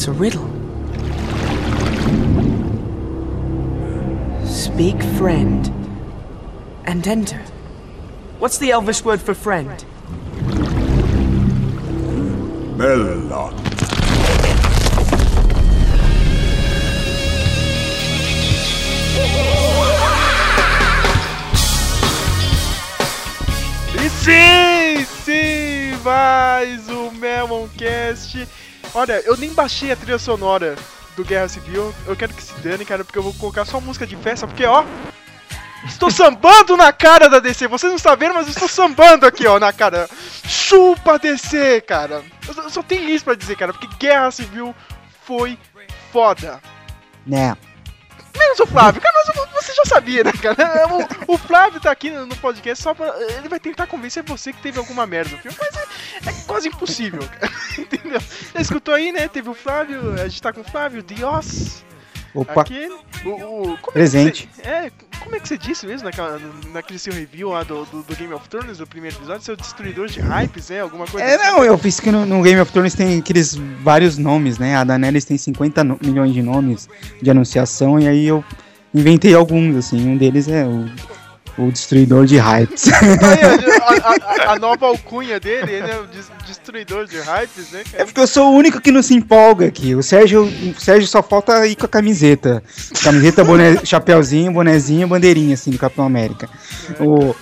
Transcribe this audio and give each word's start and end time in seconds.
It's 0.00 0.08
a 0.08 0.12
riddle. 0.12 0.48
Speak 4.46 5.02
friend 5.18 5.66
and 6.86 7.06
enter. 7.06 7.42
What's 8.38 8.56
the 8.56 8.70
Elvish 8.70 9.04
word 9.04 9.20
for 9.20 9.34
friend? 9.34 9.84
Melon. 12.78 13.30
E 24.02 24.08
sim, 24.08 25.04
sim, 25.04 26.02
mais 26.02 26.88
um 26.88 27.12
Memoncast. 27.12 28.48
Olha, 28.94 29.20
eu 29.24 29.36
nem 29.36 29.52
baixei 29.52 29.92
a 29.92 29.96
trilha 29.96 30.18
sonora 30.18 30.76
do 31.16 31.24
Guerra 31.24 31.48
Civil. 31.48 31.94
Eu 32.06 32.16
quero 32.16 32.34
que 32.34 32.42
se 32.42 32.52
dane, 32.60 32.84
cara, 32.84 33.04
porque 33.04 33.18
eu 33.18 33.22
vou 33.22 33.34
colocar 33.34 33.64
só 33.64 33.80
música 33.80 34.06
de 34.06 34.16
festa, 34.16 34.46
porque 34.46 34.64
ó. 34.64 34.84
Estou 35.86 36.10
sambando 36.10 36.76
na 36.76 36.92
cara 36.92 37.26
da 37.26 37.38
DC. 37.38 37.66
Vocês 37.66 37.90
não 37.90 37.96
estão 37.96 38.14
vendo, 38.14 38.34
mas 38.34 38.46
eu 38.46 38.52
estou 38.52 38.68
sambando 38.68 39.24
aqui, 39.24 39.46
ó, 39.46 39.58
na 39.58 39.72
cara. 39.72 40.08
Chupa 40.46 41.18
DC, 41.18 41.80
cara. 41.80 42.22
Eu 42.46 42.68
só- 42.70 42.82
tenho 42.82 43.08
isso 43.08 43.24
pra 43.24 43.34
dizer, 43.34 43.56
cara, 43.56 43.72
porque 43.72 43.88
Guerra 43.98 44.30
Civil 44.30 44.74
foi 45.24 45.58
foda. 46.12 46.60
Né? 47.26 47.56
Menos 48.38 48.60
o 48.60 48.66
Flávio, 48.66 49.00
cara, 49.00 49.14
mas 49.26 49.64
você 49.64 49.72
já 49.74 49.84
sabia, 49.84 50.24
né, 50.24 50.32
cara? 50.32 50.56
O, 51.26 51.34
o 51.34 51.38
Flávio 51.38 51.80
tá 51.80 51.90
aqui 51.90 52.10
no 52.10 52.36
podcast 52.36 52.82
só 52.82 52.94
pra. 52.94 53.08
Ele 53.36 53.48
vai 53.48 53.60
tentar 53.60 53.86
convencer 53.86 54.22
você 54.22 54.52
que 54.52 54.60
teve 54.62 54.78
alguma 54.78 55.06
merda 55.06 55.32
no 55.36 55.38
filme, 55.42 55.56
mas 55.60 55.76
é, 55.76 56.30
é 56.30 56.32
quase 56.46 56.68
impossível, 56.68 57.20
cara. 57.28 57.52
Entendeu? 57.78 58.20
Já 58.54 58.60
escutou 58.60 58.94
aí, 58.94 59.12
né? 59.12 59.28
Teve 59.28 59.48
o 59.48 59.54
Flávio, 59.54 60.14
a 60.14 60.28
gente 60.28 60.40
tá 60.42 60.52
com 60.52 60.60
o 60.60 60.64
Flávio, 60.64 61.02
Dios. 61.02 61.84
Opa, 62.34 62.62
Aquele. 62.62 62.94
O, 63.24 63.28
o- 63.28 63.62
como 63.62 63.74
é 63.74 63.76
que 63.78 63.92
Presente. 63.92 64.48
você- 64.54 64.62
É, 64.68 64.92
como 65.20 65.36
é 65.36 65.40
que 65.40 65.46
você 65.48 65.56
disse 65.58 65.86
mesmo 65.86 66.04
naquela, 66.06 66.40
naquele 66.72 66.98
seu 66.98 67.12
review 67.12 67.50
lá 67.50 67.62
do, 67.62 67.84
do, 67.84 68.02
do 68.02 68.16
Game 68.16 68.32
of 68.34 68.48
Thrones, 68.48 68.78
do 68.78 68.86
primeiro 68.86 69.16
episódio? 69.16 69.42
Seu 69.42 69.54
destruidor 69.56 70.08
de 70.08 70.20
hypes, 70.20 70.70
né? 70.70 70.80
Alguma 70.80 71.06
coisa 71.06 71.24
É, 71.26 71.34
assim? 71.36 71.44
não, 71.44 71.64
eu 71.64 71.76
fiz 71.78 72.00
que 72.00 72.10
no, 72.10 72.24
no 72.26 72.42
Game 72.42 72.60
of 72.60 72.72
Thrones 72.72 72.94
tem 72.94 73.18
aqueles 73.18 73.54
vários 73.82 74.18
nomes, 74.18 74.58
né? 74.58 74.76
A 74.76 74.84
Daenerys 74.84 75.24
tem 75.24 75.36
50 75.38 75.84
no- 75.84 75.98
milhões 76.02 76.32
de 76.32 76.42
nomes 76.42 76.88
de 77.22 77.30
anunciação 77.30 78.00
e 78.00 78.08
aí 78.08 78.26
eu 78.26 78.42
inventei 78.94 79.34
alguns, 79.34 79.76
assim. 79.76 80.08
Um 80.08 80.16
deles 80.16 80.48
é 80.48 80.64
o, 80.64 80.90
o 81.58 81.70
Destruidor 81.70 82.24
de 82.26 82.36
Hypes. 82.38 82.84
Aí, 82.92 83.70
a, 84.44 84.50
a- 84.50 84.52
a 84.54 84.58
nova 84.58 84.86
alcunha 84.86 85.38
dele, 85.38 85.72
ele 85.72 85.90
é 85.90 86.00
o 86.00 86.06
des- 86.06 86.30
destruidor 86.46 87.06
de 87.06 87.16
hypes, 87.18 87.70
né, 87.72 87.80
É 87.80 87.90
cara? 87.92 88.04
porque 88.06 88.20
eu 88.20 88.26
sou 88.26 88.52
o 88.52 88.56
único 88.56 88.80
que 88.80 88.90
não 88.90 89.02
se 89.02 89.14
empolga 89.14 89.66
aqui. 89.66 89.94
O 89.94 90.02
Sérgio, 90.02 90.44
o 90.44 90.80
Sérgio 90.80 91.06
só 91.08 91.22
falta 91.22 91.66
ir 91.66 91.76
com 91.76 91.86
a 91.86 91.88
camiseta. 91.88 92.62
Camiseta, 93.02 93.44
boné, 93.44 93.84
chapéuzinho, 93.84 94.52
bonezinho, 94.52 95.06
bandeirinha, 95.08 95.54
assim, 95.54 95.70
do 95.70 95.78
Capitão 95.78 96.04
América. 96.06 96.48
O, 96.98 97.34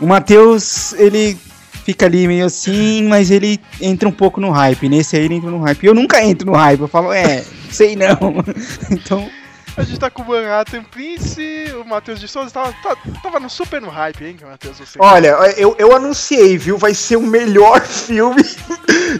o 0.00 0.06
Matheus, 0.06 0.92
ele 0.94 1.36
fica 1.84 2.06
ali 2.06 2.26
meio 2.26 2.44
assim, 2.46 3.06
mas 3.08 3.30
ele 3.30 3.60
entra 3.80 4.08
um 4.08 4.12
pouco 4.12 4.40
no 4.40 4.50
hype. 4.50 4.88
Nesse 4.88 5.16
aí 5.16 5.24
ele 5.24 5.34
entra 5.36 5.50
no 5.50 5.60
hype. 5.60 5.84
Eu 5.86 5.94
nunca 5.94 6.22
entro 6.22 6.46
no 6.50 6.56
hype. 6.56 6.80
Eu 6.80 6.88
falo, 6.88 7.12
é, 7.12 7.44
sei 7.70 7.94
não. 7.96 8.16
então, 8.90 9.28
A 9.76 9.82
gente 9.82 10.00
tá 10.00 10.08
com 10.08 10.22
o 10.22 10.28
Manhattan 10.28 10.82
Prince, 10.84 11.40
o 11.80 11.84
Matheus 11.84 12.18
de 12.18 12.26
Souza 12.26 12.50
tava, 12.50 12.72
tá- 12.82 12.96
tava 13.22 13.38
no 13.38 13.50
super 13.50 13.80
no 13.80 13.90
hype, 13.90 14.24
hein, 14.24 14.36
Matheus? 14.42 14.78
Você. 14.78 14.98
Olha, 14.98 15.28
eu, 15.58 15.76
eu 15.78 15.94
anunciei, 15.94 16.56
viu? 16.56 16.78
Vai 16.78 16.94
ser 16.94 17.16
o 17.16 17.22
melhor 17.22 17.80
filme 17.84 18.42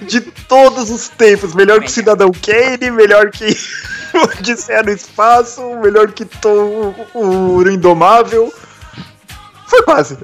de 0.06 0.20
todos 0.22 0.90
os 0.90 1.08
tempos. 1.08 1.54
Melhor 1.54 1.80
que 1.82 1.92
Cidadão 1.92 2.30
Kane, 2.32 2.90
melhor 2.90 3.30
que 3.30 3.44
Odisseia 4.16 4.82
no 4.82 4.90
Espaço, 4.92 5.60
melhor 5.82 6.10
que 6.12 6.26
o 7.14 7.68
Indomável. 7.68 8.50
Foi 9.66 9.82
quase. 9.82 10.16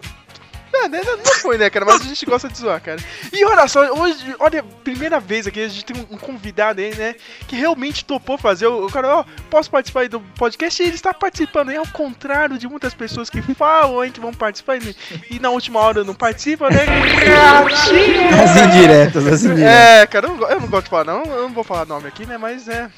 É, 0.83 0.89
né, 0.89 1.01
não 1.05 1.17
não 1.17 1.35
foi, 1.35 1.57
né, 1.59 1.71
cara? 1.71 1.85
Mas 1.85 2.01
a 2.01 2.05
gente 2.05 2.27
gosta 2.27 2.49
de 2.49 2.59
zoar, 2.59 2.81
cara. 2.81 2.99
E 3.33 3.45
olha 3.45 3.69
só, 3.69 3.81
hoje, 3.93 4.35
olha, 4.39 4.63
primeira 4.83 5.21
vez 5.21 5.47
aqui, 5.47 5.61
a 5.61 5.69
gente 5.69 5.85
tem 5.85 5.97
um, 5.97 6.15
um 6.15 6.19
convidado 6.19 6.81
aí, 6.81 6.95
né? 6.95 7.15
Que 7.47 7.57
realmente 7.57 8.05
topou 8.05 8.37
fazer. 8.37 8.67
O, 8.67 8.87
o 8.87 8.91
cara, 8.91 9.19
ó, 9.19 9.25
posso 9.49 9.71
participar 9.71 10.01
aí 10.01 10.09
do 10.09 10.21
podcast? 10.21 10.83
E 10.83 10.87
ele 10.87 10.95
está 10.95 11.15
participando, 11.15 11.69
aí, 11.69 11.77
ao 11.77 11.87
contrário 11.87 12.59
de 12.59 12.69
muitas 12.69 12.95
pessoas 12.95 13.31
que 13.31 13.41
falam 13.55 14.01
aí 14.01 14.11
que 14.11 14.21
vão 14.21 14.33
participar 14.33 14.77
e, 14.77 14.97
e 15.31 15.39
na 15.39 15.51
última 15.51 15.81
hora 15.81 16.03
não 16.05 16.15
participam, 16.15 16.69
né? 16.69 16.85
Gatinho! 17.27 18.29
as 18.43 18.57
indiretas, 18.57 19.27
as 19.27 19.45
indiretas. 19.45 19.73
É, 19.73 20.07
cara, 20.07 20.27
eu 20.27 20.37
não, 20.37 20.51
eu 20.51 20.61
não 20.61 20.69
gosto 20.69 20.85
de 20.85 20.91
falar, 20.91 21.05
não. 21.05 21.25
Eu 21.25 21.43
não 21.43 21.53
vou 21.53 21.65
falar 21.65 21.87
nome 21.87 22.09
aqui, 22.09 22.27
né? 22.27 22.37
Mas 22.39 22.69
é. 22.69 22.91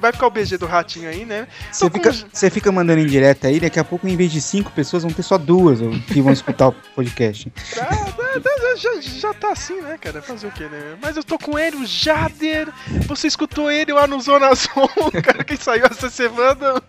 Vai, 0.00 0.12
ficar 0.12 0.26
o 0.26 0.30
BG 0.30 0.56
do 0.58 0.66
ratinho 0.66 1.08
aí, 1.08 1.24
né? 1.24 1.46
Você 1.70 1.90
fica, 1.90 2.10
com- 2.12 2.28
você 2.32 2.50
fica 2.50 2.72
mandando 2.72 3.00
indireta 3.00 3.48
aí, 3.48 3.58
daqui 3.60 3.78
a 3.78 3.84
pouco, 3.84 4.06
em 4.08 4.16
vez 4.16 4.30
de 4.32 4.40
cinco 4.40 4.70
pessoas, 4.72 5.02
vão 5.02 5.12
ter 5.12 5.22
só 5.22 5.36
duas 5.38 5.78
que 6.06 6.20
vão 6.22 6.32
escutar 6.32 6.68
o 6.68 6.72
podcast. 6.94 7.52
Ah, 7.80 8.40
tá, 8.40 8.40
tá, 8.40 8.76
já, 8.76 9.00
já 9.00 9.34
tá 9.34 9.52
assim, 9.52 9.80
né, 9.80 9.96
cara? 10.00 10.20
Fazer 10.20 10.46
o 10.46 10.50
quê, 10.50 10.64
né? 10.64 10.96
Mas 11.00 11.16
eu 11.16 11.22
tô 11.22 11.38
com 11.38 11.58
ele, 11.58 11.76
o 11.76 11.86
Jader. 11.86 12.68
Você 13.06 13.26
escutou 13.28 13.70
ele 13.70 13.92
lá 13.92 14.06
no 14.06 14.20
Zona 14.20 14.48
Azul, 14.48 14.90
o 14.96 15.10
cara 15.22 15.44
que 15.44 15.56
saiu 15.56 15.84
essa 15.86 16.10
semana. 16.10 16.82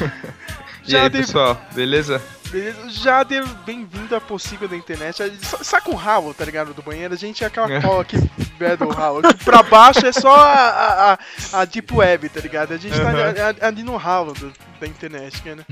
E 0.00 0.94
aí, 0.94 1.02
Jader, 1.02 1.20
pessoal, 1.22 1.60
beleza? 1.74 2.20
Beleza? 2.50 2.88
Jader, 2.90 3.44
bem-vindo 3.66 4.14
à 4.14 4.20
possível 4.20 4.68
da 4.68 4.76
internet. 4.76 5.16
Sa- 5.42 5.62
Saca 5.64 5.90
o 5.90 5.94
Howell, 5.96 6.34
tá 6.34 6.44
ligado? 6.44 6.72
Do 6.74 6.82
banheiro, 6.82 7.14
a 7.14 7.16
gente 7.16 7.42
é 7.44 7.46
aquela 7.46 7.68
cola 7.82 8.04
que 8.04 8.16
bebe 8.58 8.84
o. 8.84 8.88
Que 9.34 9.44
pra 9.44 9.62
baixo 9.62 10.06
é 10.06 10.12
só 10.12 10.34
a, 10.34 10.52
a, 10.52 11.12
a- 11.14 11.18
a 11.60 11.64
Deep 11.64 11.92
Web, 11.92 12.28
tá 12.28 12.40
ligado? 12.40 12.72
A 12.72 12.76
gente 12.76 12.96
tá 12.96 13.04
Uhum. 13.04 13.08
ali, 13.48 13.58
ali 13.60 13.82
no 13.82 13.94
Howell 13.96 14.34
do- 14.34 14.52
da 14.80 14.86
internet, 14.86 15.40
cara. 15.42 15.66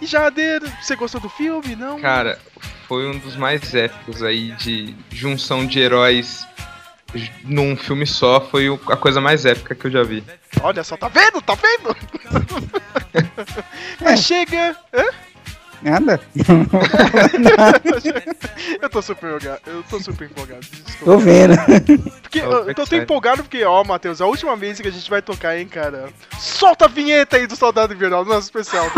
E 0.00 0.06
Jader, 0.06 0.62
você 0.80 0.94
gostou 0.94 1.20
do 1.20 1.28
filme? 1.28 1.74
Não? 1.74 2.00
Cara, 2.00 2.38
foi 2.86 3.08
um 3.08 3.18
dos 3.18 3.34
mais 3.36 3.74
épicos 3.74 4.22
aí 4.22 4.52
de 4.52 4.94
junção 5.10 5.66
de 5.66 5.80
heróis 5.80 6.46
num 7.44 7.76
filme 7.76 8.06
só. 8.06 8.40
Foi 8.40 8.68
a 8.88 8.96
coisa 8.96 9.20
mais 9.20 9.44
épica 9.44 9.74
que 9.74 9.86
eu 9.86 9.90
já 9.90 10.02
vi. 10.04 10.22
Olha 10.62 10.84
só, 10.84 10.96
tá 10.96 11.08
vendo? 11.08 11.40
Tá 11.42 11.54
vendo? 11.56 11.96
Chega. 14.22 14.76
Hã? 14.94 15.04
Nada? 15.82 16.20
Eu 18.82 18.88
tô 18.90 19.00
super 19.02 19.26
empolgado. 19.28 19.60
Eu 19.66 19.82
tô 19.84 20.00
super 20.00 20.24
empolgado. 20.30 20.60
Desculpa. 20.60 21.04
Tô 21.04 21.18
vendo. 21.18 21.56
Porque, 22.22 22.40
Tô 22.40 22.46
eu, 22.46 22.68
eu 22.68 22.74
tô 22.74 22.82
excited. 22.82 23.02
empolgado 23.02 23.42
porque, 23.42 23.64
ó, 23.64 23.82
Matheus, 23.84 24.20
a 24.20 24.26
última 24.26 24.56
vez 24.56 24.80
que 24.80 24.88
a 24.88 24.90
gente 24.90 25.08
vai 25.08 25.22
tocar, 25.22 25.56
hein, 25.58 25.66
cara. 25.66 26.08
Solta 26.38 26.84
a 26.86 26.88
vinheta 26.88 27.36
aí 27.36 27.46
do 27.46 27.56
Soldado 27.56 27.94
Invernal, 27.94 28.24
do 28.24 28.30
nosso 28.30 28.46
especial. 28.46 28.86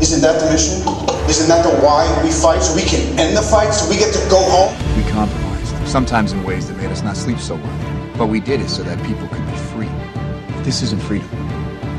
Isn't 0.00 0.22
that 0.22 0.40
the 0.40 0.50
mission? 0.50 0.80
Isn't 1.28 1.48
that 1.48 1.62
the 1.62 1.70
why 1.84 2.06
we 2.24 2.30
fight? 2.32 2.62
So 2.62 2.74
we 2.74 2.82
can 2.82 3.00
end 3.18 3.36
the 3.36 3.42
fight, 3.42 3.72
so 3.72 3.88
we 3.88 3.96
get 3.96 4.12
to 4.14 4.18
go 4.30 4.40
home? 4.40 4.72
We 4.96 5.02
compromised, 5.12 5.74
sometimes 5.86 6.32
in 6.32 6.42
ways 6.42 6.66
that 6.68 6.76
made 6.78 6.90
us 6.90 7.02
not 7.02 7.16
sleep 7.16 7.38
so 7.38 7.54
well. 7.56 7.78
But 8.16 8.26
we 8.28 8.40
did 8.40 8.60
it 8.60 8.70
so 8.70 8.82
that 8.82 8.98
people 9.06 9.28
could 9.28 9.44
be 9.46 9.56
free. 9.72 9.90
This 10.64 10.82
isn't 10.82 11.00
freedom. 11.02 11.28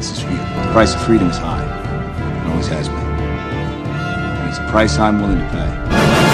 This 0.01 0.13
is. 0.13 0.23
The 0.23 0.69
price 0.71 0.95
of 0.95 1.01
freedom 1.03 1.29
is 1.29 1.37
high. 1.37 1.61
It 1.63 2.49
always 2.49 2.67
has 2.69 2.89
been. 2.89 2.97
And 2.97 4.49
it's 4.49 4.57
a 4.57 4.67
price 4.71 4.97
I'm 4.97 5.21
willing 5.21 5.37
to 5.37 5.47
pay. 5.49 6.30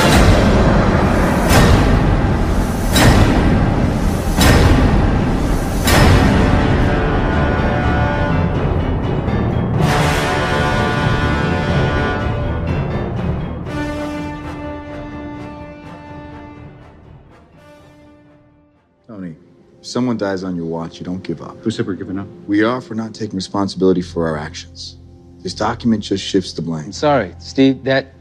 Someone 19.87 20.17
dies 20.17 20.43
on 20.43 20.55
your 20.55 20.65
watch, 20.65 20.99
you 20.99 21.05
don't 21.05 21.23
give 21.23 21.41
up. 21.41 21.57
Who 21.59 21.71
said 21.71 21.87
we're 21.87 21.93
giving 21.93 22.19
up? 22.19 22.27
We 22.45 22.63
are 22.63 22.81
for 22.81 22.93
not 22.93 23.13
taking 23.13 23.35
responsibility 23.35 24.01
for 24.01 24.27
our 24.27 24.37
actions. 24.37 24.97
This 25.39 25.53
document 25.53 26.03
just 26.03 26.23
shifts 26.23 26.53
the 26.53 26.61
blame. 26.61 26.85
I'm 26.85 26.91
sorry, 26.91 27.33
Steve. 27.39 27.83
That 27.83 28.13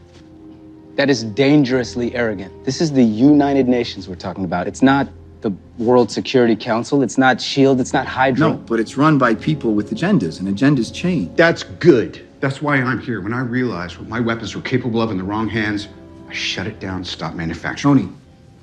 that 0.95 1.11
is 1.11 1.25
dangerously 1.25 2.15
arrogant. 2.15 2.65
This 2.65 2.81
is 2.81 2.93
the 2.93 3.03
United 3.03 3.69
Nations 3.69 4.09
we're 4.09 4.15
talking 4.15 4.45
about. 4.45 4.67
It's 4.67 4.83
not 4.83 5.09
the 5.43 5.53
World 5.79 6.11
Security 6.11 6.57
Council. 6.57 7.03
It's 7.03 7.19
not 7.19 7.41
Shield. 7.41 7.81
It's 7.81 7.93
not 7.93 8.07
Hydra. 8.07 8.51
No, 8.51 8.55
but 8.55 8.81
it's 8.81 8.97
run 8.97 9.19
by 9.19 9.35
people 9.35 9.75
with 9.75 9.91
agendas, 9.91 10.41
and 10.41 10.49
agendas 10.49 10.93
change. 10.93 11.37
That's 11.37 11.65
good. 11.65 12.27
That's 12.41 12.63
why 12.63 12.77
I'm 12.77 13.01
here. 13.01 13.21
When 13.21 13.33
I 13.33 13.41
realized 13.41 13.99
what 13.99 14.09
my 14.09 14.21
weapons 14.21 14.55
were 14.55 14.63
capable 14.63 15.03
of 15.03 15.11
in 15.11 15.19
the 15.19 15.25
wrong 15.25 15.49
hands, 15.49 15.89
I 16.29 16.33
shut 16.33 16.67
it 16.67 16.81
down, 16.81 17.05
stopped 17.05 17.37
manufacturing. 17.37 17.99
Tony, 17.99 18.13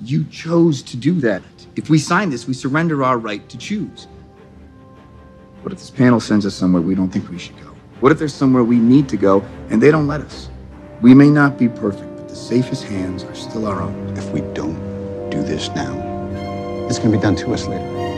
you 0.04 0.24
chose 0.24 0.82
to 0.82 0.96
do 0.96 1.20
that. 1.20 1.42
If 1.76 1.90
we 1.90 1.98
sign 1.98 2.30
this, 2.30 2.46
we 2.46 2.54
surrender 2.54 3.02
our 3.02 3.18
right 3.18 3.46
to 3.48 3.58
choose. 3.58 4.06
What 5.62 5.72
if 5.72 5.78
this 5.78 5.90
panel 5.90 6.20
sends 6.20 6.44
us 6.46 6.54
somewhere 6.54 6.82
we 6.82 6.94
don't 6.94 7.10
think 7.10 7.30
we 7.30 7.38
should 7.38 7.56
go? 7.56 7.74
What 8.00 8.12
if 8.12 8.18
there's 8.18 8.34
somewhere 8.34 8.64
we 8.64 8.78
need 8.78 9.08
to 9.08 9.16
go 9.16 9.42
and 9.70 9.82
they 9.82 9.90
don't 9.90 10.06
let 10.06 10.20
us? 10.20 10.50
We 11.00 11.14
may 11.14 11.30
not 11.30 11.58
be 11.58 11.68
perfect, 11.68 12.16
but 12.16 12.28
the 12.28 12.36
safest 12.36 12.84
hands 12.84 13.24
are 13.24 13.34
still 13.34 13.66
our 13.66 13.80
own. 13.80 14.16
If 14.16 14.30
we 14.30 14.42
don't 14.52 15.30
do 15.30 15.42
this 15.42 15.68
now, 15.70 15.92
it's 16.88 16.98
going 16.98 17.12
to 17.12 17.16
be 17.16 17.22
done 17.22 17.36
to 17.36 17.52
us 17.54 17.66
later. 17.66 18.13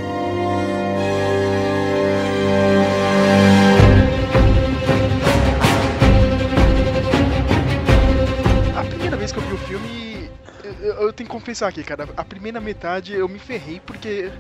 Tenho 11.17 11.29
que 11.29 11.35
confessar 11.35 11.69
aqui, 11.69 11.83
cara. 11.83 12.09
A 12.17 12.25
primeira 12.25 12.61
metade 12.61 13.13
eu 13.15 13.29
me 13.29 13.39
ferrei 13.39 13.81
porque 13.81 14.31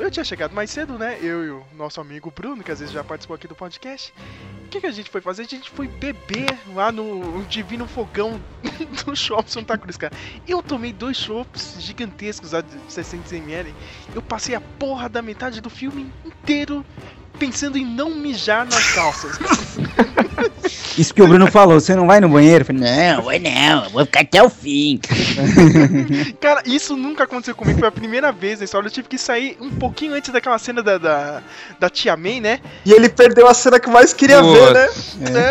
eu, 0.00 0.10
tinha 0.10 0.24
chegado 0.24 0.54
mais 0.54 0.70
cedo, 0.70 0.98
né? 0.98 1.18
Eu 1.20 1.44
e 1.44 1.50
o 1.50 1.64
nosso 1.76 2.00
amigo 2.00 2.32
Bruno, 2.34 2.64
que 2.64 2.72
às 2.72 2.80
vezes 2.80 2.94
já 2.94 3.04
participou 3.04 3.34
aqui 3.36 3.46
do 3.46 3.54
podcast. 3.54 4.12
O 4.64 4.68
que, 4.68 4.80
que 4.80 4.86
a 4.86 4.90
gente 4.90 5.10
foi 5.10 5.20
fazer? 5.20 5.42
A 5.42 5.46
gente 5.46 5.70
foi 5.70 5.86
beber 5.86 6.58
lá 6.74 6.90
no 6.90 7.44
Divino 7.44 7.86
Fogão 7.86 8.40
do 9.04 9.14
Shopping 9.14 9.50
Santa 9.50 9.76
Cruz, 9.76 9.96
cara. 9.96 10.14
Eu 10.48 10.62
tomei 10.62 10.92
dois 10.92 11.16
chopps 11.16 11.76
gigantescos 11.78 12.52
lá 12.52 12.62
de 12.62 12.76
600ml. 12.88 13.72
Eu 14.14 14.22
passei 14.22 14.54
a 14.54 14.60
porra 14.60 15.08
da 15.08 15.20
metade 15.20 15.60
do 15.60 15.70
filme 15.70 16.10
inteiro 16.24 16.84
pensando 17.38 17.76
em 17.76 17.84
não 17.84 18.14
mijar 18.14 18.64
nas 18.64 18.94
calças. 18.94 19.38
Isso 20.98 21.12
que 21.12 21.22
o 21.22 21.28
Bruno 21.28 21.46
falou, 21.50 21.78
você 21.78 21.94
não 21.94 22.06
vai 22.06 22.20
no 22.20 22.28
banheiro? 22.28 22.62
Eu 22.62 22.66
falei, 22.66 22.82
não, 22.82 23.16
Não, 23.16 23.22
vai 23.22 23.38
não, 23.38 23.84
eu 23.84 23.90
vou 23.90 24.04
ficar 24.06 24.20
até 24.20 24.42
o 24.42 24.48
fim. 24.48 24.98
Cara, 26.40 26.62
isso 26.64 26.96
nunca 26.96 27.24
aconteceu 27.24 27.54
comigo. 27.54 27.78
Foi 27.78 27.88
a 27.88 27.92
primeira 27.92 28.32
vez 28.32 28.58
na 28.58 28.64
história. 28.64 28.86
Eu 28.86 28.90
tive 28.92 29.08
que 29.08 29.18
sair 29.18 29.56
um 29.60 29.70
pouquinho 29.70 30.14
antes 30.14 30.30
daquela 30.32 30.58
cena 30.58 30.82
da, 30.82 30.98
da, 30.98 31.42
da 31.78 31.90
Tia 31.90 32.16
May, 32.16 32.40
né? 32.40 32.60
E 32.84 32.92
ele 32.92 33.08
perdeu 33.08 33.46
a 33.46 33.54
cena 33.54 33.78
que 33.78 33.88
mais 33.90 34.12
queria 34.12 34.42
ver, 34.42 34.72
né? 34.72 34.88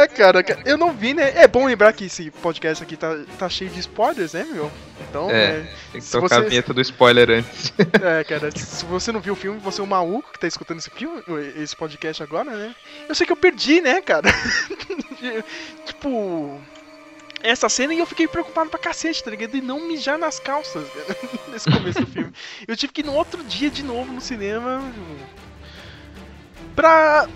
É. 0.03 0.07
cara, 0.07 0.43
ca- 0.43 0.57
eu 0.65 0.77
não 0.77 0.91
vi, 0.93 1.13
né? 1.13 1.33
É 1.35 1.47
bom 1.47 1.65
lembrar 1.65 1.93
que 1.93 2.05
esse 2.05 2.31
podcast 2.31 2.83
aqui 2.83 2.95
tá, 2.97 3.15
tá 3.37 3.47
cheio 3.49 3.69
de 3.69 3.79
spoilers, 3.79 4.33
né, 4.33 4.45
meu? 4.51 4.71
Então, 5.09 5.29
É, 5.29 5.33
é, 5.59 5.73
tem 5.91 5.99
que 5.99 6.01
se 6.01 6.11
tocar 6.11 6.37
a 6.37 6.41
você- 6.41 6.49
vinheta 6.49 6.73
do 6.73 6.81
spoiler 6.81 7.29
antes. 7.29 7.73
é, 8.01 8.23
cara, 8.23 8.49
se 8.55 8.85
você 8.85 9.11
não 9.11 9.19
viu 9.19 9.33
o 9.33 9.35
filme, 9.35 9.59
você 9.59 9.81
é 9.81 9.83
um 9.83 9.87
maluco 9.87 10.31
que 10.31 10.39
tá 10.39 10.47
escutando 10.47 10.79
esse 10.79 10.89
filme, 10.89 11.21
esse 11.57 11.75
podcast 11.75 12.21
agora, 12.23 12.51
né? 12.51 12.75
Eu 13.07 13.13
sei 13.15 13.25
que 13.25 13.31
eu 13.31 13.37
perdi, 13.37 13.81
né, 13.81 14.01
cara? 14.01 14.27
tipo, 15.85 16.59
essa 17.43 17.67
cena 17.69 17.93
e 17.93 17.99
eu 17.99 18.05
fiquei 18.05 18.27
preocupado 18.27 18.69
pra 18.69 18.79
cacete, 18.79 19.23
tá 19.23 19.31
ligado? 19.31 19.55
E 19.55 19.61
não 19.61 19.87
mijar 19.87 20.17
nas 20.17 20.39
calças, 20.39 20.87
cara, 20.89 21.19
nesse 21.51 21.69
começo 21.69 21.99
do 22.01 22.07
filme. 22.07 22.33
Eu 22.67 22.75
tive 22.77 22.93
que 22.93 23.01
ir 23.01 23.05
no 23.05 23.13
outro 23.13 23.43
dia 23.43 23.69
de 23.69 23.83
novo 23.83 24.11
no 24.11 24.21
cinema 24.21 24.81
pra. 26.75 27.27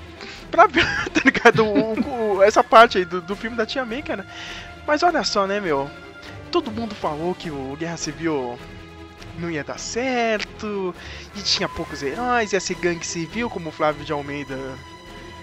pra 0.52 0.68
ver, 0.68 0.86
tá 1.14 1.22
ligado? 1.24 1.66
O- 1.66 2.38
o- 2.38 2.44
essa 2.44 2.64
parte 2.64 2.98
aí 2.98 3.06
do, 3.06 3.22
do 3.22 3.36
filme 3.36 3.56
da 3.56 3.66
Tia 3.66 3.86
May, 3.86 4.02
cara. 4.02 4.26
Mas 4.88 5.04
olha 5.04 5.24
só, 5.24 5.46
né, 5.46 5.60
meu? 5.60 5.90
Todo 6.52 6.72
mundo 6.72 6.96
falou 6.96 7.36
que 7.36 7.52
o 7.52 7.76
Guerra 7.78 7.98
Civil 7.98 8.58
não 9.38 9.50
ia 9.50 9.64
dar 9.64 9.80
certo, 9.80 10.94
e 11.36 11.42
tinha 11.42 11.70
poucos 11.70 12.04
heróis, 12.04 12.52
ia 12.52 12.60
ser 12.60 12.76
gangue 12.76 13.06
civil, 13.06 13.50
como 13.50 13.70
o 13.70 13.72
Flávio 13.72 14.04
de 14.04 14.12
Almeida 14.12 14.58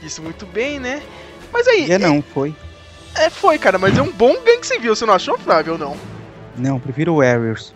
disse 0.03 0.21
muito 0.21 0.45
bem, 0.47 0.79
né? 0.79 1.03
Mas 1.53 1.67
aí, 1.67 1.91
é 1.91 1.99
não, 1.99 2.21
foi. 2.21 2.55
é, 3.15 3.31
foi, 3.31 3.59
cara, 3.59 3.79
mas 3.79 3.97
é 3.97 4.03
um 4.03 4.13
bom 4.13 4.35
gangue 4.45 4.67
civil, 4.67 4.95
você 4.95 5.07
não 5.07 5.15
achou, 5.15 5.39
Flávio, 5.39 5.75
ou 5.75 5.79
não? 5.79 5.97
Não, 6.57 6.79
prefiro 6.79 7.15
o 7.15 7.19
Warriors. 7.19 7.75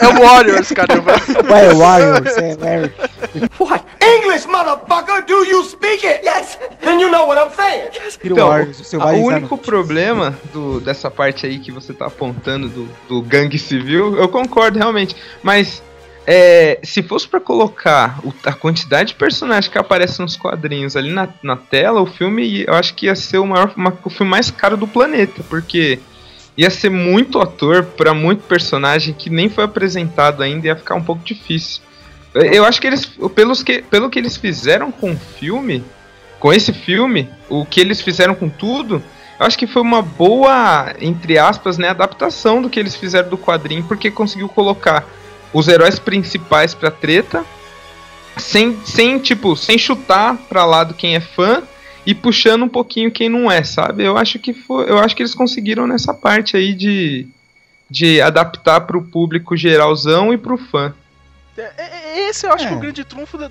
É 0.00 0.08
o 0.08 0.20
Warriors, 0.22 0.68
caramba. 0.72 1.12
Ué, 1.50 1.66
é 1.66 1.74
Warriors, 1.74 2.36
é 2.38 2.56
Warriors. 2.56 2.92
What? 3.58 3.84
English, 4.00 4.46
motherfucker! 4.46 5.24
Do 5.26 5.44
you 5.44 5.64
speak 5.64 6.06
it? 6.06 6.24
Yes! 6.24 6.58
Then 6.80 7.00
you 7.00 7.10
know 7.10 7.26
what 7.26 7.38
I'm 7.40 7.54
saying. 7.54 7.88
Então, 8.24 8.48
Warriors, 8.48 8.92
o 8.92 8.98
único 9.26 9.58
problema 9.58 10.38
do, 10.52 10.80
dessa 10.80 11.10
parte 11.10 11.46
aí 11.46 11.58
que 11.58 11.70
você 11.72 11.92
tá 11.92 12.06
apontando 12.06 12.68
do, 12.68 12.88
do 13.08 13.22
gangue 13.22 13.58
civil, 13.58 14.16
eu 14.16 14.28
concordo 14.28 14.78
realmente. 14.78 15.14
Mas 15.42 15.82
é, 16.26 16.78
se 16.82 17.02
fosse 17.02 17.26
pra 17.26 17.40
colocar 17.40 18.18
o- 18.24 18.32
a 18.44 18.52
quantidade 18.52 19.08
de 19.08 19.14
personagens 19.14 19.68
que 19.68 19.78
aparecem 19.78 20.22
nos 20.24 20.36
quadrinhos 20.36 20.96
ali 20.96 21.10
na, 21.12 21.28
na 21.42 21.56
tela, 21.56 22.00
o 22.00 22.06
filme 22.06 22.64
eu 22.66 22.74
acho 22.74 22.94
que 22.94 23.06
ia 23.06 23.14
ser 23.16 23.38
o 23.38 23.46
maior, 23.46 23.72
uma- 23.76 23.96
o 24.04 24.10
filme 24.10 24.30
mais 24.30 24.50
caro 24.50 24.76
do 24.76 24.86
planeta, 24.86 25.42
porque 25.48 25.98
ia 26.56 26.70
ser 26.70 26.90
muito 26.90 27.40
ator 27.40 27.84
pra 27.84 28.12
muito 28.12 28.42
personagem 28.42 29.14
que 29.14 29.30
nem 29.30 29.48
foi 29.48 29.64
apresentado 29.64 30.42
ainda, 30.42 30.66
ia 30.66 30.76
ficar 30.76 30.94
um 30.94 31.02
pouco 31.02 31.22
difícil. 31.24 31.82
Eu- 32.34 32.64
acho 32.64 32.80
que 32.80 32.86
eles, 32.86 33.06
pelos 33.34 33.62
que, 33.62 33.82
pelo 33.82 34.08
que 34.08 34.18
eles 34.18 34.36
fizeram 34.36 34.90
com 34.90 35.12
o 35.12 35.16
filme, 35.38 35.84
com 36.38 36.52
esse 36.52 36.72
filme, 36.72 37.28
o 37.48 37.64
que 37.64 37.80
eles 37.80 38.00
fizeram 38.00 38.34
com 38.34 38.48
tudo, 38.48 39.02
eu 39.38 39.46
acho 39.46 39.58
que 39.58 39.66
foi 39.66 39.82
uma 39.82 40.02
boa, 40.02 40.94
entre 41.00 41.38
aspas, 41.38 41.78
né, 41.78 41.88
adaptação 41.88 42.62
do 42.62 42.70
que 42.70 42.80
eles 42.80 42.94
fizeram 42.96 43.28
do 43.28 43.38
quadrinho, 43.38 43.84
porque 43.84 44.10
conseguiu 44.10 44.48
colocar 44.48 45.04
os 45.52 45.68
heróis 45.68 45.98
principais 45.98 46.74
pra 46.74 46.90
treta, 46.90 47.44
sem, 48.38 48.78
sem 48.84 49.18
tipo, 49.18 49.54
sem 49.56 49.76
chutar 49.76 50.36
pra 50.48 50.64
lado 50.64 50.94
quem 50.94 51.14
é 51.14 51.20
fã 51.20 51.62
e 52.06 52.14
puxando 52.14 52.62
um 52.64 52.68
pouquinho 52.68 53.10
quem 53.10 53.28
não 53.28 53.50
é, 53.50 53.62
sabe? 53.64 54.04
Eu 54.04 54.16
acho 54.16 54.38
que 54.38 54.52
foi, 54.52 54.90
eu 54.90 54.98
acho 54.98 55.14
que 55.14 55.22
eles 55.22 55.34
conseguiram 55.34 55.86
nessa 55.86 56.12
parte 56.14 56.56
aí 56.56 56.74
de 56.74 57.26
de 57.90 58.22
adaptar 58.22 58.80
pro 58.82 59.02
público 59.02 59.54
geralzão 59.54 60.32
e 60.32 60.38
pro 60.38 60.56
fã. 60.56 60.94
É, 61.58 61.70
é, 61.76 62.28
Esse 62.30 62.46
eu 62.46 62.52
acho 62.52 62.66
que 62.66 62.72
é 62.72 62.74
É. 62.74 62.78
o 62.78 62.80
grande 62.80 63.04
trunfo 63.04 63.36
da- 63.36 63.50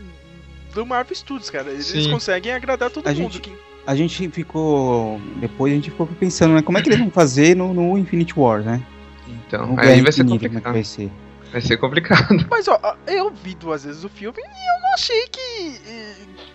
do 0.73 0.83
Marvel 0.85 1.15
Studios, 1.15 1.49
cara. 1.51 1.69
Eles 1.69 1.85
Sim. 1.85 2.09
conseguem 2.09 2.51
agradar 2.51 2.89
todo 2.89 3.05
A 3.07 3.11
mundo. 3.13 3.33
gente- 3.33 3.39
que- 3.41 3.53
A 3.85 3.95
gente 3.95 4.29
ficou. 4.29 5.19
Depois 5.37 5.71
a 5.73 5.75
gente 5.75 5.89
ficou 5.91 6.07
pensando, 6.07 6.53
né? 6.55 6.61
Como 6.63 6.77
é 6.77 6.81
que 6.81 6.89
eles 6.89 6.99
vão 6.99 7.09
fazer 7.11 7.55
no, 7.55 7.71
no 7.73 7.97
Infinite 7.97 8.33
War, 8.39 8.61
né? 8.61 8.81
Então, 9.27 9.67
No 9.73 9.79
aí 9.79 9.87
Guerra 9.87 10.03
vai 10.03 10.11
ser 10.11 10.21
Infinita, 10.21 10.23
como 10.23 10.33
é 10.35 10.39
que 10.39 10.47
complicado. 10.47 10.73
vai 10.73 10.83
ser? 10.83 11.11
Vai 11.51 11.61
ser 11.61 11.77
complicado. 11.77 12.45
Mas 12.49 12.67
ó, 12.67 12.79
eu 13.07 13.31
vi 13.31 13.53
duas 13.55 13.83
vezes 13.83 14.03
o 14.03 14.09
filme 14.09 14.37
e 14.39 14.41
eu 14.75 14.81
não 14.81 14.93
achei 14.93 15.27
que. 15.27 15.79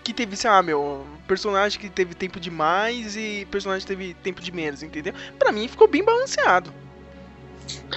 que 0.03 0.13
teve, 0.13 0.35
sei 0.35 0.49
lá, 0.49 0.61
meu, 0.63 1.05
personagem 1.27 1.79
que 1.79 1.89
teve 1.89 2.15
tempo 2.15 2.39
demais 2.39 3.15
e 3.15 3.47
personagem 3.51 3.85
que 3.87 3.95
teve 3.95 4.13
tempo 4.15 4.41
de 4.41 4.51
menos, 4.51 4.81
entendeu? 4.81 5.13
Pra 5.37 5.51
mim 5.51 5.67
ficou 5.67 5.87
bem 5.87 6.03
balanceado. 6.03 6.71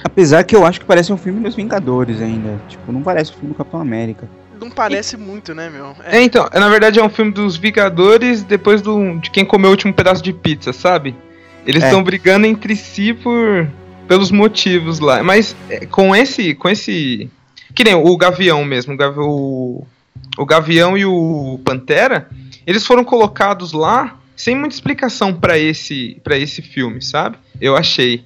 Apesar 0.03 0.43
que 0.43 0.55
eu 0.55 0.65
acho 0.65 0.79
que 0.79 0.85
parece 0.85 1.11
um 1.13 1.17
filme 1.17 1.39
dos 1.41 1.55
Vingadores 1.55 2.21
ainda. 2.21 2.59
Tipo, 2.67 2.91
não 2.91 3.01
parece 3.01 3.31
um 3.31 3.35
filme 3.35 3.49
do 3.49 3.55
Capitão 3.57 3.79
América. 3.81 4.29
Não 4.59 4.69
parece 4.69 5.17
muito, 5.17 5.55
né, 5.55 5.69
meu? 5.69 5.95
É, 6.03 6.21
então, 6.21 6.47
na 6.53 6.69
verdade 6.69 6.99
é 6.99 7.03
um 7.03 7.09
filme 7.09 7.31
dos 7.31 7.57
Vingadores 7.57 8.43
depois 8.43 8.79
do, 8.81 9.17
de 9.19 9.31
quem 9.31 9.43
comeu 9.43 9.69
o 9.69 9.71
último 9.71 9.91
pedaço 9.93 10.21
de 10.21 10.31
pizza, 10.33 10.71
sabe? 10.71 11.15
Eles 11.65 11.81
É. 11.81 11.87
estão 11.87 12.03
brigando 12.03 12.45
entre 12.45 12.75
si 12.75 13.13
por 13.13 13.67
pelos 14.11 14.29
motivos 14.29 14.99
lá. 14.99 15.23
Mas 15.23 15.55
é, 15.69 15.85
com 15.85 16.13
esse 16.13 16.53
com 16.53 16.67
esse 16.67 17.29
que 17.73 17.81
nem 17.81 17.95
o 17.95 18.17
Gavião 18.17 18.65
mesmo, 18.65 18.93
o, 19.15 19.87
o, 20.37 20.45
Gavião 20.45 20.97
e 20.97 21.05
o 21.05 21.57
Pantera, 21.63 22.29
eles 22.67 22.85
foram 22.85 23.05
colocados 23.05 23.71
lá 23.71 24.19
sem 24.35 24.53
muita 24.53 24.75
explicação 24.75 25.33
pra 25.33 25.57
esse 25.57 26.19
para 26.25 26.37
esse 26.37 26.61
filme, 26.61 27.01
sabe? 27.01 27.37
Eu 27.61 27.77
achei 27.77 28.25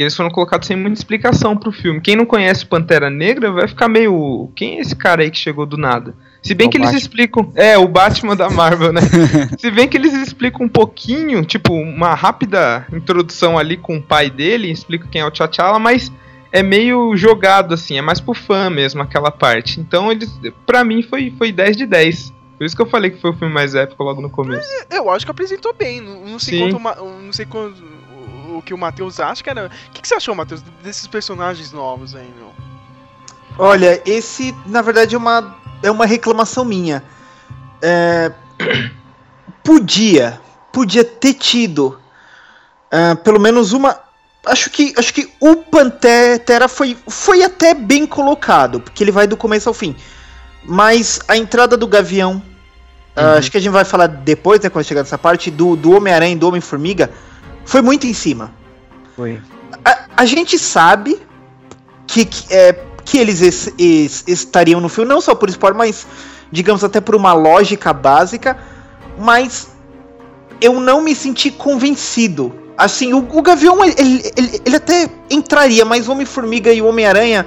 que 0.00 0.04
eles 0.04 0.16
foram 0.16 0.30
colocados 0.30 0.66
sem 0.66 0.78
muita 0.78 0.98
explicação 0.98 1.54
pro 1.54 1.70
filme. 1.70 2.00
Quem 2.00 2.16
não 2.16 2.24
conhece 2.24 2.64
o 2.64 2.68
Pantera 2.68 3.10
Negra 3.10 3.52
vai 3.52 3.68
ficar 3.68 3.86
meio. 3.86 4.50
Quem 4.56 4.78
é 4.78 4.80
esse 4.80 4.96
cara 4.96 5.20
aí 5.20 5.30
que 5.30 5.36
chegou 5.36 5.66
do 5.66 5.76
nada? 5.76 6.14
Se 6.42 6.54
bem 6.54 6.64
É 6.64 6.68
o 6.68 6.70
que 6.70 6.78
eles 6.78 6.86
Batman. 6.86 6.98
explicam. 6.98 7.52
É, 7.54 7.76
o 7.76 7.86
Batman 7.86 8.34
da 8.34 8.48
Marvel, 8.48 8.94
né? 8.94 9.02
Se 9.60 9.70
bem 9.70 9.86
que 9.86 9.98
eles 9.98 10.14
explicam 10.14 10.64
um 10.64 10.70
pouquinho, 10.70 11.44
tipo, 11.44 11.74
uma 11.74 12.14
rápida 12.14 12.86
introdução 12.90 13.58
ali 13.58 13.76
com 13.76 13.98
o 13.98 14.02
pai 14.02 14.30
dele, 14.30 14.70
explica 14.70 15.06
quem 15.06 15.20
é 15.20 15.26
o 15.26 15.30
T'Challa, 15.30 15.78
mas 15.78 16.10
é 16.50 16.62
meio 16.62 17.14
jogado, 17.14 17.74
assim, 17.74 17.98
é 17.98 18.00
mais 18.00 18.20
pro 18.22 18.32
fã 18.32 18.70
mesmo 18.70 19.02
aquela 19.02 19.30
parte. 19.30 19.80
Então, 19.80 20.10
eles, 20.10 20.32
pra 20.64 20.82
mim, 20.82 21.02
foi, 21.02 21.30
foi 21.36 21.52
10 21.52 21.76
de 21.76 21.84
10. 21.84 22.32
Por 22.56 22.64
isso 22.64 22.74
que 22.74 22.80
eu 22.80 22.86
falei 22.86 23.10
que 23.10 23.20
foi 23.20 23.32
o 23.32 23.34
filme 23.34 23.52
mais 23.52 23.74
épico 23.74 24.02
logo 24.02 24.22
no 24.22 24.30
começo. 24.30 24.66
Eu 24.90 25.10
acho 25.10 25.26
que 25.26 25.30
apresentou 25.30 25.74
bem. 25.74 26.00
Não, 26.00 26.24
não 26.26 26.38
sei 26.38 26.58
Sim. 26.58 26.70
quanto. 26.72 27.04
Não 27.22 27.32
sei 27.32 27.44
quanto. 27.44 27.99
O- 28.60 28.62
que 28.62 28.72
o 28.72 28.78
Matheus 28.78 29.18
acha, 29.18 29.42
cara. 29.42 29.70
O 29.88 29.90
que, 29.90 30.00
que 30.02 30.06
você 30.08 30.14
achou, 30.14 30.34
Matheus, 30.34 30.62
desses 30.82 31.06
personagens 31.06 31.72
novos 31.72 32.14
aí, 32.14 32.32
meu? 32.36 32.52
Olha, 33.58 34.00
esse, 34.06 34.54
na 34.66 34.80
verdade, 34.80 35.14
é 35.14 35.18
uma, 35.18 35.56
é 35.82 35.90
uma 35.90 36.06
reclamação 36.06 36.64
minha. 36.64 37.02
É, 37.82 38.32
podia, 39.64 40.40
podia 40.72 41.04
ter 41.04 41.34
tido 41.34 41.98
ah, 42.90 43.16
pelo 43.16 43.38
menos 43.40 43.72
uma. 43.72 43.98
Acho 44.46 44.70
que, 44.70 44.94
acho 44.96 45.12
que 45.12 45.30
o 45.38 45.56
Pantera 45.56 46.66
foi, 46.66 46.96
foi 47.06 47.42
até 47.44 47.74
bem 47.74 48.06
colocado, 48.06 48.80
porque 48.80 49.04
ele 49.04 49.12
vai 49.12 49.26
do 49.26 49.36
começo 49.36 49.68
ao 49.68 49.74
fim. 49.74 49.94
Mas 50.64 51.20
a 51.28 51.36
entrada 51.36 51.76
do 51.76 51.86
Gavião, 51.86 52.42
ah, 53.14 53.34
acho 53.34 53.50
que 53.50 53.58
a 53.58 53.60
gente 53.60 53.72
vai 53.72 53.84
falar 53.84 54.06
depois, 54.06 54.60
né, 54.60 54.70
quando 54.70 54.84
chegar 54.84 55.02
nessa 55.02 55.18
parte, 55.18 55.50
do, 55.50 55.76
do 55.76 55.92
Homem-Aranha 55.92 56.32
e 56.32 56.38
do 56.38 56.48
Homem-Formiga, 56.48 57.10
foi 57.70 57.82
muito 57.82 58.04
em 58.06 58.12
cima. 58.12 58.52
Foi. 59.14 59.40
A, 59.84 59.98
a 60.18 60.24
gente 60.26 60.58
sabe 60.58 61.20
que, 62.06 62.24
que, 62.24 62.52
é, 62.52 62.72
que 63.04 63.16
eles 63.18 63.40
es- 63.40 63.72
es- 63.78 64.24
estariam 64.26 64.80
no 64.80 64.88
filme, 64.88 65.08
não 65.08 65.20
só 65.20 65.34
por 65.36 65.48
spoiler, 65.48 65.78
mas 65.78 66.04
digamos 66.50 66.82
até 66.82 67.00
por 67.00 67.14
uma 67.14 67.32
lógica 67.32 67.92
básica, 67.92 68.58
mas 69.16 69.68
eu 70.60 70.80
não 70.80 71.00
me 71.00 71.14
senti 71.14 71.50
convencido. 71.50 72.52
Assim, 72.76 73.12
o, 73.12 73.18
o 73.18 73.40
Gavião, 73.42 73.84
ele, 73.84 73.94
ele, 74.36 74.60
ele- 74.64 74.76
até 74.76 75.08
entraria, 75.30 75.84
mas 75.84 76.08
o 76.08 76.12
Homem-Formiga 76.12 76.72
e 76.72 76.82
o 76.82 76.86
Homem-Aranha, 76.88 77.46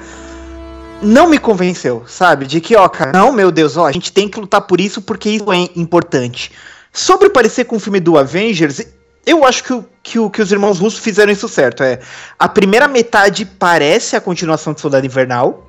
não 1.01 1.27
me 1.27 1.37
convenceu, 1.37 2.03
sabe? 2.07 2.45
De 2.45 2.61
que, 2.61 2.77
ó, 2.77 2.87
cara, 2.87 3.11
não, 3.11 3.33
meu 3.33 3.51
Deus, 3.51 3.75
ó, 3.75 3.85
a 3.87 3.91
gente 3.91 4.09
tem 4.13 4.29
que 4.29 4.39
lutar 4.39 4.61
por 4.61 4.79
isso 4.79 5.01
porque 5.01 5.29
isso 5.31 5.51
é 5.51 5.67
importante. 5.75 6.49
Sobre 6.93 7.29
parecer 7.29 7.65
com 7.65 7.75
o 7.75 7.79
filme 7.79 7.99
do 7.99 8.17
Avengers, 8.17 8.79
eu 9.25 9.45
acho 9.45 9.63
que, 9.63 9.83
que, 10.03 10.29
que 10.29 10.41
os 10.41 10.51
irmãos 10.51 10.79
russos 10.79 10.99
fizeram 10.99 11.31
isso 11.31 11.47
certo. 11.47 11.83
É, 11.83 11.99
a 12.37 12.47
primeira 12.47 12.87
metade 12.87 13.45
parece 13.45 14.15
a 14.15 14.21
continuação 14.21 14.73
de 14.73 14.81
Soldado 14.81 15.05
Invernal. 15.05 15.65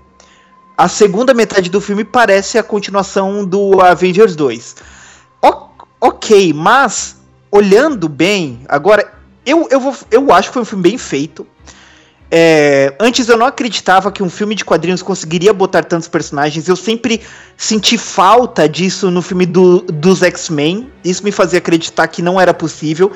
A 0.76 0.88
segunda 0.88 1.32
metade 1.32 1.70
do 1.70 1.80
filme 1.80 2.04
parece 2.04 2.58
a 2.58 2.62
continuação 2.62 3.44
do 3.44 3.80
Avengers 3.80 4.34
2. 4.34 4.76
O, 5.40 5.68
ok, 6.00 6.52
mas 6.52 7.16
olhando 7.50 8.08
bem, 8.08 8.62
agora 8.68 9.12
eu, 9.46 9.68
eu, 9.70 9.78
vou, 9.78 9.96
eu 10.10 10.32
acho 10.32 10.48
que 10.48 10.54
foi 10.54 10.62
um 10.62 10.66
filme 10.66 10.82
bem 10.82 10.98
feito. 10.98 11.46
É, 12.36 12.92
antes 12.98 13.28
eu 13.28 13.36
não 13.36 13.46
acreditava 13.46 14.10
que 14.10 14.20
um 14.20 14.28
filme 14.28 14.56
de 14.56 14.64
quadrinhos 14.64 15.02
conseguiria 15.02 15.52
botar 15.52 15.84
tantos 15.84 16.08
personagens. 16.08 16.66
Eu 16.66 16.74
sempre 16.74 17.20
senti 17.56 17.96
falta 17.96 18.68
disso 18.68 19.08
no 19.08 19.22
filme 19.22 19.46
do, 19.46 19.82
dos 19.82 20.20
X-Men. 20.20 20.90
Isso 21.04 21.22
me 21.22 21.30
fazia 21.30 21.58
acreditar 21.58 22.08
que 22.08 22.20
não 22.20 22.40
era 22.40 22.52
possível. 22.52 23.12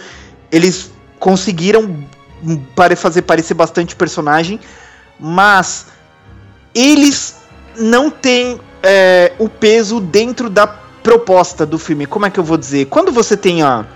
Eles 0.51 0.91
conseguiram 1.19 2.05
para 2.75 2.97
fazer 2.97 3.23
parecer 3.23 3.55
bastante 3.55 3.97
personagem, 3.97 4.61
mas 5.19 5.87
eles 6.75 7.37
não 7.77 8.11
têm 8.11 8.61
é, 8.83 9.33
o 9.39 9.49
peso 9.49 10.01
dentro 10.01 10.49
da 10.49 10.67
proposta 10.67 11.65
do 11.65 11.79
filme. 11.79 12.07
Como 12.07 12.27
é 12.27 12.31
que 12.31 12.39
eu 12.39 12.45
vou 12.45 12.57
dizer? 12.57 12.87
Quando 12.87 13.11
você 13.11 13.37
tem 13.37 13.63
a, 13.63 13.87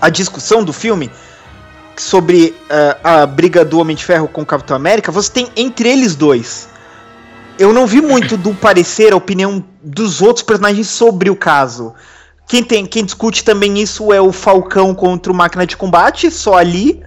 a 0.00 0.08
discussão 0.08 0.62
do 0.64 0.72
filme 0.72 1.10
sobre 1.96 2.54
uh, 2.70 2.98
a 3.04 3.26
briga 3.26 3.64
do 3.64 3.78
Homem 3.78 3.94
de 3.94 4.04
Ferro 4.04 4.26
com 4.26 4.42
o 4.42 4.46
Capitão 4.46 4.76
América, 4.76 5.12
você 5.12 5.30
tem 5.30 5.48
entre 5.56 5.88
eles 5.88 6.14
dois. 6.14 6.68
Eu 7.58 7.72
não 7.72 7.86
vi 7.86 8.00
muito 8.00 8.36
do 8.36 8.54
parecer, 8.54 9.12
a 9.12 9.16
opinião 9.16 9.64
dos 9.82 10.22
outros 10.22 10.42
personagens 10.42 10.88
sobre 10.88 11.30
o 11.30 11.36
caso. 11.36 11.94
Quem, 12.52 12.62
tem, 12.62 12.84
quem 12.84 13.02
discute 13.02 13.42
também 13.42 13.78
isso 13.78 14.12
é 14.12 14.20
o 14.20 14.30
Falcão 14.30 14.94
contra 14.94 15.32
o 15.32 15.34
Máquina 15.34 15.66
de 15.66 15.74
Combate, 15.74 16.30
só 16.30 16.58
ali. 16.58 17.02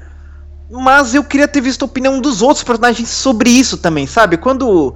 Mas 0.72 1.14
eu 1.14 1.24
queria 1.24 1.48
ter 1.48 1.62
visto 1.62 1.84
a 1.84 1.86
opinião 1.86 2.20
dos 2.20 2.42
outros 2.42 2.64
personagens 2.64 3.10
sobre 3.10 3.52
isso 3.52 3.78
também, 3.78 4.08
sabe? 4.08 4.38
Quando 4.38 4.96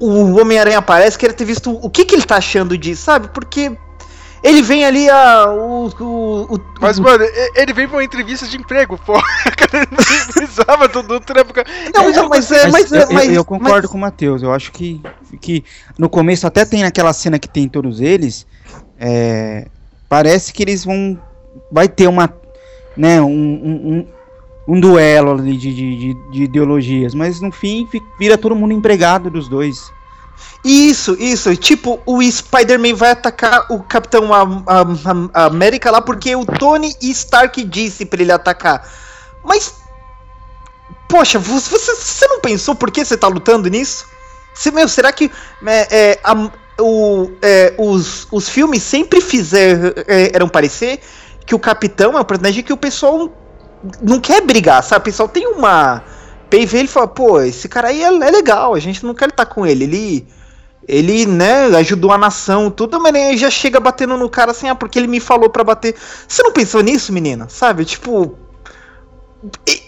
o 0.00 0.40
Homem-Aranha 0.40 0.78
aparece, 0.78 1.18
queria 1.18 1.36
ter 1.36 1.44
visto 1.44 1.70
o 1.70 1.90
que, 1.90 2.06
que 2.06 2.14
ele 2.14 2.22
tá 2.22 2.36
achando 2.36 2.78
disso, 2.78 3.02
sabe? 3.02 3.28
Porque 3.28 3.76
ele 4.42 4.62
vem 4.62 4.86
ali 4.86 5.10
a. 5.10 5.44
O, 5.50 5.88
o, 6.00 6.54
o 6.54 6.60
Mas, 6.80 6.98
mano, 6.98 7.22
ele 7.54 7.74
vem 7.74 7.86
pra 7.86 7.98
uma 7.98 8.04
entrevista 8.04 8.46
de 8.46 8.56
emprego, 8.56 8.98
pô. 9.04 9.12
Cara, 9.12 9.86
não 9.92 9.98
precisava 10.32 10.88
do, 10.88 11.02
do 11.02 11.20
trampo. 11.20 11.52
Não, 11.94 12.10
não, 12.10 12.28
mas, 12.30 12.48
mas, 12.48 12.72
mas, 12.72 12.90
eu, 12.90 13.12
mas, 13.12 13.30
eu, 13.30 13.44
concordo 13.44 13.86
com 13.86 13.98
o 13.98 14.00
Matheus. 14.00 14.42
Eu 14.42 14.50
acho 14.50 14.72
que, 14.72 14.98
que 15.42 15.62
no 15.98 16.08
começo, 16.08 16.46
até 16.46 16.64
tem 16.64 16.84
aquela 16.84 17.12
cena 17.12 17.38
que 17.38 17.50
tem 17.50 17.68
todos 17.68 18.00
eles. 18.00 18.46
É, 19.04 19.66
parece 20.08 20.52
que 20.52 20.62
eles 20.62 20.84
vão. 20.84 21.18
Vai 21.70 21.88
ter 21.88 22.06
uma. 22.06 22.32
Né, 22.96 23.20
um, 23.20 23.26
um, 23.26 24.06
um 24.68 24.78
duelo 24.78 25.32
ali 25.32 25.56
de, 25.56 25.74
de, 25.74 26.14
de, 26.30 26.42
ideologias. 26.44 27.14
Mas 27.14 27.40
no 27.40 27.50
fim 27.50 27.88
vira 28.18 28.38
todo 28.38 28.54
mundo 28.54 28.72
empregado 28.72 29.28
dos 29.28 29.48
dois. 29.48 29.90
Isso, 30.64 31.16
isso. 31.18 31.56
Tipo, 31.56 32.00
o 32.06 32.22
Spider-Man 32.22 32.94
vai 32.94 33.10
atacar 33.10 33.66
o 33.70 33.82
Capitão 33.82 34.32
a, 34.32 34.42
a, 34.42 35.42
a 35.42 35.44
América 35.46 35.90
lá 35.90 36.00
porque 36.00 36.36
o 36.36 36.46
Tony 36.46 36.94
Stark 37.00 37.64
disse 37.64 38.06
para 38.06 38.22
ele 38.22 38.32
atacar. 38.32 38.88
Mas. 39.44 39.82
Poxa, 41.08 41.38
você, 41.38 41.76
você 41.76 42.26
não 42.28 42.40
pensou 42.40 42.74
por 42.74 42.90
que 42.90 43.04
você 43.04 43.16
tá 43.16 43.26
lutando 43.26 43.68
nisso? 43.68 44.06
Você, 44.54 44.70
meu, 44.70 44.88
será 44.88 45.12
que 45.12 45.30
é, 45.66 45.88
é, 45.90 46.20
a, 46.22 46.50
o, 46.78 47.30
é, 47.42 47.74
os, 47.78 48.26
os 48.30 48.48
filmes 48.48 48.82
sempre 48.82 49.20
fizeram 49.20 49.92
é, 50.06 50.50
parecer 50.50 51.00
que 51.44 51.54
o 51.54 51.58
Capitão 51.58 52.16
é 52.16 52.20
um 52.20 52.24
personagem 52.24 52.62
que 52.62 52.72
o 52.72 52.76
pessoal 52.76 53.30
não 54.00 54.20
quer 54.20 54.42
brigar, 54.42 54.82
sabe? 54.82 55.02
O 55.02 55.04
pessoal 55.04 55.28
tem 55.28 55.46
uma. 55.46 56.02
PV 56.48 56.78
ele 56.78 56.88
fala, 56.88 57.08
pô, 57.08 57.40
esse 57.40 57.68
cara 57.68 57.88
aí 57.88 58.02
é, 58.02 58.06
é 58.06 58.30
legal, 58.30 58.74
a 58.74 58.78
gente 58.78 59.04
não 59.04 59.14
quer 59.14 59.28
estar 59.30 59.46
com 59.46 59.66
ele. 59.66 59.84
Ele 59.84 60.26
ele, 60.86 61.26
né, 61.26 61.66
ajudou 61.76 62.10
a 62.10 62.18
nação, 62.18 62.70
tudo, 62.70 63.00
mas 63.00 63.14
ele 63.14 63.36
já 63.36 63.50
chega 63.50 63.78
batendo 63.78 64.16
no 64.16 64.28
cara 64.28 64.50
assim, 64.50 64.68
ah, 64.68 64.74
porque 64.74 64.98
ele 64.98 65.06
me 65.06 65.20
falou 65.20 65.48
para 65.48 65.62
bater. 65.62 65.94
Você 66.26 66.42
não 66.42 66.52
pensou 66.52 66.82
nisso, 66.82 67.12
menina? 67.12 67.48
Sabe? 67.48 67.84
Tipo. 67.84 68.36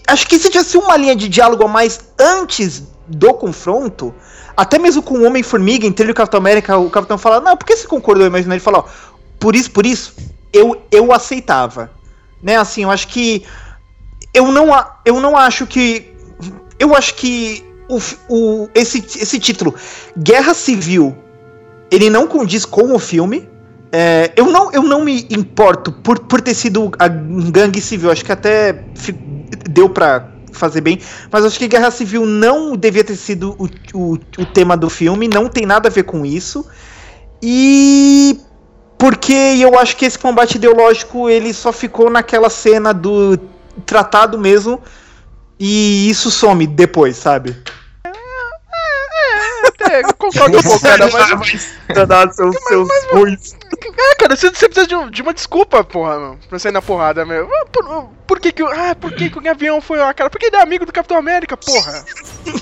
Acho 0.06 0.26
que 0.26 0.38
se 0.38 0.50
tivesse 0.50 0.76
uma 0.76 0.96
linha 0.96 1.16
de 1.16 1.28
diálogo 1.28 1.64
a 1.64 1.68
mais 1.68 2.00
antes 2.18 2.82
do 3.06 3.32
confronto, 3.34 4.14
até 4.56 4.78
mesmo 4.78 5.02
com 5.02 5.18
o 5.18 5.24
Homem-Formiga, 5.24 5.86
entre 5.86 6.04
ele 6.04 6.10
e 6.10 6.12
o 6.12 6.16
Capitão 6.16 6.38
América, 6.38 6.76
o 6.76 6.90
Capitão 6.90 7.18
fala, 7.18 7.40
não, 7.40 7.56
por 7.56 7.66
que 7.66 7.76
você 7.76 7.86
concordou? 7.86 8.30
Mas 8.30 8.46
ele 8.46 8.60
fala, 8.60 8.78
ó, 8.78 8.84
por 9.38 9.56
isso, 9.56 9.70
por 9.70 9.84
isso, 9.84 10.14
eu, 10.52 10.80
eu 10.90 11.12
aceitava. 11.12 11.90
Né, 12.42 12.56
assim, 12.56 12.82
eu 12.82 12.90
acho 12.90 13.08
que. 13.08 13.42
Eu 14.32 14.52
não, 14.52 14.68
eu 15.04 15.20
não 15.20 15.36
acho 15.36 15.66
que. 15.66 16.12
Eu 16.78 16.94
acho 16.94 17.14
que 17.14 17.64
o, 17.88 17.98
o, 18.28 18.68
esse, 18.74 18.98
esse 18.98 19.38
título, 19.38 19.74
Guerra 20.16 20.52
Civil, 20.52 21.16
ele 21.90 22.10
não 22.10 22.26
condiz 22.26 22.64
com 22.64 22.94
o 22.94 22.98
filme. 22.98 23.48
É, 23.90 24.32
eu, 24.36 24.46
não, 24.46 24.72
eu 24.72 24.82
não 24.82 25.04
me 25.04 25.26
importo 25.30 25.92
por, 25.92 26.18
por 26.18 26.40
ter 26.40 26.54
sido 26.54 26.90
a 26.98 27.06
gangue 27.06 27.80
civil, 27.80 28.10
acho 28.10 28.24
que 28.24 28.32
até 28.32 28.84
deu 29.68 29.88
para 29.88 30.28
fazer 30.52 30.80
bem, 30.80 31.00
mas 31.30 31.44
acho 31.44 31.58
que 31.58 31.66
Guerra 31.66 31.90
Civil 31.90 32.24
não 32.24 32.76
devia 32.76 33.02
ter 33.02 33.16
sido 33.16 33.56
o, 33.58 33.68
o, 33.92 34.12
o 34.38 34.46
tema 34.46 34.76
do 34.76 34.88
filme, 34.88 35.28
não 35.28 35.48
tem 35.48 35.66
nada 35.66 35.88
a 35.88 35.92
ver 35.92 36.04
com 36.04 36.24
isso. 36.24 36.64
E 37.42 38.38
porque 38.96 39.32
eu 39.32 39.78
acho 39.78 39.96
que 39.96 40.06
esse 40.06 40.18
combate 40.18 40.54
ideológico 40.54 41.28
ele 41.28 41.52
só 41.52 41.72
ficou 41.72 42.08
naquela 42.08 42.48
cena 42.48 42.94
do 42.94 43.38
tratado 43.84 44.38
mesmo 44.38 44.80
e 45.58 46.08
isso 46.08 46.30
some 46.30 46.66
depois, 46.66 47.16
sabe? 47.16 47.56
É, 49.90 50.00
eu 50.00 50.14
concordo 50.14 50.58
um 50.58 50.62
pouco, 50.62 50.82
cara, 50.82 51.08
mas. 51.12 51.74
Danar 51.94 52.32
seus, 52.32 52.56
seus 52.68 52.88
ruins. 53.12 53.56
Ah, 53.98 54.16
cara, 54.18 54.36
você, 54.36 54.50
você 54.50 54.68
precisa 54.68 54.86
de, 54.86 54.94
um, 54.94 55.10
de, 55.10 55.22
uma 55.22 55.34
desculpa, 55.34 55.84
porra, 55.84 56.36
pra 56.48 56.58
sair 56.58 56.72
na 56.72 56.82
porrada, 56.82 57.24
meu. 57.24 57.48
Ah, 57.52 57.66
por, 57.70 58.08
por 58.26 58.40
que 58.40 58.52
que, 58.52 58.62
ah, 58.62 58.96
por 58.98 59.12
que 59.12 59.30
que 59.30 59.38
o 59.38 59.50
avião 59.50 59.80
foi 59.80 59.98
lá, 59.98 60.12
cara? 60.14 60.30
Porque 60.30 60.46
ele 60.46 60.56
é 60.56 60.62
amigo 60.62 60.86
do 60.86 60.92
Capitão 60.92 61.18
América, 61.18 61.56
porra. 61.56 62.04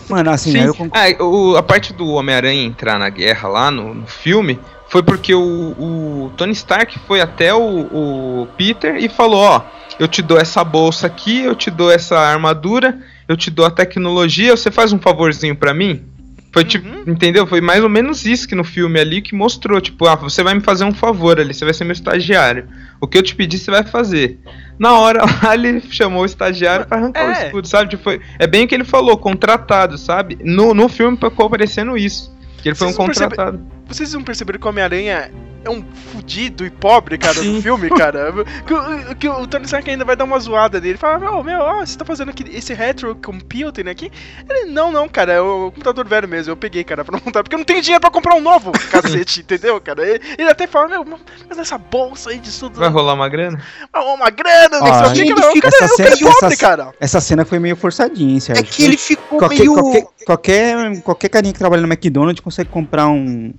Mano, 0.08 0.30
assim, 0.30 0.58
eu 0.58 0.74
concordo. 0.74 1.16
Ah, 1.20 1.24
o, 1.24 1.56
a 1.56 1.62
parte 1.62 1.92
do 1.92 2.08
Homem-Aranha 2.08 2.64
entrar 2.64 2.98
na 2.98 3.08
guerra 3.08 3.48
lá 3.48 3.70
no, 3.70 3.94
no 3.94 4.06
filme 4.06 4.58
foi 4.92 5.02
porque 5.02 5.34
o, 5.34 5.40
o, 5.40 6.32
Tony 6.36 6.52
Stark 6.52 6.98
foi 7.06 7.22
até 7.22 7.54
o, 7.54 7.62
o 7.62 8.48
Peter 8.58 8.96
e 8.96 9.08
falou, 9.08 9.40
ó, 9.40 9.62
eu 9.98 10.06
te 10.06 10.20
dou 10.20 10.38
essa 10.38 10.62
bolsa 10.62 11.06
aqui, 11.06 11.40
eu 11.40 11.54
te 11.54 11.70
dou 11.70 11.90
essa 11.90 12.18
armadura, 12.18 12.98
eu 13.26 13.34
te 13.34 13.50
dou 13.50 13.64
a 13.64 13.70
tecnologia, 13.70 14.54
você 14.54 14.70
faz 14.70 14.92
um 14.92 14.98
favorzinho 14.98 15.56
para 15.56 15.72
mim? 15.72 16.04
Foi 16.52 16.64
tipo, 16.64 16.86
uhum. 16.86 17.04
entendeu? 17.06 17.46
Foi 17.46 17.62
mais 17.62 17.82
ou 17.82 17.88
menos 17.88 18.26
isso 18.26 18.46
que 18.46 18.54
no 18.54 18.62
filme 18.62 19.00
ali 19.00 19.22
que 19.22 19.34
mostrou, 19.34 19.80
tipo, 19.80 20.06
ah, 20.06 20.14
você 20.14 20.42
vai 20.42 20.54
me 20.54 20.60
fazer 20.60 20.84
um 20.84 20.92
favor 20.92 21.40
ali, 21.40 21.54
você 21.54 21.64
vai 21.64 21.72
ser 21.72 21.84
meu 21.84 21.94
estagiário. 21.94 22.68
O 23.00 23.08
que 23.08 23.16
eu 23.16 23.22
te 23.22 23.34
pedi, 23.34 23.58
você 23.58 23.70
vai 23.70 23.82
fazer. 23.82 24.38
Na 24.78 24.98
hora 24.98 25.24
lá, 25.42 25.54
ele 25.54 25.80
chamou 25.80 26.22
o 26.22 26.26
estagiário 26.26 26.86
para 26.86 26.98
arrancar 26.98 27.22
é. 27.22 27.28
o 27.28 27.32
escudo, 27.46 27.66
sabe? 27.66 27.88
Tipo, 27.88 28.02
foi, 28.02 28.20
é 28.38 28.46
bem 28.46 28.66
o 28.66 28.68
que 28.68 28.74
ele 28.74 28.84
falou, 28.84 29.16
contratado, 29.16 29.96
sabe? 29.96 30.38
No, 30.44 30.74
no 30.74 30.90
filme 30.90 31.16
ficou 31.16 31.48
parecendo 31.48 31.96
isso. 31.96 32.30
Que 32.62 32.68
ele 32.68 32.76
vocês 32.76 32.94
foi 32.94 33.04
um 33.04 33.06
contratado. 33.06 33.58
Percebe... 33.58 33.82
Vocês 33.88 34.12
não 34.12 34.22
perceberam 34.22 34.60
que 34.60 34.66
o 34.66 34.68
Homem-Aranha 34.68 35.30
é 35.64 35.70
um 35.70 35.84
fudido 36.12 36.66
e 36.66 36.70
pobre, 36.70 37.16
cara, 37.16 37.34
Sim. 37.34 37.56
do 37.56 37.62
filme, 37.62 37.88
cara. 37.90 38.32
que, 38.66 39.14
que, 39.16 39.28
o 39.28 39.46
Tony 39.46 39.64
Stark 39.64 39.88
ainda 39.88 40.04
vai 40.04 40.16
dar 40.16 40.24
uma 40.24 40.38
zoada 40.38 40.80
dele. 40.80 40.98
Fala, 40.98 41.18
meu, 41.18 41.42
meu, 41.42 41.60
ó, 41.60 41.80
você 41.80 41.96
tá 41.96 42.04
fazendo 42.04 42.30
aqui, 42.30 42.44
esse 42.52 42.74
retro 42.74 43.14
computing 43.16 43.88
aqui? 43.88 44.10
Ele, 44.48 44.70
não, 44.70 44.90
não, 44.90 45.08
cara, 45.08 45.32
é 45.32 45.40
o 45.40 45.70
computador 45.70 46.06
velho 46.06 46.28
mesmo. 46.28 46.52
Eu 46.52 46.56
peguei, 46.56 46.82
cara, 46.84 47.04
pra 47.04 47.18
montar, 47.24 47.42
porque 47.42 47.54
eu 47.54 47.58
não 47.58 47.64
tenho 47.64 47.80
dinheiro 47.80 48.00
pra 48.00 48.10
comprar 48.10 48.34
um 48.34 48.40
novo, 48.40 48.72
cacete, 48.90 49.40
entendeu, 49.40 49.80
cara? 49.80 50.06
Ele, 50.06 50.20
ele, 50.38 50.50
até 50.50 50.66
fala, 50.66 50.88
meu, 50.88 51.04
mas 51.48 51.58
essa 51.58 51.78
bolsa 51.78 52.30
aí 52.30 52.38
de 52.38 52.50
tudo. 52.58 52.78
Vai 52.78 52.88
rolar 52.88 53.14
uma 53.14 53.28
grana? 53.28 53.60
Vai 53.92 54.02
rolar 54.02 54.14
uma 54.14 54.30
grana, 54.30 54.80
não 54.80 55.14
sei 55.14 55.24
o 55.24 55.26
que, 55.26 55.34
cara. 55.34 55.52
Fica, 55.52 55.68
essa, 55.68 55.88
cena, 55.88 56.10
pobre, 56.10 56.46
essa, 56.46 56.56
cara. 56.56 56.94
essa 57.00 57.20
cena 57.20 57.44
foi 57.44 57.58
meio 57.58 57.76
forçadinha, 57.76 58.40
Sérgio. 58.40 58.64
É 58.64 58.66
que 58.66 58.84
ele 58.84 58.96
ficou 58.96 59.38
qualquer, 59.38 59.58
meio. 59.58 59.74
Qualquer, 59.74 60.06
qualquer, 60.24 61.02
qualquer 61.02 61.28
carinha 61.28 61.52
que 61.52 61.58
trabalha 61.58 61.82
no 61.82 61.88
McDonald's 61.88 62.40
consegue 62.40 62.68
comprar 62.68 63.08
um 63.08 63.52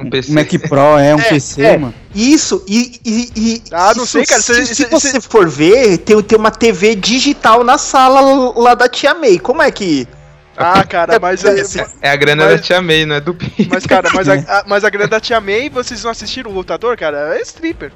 um 0.00 0.08
PC. 0.10 0.32
Mac 0.32 0.48
Pro, 0.68 0.98
é 0.98 1.14
um 1.14 1.20
é, 1.20 1.28
PC, 1.28 1.62
é. 1.62 1.78
mano. 1.78 1.94
Isso, 2.14 2.64
e, 2.66 3.00
e, 3.04 3.30
e. 3.36 3.62
Ah, 3.70 3.92
não 3.94 4.06
sei, 4.06 4.24
cara. 4.24 4.42
Se, 4.42 4.66
se, 4.66 4.74
se 4.74 4.86
você 4.86 5.20
for 5.20 5.48
ver, 5.48 5.98
tem, 5.98 6.20
tem 6.22 6.38
uma 6.38 6.50
TV 6.50 6.94
digital 6.96 7.62
na 7.62 7.78
sala 7.78 8.52
lá 8.56 8.74
da 8.74 8.88
Tia 8.88 9.14
May. 9.14 9.38
Como 9.38 9.62
é 9.62 9.70
que. 9.70 10.08
Ah, 10.56 10.82
cara, 10.88 11.18
mas. 11.20 11.44
É, 11.44 11.60
é 12.02 12.10
a 12.10 12.16
grana 12.16 12.44
mas, 12.44 12.56
da 12.56 12.58
Tia 12.58 12.82
May, 12.82 13.06
não 13.06 13.16
é 13.16 13.20
do 13.20 13.34
Pi. 13.34 13.68
Mas, 13.70 13.86
cara, 13.86 14.10
mas 14.12 14.28
a, 14.28 14.34
a, 14.34 14.64
mas 14.66 14.84
a 14.84 14.90
grana 14.90 15.08
da 15.08 15.20
Tia 15.20 15.40
May, 15.40 15.68
vocês 15.68 16.02
não 16.02 16.10
assistiram 16.10 16.50
o 16.50 16.54
lutador, 16.54 16.96
cara? 16.96 17.36
É 17.36 17.42
stripper. 17.42 17.92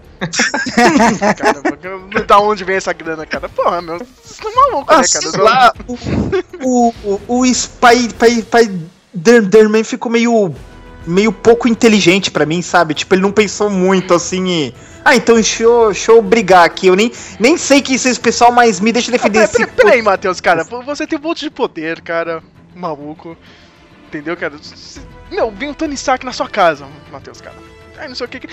cara, 1.37 2.25
da 2.25 2.39
onde 2.39 2.63
vem 2.63 2.77
essa 2.77 2.93
grana, 2.93 3.27
cara? 3.27 3.49
Porra, 3.49 3.83
meu. 3.83 3.99
Você 3.99 4.43
tá 4.43 4.51
maluco, 4.55 4.93
ah, 4.93 5.01
né, 5.01 5.07
cara? 5.13 5.43
Lá, 5.43 5.75
o, 5.89 5.99
o, 6.63 6.95
o, 7.05 7.21
o 7.41 7.47
Spy, 7.47 8.07
Spy, 8.09 8.41
Spy 8.41 8.69
The, 9.23 9.43
The 9.43 9.69
Man 9.69 9.85
ficou 9.85 10.11
meio 10.11 10.55
meio 11.07 11.33
pouco 11.33 11.69
inteligente 11.69 12.31
pra 12.31 12.47
mim, 12.47 12.63
sabe? 12.63 12.95
Tipo, 12.95 13.15
ele 13.15 13.23
não 13.23 13.33
pensou 13.33 13.69
muito 13.71 14.15
assim 14.15 14.47
e 14.49 14.75
ah, 15.05 15.15
então 15.15 15.35
deixa 15.35 15.63
eu, 15.63 15.87
deixa 15.87 16.13
eu 16.13 16.23
brigar 16.23 16.65
aqui. 16.65 16.87
Eu 16.87 16.97
nem, 16.97 17.13
nem 17.39 17.57
sei 17.59 17.83
quem 17.83 17.95
é 17.95 17.97
esse 17.97 18.19
pessoal, 18.19 18.51
mas 18.51 18.81
me 18.81 18.91
deixa 18.93 19.11
defender 19.13 19.41
Ah, 19.41 19.45
esse. 19.45 19.57
pera- 19.59 19.73
Peraí, 19.73 20.01
Matheus, 20.03 20.41
cara. 20.41 20.65
Você 20.65 21.07
tem 21.07 21.19
um 21.19 21.23
monte 21.23 21.41
de 21.41 21.51
poder, 21.51 22.01
cara. 22.01 22.43
Maluco. 22.75 23.37
Entendeu, 24.09 24.37
cara? 24.37 24.55
Meu, 25.31 25.51
vem 25.51 25.71
o 25.71 25.75
Tony 25.75 25.95
Stark 25.95 26.25
na 26.25 26.33
sua 26.33 26.49
casa, 26.49 26.87
Matheus, 27.13 27.41
cara. 27.41 27.57
Aí 27.99 28.09
não 28.09 28.15
sei 28.15 28.27
o 28.27 28.29
que. 28.29 28.41
que- 28.41 28.49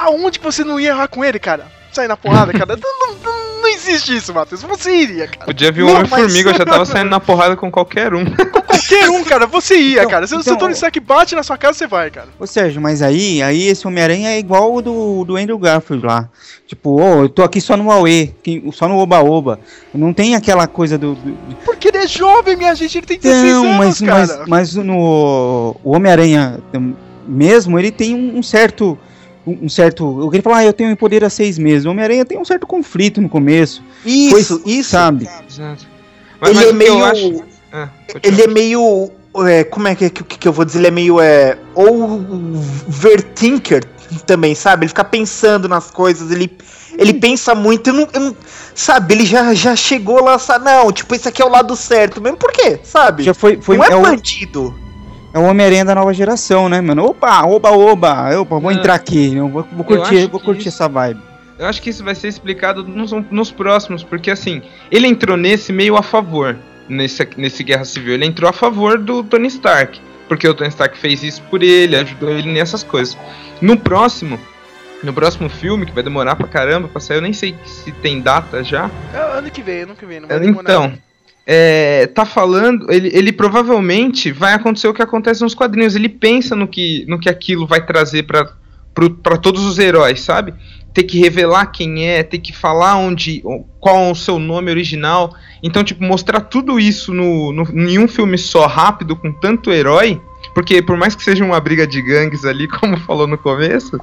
Aonde 0.00 0.38
que 0.38 0.44
você 0.44 0.64
não 0.64 0.78
ia 0.80 0.90
errar 0.90 1.08
com 1.08 1.24
ele, 1.24 1.38
cara? 1.38 1.66
Sair 1.92 2.08
na 2.08 2.16
porrada, 2.16 2.52
cara? 2.52 2.76
não, 2.76 3.14
não- 3.14 3.50
não 3.60 3.68
existe 3.68 4.16
isso, 4.16 4.32
Matheus. 4.32 4.62
Você 4.62 4.90
iria, 4.94 5.26
cara. 5.28 5.44
Podia 5.44 5.70
vir 5.70 5.82
um 5.82 5.90
Homem-Formiga, 5.94 6.50
mas- 6.50 6.58
eu 6.60 6.64
já 6.64 6.64
tava 6.64 6.86
saindo 6.86 7.10
na 7.10 7.20
porrada 7.20 7.56
com 7.56 7.70
qualquer 7.70 8.14
um. 8.14 8.24
Qualquer 8.70 9.10
um, 9.10 9.22
cara, 9.22 9.46
você 9.46 9.76
ia, 9.76 10.06
cara. 10.06 10.26
Se, 10.26 10.34
se 10.34 10.40
então- 10.40 10.54
o 10.54 10.58
Tony 10.58 10.72
Stark 10.72 10.98
bate 11.00 11.34
na 11.36 11.42
sua 11.42 11.58
casa, 11.58 11.76
você 11.76 11.86
vai, 11.86 12.10
cara. 12.10 12.28
Ô 12.38 12.46
Sérgio, 12.46 12.80
mas 12.80 13.02
aí, 13.02 13.42
aí 13.42 13.68
esse 13.68 13.86
Homem-Aranha 13.86 14.30
é 14.30 14.38
igual 14.38 14.72
o 14.74 14.80
do, 14.80 15.24
do 15.24 15.36
Andrew 15.36 15.58
Garfield 15.58 16.04
lá. 16.06 16.28
Tipo, 16.66 17.00
ô, 17.00 17.22
eu 17.24 17.28
tô 17.28 17.42
aqui 17.42 17.60
só 17.60 17.76
no 17.76 17.90
Aue, 17.90 18.34
só 18.72 18.88
no 18.88 18.96
Oba-Oba. 18.96 19.60
Não 19.92 20.12
tem 20.14 20.34
aquela 20.34 20.66
coisa 20.66 20.96
do. 20.96 21.14
do- 21.14 21.36
Porque 21.64 21.88
ele 21.88 21.98
é 21.98 22.06
jovem, 22.06 22.56
minha 22.56 22.74
gente. 22.74 22.96
Ele 22.98 23.06
tem 23.06 23.18
16 23.18 23.52
Não, 23.52 23.64
anos, 23.66 23.76
mas, 23.76 24.00
cara. 24.00 24.18
mas, 24.38 24.48
mas 24.48 24.74
no 24.76 25.76
o 25.84 25.92
Homem-Aranha 25.94 26.58
mesmo, 27.30 27.78
ele 27.78 27.90
tem 27.90 28.14
um, 28.14 28.38
um 28.38 28.42
certo. 28.42 28.98
Um 29.46 29.58
um 29.62 29.68
certo. 29.68 30.20
Eu 30.20 30.28
queria 30.28 30.42
falar, 30.42 30.58
ah, 30.58 30.64
eu 30.66 30.72
tenho 30.72 30.94
poder 30.96 31.24
há 31.24 31.30
seis 31.30 31.58
meses. 31.58 31.86
O 31.86 31.90
Homem-Aranha 31.90 32.24
tem 32.26 32.38
um 32.38 32.44
certo 32.44 32.66
conflito 32.66 33.20
no 33.22 33.28
começo. 33.28 33.82
Isso, 34.04 34.60
isso. 34.66 34.90
Sabe? 34.90 35.28
Exato. 35.48 35.86
ele 36.46 36.64
é 36.64 36.70
o 36.70 36.74
meio. 36.74 37.04
acho- 37.04 37.42
Ah, 37.72 37.88
ele 38.22 38.42
é 38.42 38.46
meio. 38.46 39.10
é, 39.48 39.64
como 39.64 39.88
é 39.88 39.94
que, 39.94 40.10
que, 40.10 40.22
que 40.24 40.46
eu 40.48 40.52
vou 40.52 40.64
dizer? 40.64 40.78
Ele 40.80 40.88
é 40.88 40.90
meio. 40.90 41.20
É, 41.20 41.56
overthinker 42.86 43.84
também, 44.26 44.54
sabe? 44.54 44.82
Ele 44.84 44.88
fica 44.88 45.04
pensando 45.04 45.68
nas 45.68 45.90
coisas, 45.90 46.30
ele, 46.30 46.50
ele 46.98 47.14
pensa 47.14 47.54
muito. 47.54 47.88
Eu 47.88 47.94
não, 47.94 48.08
eu 48.12 48.20
não- 48.20 48.36
sabe? 48.74 49.14
Ele 49.14 49.24
já, 49.26 49.54
já 49.54 49.74
chegou 49.76 50.22
lá, 50.22 50.38
sabe? 50.38 50.64
Não, 50.64 50.90
tipo, 50.92 51.14
esse 51.14 51.28
aqui 51.28 51.40
é 51.40 51.44
o 51.44 51.48
lado 51.48 51.74
certo 51.76 52.20
mesmo. 52.20 52.36
Por 52.36 52.52
quê? 52.52 52.78
Sabe? 52.82 53.22
Já 53.22 53.34
foi, 53.34 53.60
foi 53.60 53.76
não 53.76 53.84
é, 53.84 53.92
é 53.92 53.96
o- 53.96 54.02
bandido. 54.02 54.74
É 55.32 55.38
o 55.38 55.42
Homem-Aranha 55.42 55.84
da 55.84 55.94
nova 55.94 56.12
geração, 56.12 56.68
né, 56.68 56.80
mano? 56.80 57.04
Opa, 57.06 57.44
oba, 57.46 57.70
oba. 57.70 58.36
Opa, 58.40 58.58
vou 58.58 58.70
É. 58.70 58.74
entrar 58.74 58.94
aqui. 58.94 59.34
Eu 59.36 59.48
vou, 59.48 59.62
vou 59.62 59.80
Eu 59.80 59.84
curtir, 59.84 60.18
acho 60.18 60.28
vou 60.28 60.40
curtir 60.40 60.68
isso- 60.68 60.82
essa 60.82 60.88
vibe. 60.88 61.20
Eu 61.58 61.66
acho 61.66 61.80
que 61.82 61.90
isso 61.90 62.02
vai 62.02 62.14
ser 62.14 62.28
explicado 62.28 62.82
nos, 62.82 63.12
nos 63.30 63.50
próximos, 63.52 64.02
porque 64.02 64.30
assim, 64.30 64.62
ele 64.90 65.06
entrou 65.06 65.36
nesse 65.36 65.72
meio 65.72 65.94
a 65.96 66.02
favor, 66.02 66.56
nesse, 66.88 67.28
nesse 67.36 67.62
Guerra 67.62 67.84
Civil. 67.84 68.14
Ele 68.14 68.24
entrou 68.26 68.48
a 68.48 68.52
favor 68.52 68.98
do 68.98 69.22
Tony 69.22 69.46
Stark, 69.48 70.00
porque 70.26 70.48
o 70.48 70.54
Tony 70.54 70.70
Stark 70.70 70.96
fez 70.98 71.22
isso 71.22 71.42
por 71.50 71.62
ele, 71.62 71.94
ajudou 71.96 72.30
ele 72.30 72.50
nessas 72.50 72.82
coisas. 72.82 73.16
No 73.60 73.76
próximo, 73.76 74.40
no 75.04 75.12
próximo 75.12 75.48
filme, 75.50 75.84
que 75.86 75.92
vai 75.92 76.02
demorar 76.02 76.34
pra 76.34 76.48
caramba 76.48 76.88
pra 76.88 76.98
sair, 77.00 77.18
eu 77.18 77.22
nem 77.22 77.34
sei 77.34 77.54
se 77.64 77.92
tem 77.92 78.20
data 78.22 78.64
já. 78.64 78.90
É, 79.12 79.38
ano 79.38 79.50
que 79.50 79.62
vem, 79.62 79.82
ano 79.82 79.94
que 79.94 80.06
vem. 80.06 80.18
Não 80.20 80.28
vai 80.28 80.40
demorar. 80.40 80.62
Então, 80.62 80.92
é, 81.46 82.06
tá 82.06 82.24
falando, 82.24 82.90
ele, 82.92 83.10
ele 83.12 83.32
provavelmente 83.32 84.30
vai 84.30 84.54
acontecer 84.54 84.88
o 84.88 84.94
que 84.94 85.02
acontece 85.02 85.42
nos 85.42 85.54
quadrinhos. 85.54 85.94
Ele 85.96 86.08
pensa 86.08 86.54
no 86.54 86.68
que, 86.68 87.04
no 87.08 87.18
que 87.18 87.28
aquilo 87.28 87.66
vai 87.66 87.84
trazer 87.84 88.22
pra 88.24 88.46
todos 89.42 89.64
os 89.64 89.78
heróis, 89.78 90.20
sabe? 90.20 90.54
Ter 90.92 91.04
que 91.04 91.18
revelar 91.18 91.66
quem 91.66 92.06
é, 92.08 92.22
ter 92.22 92.38
que 92.38 92.56
falar 92.56 92.96
onde, 92.96 93.42
qual 93.78 94.08
é 94.08 94.10
o 94.10 94.14
seu 94.14 94.38
nome 94.38 94.70
original. 94.70 95.34
Então, 95.62 95.84
tipo, 95.84 96.02
mostrar 96.04 96.40
tudo 96.40 96.78
isso 96.80 97.12
no, 97.12 97.52
no, 97.52 97.62
em 97.88 97.98
um 97.98 98.08
filme 98.08 98.36
só, 98.38 98.66
rápido, 98.66 99.16
com 99.16 99.32
tanto 99.32 99.72
herói. 99.72 100.20
Porque 100.54 100.82
por 100.82 100.96
mais 100.96 101.14
que 101.14 101.22
seja 101.22 101.44
uma 101.44 101.60
briga 101.60 101.86
de 101.86 102.02
gangues 102.02 102.44
ali, 102.44 102.66
como 102.78 102.96
falou 102.98 103.26
no 103.26 103.38
começo, 103.38 103.98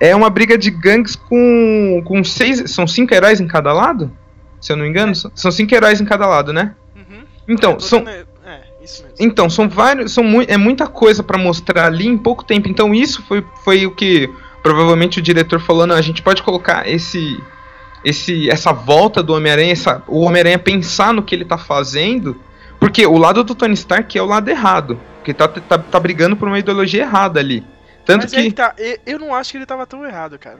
é 0.00 0.14
uma 0.14 0.28
briga 0.28 0.58
de 0.58 0.70
gangues 0.70 1.16
com, 1.16 2.02
com 2.04 2.22
seis. 2.24 2.70
São 2.70 2.86
cinco 2.86 3.14
heróis 3.14 3.40
em 3.40 3.46
cada 3.46 3.72
lado? 3.72 4.10
Se 4.60 4.72
eu 4.72 4.76
não 4.76 4.84
me 4.84 4.90
engano, 4.90 5.14
são- 5.14 5.30
são 5.34 5.50
cinco 5.50 5.74
heróis 5.74 6.00
em 6.00 6.04
cada 6.04 6.26
lado, 6.26 6.52
né? 6.52 6.74
Então, 7.48 7.78
são. 7.80 8.00
É, 8.08 8.24
isso 8.82 9.02
mesmo. 9.02 9.16
Então, 9.18 9.48
são 9.50 9.68
vários. 9.68 10.12
São 10.12 10.22
mui- 10.24 10.46
é 10.48 10.56
muita 10.56 10.86
coisa 10.86 11.22
pra 11.22 11.38
mostrar 11.38 11.86
ali 11.86 12.06
em 12.06 12.16
pouco 12.18 12.44
tempo. 12.44 12.68
Então, 12.68 12.94
isso 12.94 13.22
foi, 13.22 13.44
foi 13.64 13.86
o 13.86 13.90
que 13.94 14.28
provavelmente 14.62 15.18
o 15.18 15.22
diretor 15.22 15.60
falou: 15.60 15.86
não, 15.86 15.94
a 15.96 16.02
gente 16.02 16.22
pode 16.22 16.42
colocar 16.42 16.88
esse. 16.88 17.38
Esse, 18.04 18.48
essa 18.48 18.72
volta 18.72 19.20
do 19.20 19.34
Homem-Aranha, 19.34 19.72
essa- 19.72 20.00
o 20.06 20.20
Homem-Aranha 20.20 20.58
pensar 20.60 21.12
no 21.12 21.24
que 21.24 21.34
ele 21.34 21.44
tá 21.44 21.58
fazendo, 21.58 22.40
porque 22.78 23.04
o 23.04 23.18
lado 23.18 23.42
do 23.42 23.52
Tony 23.52 23.74
Stark 23.74 24.16
é 24.16 24.22
o 24.22 24.26
lado 24.26 24.48
errado, 24.48 25.00
porque 25.16 25.34
tá, 25.34 25.48
tá, 25.48 25.76
tá 25.76 25.98
brigando 25.98 26.36
por 26.36 26.46
uma 26.46 26.56
ideologia 26.58 27.02
errada 27.02 27.40
ali. 27.40 27.64
Tanto 28.04 28.22
Mas 28.22 28.30
que. 28.30 28.52
tá, 28.52 28.74
eu, 28.78 28.98
eu 29.06 29.18
não 29.18 29.34
acho 29.34 29.50
que 29.50 29.58
ele 29.58 29.66
tava 29.66 29.84
tão 29.86 30.04
errado, 30.06 30.38
cara. 30.38 30.58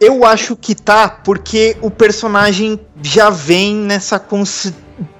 Eu 0.00 0.24
acho 0.24 0.56
que 0.56 0.74
tá, 0.74 1.08
porque 1.08 1.76
o 1.80 1.92
personagem 1.92 2.80
já 3.00 3.30
vem 3.30 3.76
nessa 3.76 4.18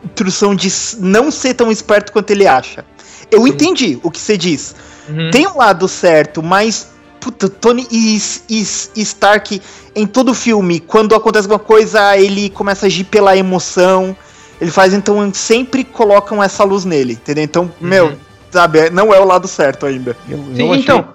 construção 0.02 0.54
de 0.54 0.68
não 1.00 1.30
ser 1.30 1.54
tão 1.54 1.70
esperto 1.70 2.12
quanto 2.12 2.30
ele 2.30 2.46
acha. 2.46 2.84
Eu 3.30 3.46
entendi 3.48 3.98
o 4.02 4.10
que 4.10 4.20
você 4.20 4.36
diz. 4.36 4.74
Uhum. 5.08 5.30
Tem 5.30 5.46
um 5.46 5.56
lado 5.56 5.88
certo, 5.88 6.42
mas. 6.42 6.92
Puta, 7.20 7.48
Tony 7.48 7.86
e, 7.90 8.18
e- 8.50 8.60
e 8.96 9.00
Stark 9.00 9.60
em 9.96 10.06
todo 10.06 10.34
filme, 10.34 10.78
quando 10.78 11.14
acontece 11.14 11.46
alguma 11.46 11.58
coisa, 11.58 12.14
ele 12.18 12.50
começa 12.50 12.84
a 12.84 12.88
agir 12.88 13.04
pela 13.04 13.34
emoção. 13.34 14.14
Ele 14.60 14.70
faz, 14.70 14.92
então, 14.92 15.32
sempre 15.32 15.84
colocam 15.84 16.42
essa 16.42 16.62
luz 16.64 16.84
nele, 16.84 17.14
entendeu? 17.14 17.42
Então, 17.42 17.72
meu, 17.80 18.12
sabe, 18.50 18.90
não 18.90 19.12
é 19.12 19.18
o 19.18 19.24
lado 19.24 19.48
certo 19.48 19.86
ainda. 19.86 20.14
Eu, 20.28 20.36
Sim, 20.36 20.52
eu 20.58 20.66
achei, 20.72 20.82
então. 20.82 21.08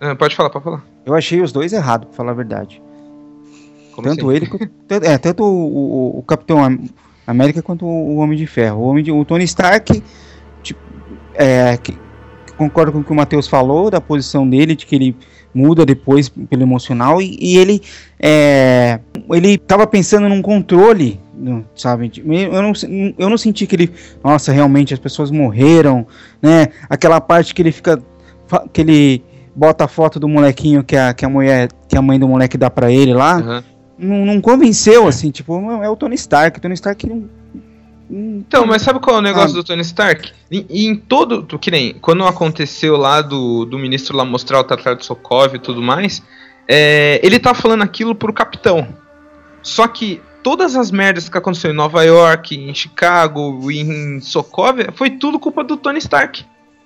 Ah, 0.00 0.14
pode 0.16 0.34
falar, 0.34 0.48
pode 0.48 0.64
falar. 0.64 0.82
eu 1.04 1.14
achei 1.14 1.42
os 1.42 1.52
dois 1.52 1.72
errados, 1.74 2.08
pra 2.08 2.16
falar 2.16 2.30
a 2.32 2.34
verdade. 2.34 2.80
Como 3.94 4.08
tanto 4.08 4.30
assim? 4.30 4.36
ele 4.36 4.50
É, 5.02 5.18
tanto 5.18 5.44
o, 5.44 5.46
o- 5.46 6.18
o 6.20 6.22
Capitão 6.22 6.64
América 7.26 7.62
quanto 7.62 7.84
o 7.86 8.16
Homem 8.16 8.36
de 8.36 8.46
Ferro. 8.46 8.80
O, 8.80 8.84
Homem 8.88 9.04
de- 9.04 9.12
o 9.12 9.24
Tony 9.24 9.44
Stark, 9.44 10.02
tipo, 10.62 10.80
é, 11.34 11.76
que- 11.76 11.96
concordo 12.56 12.92
com 12.92 12.98
o 13.00 13.04
que 13.04 13.12
o 13.12 13.14
Matheus 13.14 13.48
falou, 13.48 13.90
da 13.90 14.00
posição 14.00 14.48
dele, 14.48 14.74
de 14.76 14.86
que 14.86 14.94
ele 14.94 15.16
muda 15.54 15.84
depois 15.84 16.28
pelo 16.28 16.62
emocional, 16.62 17.20
e, 17.20 17.36
e 17.40 17.58
ele 17.58 17.82
é, 18.18 19.00
ele 19.30 19.58
tava 19.58 19.86
pensando 19.86 20.28
num 20.28 20.40
controle, 20.40 21.20
sabe? 21.74 22.10
Eu 22.24 22.62
não, 22.62 22.72
eu 23.18 23.28
não 23.28 23.36
senti 23.36 23.66
que 23.66 23.74
ele, 23.76 23.90
nossa, 24.24 24.50
realmente 24.52 24.94
as 24.94 25.00
pessoas 25.00 25.30
morreram, 25.30 26.06
né? 26.40 26.68
Aquela 26.88 27.20
parte 27.20 27.54
que 27.54 27.60
ele 27.62 27.72
fica, 27.72 28.00
que 28.72 28.80
ele 28.80 29.22
bota 29.54 29.84
a 29.84 29.88
foto 29.88 30.18
do 30.18 30.26
molequinho 30.28 30.82
que 30.82 30.96
a, 30.96 31.12
que 31.12 31.24
a 31.24 31.28
mulher, 31.28 31.68
que 31.86 31.96
a 31.98 32.00
mãe 32.02 32.18
do 32.18 32.26
moleque 32.28 32.56
dá 32.56 32.70
pra 32.70 32.90
ele 32.90 33.12
lá, 33.12 33.36
Aham. 33.38 33.64
Não, 34.02 34.26
não 34.26 34.40
convenceu, 34.40 35.06
assim, 35.06 35.30
tipo, 35.30 35.54
é 35.82 35.88
o 35.88 35.96
Tony 35.96 36.16
Stark. 36.16 36.58
O 36.58 36.60
Tony 36.60 36.74
Stark 36.74 37.06
não. 37.06 37.28
Então, 38.10 38.66
mas 38.66 38.82
sabe 38.82 39.00
qual 39.00 39.16
é 39.16 39.18
o 39.20 39.22
negócio 39.22 39.54
do 39.54 39.64
Tony 39.64 39.80
Stark? 39.80 40.32
Em, 40.50 40.66
em 40.68 40.96
todo. 40.96 41.46
Que 41.58 41.70
nem 41.70 41.94
quando 41.94 42.26
aconteceu 42.26 42.96
lá 42.96 43.22
do, 43.22 43.64
do 43.64 43.78
ministro 43.78 44.16
lá 44.16 44.24
mostrar 44.24 44.60
o 44.60 44.64
Tratado 44.64 44.98
de 44.98 45.06
Sokov 45.06 45.54
e 45.54 45.58
tudo 45.58 45.80
mais, 45.80 46.22
é, 46.68 47.20
ele 47.22 47.38
tá 47.38 47.54
falando 47.54 47.82
aquilo 47.82 48.14
pro 48.14 48.32
capitão. 48.32 48.86
Só 49.62 49.86
que 49.86 50.20
todas 50.42 50.76
as 50.76 50.90
merdas 50.90 51.28
que 51.28 51.38
aconteceram 51.38 51.72
em 51.72 51.76
Nova 51.76 52.02
York, 52.02 52.54
em 52.54 52.74
Chicago, 52.74 53.70
em 53.70 54.20
Sokovia, 54.20 54.92
foi 54.92 55.10
tudo 55.10 55.38
culpa 55.38 55.64
do 55.64 55.76
Tony 55.76 55.98
Stark. 55.98 56.44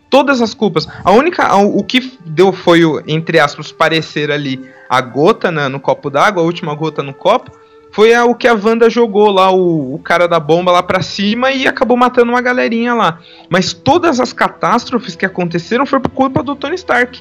Todas 0.09 0.40
as 0.40 0.55
culpas. 0.55 0.87
A 1.05 1.11
única. 1.11 1.45
a- 1.45 1.57
o 1.59 1.83
que 1.83 2.12
deu 2.25 2.53
foi 2.53 2.85
o, 2.85 3.03
entre 3.07 3.38
aspas, 3.40 3.73
parecer 3.73 4.31
ali 4.31 4.61
a 4.88 5.01
gota 5.01 5.51
na- 5.51 5.69
no 5.69 5.81
copo 5.81 6.09
d'água, 6.11 6.42
a 6.42 6.47
última 6.47 6.75
gota 6.75 7.03
no 7.03 7.12
copo, 7.12 7.51
foi 7.90 8.14
a- 8.14 8.25
o 8.25 8.35
que 8.35 8.47
a 8.47 8.55
Wanda 8.55 8.88
jogou 8.88 9.31
lá, 9.31 9.51
o, 9.51 9.95
o 9.95 9.99
cara 9.99 10.29
da 10.29 10.38
bomba 10.38 10.71
lá 10.71 10.83
pra 10.83 11.03
cima 11.03 11.51
e 11.51 11.66
acabou 11.66 11.97
matando 11.97 12.31
uma 12.31 12.40
galerinha 12.40 12.95
lá. 12.95 13.19
Mas 13.51 13.73
todas 13.73 14.21
as 14.21 14.33
catástrofes 14.33 15.16
que 15.16 15.27
aconteceram 15.27 15.85
foi 15.87 15.99
por 15.99 16.11
culpa 16.11 16.42
do 16.42 16.55
Tony 16.55 16.77
Stark. 16.77 17.21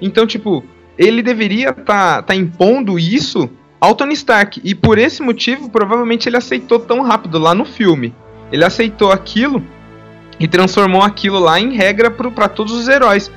Então, 0.00 0.26
tipo, 0.26 0.64
ele 0.96 1.22
deveria 1.22 1.72
tá, 1.72 2.22
tá 2.22 2.34
impondo 2.34 2.98
isso 2.98 3.50
ao 3.80 3.94
Tony 3.94 4.14
Stark. 4.14 4.60
E 4.64 4.74
por 4.74 4.96
esse 4.98 5.22
motivo, 5.22 5.68
provavelmente 5.68 6.28
ele 6.28 6.36
aceitou 6.38 6.78
tão 6.78 7.02
rápido 7.02 7.38
lá 7.38 7.54
no 7.54 7.64
filme. 7.64 8.14
Ele 8.50 8.64
aceitou 8.64 9.10
aquilo 9.10 9.62
e 10.38 10.48
transformou 10.48 11.02
aquilo 11.02 11.38
lá 11.38 11.60
em 11.60 11.74
regra 11.74 12.10
para 12.10 12.48
todos 12.48 12.72
os 12.72 12.88
heróis. 12.88 13.30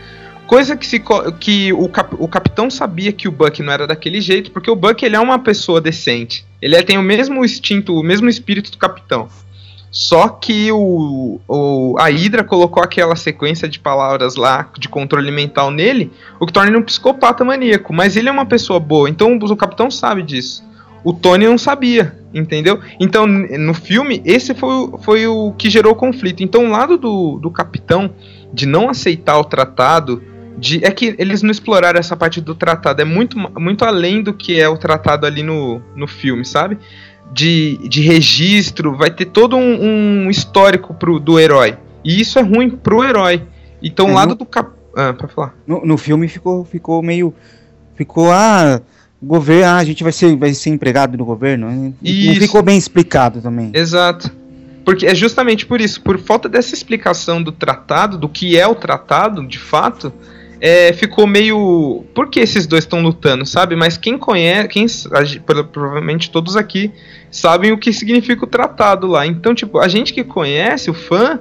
Coisa 0.45 0.77
que, 0.77 0.87
se, 0.87 1.03
que 1.39 1.73
o, 1.73 1.89
cap- 1.89 2.15
o 2.17 2.27
capitão 2.27 2.69
sabia 2.69 3.11
que 3.11 3.27
o 3.27 3.31
Buck 3.31 3.61
não 3.61 3.73
era 3.73 3.85
daquele 3.85 4.21
jeito, 4.21 4.49
porque 4.51 4.71
o 4.71 4.75
Buck 4.75 5.03
ele 5.05 5.15
é 5.15 5.19
uma 5.19 5.39
pessoa 5.39 5.81
decente. 5.81 6.45
Ele 6.61 6.75
é- 6.75 6.81
tem 6.83 6.97
o 6.97 7.03
mesmo 7.03 7.43
instinto, 7.43 7.93
o 7.93 8.01
mesmo 8.03 8.29
espírito 8.29 8.71
do 8.71 8.77
capitão. 8.77 9.27
Só 9.91 10.27
que 10.29 10.71
o, 10.71 11.39
o- 11.47 11.95
a 11.99 12.05
Hydra 12.09 12.43
colocou 12.43 12.81
aquela 12.81 13.15
sequência 13.15 13.67
de 13.67 13.79
palavras 13.79 14.35
lá 14.35 14.69
de 14.77 14.87
controle 14.87 15.31
mental 15.31 15.69
nele, 15.69 16.11
o 16.39 16.45
que 16.45 16.53
torna 16.53 16.69
ele 16.69 16.77
um 16.77 16.83
psicopata 16.83 17.43
maníaco. 17.43 17.93
Mas 17.93 18.15
ele 18.15 18.29
é 18.29 18.31
uma 18.31 18.45
pessoa 18.45 18.79
boa, 18.79 19.09
então 19.09 19.37
o 19.37 19.55
capitão 19.57 19.91
sabe 19.91 20.23
disso. 20.23 20.63
O 21.03 21.13
Tony 21.13 21.45
não 21.45 21.57
sabia, 21.57 22.15
entendeu? 22.33 22.79
Então, 22.99 23.25
no 23.27 23.73
filme, 23.73 24.21
esse 24.25 24.53
foi, 24.53 24.69
o- 24.73 24.97
foi 24.97 25.27
o 25.27 25.53
que 25.57 25.69
gerou 25.69 25.93
o 25.93 25.95
conflito. 25.95 26.43
Então, 26.43 26.65
o 26.65 26.69
lado 26.69 26.97
do, 26.97 27.39
do 27.39 27.49
capitão 27.51 28.09
de 28.53 28.65
não 28.65 28.89
aceitar 28.89 29.37
o 29.39 29.43
tratado. 29.43 30.21
De, 30.59 30.83
é 30.83 30.89
que 30.89 31.15
eles 31.19 31.43
não 31.43 31.51
exploraram 31.51 31.99
essa 31.99 32.15
parte 32.17 32.41
do 32.41 32.55
tratado. 32.55 32.99
É 33.01 33.05
muito, 33.05 33.37
muito 33.59 33.85
além 33.85 34.23
do 34.23 34.33
que 34.33 34.59
é 34.59 34.67
o 34.67 34.75
tratado 34.77 35.25
ali 35.27 35.43
no, 35.43 35.79
no 35.95 36.07
filme, 36.07 36.43
sabe? 36.43 36.77
De, 37.31 37.77
de 37.87 38.01
registro, 38.01 38.95
vai 38.95 39.11
ter 39.11 39.25
todo 39.25 39.55
um, 39.55 40.25
um 40.25 40.29
histórico 40.29 40.93
pro, 40.95 41.19
do 41.19 41.39
herói. 41.39 41.77
E 42.03 42.19
isso 42.19 42.39
é 42.39 42.41
ruim 42.41 42.69
pro 42.69 43.03
herói. 43.03 43.43
Então, 43.83 44.07
É, 44.07 44.11
o 44.11 44.13
lado 44.15 44.29
no- 44.29 44.35
do 44.35 44.45
cap. 44.45 44.71
Ah, 44.95 45.13
pra 45.13 45.27
falar. 45.27 45.53
No, 45.67 45.85
no 45.85 45.95
filme 45.97 46.27
ficou, 46.27 46.65
ficou 46.65 47.03
meio. 47.03 47.31
Ficou, 47.95 48.31
ah, 48.31 48.81
governo, 49.21 49.65
ah, 49.65 49.77
a 49.77 49.83
gente 49.83 50.03
vai 50.03 50.11
ser, 50.11 50.35
vai 50.35 50.53
ser 50.53 50.69
empregado 50.69 51.17
do 51.17 51.25
governo. 51.25 51.69
Não 51.69 51.93
Isso. 52.03 52.39
ficou 52.41 52.61
bem 52.61 52.77
explicado 52.77 53.41
também. 53.41 53.71
Exato. 53.73 54.31
Porque 54.85 55.05
é 55.05 55.13
justamente 55.13 55.65
por 55.65 55.81
isso, 55.81 56.01
por 56.01 56.17
falta 56.17 56.47
dessa 56.47 56.73
explicação 56.73 57.43
do 57.43 57.51
tratado, 57.51 58.17
do 58.17 58.29
que 58.29 58.57
é 58.57 58.65
o 58.65 58.73
tratado, 58.73 59.45
de 59.45 59.59
fato, 59.59 60.13
é, 60.61 60.93
ficou 60.93 61.27
meio. 61.27 62.05
Por 62.13 62.29
que 62.29 62.39
esses 62.39 62.65
dois 62.65 62.85
estão 62.85 63.01
lutando, 63.01 63.45
sabe? 63.45 63.75
Mas 63.75 63.97
quem 63.97 64.17
conhece, 64.17 64.67
quem, 64.69 64.85
provavelmente 65.73 66.31
todos 66.31 66.55
aqui 66.55 66.91
sabem 67.29 67.71
o 67.71 67.77
que 67.77 67.91
significa 67.91 68.45
o 68.45 68.47
tratado 68.47 69.07
lá. 69.07 69.27
Então, 69.27 69.53
tipo, 69.53 69.77
a 69.77 69.87
gente 69.87 70.13
que 70.13 70.23
conhece, 70.23 70.89
o 70.89 70.93
fã, 70.93 71.39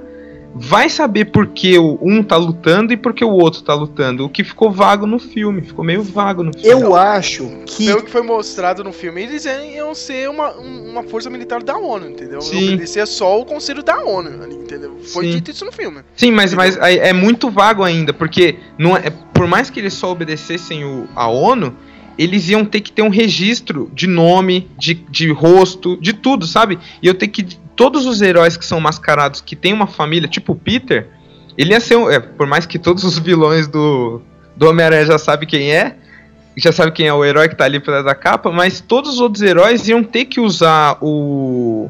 vai 0.59 0.89
saber 0.89 1.25
por 1.25 1.47
que 1.47 1.77
o 1.77 1.97
um 2.01 2.23
tá 2.23 2.35
lutando 2.37 2.91
e 2.93 2.97
por 2.97 3.13
que 3.13 3.23
o 3.23 3.29
outro 3.31 3.61
tá 3.61 3.73
lutando. 3.73 4.25
O 4.25 4.29
que 4.29 4.43
ficou 4.43 4.71
vago 4.71 5.05
no 5.05 5.19
filme, 5.19 5.61
ficou 5.61 5.83
meio 5.85 6.01
vago 6.03 6.43
no 6.43 6.51
filme. 6.53 6.69
Eu 6.69 6.95
acho 6.95 7.49
que. 7.65 7.85
Pelo 7.85 8.03
que 8.03 8.11
foi 8.11 8.21
mostrado 8.21 8.83
no 8.83 8.91
filme, 8.91 9.23
eles 9.23 9.45
iam 9.45 9.93
ser 9.93 10.29
uma, 10.29 10.55
um- 10.57 10.91
uma 10.91 11.03
força 11.03 11.29
militar 11.29 11.61
da 11.63 11.77
ONU, 11.77 12.09
entendeu? 12.09 12.41
Sim. 12.41 12.67
Obedecer 12.69 13.05
só 13.07 13.39
o 13.39 13.45
conselho 13.45 13.83
da 13.83 14.03
ONU, 14.03 14.43
ali, 14.43 14.55
entendeu? 14.55 14.97
Foi 15.13 15.25
Sim. 15.25 15.31
dito 15.31 15.51
isso 15.51 15.63
no 15.65 15.71
filme. 15.71 16.01
Sim, 16.15 16.31
mas, 16.31 16.53
mas 16.53 16.77
aí 16.79 16.97
é 16.97 17.13
muito 17.13 17.49
vago 17.49 17.83
ainda, 17.83 18.13
porque 18.13 18.55
não 18.77 18.95
é, 18.97 19.09
por 19.33 19.47
mais 19.47 19.69
que 19.69 19.79
eles 19.79 19.93
só 19.93 20.11
obedecessem 20.11 20.83
o, 20.83 21.07
a 21.15 21.27
ONU, 21.27 21.73
eles 22.17 22.49
iam 22.49 22.65
ter 22.65 22.81
que 22.81 22.91
ter 22.91 23.03
um 23.03 23.09
registro 23.09 23.91
de 23.93 24.07
nome, 24.07 24.67
de, 24.77 24.95
de 24.95 25.31
rosto, 25.31 25.95
de 26.01 26.13
tudo, 26.13 26.47
sabe? 26.47 26.79
E 27.01 27.07
eu 27.07 27.13
ter 27.13 27.27
que. 27.27 27.45
Todos 27.77 28.05
os 28.05 28.21
heróis 28.21 28.57
que 28.57 28.65
são 28.65 28.79
mascarados, 28.81 29.39
que 29.39 29.55
tem 29.55 29.71
uma 29.71 29.87
família, 29.87 30.27
tipo 30.27 30.51
o 30.51 30.55
Peter, 30.55 31.07
ele 31.57 31.71
ia 31.71 31.79
ser 31.79 31.95
um. 31.95 32.09
é, 32.09 32.19
por 32.19 32.45
mais 32.47 32.65
que 32.65 32.77
todos 32.77 33.03
os 33.05 33.17
vilões 33.17 33.67
do, 33.67 34.21
do 34.55 34.67
Homem-Aranha 34.69 35.05
já 35.05 35.17
sabem 35.19 35.47
quem 35.47 35.71
é, 35.71 35.95
já 36.57 36.71
sabe 36.71 36.91
quem 36.91 37.07
é 37.07 37.13
o 37.13 37.23
herói 37.23 37.47
que 37.47 37.55
tá 37.55 37.65
ali 37.65 37.79
por 37.79 37.85
trás 37.91 38.03
da 38.03 38.15
capa, 38.15 38.51
mas 38.51 38.81
todos 38.81 39.13
os 39.13 39.19
outros 39.19 39.43
heróis 39.43 39.87
iam 39.87 40.03
ter 40.03 40.25
que 40.25 40.39
usar 40.41 40.97
o. 41.01 41.87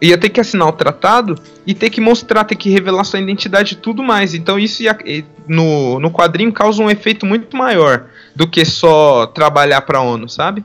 Ia 0.00 0.18
ter 0.18 0.30
que 0.30 0.40
assinar 0.40 0.66
o 0.66 0.72
tratado 0.72 1.36
e 1.64 1.74
ter 1.74 1.88
que 1.88 2.00
mostrar, 2.00 2.42
ter 2.44 2.56
que 2.56 2.68
revelar 2.68 3.04
sua 3.04 3.20
identidade 3.20 3.74
e 3.74 3.76
tudo 3.76 4.02
mais. 4.02 4.34
Então 4.34 4.58
isso 4.58 4.82
ia, 4.82 4.98
no, 5.46 6.00
no 6.00 6.10
quadrinho 6.10 6.52
causa 6.52 6.82
um 6.82 6.90
efeito 6.90 7.24
muito 7.24 7.56
maior 7.56 8.06
do 8.34 8.48
que 8.48 8.64
só 8.64 9.26
trabalhar 9.26 9.82
pra 9.82 10.00
ONU, 10.00 10.28
sabe? 10.28 10.64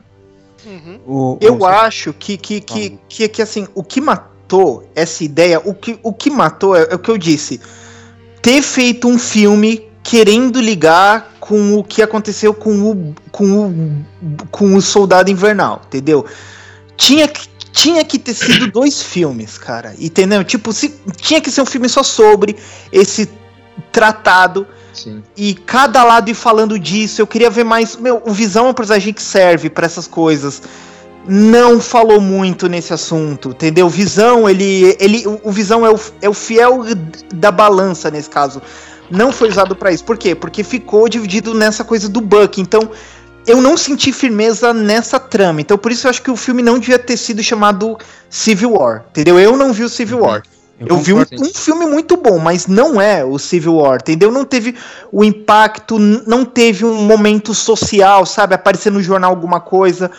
O- 1.06 1.38
Eu 1.40 1.64
acho 1.64 2.12
que, 2.12 2.36
que, 2.36 2.60
que, 2.60 2.98
que, 3.08 3.28
que, 3.28 3.42
assim, 3.42 3.68
o 3.76 3.84
que 3.84 4.00
matou 4.00 4.37
essa 4.94 5.24
ideia, 5.24 5.60
o 5.64 5.74
que, 5.74 5.98
o 6.02 6.12
que 6.12 6.30
matou 6.30 6.76
é, 6.76 6.88
é 6.90 6.94
o 6.94 6.98
que 6.98 7.10
eu 7.10 7.18
disse. 7.18 7.60
Ter 8.40 8.62
feito 8.62 9.08
um 9.08 9.18
filme 9.18 9.88
querendo 10.02 10.60
ligar 10.60 11.34
com 11.38 11.78
o 11.78 11.84
que 11.84 12.02
aconteceu 12.02 12.54
com 12.54 12.90
o, 12.90 13.14
com 13.30 13.66
o, 13.66 14.46
com 14.50 14.74
o 14.74 14.80
Soldado 14.80 15.30
Invernal, 15.30 15.82
entendeu? 15.86 16.24
Tinha 16.96 17.28
que, 17.28 17.46
tinha 17.72 18.02
que 18.04 18.18
ter 18.18 18.34
sido 18.34 18.70
dois 18.72 19.02
filmes, 19.02 19.58
cara, 19.58 19.94
entendeu? 19.98 20.42
Tipo, 20.44 20.72
se, 20.72 20.94
tinha 21.16 21.40
que 21.40 21.50
ser 21.50 21.60
um 21.60 21.66
filme 21.66 21.88
só 21.88 22.02
sobre 22.02 22.56
esse 22.90 23.28
tratado 23.92 24.66
Sim. 24.92 25.22
e 25.36 25.54
cada 25.54 26.02
lado 26.04 26.30
ir 26.30 26.34
falando 26.34 26.78
disso. 26.78 27.20
Eu 27.20 27.26
queria 27.26 27.50
ver 27.50 27.64
mais. 27.64 27.96
Meu, 27.96 28.22
o 28.24 28.32
Visão 28.32 28.66
é 28.66 28.70
um 28.70 28.74
personagem 28.74 29.12
que 29.12 29.22
serve 29.22 29.70
pra 29.70 29.86
essas 29.86 30.06
coisas. 30.06 30.62
Não 31.28 31.78
falou 31.78 32.20
muito 32.20 32.68
nesse 32.68 32.92
assunto, 32.94 33.50
entendeu? 33.50 33.88
Visão, 33.88 34.48
ele. 34.48 34.96
ele 34.98 35.24
o 35.42 35.52
Visão 35.52 35.84
é 35.84 35.90
o, 35.90 36.00
é 36.22 36.28
o 36.28 36.34
fiel 36.34 36.84
da 37.34 37.50
balança 37.50 38.10
nesse 38.10 38.30
caso. 38.30 38.62
Não 39.10 39.30
foi 39.30 39.48
usado 39.48 39.76
pra 39.76 39.92
isso. 39.92 40.04
Por 40.04 40.16
quê? 40.16 40.34
Porque 40.34 40.64
ficou 40.64 41.08
dividido 41.08 41.52
nessa 41.54 41.84
coisa 41.84 42.08
do 42.08 42.20
Buck. 42.20 42.60
Então, 42.60 42.90
eu 43.46 43.60
não 43.60 43.76
senti 43.76 44.12
firmeza 44.12 44.74
nessa 44.74 45.18
trama. 45.18 45.60
Então, 45.60 45.78
por 45.78 45.92
isso 45.92 46.06
eu 46.06 46.10
acho 46.10 46.22
que 46.22 46.30
o 46.30 46.36
filme 46.36 46.62
não 46.62 46.78
devia 46.78 46.98
ter 46.98 47.16
sido 47.16 47.42
chamado 47.42 47.98
Civil 48.28 48.72
War. 48.72 49.04
Entendeu? 49.10 49.38
Eu 49.38 49.56
não 49.56 49.72
vi 49.72 49.84
o 49.84 49.88
Civil 49.88 50.20
War. 50.20 50.42
Eu, 50.80 50.98
vi 50.98 51.12
um, 51.12 51.24
um 51.40 51.52
filme 51.52 51.86
muito 51.86 52.16
bom, 52.16 52.38
mas 52.38 52.68
não 52.68 53.00
é 53.00 53.24
o 53.24 53.36
Civil 53.36 53.76
War, 53.76 53.96
entendeu? 53.96 54.30
Não 54.30 54.44
teve 54.44 54.76
o 55.10 55.24
impacto, 55.24 55.98
não 55.98 56.44
teve 56.44 56.84
um 56.84 57.02
momento 57.02 57.52
social, 57.52 58.24
sabe? 58.24 58.54
Aparecer 58.54 58.92
no 58.92 59.02
jornal 59.02 59.30
alguma 59.30 59.60
coisa, 59.60 60.10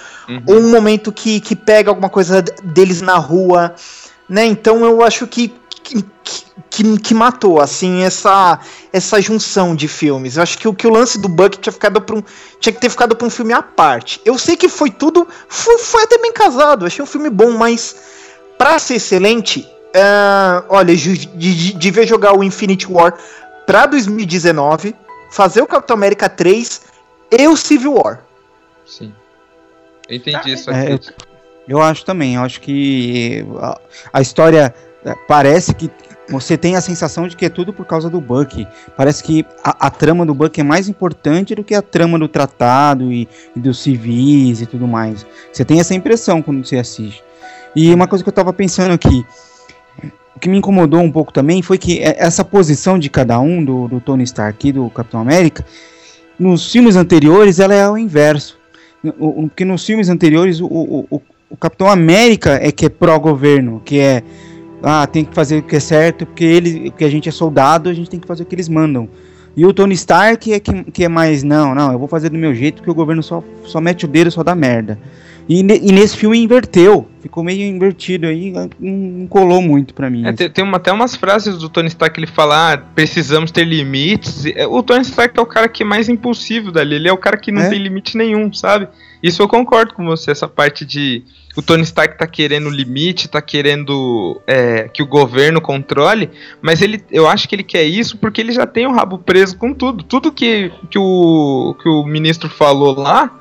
ou 0.46 0.58
um 0.58 0.70
momento 0.70 1.14
que, 1.14 1.40
que 1.40 1.56
pega 1.56 1.90
alguma 1.90 2.10
coisa 2.10 2.42
deles 2.64 3.02
na 3.02 3.16
rua, 3.16 3.74
né? 4.28 4.46
Então 4.46 4.84
eu 4.84 5.02
acho 5.02 5.26
que, 5.28 5.54
que, 5.82 6.04
que, 6.70 6.98
que 6.98 7.14
matou, 7.14 7.62
assim, 7.62 8.04
essa, 8.04 8.60
essa 8.92 9.22
junção 9.22 9.74
de 9.74 9.88
filmes. 9.88 10.36
Eu 10.36 10.44
acho 10.44 10.58
que 10.58 10.68
o, 10.68 10.74
que 10.74 10.86
o 10.86 10.92
lance 10.92 11.18
do 11.18 11.30
Buck 11.30 11.58
tinha, 11.58 11.72
ficado 11.72 12.02
pra 12.02 12.18
um, 12.18 12.24
tinha 12.60 12.74
que 12.74 12.82
ter 12.82 12.90
ficado 12.90 13.16
pra 13.16 13.26
um 13.26 13.30
filme 13.30 13.54
à 13.54 13.62
parte. 13.62 14.20
Eu 14.26 14.38
sei 14.38 14.58
que 14.58 14.68
foi 14.68 14.92
tudo, 14.92 15.26
foi, 15.48 15.78
foi 15.78 16.04
até 16.04 16.18
bem 16.18 16.34
casado, 16.34 16.86
achei 16.86 17.02
um 17.02 17.08
filme 17.08 17.30
bom, 17.30 17.52
mas 17.52 17.96
pra 18.58 18.78
ser 18.78 18.96
excelente, 18.96 19.66
ah, 19.96 20.64
olha, 20.70 20.94
devia 20.96 22.06
jogar 22.06 22.38
o 22.38 22.44
Infinity 22.44 22.92
War 22.92 23.18
pra 23.66 23.86
2019, 23.86 24.96
fazer 25.32 25.62
o 25.62 25.68
Capitão 25.68 25.96
América 25.96 26.28
3 26.30 26.82
e 27.32 27.48
o 27.48 27.56
Civil 27.56 27.94
War. 27.94 28.22
Sim. 28.86 29.14
Eu 30.08 30.16
entendi 30.18 30.54
isso 30.54 30.70
É, 30.72 30.94
aqui. 30.94 31.10
eu, 31.68 31.78
eu 31.78 31.82
acho 31.82 32.04
também, 32.04 32.36
eu 32.36 32.42
acho 32.42 32.60
que 32.62 33.46
a, 33.60 33.80
a 34.14 34.22
história 34.22 34.74
é, 35.06 35.14
parece 35.28 35.74
que 35.74 35.90
você 36.30 36.58
tem 36.58 36.76
a 36.76 36.82
sensação 36.82 37.28
de 37.28 37.36
que 37.36 37.46
é 37.46 37.50
tudo 37.50 37.74
por 37.74 37.86
causa 37.86 38.10
do 38.10 38.22
Buck. 38.22 38.68
Parece 38.96 39.24
que 39.24 39.46
a, 39.64 39.88
a 39.88 39.90
trama 39.90 40.26
do 40.26 40.34
Buck 40.34 40.60
é 40.60 40.64
mais 40.64 40.88
importante 40.88 41.56
do 41.56 41.64
que 41.64 41.74
a 41.74 41.82
trama 41.82 42.20
do 42.20 42.28
tratado 42.28 43.12
e, 43.12 43.28
e 43.56 43.60
dos 43.60 43.80
civis 43.80 44.62
e 44.62 44.66
tudo 44.66 44.88
mais. 44.88 45.26
Você 45.52 45.66
tem 45.66 45.80
essa 45.80 45.96
impressão 45.96 46.42
quando 46.42 46.64
você 46.66 46.78
assiste. 46.78 47.24
E 47.76 47.94
uma 47.94 48.08
coisa 48.08 48.24
que 48.24 48.30
eu 48.30 48.34
tava 48.34 48.54
pensando 48.54 48.94
aqui, 48.94 49.26
o 50.36 50.40
que 50.40 50.48
me 50.50 50.58
incomodou 50.58 51.00
um 51.02 51.12
pouco 51.12 51.34
também 51.34 51.62
foi 51.62 51.78
que 51.78 52.00
é- 52.00 52.16
essa 52.20 52.44
posição 52.46 52.98
de 52.98 53.10
cada 53.10 53.40
um, 53.40 53.64
do, 53.64 53.88
do 53.88 54.00
Tony 54.00 54.24
Stark 54.24 54.68
e 54.68 54.72
do 54.72 54.90
Capitão 54.90 55.20
América, 55.20 55.66
nos 56.40 56.72
filmes 56.72 56.96
anteriores 56.96 57.60
ela 57.60 57.74
é 57.74 57.90
o 57.90 57.98
inverso. 57.98 58.58
O- 59.18 59.48
Porque 59.48 59.66
nos 59.66 59.86
filmes 59.86 60.10
anteriores 60.10 60.60
o, 60.62 60.66
o, 60.68 61.06
o- 61.10 61.22
o 61.50 61.58
Capitão 61.58 61.88
América 61.90 62.60
é 62.62 62.72
que 62.72 62.86
é 62.86 62.90
pró-governo, 62.90 63.82
que 63.84 64.00
é 64.00 64.24
ah, 64.82 65.06
tem 65.08 65.26
que 65.26 65.36
fazer 65.36 65.58
o 65.58 65.64
que 65.64 65.76
é 65.76 65.80
certo, 65.80 66.26
porque 66.26 66.44
ele, 66.46 66.92
porque 66.92 67.04
a 67.04 67.10
gente 67.10 67.28
é 67.28 67.32
soldado, 67.32 67.90
a 67.90 67.94
gente 67.94 68.10
tem 68.10 68.20
que 68.20 68.28
fazer 68.28 68.44
o 68.44 68.46
que 68.46 68.56
eles 68.56 68.70
mandam. 68.70 69.10
E 69.58 69.66
o 69.66 69.74
Tony 69.74 69.94
Stark 69.94 70.54
é 70.54 70.60
que, 70.60 70.84
que 70.86 71.04
é 71.04 71.10
mais, 71.10 71.44
não, 71.44 71.76
não, 71.76 71.92
eu 71.92 72.00
vou 72.00 72.08
fazer 72.08 72.30
do 72.30 72.38
meu 72.38 72.54
jeito, 72.56 72.76
porque 72.78 72.92
o 72.92 72.94
governo 72.94 73.22
só, 73.22 73.44
só 73.66 73.82
mete 73.82 74.06
o 74.06 74.08
dedo, 74.08 74.32
só 74.32 74.42
dá 74.42 74.56
merda. 74.56 74.98
E, 75.50 75.64
ne- 75.64 75.80
e 75.82 75.92
nesse 75.92 76.16
filme 76.16 76.38
inverteu, 76.38 77.08
ficou 77.22 77.44
meio 77.44 77.64
invertido 77.64 78.28
aí, 78.28 78.52
não, 78.52 78.70
não 78.80 79.28
colou 79.28 79.60
muito 79.64 79.96
pra 79.96 80.08
mim. 80.08 80.24
É, 80.28 80.32
tem, 80.32 80.48
tem 80.48 80.64
uma- 80.64 80.78
até 80.78 80.92
umas 80.94 81.16
frases 81.16 81.58
do 81.58 81.68
Tony 81.68 81.88
Stark 81.88 82.14
que 82.14 82.20
ele 82.20 82.28
fala: 82.32 82.74
ah, 82.74 82.78
precisamos 82.78 83.50
ter 83.50 83.64
limites. 83.64 84.46
É, 84.46 84.68
O 84.68 84.84
Tony 84.84 85.02
Stark 85.02 85.38
é 85.38 85.42
o 85.42 85.46
cara 85.48 85.68
que 85.68 85.82
é 85.82 85.86
mais 85.86 86.08
impulsivo 86.08 86.72
dali, 86.72 86.96
ele 86.96 87.08
é 87.08 87.12
o 87.12 87.18
cara 87.18 87.36
que 87.36 87.52
não 87.52 87.64
É. 87.64 87.70
tem 87.70 87.80
limite 87.80 88.16
nenhum, 88.16 88.54
sabe? 88.54 88.88
Isso 89.24 89.42
eu 89.42 89.48
concordo 89.48 89.96
com 89.96 90.06
você, 90.06 90.30
essa 90.32 90.48
parte 90.48 90.86
de 90.86 91.24
o 91.58 91.62
Tony 91.64 91.82
Stark 91.84 92.18
tá 92.18 92.28
querendo 92.28 92.70
limite, 92.70 93.28
tá 93.28 93.42
querendo 93.42 94.40
é, 94.48 94.88
que 94.88 95.02
o 95.02 95.06
governo 95.08 95.60
controle, 95.60 96.30
mas 96.62 96.80
ele, 96.82 97.04
eu 97.12 97.28
acho 97.28 97.50
que 97.50 97.56
ele 97.56 97.64
quer 97.64 97.84
isso 97.84 98.18
porque 98.18 98.40
ele 98.40 98.52
já 98.54 98.66
tem 98.68 98.86
o 98.88 98.94
rabo 98.94 99.18
preso 99.18 99.58
com 99.58 99.74
tudo. 99.74 100.04
Tudo 100.04 100.32
que, 100.32 100.72
que, 100.92 100.98
o, 101.00 101.76
que 101.82 101.90
o 101.90 102.06
ministro 102.06 102.48
falou 102.48 102.96
lá 102.98 103.39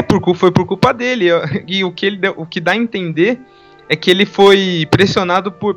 é 0.00 0.02
por, 0.02 0.34
foi 0.34 0.50
por 0.50 0.66
culpa 0.66 0.92
dele. 0.92 1.26
E 1.66 1.84
o 1.84 1.92
que, 1.92 2.06
ele, 2.06 2.20
o 2.36 2.44
que 2.44 2.60
dá 2.60 2.72
a 2.72 2.76
entender 2.76 3.38
é 3.88 3.94
que 3.96 4.10
ele 4.10 4.26
foi 4.26 4.86
pressionado 4.90 5.52
por 5.52 5.76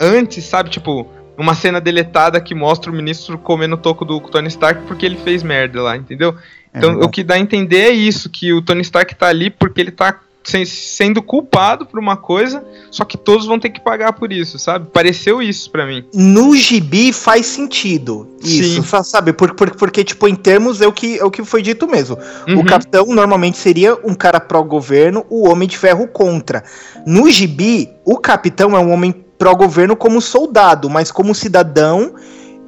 antes, 0.00 0.44
sabe, 0.44 0.70
tipo, 0.70 1.06
uma 1.36 1.54
cena 1.54 1.80
deletada 1.80 2.40
que 2.40 2.54
mostra 2.54 2.90
o 2.90 2.94
ministro 2.94 3.38
comendo 3.38 3.74
o 3.74 3.78
toco 3.78 4.04
do 4.04 4.20
Tony 4.20 4.48
Stark 4.48 4.82
porque 4.86 5.06
ele 5.06 5.16
fez 5.16 5.42
merda 5.42 5.82
lá, 5.82 5.96
entendeu? 5.96 6.34
É 6.72 6.78
Então, 6.78 6.90
verdade. 6.90 7.06
o 7.06 7.10
que 7.10 7.22
dá 7.22 7.34
a 7.34 7.38
entender 7.38 7.80
é 7.82 7.90
isso, 7.90 8.28
que 8.30 8.52
o 8.52 8.62
Tony 8.62 8.82
Stark 8.82 9.14
tá 9.14 9.28
ali 9.28 9.50
porque 9.50 9.80
ele 9.80 9.90
tá 9.90 10.20
sendo 10.66 11.22
culpado 11.22 11.84
por 11.86 11.98
uma 12.00 12.16
coisa, 12.16 12.64
só 12.90 13.04
que 13.04 13.16
todos 13.18 13.46
vão 13.46 13.58
ter 13.58 13.70
que 13.70 13.80
pagar 13.80 14.12
por 14.12 14.32
isso, 14.32 14.58
sabe? 14.58 14.86
Pareceu 14.92 15.42
isso 15.42 15.70
pra 15.70 15.86
mim. 15.86 16.04
No 16.14 16.54
gibi 16.56 17.12
faz 17.12 17.46
sentido 17.46 18.26
isso, 18.42 18.82
Sim. 18.82 18.82
sa- 18.82 19.02
sabe? 19.02 19.32
Por, 19.32 19.54
por- 19.54 19.74
porque, 19.76 20.02
tipo, 20.04 20.26
em 20.28 20.34
termos 20.34 20.80
é 20.80 20.86
o 20.86 20.92
que, 20.92 21.18
é 21.18 21.24
o 21.24 21.30
que 21.30 21.44
foi 21.44 21.60
dito 21.62 21.86
mesmo. 21.86 22.16
Uhum. 22.48 22.60
O 22.60 22.64
capitão 22.64 23.06
normalmente 23.06 23.58
seria 23.58 23.94
um 24.04 24.14
cara 24.14 24.40
pró-governo, 24.40 25.24
o 25.28 25.48
homem 25.48 25.68
de 25.68 25.76
ferro 25.76 26.06
contra. 26.08 26.62
No 27.06 27.30
gibi, 27.30 27.90
o 28.04 28.16
capitão 28.18 28.76
é 28.76 28.80
um 28.80 28.92
homem 28.92 29.12
pró-governo 29.38 29.94
como 29.96 30.20
soldado, 30.20 30.88
mas 30.90 31.10
como 31.12 31.34
cidadão, 31.34 32.14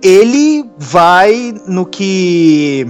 ele 0.02 0.64
vai 0.78 1.54
no 1.66 1.84
que 1.84 2.86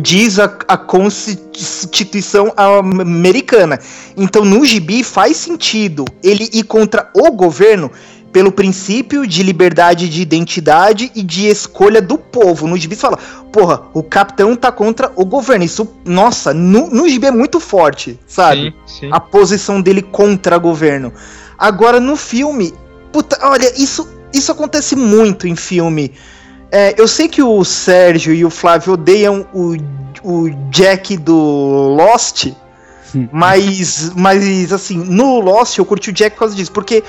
diz 0.00 0.38
a, 0.38 0.44
a 0.66 0.76
Constituição 0.76 2.52
americana. 2.56 3.78
Então, 4.16 4.44
no 4.44 4.64
gibi 4.64 5.02
faz 5.04 5.36
sentido 5.36 6.04
ele 6.22 6.48
ir 6.52 6.64
contra 6.64 7.10
o 7.14 7.30
governo 7.30 7.90
pelo 8.32 8.52
princípio 8.52 9.26
de 9.26 9.42
liberdade 9.42 10.10
de 10.10 10.20
identidade 10.20 11.10
e 11.14 11.22
de 11.22 11.46
escolha 11.46 12.02
do 12.02 12.18
povo. 12.18 12.66
No 12.66 12.76
gibi 12.76 12.94
você 12.94 13.00
fala, 13.00 13.18
porra, 13.50 13.84
o 13.94 14.02
capitão 14.02 14.54
tá 14.54 14.70
contra 14.70 15.10
o 15.16 15.24
governo. 15.24 15.64
Isso, 15.64 15.88
nossa, 16.04 16.52
no, 16.52 16.90
no 16.90 17.08
gibi 17.08 17.28
é 17.28 17.30
muito 17.30 17.58
forte, 17.58 18.18
sabe? 18.26 18.74
Sim, 18.86 19.00
sim. 19.00 19.08
A 19.10 19.20
posição 19.20 19.80
dele 19.80 20.02
contra 20.02 20.58
o 20.58 20.60
governo. 20.60 21.12
Agora, 21.58 21.98
no 21.98 22.14
filme, 22.14 22.74
puta, 23.10 23.38
olha, 23.40 23.72
isso, 23.80 24.06
isso 24.34 24.52
acontece 24.52 24.94
muito 24.94 25.48
em 25.48 25.56
filme. 25.56 26.12
É, 26.70 26.94
eu 26.98 27.06
sei 27.06 27.28
que 27.28 27.42
o 27.42 27.64
Sérgio 27.64 28.34
e 28.34 28.44
o 28.44 28.50
Flávio 28.50 28.94
odeiam 28.94 29.46
o, 29.52 29.76
o 30.22 30.50
Jack 30.70 31.16
do 31.16 31.36
Lost, 31.96 32.48
mas, 33.32 34.10
mas 34.14 34.72
assim, 34.72 34.98
no 34.98 35.40
Lost 35.40 35.78
eu 35.78 35.84
curti 35.84 36.10
o 36.10 36.12
Jack 36.12 36.34
por 36.34 36.40
causa 36.40 36.54
disso, 36.54 36.72
porque 36.72 37.04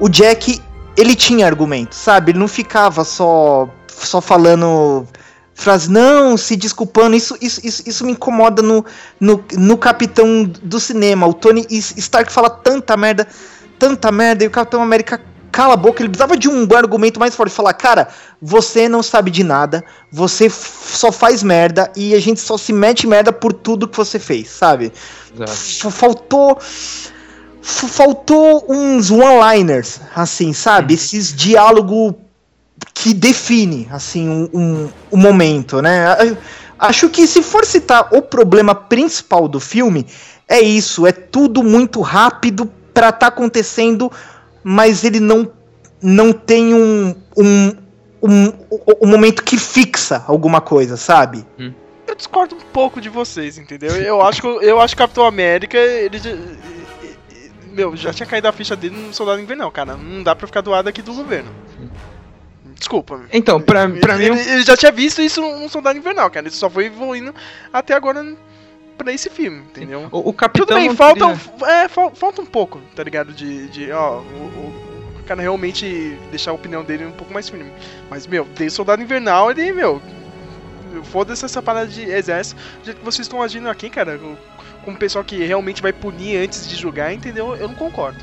o 0.00 0.08
Jack, 0.08 0.60
ele 0.96 1.14
tinha 1.14 1.46
argumento, 1.46 1.94
sabe? 1.94 2.32
Ele 2.32 2.38
não 2.38 2.48
ficava 2.48 3.04
só, 3.04 3.68
só 3.88 4.20
falando 4.20 5.06
frase, 5.54 5.90
não, 5.90 6.36
se 6.36 6.56
desculpando, 6.56 7.16
isso, 7.16 7.36
isso, 7.40 7.60
isso, 7.64 7.82
isso 7.84 8.06
me 8.06 8.12
incomoda 8.12 8.62
no, 8.62 8.84
no, 9.18 9.44
no 9.54 9.76
Capitão 9.76 10.44
do 10.44 10.78
cinema. 10.78 11.26
O 11.26 11.34
Tony 11.34 11.66
Stark 11.68 12.32
fala 12.32 12.48
tanta 12.48 12.96
merda, 12.96 13.26
tanta 13.76 14.12
merda, 14.12 14.44
e 14.44 14.46
o 14.46 14.50
Capitão 14.50 14.80
América 14.80 15.20
cala 15.58 15.74
a 15.74 15.76
boca, 15.76 16.00
ele 16.00 16.08
precisava 16.08 16.36
de 16.36 16.48
um 16.48 16.68
argumento 16.76 17.18
mais 17.18 17.34
forte, 17.34 17.52
falar, 17.52 17.72
cara, 17.72 18.06
você 18.40 18.88
não 18.88 19.02
sabe 19.02 19.28
de 19.28 19.42
nada, 19.42 19.84
você 20.08 20.48
só 20.48 21.10
faz 21.10 21.42
merda 21.42 21.90
e 21.96 22.14
a 22.14 22.20
gente 22.20 22.38
só 22.38 22.56
se 22.56 22.72
mete 22.72 23.08
merda 23.08 23.32
por 23.32 23.52
tudo 23.52 23.88
que 23.88 23.96
você 23.96 24.20
fez, 24.20 24.48
sabe? 24.50 24.92
F- 25.48 25.90
Faltou 25.90 26.56
faltou 27.60 28.64
uns 28.68 29.10
one-liners, 29.10 30.00
assim, 30.14 30.52
sabe? 30.52 30.94
Esses 30.94 31.34
diálogo 31.34 32.14
que 32.94 33.12
define, 33.12 33.88
assim, 33.90 34.28
um, 34.28 34.48
um, 34.54 34.88
um 35.10 35.16
momento, 35.16 35.82
né? 35.82 36.36
Acho 36.78 37.08
que 37.08 37.26
se 37.26 37.42
for 37.42 37.66
citar 37.66 38.10
o 38.12 38.22
problema 38.22 38.76
principal 38.76 39.48
do 39.48 39.58
filme, 39.58 40.06
é 40.46 40.60
isso, 40.60 41.04
é 41.04 41.10
tudo 41.10 41.64
muito 41.64 42.00
rápido 42.00 42.70
pra 42.94 43.10
tá 43.10 43.26
acontecendo, 43.26 44.10
mas 44.62 45.04
ele 45.04 45.20
não, 45.20 45.50
não 46.02 46.32
tem 46.32 46.74
um, 46.74 47.14
um, 47.36 47.76
um, 48.22 48.52
um 49.02 49.06
momento 49.06 49.42
que 49.42 49.58
fixa 49.58 50.24
alguma 50.26 50.60
coisa, 50.60 50.96
sabe? 50.96 51.44
Eu 52.06 52.14
discordo 52.14 52.56
um 52.56 52.60
pouco 52.72 53.00
de 53.00 53.08
vocês, 53.08 53.58
entendeu? 53.58 53.90
Eu 53.96 54.22
acho 54.22 54.40
que 54.40 54.46
eu 54.46 54.80
acho 54.80 54.96
que 54.96 55.02
o 55.02 55.04
Capitão 55.04 55.24
América, 55.24 55.76
ele 55.76 56.18
já, 56.18 56.30
meu, 57.78 57.96
já 57.96 58.12
tinha 58.12 58.26
caído 58.26 58.48
a 58.48 58.52
ficha 58.52 58.74
dele 58.74 58.96
no 58.96 59.14
Soldado 59.14 59.40
Invernal, 59.40 59.70
cara. 59.70 59.96
Não 59.96 60.22
dá 60.22 60.34
pra 60.34 60.46
ficar 60.46 60.60
do 60.60 60.70
lado 60.70 60.88
aqui 60.88 61.00
do 61.00 61.14
governo. 61.14 61.50
Desculpa. 62.76 63.20
Então, 63.32 63.60
pra, 63.60 63.88
pra 63.88 64.16
mim. 64.16 64.24
Ele, 64.24 64.40
ele 64.40 64.62
já 64.62 64.76
tinha 64.76 64.90
visto 64.92 65.20
isso 65.22 65.40
no 65.40 65.68
Soldado 65.68 65.98
Invernal, 65.98 66.30
cara. 66.30 66.46
Ele 66.46 66.54
só 66.54 66.68
foi 66.68 66.86
evoluindo 66.86 67.34
até 67.72 67.94
agora 67.94 68.24
pra 68.98 69.12
esse 69.12 69.30
filme, 69.30 69.58
entendeu? 69.58 70.08
O, 70.10 70.28
o 70.28 70.32
capitão. 70.32 70.66
Tudo 70.66 70.76
bem, 70.76 70.94
falta, 70.94 71.24
é, 71.66 71.88
fal- 71.88 72.12
falta 72.14 72.42
um 72.42 72.46
pouco, 72.46 72.80
tá 72.94 73.02
ligado? 73.02 73.32
De, 73.32 73.68
de 73.68 73.90
ó, 73.92 74.18
o, 74.18 74.22
o- 74.22 75.18
o 75.20 75.22
cara 75.24 75.40
realmente 75.40 76.18
deixar 76.30 76.50
a 76.50 76.54
opinião 76.54 76.82
dele 76.84 77.06
um 77.06 77.12
pouco 77.12 77.32
mais 77.32 77.48
firme. 77.48 77.70
Mas, 78.10 78.26
meu, 78.26 78.44
desde 78.56 78.74
Soldado 78.76 79.02
Invernal, 79.02 79.50
ele, 79.50 79.72
meu, 79.72 80.02
foda-se 81.04 81.44
essa 81.44 81.62
parada 81.62 81.86
de 81.86 82.02
exército. 82.02 82.60
Do 82.80 82.84
jeito 82.86 82.98
que 82.98 83.04
vocês 83.04 83.24
estão 83.26 83.42
agindo 83.42 83.68
aqui, 83.68 83.88
cara, 83.90 84.18
com 84.84 84.90
o 84.90 84.96
pessoal 84.96 85.22
que 85.24 85.36
realmente 85.44 85.80
vai 85.82 85.92
punir 85.92 86.38
antes 86.38 86.66
de 86.68 86.74
julgar, 86.76 87.12
entendeu? 87.12 87.54
Eu 87.56 87.68
não 87.68 87.74
concordo. 87.74 88.18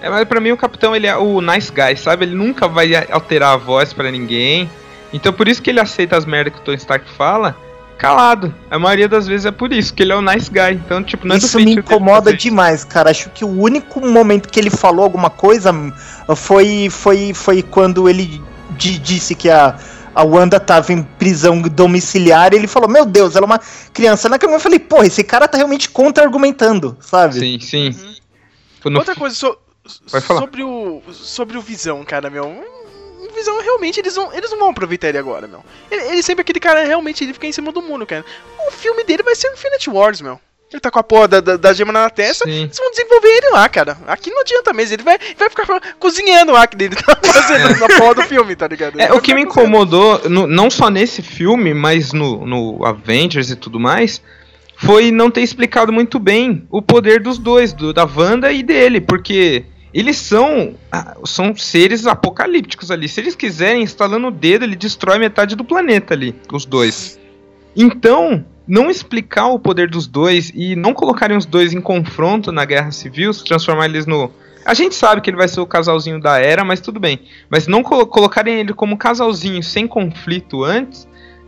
É, 0.00 0.08
mas 0.10 0.24
pra 0.28 0.40
mim 0.40 0.52
o 0.52 0.56
capitão 0.56 0.94
ele 0.94 1.06
é 1.06 1.16
o 1.16 1.40
nice 1.40 1.72
guy, 1.72 1.96
sabe? 1.96 2.24
Ele 2.26 2.34
nunca 2.34 2.68
vai 2.68 2.90
alterar 3.10 3.54
a 3.54 3.56
voz 3.56 3.92
pra 3.92 4.10
ninguém. 4.10 4.70
Então 5.12 5.32
por 5.32 5.48
isso 5.48 5.62
que 5.62 5.70
ele 5.70 5.80
aceita 5.80 6.16
as 6.16 6.24
merdas 6.24 6.52
que 6.54 6.60
o 6.60 6.62
Tony 6.62 6.76
Stark 6.76 7.08
fala, 7.10 7.56
calado. 7.98 8.54
A 8.70 8.78
maioria 8.78 9.08
das 9.08 9.26
vezes 9.26 9.46
é 9.46 9.50
por 9.50 9.72
isso, 9.72 9.92
que 9.94 10.02
ele 10.02 10.12
é 10.12 10.16
o 10.16 10.22
nice 10.22 10.50
guy. 10.50 10.72
Então, 10.72 11.02
tipo, 11.02 11.26
não 11.26 11.34
é 11.34 11.38
Isso 11.38 11.58
me 11.58 11.74
incomoda 11.74 12.32
demais, 12.34 12.84
cara. 12.84 13.10
Acho 13.10 13.30
que 13.30 13.44
o 13.44 13.48
único 13.60 14.00
momento 14.06 14.48
que 14.48 14.58
ele 14.60 14.70
falou 14.70 15.04
alguma 15.04 15.30
coisa 15.30 15.72
hum, 15.72 15.92
foi, 16.34 16.88
foi, 16.90 17.32
foi 17.34 17.62
quando 17.62 18.08
ele 18.08 18.42
di- 18.70 18.98
disse 18.98 19.34
que 19.34 19.48
a, 19.50 19.76
a 20.14 20.22
Wanda 20.24 20.58
tava 20.60 20.92
em 20.92 21.02
prisão 21.02 21.60
domiciliar 21.62 22.52
e 22.52 22.56
ele 22.56 22.66
falou: 22.66 22.88
Meu 22.88 23.04
Deus, 23.06 23.34
ela 23.36 23.44
é 23.44 23.48
uma 23.48 23.60
criança. 23.92 24.28
Na 24.28 24.38
cama 24.38 24.54
eu 24.54 24.60
falei: 24.60 24.78
Porra, 24.78 25.06
esse 25.06 25.24
cara 25.24 25.48
tá 25.48 25.56
realmente 25.56 25.88
contra-argumentando, 25.90 26.96
sabe? 27.00 27.38
Sim, 27.38 27.58
sim. 27.60 27.90
Uhum. 28.84 28.90
No- 28.92 28.98
Outra 28.98 29.14
coisa 29.16 29.34
so- 29.34 29.58
Vai 30.10 30.20
falar. 30.20 30.40
sobre 30.40 30.62
o 30.64 31.00
sobre 31.12 31.56
o 31.56 31.60
Visão, 31.60 32.04
cara, 32.04 32.28
meu. 32.28 32.64
Visão 33.34 33.60
realmente 33.62 34.00
eles 34.00 34.14
vão 34.14 34.32
eles 34.32 34.50
não 34.50 34.58
vão 34.58 34.70
aproveitar 34.70 35.08
ele 35.08 35.18
agora, 35.18 35.46
meu. 35.46 35.64
Ele, 35.90 36.02
ele 36.12 36.22
sempre 36.22 36.40
é 36.40 36.44
aquele 36.44 36.60
cara 36.60 36.84
realmente 36.84 37.22
ele 37.24 37.32
fica 37.32 37.46
em 37.46 37.52
cima 37.52 37.72
do 37.72 37.82
mundo, 37.82 38.06
cara. 38.06 38.24
O 38.68 38.70
filme 38.70 39.04
dele 39.04 39.22
vai 39.22 39.34
ser 39.34 39.52
Infinity 39.52 39.90
Wars, 39.90 40.20
meu. 40.20 40.40
Ele 40.72 40.80
tá 40.80 40.90
com 40.90 40.98
a 40.98 41.02
porra 41.02 41.28
da, 41.28 41.40
da, 41.40 41.56
da 41.56 41.72
gema 41.72 41.92
na 41.92 42.10
testa, 42.10 42.44
Sim. 42.44 42.64
eles 42.64 42.76
vão 42.76 42.90
desenvolver 42.90 43.28
ele 43.28 43.50
lá, 43.50 43.68
cara. 43.68 43.96
Aqui 44.08 44.30
não 44.30 44.40
adianta 44.40 44.72
mesmo, 44.72 44.94
ele 44.96 45.02
vai, 45.04 45.16
vai 45.38 45.48
ficar 45.48 45.64
cozinhando 46.00 46.50
lá 46.52 46.66
que 46.66 46.76
ele 46.82 46.96
tá 46.96 47.16
fazendo 47.22 47.78
na 47.78 47.86
porra 47.96 48.14
do 48.16 48.22
filme, 48.24 48.56
tá 48.56 48.66
ligado? 48.66 48.96
Ele 48.96 49.02
É, 49.04 49.12
o 49.14 49.20
que 49.20 49.32
me 49.32 49.42
incomodou, 49.42 50.28
no- 50.28 50.46
não 50.48 50.68
só 50.68 50.90
nesse 50.90 51.22
filme, 51.22 51.72
mas 51.72 52.12
no, 52.12 52.44
no 52.44 52.84
Avengers 52.84 53.48
e 53.50 53.54
tudo 53.56 53.78
mais, 53.78 54.20
foi 54.76 55.12
não 55.12 55.30
ter 55.30 55.42
explicado 55.42 55.92
muito 55.92 56.18
bem 56.18 56.66
o 56.68 56.82
poder 56.82 57.20
dos 57.20 57.38
dois, 57.38 57.72
do, 57.72 57.92
da 57.92 58.04
Wanda 58.04 58.50
e 58.50 58.62
dele, 58.64 59.00
porque 59.00 59.64
eles 59.98 60.16
são, 60.18 60.74
ah, 60.92 61.16
são 61.24 61.56
seres 61.56 62.06
apocalípticos 62.06 62.90
ali. 62.90 63.08
Se 63.08 63.20
eles 63.20 63.34
quiserem, 63.34 63.82
instalando 63.82 64.28
o 64.28 64.30
dedo, 64.30 64.64
ele 64.64 64.76
destrói 64.76 65.18
metade 65.18 65.56
do 65.56 65.64
planeta 65.64 66.12
ali, 66.14 66.34
os 66.52 66.64
dois. 66.64 67.18
Então, 67.74 68.44
não 68.66 68.90
explicar 68.90 69.46
o 69.46 69.58
poder 69.58 69.88
dos 69.88 70.06
dois 70.06 70.50
e 70.54 70.74
não 70.76 70.92
colocarem 70.92 71.36
os 71.36 71.46
dois 71.46 71.72
em 71.72 71.80
confronto 71.80 72.50
na 72.52 72.64
guerra 72.64 72.90
civil, 72.90 73.32
se 73.32 73.44
transformar 73.44 73.86
eles 73.86 74.06
no. 74.06 74.30
A 74.64 74.74
gente 74.74 74.94
sabe 74.94 75.20
que 75.20 75.30
ele 75.30 75.36
vai 75.36 75.46
ser 75.46 75.60
o 75.60 75.66
casalzinho 75.66 76.20
da 76.20 76.38
era, 76.38 76.64
mas 76.64 76.80
tudo 76.80 76.98
bem. 76.98 77.20
Mas 77.48 77.66
não 77.66 77.82
colo- 77.82 78.06
colocarem 78.06 78.58
ele 78.58 78.74
como 78.74 78.98
casalzinho 78.98 79.62
sem 79.62 79.86
conflito 79.86 80.64
antes, 80.64 81.06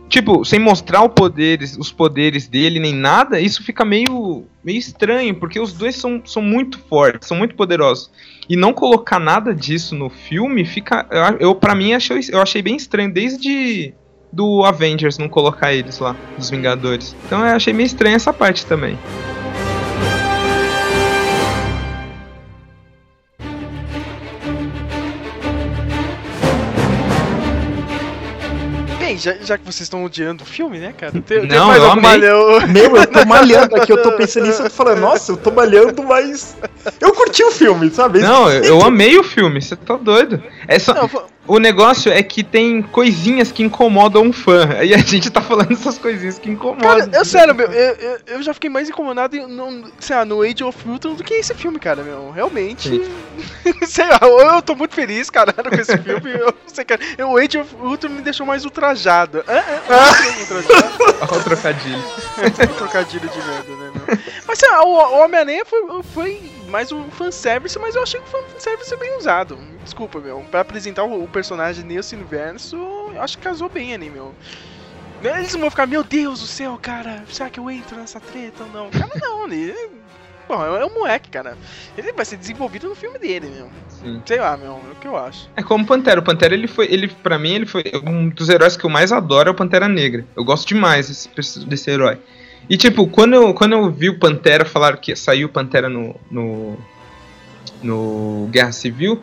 tipo, 0.09 0.43
sem 0.43 0.59
mostrar 0.59 1.07
poderes, 1.07 1.77
os 1.77 1.91
poderes 1.91 2.47
dele 2.47 2.79
nem 2.79 2.93
nada, 2.93 3.39
isso 3.39 3.63
fica 3.63 3.85
meio, 3.85 4.43
meio 4.63 4.77
estranho, 4.77 5.35
porque 5.35 5.59
os 5.59 5.71
dois 5.71 5.95
são, 5.95 6.21
são 6.25 6.41
muito 6.41 6.79
fortes, 6.79 7.27
são 7.27 7.37
muito 7.37 7.55
poderosos. 7.55 8.09
E 8.49 8.55
não 8.55 8.73
colocar 8.73 9.19
nada 9.19 9.53
disso 9.53 9.93
no 9.95 10.09
filme 10.09 10.65
fica. 10.65 11.05
Eu, 11.11 11.49
eu 11.49 11.55
para 11.55 11.75
mim, 11.75 11.93
achei, 11.93 12.19
eu 12.31 12.41
achei 12.41 12.61
bem 12.61 12.75
estranho 12.75 13.13
desde 13.13 13.93
do 14.33 14.63
Avengers 14.63 15.17
não 15.17 15.29
colocar 15.29 15.73
eles 15.73 15.99
lá, 15.99 16.15
dos 16.37 16.49
Vingadores. 16.49 17.15
Então 17.25 17.45
eu 17.45 17.55
achei 17.55 17.73
meio 17.73 17.87
estranho 17.87 18.15
essa 18.15 18.33
parte 18.33 18.65
também. 18.65 18.97
Já, 29.19 29.33
já 29.41 29.57
que 29.57 29.63
vocês 29.65 29.81
estão 29.81 30.03
odiando 30.03 30.43
o 30.43 30.47
filme, 30.47 30.79
né, 30.79 30.93
cara? 30.97 31.11
Tem, 31.11 31.41
tem 31.41 31.47
Não, 31.47 31.67
mais 31.67 31.81
eu 31.83 31.89
alguma 31.89 32.13
amei. 32.13 32.29
eu- 32.29 32.67
Meu, 32.67 32.95
eu 32.95 33.07
tô 33.07 33.25
malhando 33.25 33.75
aqui, 33.75 33.91
eu 33.91 34.01
tô 34.01 34.11
pensando 34.17 34.47
nisso, 34.47 34.61
eu 34.61 34.69
tô 34.69 34.75
falando, 34.75 34.99
nossa, 34.99 35.31
eu 35.31 35.37
tô 35.37 35.51
malhando, 35.51 36.01
mas. 36.03 36.55
Eu 36.99 37.13
curti 37.13 37.43
o 37.43 37.51
filme, 37.51 37.89
sabe? 37.91 38.19
Não, 38.19 38.49
eu, 38.51 38.63
eu 38.63 38.81
amei 38.83 39.17
o 39.17 39.23
filme, 39.23 39.61
você 39.61 39.75
tá 39.75 39.95
doido. 39.97 40.41
É 40.67 40.79
só, 40.79 40.93
Não, 40.93 41.09
O 41.49 41.57
negócio 41.57 42.11
é 42.11 42.21
que 42.21 42.43
tem 42.43 42.79
coisinhas 42.79 43.51
que 43.51 43.63
incomodam 43.63 44.21
um 44.21 44.31
fã. 44.31 44.69
E 44.89 44.93
a 44.93 44.97
gente 44.99 45.29
tá 45.29 45.41
falando 45.41 45.71
essas 45.73 45.97
coisinhas 45.97 46.37
que 46.37 46.49
incomodam. 46.49 46.99
Cara, 46.99 47.09
eu 47.11 47.25
sério, 47.25 47.55
meu, 47.55 47.67
eu, 47.67 47.95
eu, 47.95 48.19
eu 48.27 48.43
já 48.43 48.53
fiquei 48.53 48.69
mais 48.69 48.87
incomodado 48.87 49.35
no, 49.47 49.91
sei 49.99 50.15
lá, 50.15 50.25
no 50.25 50.41
Age 50.41 50.63
of 50.63 50.87
Ultron 50.87 51.15
do 51.15 51.23
que 51.23 51.33
esse 51.33 51.53
filme, 51.55 51.79
cara, 51.79 52.03
meu. 52.03 52.29
Realmente. 52.31 53.01
sei 53.87 54.07
lá, 54.07 54.19
eu 54.21 54.61
tô 54.61 54.75
muito 54.75 54.93
feliz, 54.93 55.29
cara, 55.29 55.51
com 55.53 55.75
esse 55.75 55.97
filme. 55.97 56.31
Eu 56.31 56.45
não 56.45 56.53
sei, 56.67 56.85
cara. 56.85 57.01
O 57.27 57.37
Age 57.37 57.57
of 57.57 57.75
Ultron 57.81 58.09
me 58.11 58.21
deixou 58.21 58.45
mais 58.45 58.63
ultrajado. 58.63 59.43
É, 59.47 59.57
é, 59.57 59.81
é, 59.89 60.39
ultrajado. 60.41 60.93
Olha 61.31 61.39
o 61.39 61.43
trocadilho. 61.43 62.03
Um 62.37 62.77
trocadilho 62.77 63.29
de 63.29 63.37
merda, 63.37 63.71
né, 63.71 63.91
meu? 63.93 64.19
Mas 64.47 64.59
sei 64.59 64.69
lá, 64.69 64.83
o, 64.83 64.89
o 64.89 65.23
Homem-Aranha 65.23 65.65
foi, 65.65 66.03
foi 66.13 66.58
mais 66.69 66.91
um 66.91 67.09
fanservice, 67.09 67.77
mas 67.79 67.95
eu 67.95 68.03
achei 68.03 68.19
que 68.19 68.29
foi 68.29 68.41
um 68.41 68.47
fanservice 68.49 68.95
bem 68.97 69.17
usado. 69.17 69.57
Desculpa, 69.83 70.19
meu. 70.19 70.45
Pra 70.51 70.61
apresentar 70.61 71.03
o, 71.03 71.27
personagem 71.27 71.83
nesse 71.83 72.15
universo, 72.15 72.75
eu 72.75 73.21
acho 73.21 73.37
que 73.37 73.43
casou 73.43 73.69
bem 73.69 73.93
ali, 73.93 74.09
meu. 74.09 74.33
Eles 75.21 75.53
não 75.53 75.61
vão 75.61 75.69
ficar, 75.69 75.85
meu 75.85 76.03
Deus 76.03 76.39
do 76.39 76.47
céu, 76.47 76.79
cara, 76.81 77.23
será 77.29 77.49
que 77.49 77.59
eu 77.59 77.69
entro 77.69 77.97
nessa 77.97 78.19
treta 78.19 78.63
ou 78.63 78.69
não? 78.69 78.89
Cara, 78.89 79.11
não, 79.21 79.45
ele. 79.51 79.99
Bom, 80.47 80.65
é 80.65 80.83
um 80.83 80.93
moleque, 80.95 81.29
cara. 81.29 81.55
Ele 81.95 82.11
vai 82.11 82.25
ser 82.25 82.35
desenvolvido 82.35 82.89
no 82.89 82.95
filme 82.95 83.19
dele, 83.19 83.47
meu. 83.49 83.69
Sim. 83.87 84.21
Sei 84.25 84.39
lá, 84.39 84.57
meu, 84.57 84.81
é 84.89 84.91
o 84.93 84.95
que 84.95 85.07
eu 85.07 85.15
acho. 85.15 85.47
É 85.55 85.61
como 85.61 85.83
o 85.83 85.87
Pantera. 85.87 86.19
O 86.19 86.23
Pantera, 86.23 86.55
ele 86.55 86.67
foi, 86.67 86.87
ele, 86.91 87.07
pra 87.07 87.37
mim, 87.37 87.53
ele 87.53 87.65
foi 87.67 87.83
um 88.03 88.29
dos 88.29 88.49
heróis 88.49 88.75
que 88.75 88.83
eu 88.83 88.89
mais 88.89 89.11
adoro 89.11 89.49
é 89.49 89.51
o 89.51 89.55
Pantera 89.55 89.87
Negra. 89.87 90.25
Eu 90.35 90.43
gosto 90.43 90.67
demais 90.67 91.07
desse, 91.07 91.65
desse 91.67 91.91
herói. 91.91 92.17
E 92.69 92.77
tipo, 92.77 93.07
quando 93.07 93.33
eu, 93.33 93.53
quando 93.53 93.73
eu 93.73 93.89
vi 93.89 94.09
o 94.09 94.19
Pantera, 94.19 94.63
falaram 94.63 94.97
que 94.97 95.15
saiu 95.15 95.47
o 95.47 95.51
Pantera 95.51 95.89
no, 95.89 96.15
no, 96.29 96.77
no 97.81 98.47
Guerra 98.51 98.71
Civil, 98.71 99.19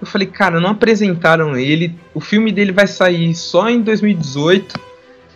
eu 0.00 0.06
falei, 0.06 0.26
cara, 0.26 0.60
não 0.60 0.70
apresentaram 0.70 1.56
ele. 1.56 1.98
O 2.12 2.20
filme 2.20 2.52
dele 2.52 2.72
vai 2.72 2.86
sair 2.86 3.34
só 3.34 3.68
em 3.70 3.80
2018. 3.80 4.89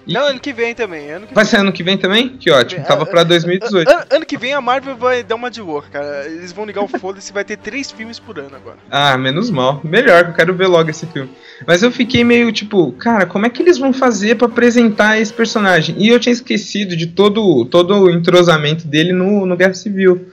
E 0.07 0.13
Não, 0.13 0.27
ano 0.27 0.41
que 0.41 0.53
vem 0.53 0.75
também. 0.75 1.11
Ano 1.11 1.27
que 1.27 1.35
vai 1.35 1.45
vem. 1.45 1.51
sair 1.51 1.61
ano 1.61 1.73
que 1.73 1.83
vem 1.83 1.97
também? 1.97 2.29
Que 2.31 2.51
ótimo, 2.51 2.85
tava 2.85 3.07
pra 3.07 3.25
2018. 3.25 3.89
Ano, 3.91 4.05
ano 4.11 4.27
que 4.27 4.37
vem 4.37 4.53
a 4.53 4.61
Marvel 4.61 4.97
vai 4.97 5.23
dar 5.23 5.35
uma 5.35 5.51
de 5.51 5.61
louca, 5.61 5.89
cara. 5.93 6.27
Eles 6.27 6.53
vão 6.53 6.65
ligar 6.65 6.83
o 6.83 6.89
foda-se 6.89 7.31
e 7.31 7.35
vai 7.35 7.45
ter 7.45 7.57
três 7.57 7.91
filmes 7.91 8.19
por 8.19 8.39
ano 8.39 8.55
agora. 8.55 8.79
Ah, 8.91 9.19
menos 9.19 9.51
mal. 9.51 9.81
Melhor, 9.85 10.25
que 10.25 10.31
eu 10.31 10.35
quero 10.35 10.55
ver 10.55 10.67
logo 10.67 10.89
esse 10.89 11.07
filme. 11.07 11.31
Mas 11.67 11.83
eu 11.83 11.91
fiquei 11.91 12.25
meio 12.25 12.53
tipo, 12.53 12.93
cara, 12.93 13.27
como 13.27 13.45
é 13.47 13.51
que 13.51 13.63
eles 13.63 13.77
vão 13.79 13.93
fazer 13.93 14.37
pra 14.37 14.47
apresentar 14.47 15.21
esse 15.21 15.33
personagem? 15.33 15.97
E 15.99 16.09
eu 16.09 16.21
tinha 16.21 16.33
esquecido 16.33 16.97
de 16.97 17.09
todo, 17.09 17.65
todo 17.67 17.95
o 17.95 18.11
entrosamento 18.11 18.87
dele 18.87 19.13
no, 19.13 19.45
no 19.45 19.57
Guerra 19.57 19.75
Civil. 19.75 20.29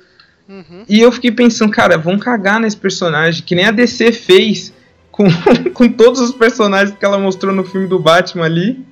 Uhum. 0.47 0.83
E 0.87 0.99
eu 0.99 1.11
fiquei 1.11 1.31
pensando, 1.31 1.71
cara, 1.71 1.97
vão 1.97 2.19
cagar 2.19 2.59
nesse 2.59 2.77
personagem, 2.77 3.43
que 3.43 3.55
nem 3.55 3.65
a 3.65 3.71
DC 3.71 4.11
fez 4.11 4.73
com, 5.11 5.25
com 5.73 5.89
todos 5.89 6.19
os 6.19 6.31
personagens 6.31 6.95
que 6.97 7.05
ela 7.05 7.17
mostrou 7.17 7.53
no 7.53 7.63
filme 7.63 7.87
do 7.87 7.99
Batman 7.99 8.45
ali. 8.45 8.85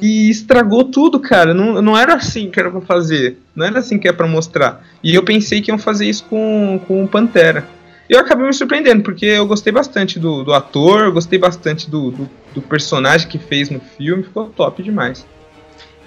E 0.00 0.30
estragou 0.30 0.84
tudo, 0.84 1.20
cara. 1.20 1.52
Não, 1.52 1.82
não 1.82 1.96
era 1.96 2.14
assim 2.14 2.50
que 2.50 2.58
era 2.58 2.70
pra 2.70 2.80
fazer. 2.80 3.38
Não 3.54 3.66
era 3.66 3.78
assim 3.78 3.98
que 3.98 4.08
é 4.08 4.12
pra 4.12 4.26
mostrar. 4.26 4.84
E 5.02 5.14
eu 5.14 5.22
pensei 5.22 5.60
que 5.60 5.70
iam 5.70 5.78
fazer 5.78 6.06
isso 6.06 6.24
com, 6.24 6.80
com 6.86 7.04
o 7.04 7.08
Pantera. 7.08 7.66
E 8.08 8.12
eu 8.12 8.18
acabei 8.18 8.44
me 8.44 8.52
surpreendendo, 8.52 9.04
porque 9.04 9.24
eu 9.24 9.46
gostei 9.46 9.72
bastante 9.72 10.18
do, 10.18 10.42
do 10.42 10.52
ator, 10.52 11.12
gostei 11.12 11.38
bastante 11.38 11.88
do, 11.88 12.10
do, 12.10 12.30
do 12.54 12.60
personagem 12.60 13.28
que 13.28 13.38
fez 13.38 13.70
no 13.70 13.78
filme, 13.78 14.24
ficou 14.24 14.50
top 14.50 14.82
demais. 14.82 15.24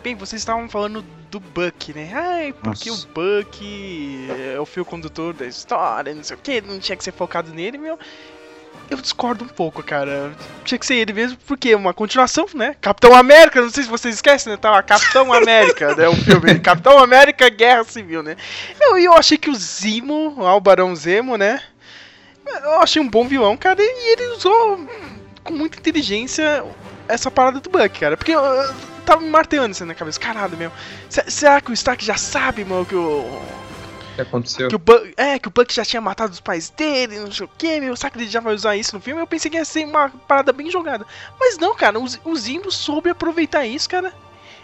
Bem, 0.04 0.14
vocês 0.14 0.42
estavam 0.42 0.68
falando 0.68 1.02
do 1.32 1.40
Buck, 1.40 1.94
né? 1.94 2.12
Ai, 2.14 2.54
porque 2.62 2.90
Nossa. 2.90 3.08
o 3.08 3.14
Buck 3.14 4.28
é 4.54 4.60
o 4.60 4.66
fio 4.66 4.84
condutor 4.84 5.34
da 5.34 5.46
história, 5.46 6.14
não 6.14 6.24
sei 6.24 6.36
o 6.36 6.40
que, 6.40 6.60
não 6.60 6.78
tinha 6.78 6.98
que 6.98 7.04
ser 7.06 7.14
focado 7.14 7.54
nele, 7.54 7.78
meu. 7.78 7.98
Eu 8.90 8.98
discordo 8.98 9.44
um 9.44 9.48
pouco, 9.48 9.82
cara. 9.82 10.32
Tinha 10.64 10.78
que 10.78 10.86
ser 10.86 10.96
ele 10.96 11.14
mesmo, 11.14 11.38
porque 11.48 11.70
é 11.70 11.76
uma 11.76 11.94
continuação, 11.94 12.46
né? 12.54 12.76
Capitão 12.80 13.16
América, 13.16 13.62
não 13.62 13.70
sei 13.70 13.84
se 13.84 13.90
vocês 13.90 14.16
esquecem, 14.16 14.52
né? 14.52 14.58
Tava 14.58 14.84
Capitão 14.84 15.32
América, 15.34 15.96
né? 15.96 16.08
O 16.08 16.16
filme. 16.16 16.60
Capitão 16.60 17.00
América 17.00 17.50
Guerra 17.50 17.84
Civil, 17.86 18.22
né? 18.22 18.36
Eu, 18.80 18.98
eu 18.98 19.14
achei 19.14 19.38
que 19.38 19.50
o 19.50 19.56
Zimo, 19.56 20.36
lá, 20.38 20.56
o 20.56 20.62
Barão 20.62 20.96
Zemo, 20.96 21.38
né? 21.38 21.62
Eu 22.64 22.82
achei 22.82 23.02
um 23.02 23.10
bom 23.10 23.28
vilão, 23.28 23.56
cara, 23.58 23.78
e 23.82 24.12
ele 24.12 24.26
usou 24.36 24.88
com 25.44 25.54
muita 25.54 25.80
inteligência 25.80 26.64
essa 27.08 27.32
parada 27.32 27.60
do 27.60 27.70
Buck, 27.70 28.00
cara. 28.00 28.16
Porque 28.18 28.32
eu, 28.34 28.40
eu 28.44 28.74
tava 29.06 29.22
me 29.22 29.30
martelando 29.30 29.72
isso 29.72 29.86
na 29.86 29.96
cabeça. 29.96 30.20
Caralho, 30.20 30.56
meu. 30.58 30.72
se- 31.10 31.24
Será 31.32 31.60
que 31.62 31.72
o 31.72 31.74
Stark 31.74 32.04
já 32.06 32.16
sabe, 32.18 32.64
mano, 32.64 32.86
que 32.86 32.96
o. 32.96 33.42
Que 34.16 34.22
aconteceu? 34.22 34.70
Que 34.70 34.76
o 34.76 34.80
Buck, 34.80 35.14
é, 35.18 35.40
que 35.40 35.48
o 35.48 35.52
Buck 35.52 35.74
já 35.74 35.84
tinha 35.84 36.02
matado 36.02 36.32
os 36.34 36.40
pais 36.40 36.70
dele, 36.70 37.20
não 37.20 37.32
sei 37.32 37.46
o 37.46 37.50
que, 37.58 37.80
meu. 37.80 37.96
Será 37.96 38.10
que 38.12 38.18
ele 38.20 38.28
já 38.28 38.40
vai 38.40 38.54
usar 38.54 38.76
isso 38.76 38.96
no 38.96 39.02
filme? 39.02 39.22
Eu 39.22 39.28
pensei 39.28 39.50
que 39.50 39.58
ia 39.58 39.66
ser 39.66 39.86
uma 39.86 40.10
parada 40.10 40.54
bem 40.54 40.70
jogada. 40.70 41.06
Mas 41.40 41.58
não, 41.58 41.76
cara, 41.76 42.00
o, 42.00 42.06
o 42.26 42.36
Zimbo 42.36 42.72
soube 42.72 43.10
aproveitar 43.10 43.66
isso, 43.66 43.90
cara. 43.90 44.14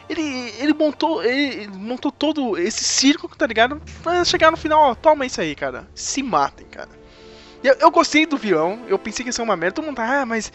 Ele, 0.08 0.22
ele 0.58 0.74
montou 0.74 1.24
ele 1.24 1.68
montou 1.68 2.12
todo 2.12 2.58
esse 2.58 2.84
circo, 2.84 3.28
tá 3.36 3.46
ligado? 3.46 3.82
Pra 4.04 4.24
chegar 4.26 4.50
no 4.52 4.58
final, 4.58 4.82
ó, 4.92 4.96
toma 4.96 5.26
isso 5.26 5.40
aí, 5.42 5.56
cara. 5.56 5.88
Se 5.96 6.22
matem, 6.24 6.66
cara. 6.68 6.90
Eu, 7.64 7.76
eu 7.76 7.92
gostei 7.92 8.26
do 8.26 8.38
vilão, 8.38 8.80
eu 8.88 8.98
pensei 8.98 9.24
que 9.24 9.30
ia 9.30 9.34
ser 9.34 9.42
uma 9.42 9.56
merda. 9.56 9.76
Todo 9.76 9.86
mundo 9.86 9.96
tá, 9.98 10.22
ah, 10.22 10.26
mas. 10.26 10.52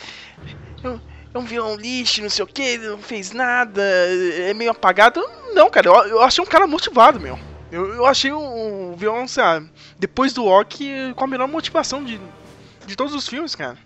eu- 0.82 1.00
é 1.32 1.38
um 1.38 1.44
vilão 1.44 1.74
lixo, 1.74 2.22
não 2.22 2.30
sei 2.30 2.44
o 2.44 2.46
que, 2.46 2.78
não 2.78 2.98
fez 2.98 3.32
nada, 3.32 3.82
é 3.82 4.54
meio 4.54 4.70
apagado. 4.70 5.20
Não, 5.52 5.68
cara, 5.68 5.88
eu, 5.88 5.94
eu 6.06 6.22
achei 6.22 6.42
um 6.42 6.46
cara 6.46 6.64
motivado, 6.64 7.18
meu. 7.18 7.36
Eu, 7.74 7.92
eu 7.92 8.06
achei 8.06 8.32
um, 8.32 8.92
um 8.92 8.96
vilão, 8.96 9.26
sei 9.26 9.42
lá, 9.42 9.60
depois 9.98 10.32
do 10.32 10.46
Ock, 10.46 11.12
com 11.16 11.24
a 11.24 11.26
melhor 11.26 11.48
motivação 11.48 12.04
de, 12.04 12.20
de 12.86 12.94
todos 12.94 13.12
os 13.12 13.26
filmes, 13.26 13.56
cara. 13.56 13.76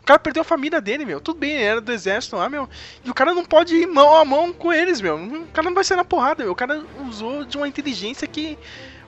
O 0.00 0.02
cara 0.02 0.18
perdeu 0.18 0.40
a 0.40 0.44
família 0.44 0.80
dele, 0.80 1.04
meu. 1.04 1.20
Tudo 1.20 1.38
bem, 1.38 1.52
ele 1.52 1.62
era 1.62 1.80
do 1.80 1.92
exército 1.92 2.34
lá, 2.34 2.48
meu. 2.48 2.68
E 3.04 3.10
o 3.10 3.14
cara 3.14 3.32
não 3.32 3.44
pode 3.44 3.76
ir 3.76 3.86
mão 3.86 4.16
a 4.16 4.24
mão 4.24 4.52
com 4.52 4.72
eles, 4.72 5.00
meu. 5.00 5.16
O 5.16 5.46
cara 5.52 5.68
não 5.68 5.74
vai 5.74 5.84
ser 5.84 5.94
na 5.94 6.04
porrada, 6.04 6.42
meu. 6.42 6.52
O 6.52 6.56
cara 6.56 6.82
usou 7.08 7.44
de 7.44 7.56
uma 7.56 7.68
inteligência 7.68 8.26
que. 8.26 8.58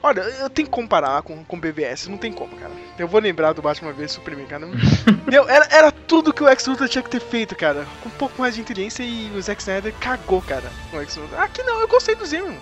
Olha, 0.01 0.21
eu 0.21 0.49
tenho 0.49 0.69
que 0.69 0.75
comparar 0.75 1.23
com, 1.23 1.45
com 1.45 1.59
BVS, 1.59 2.07
não 2.07 2.17
tem 2.17 2.33
como, 2.33 2.57
cara. 2.57 2.71
Eu 2.97 3.09
vou 3.09 3.21
lembrar 3.21 3.53
do 3.53 3.63
Batman 3.63 3.93
vs 3.93 4.13
Superman, 4.13 4.47
cara. 4.47 4.67
Meu, 5.27 5.49
era, 5.49 5.67
era 5.73 5.91
tudo 5.91 6.33
que 6.33 6.43
o 6.43 6.47
Lex 6.47 6.65
Luthor 6.67 6.89
tinha 6.89 7.03
que 7.03 7.11
ter 7.11 7.21
feito, 7.21 7.57
cara. 7.57 7.85
Com 8.01 8.09
um 8.09 8.13
pouco 8.13 8.41
mais 8.41 8.55
de 8.55 8.61
inteligência 8.61 9.03
e 9.03 9.33
o 9.37 9.43
Zack 9.43 9.61
Snyder 9.61 9.93
cagou, 9.99 10.41
cara, 10.43 10.71
o 10.93 10.97
Lex 10.97 11.17
Luthor. 11.17 11.41
Aqui 11.41 11.65
não, 11.65 11.81
eu 11.81 11.89
gostei 11.89 12.15
do 12.15 12.25
Zemo. 12.25 12.57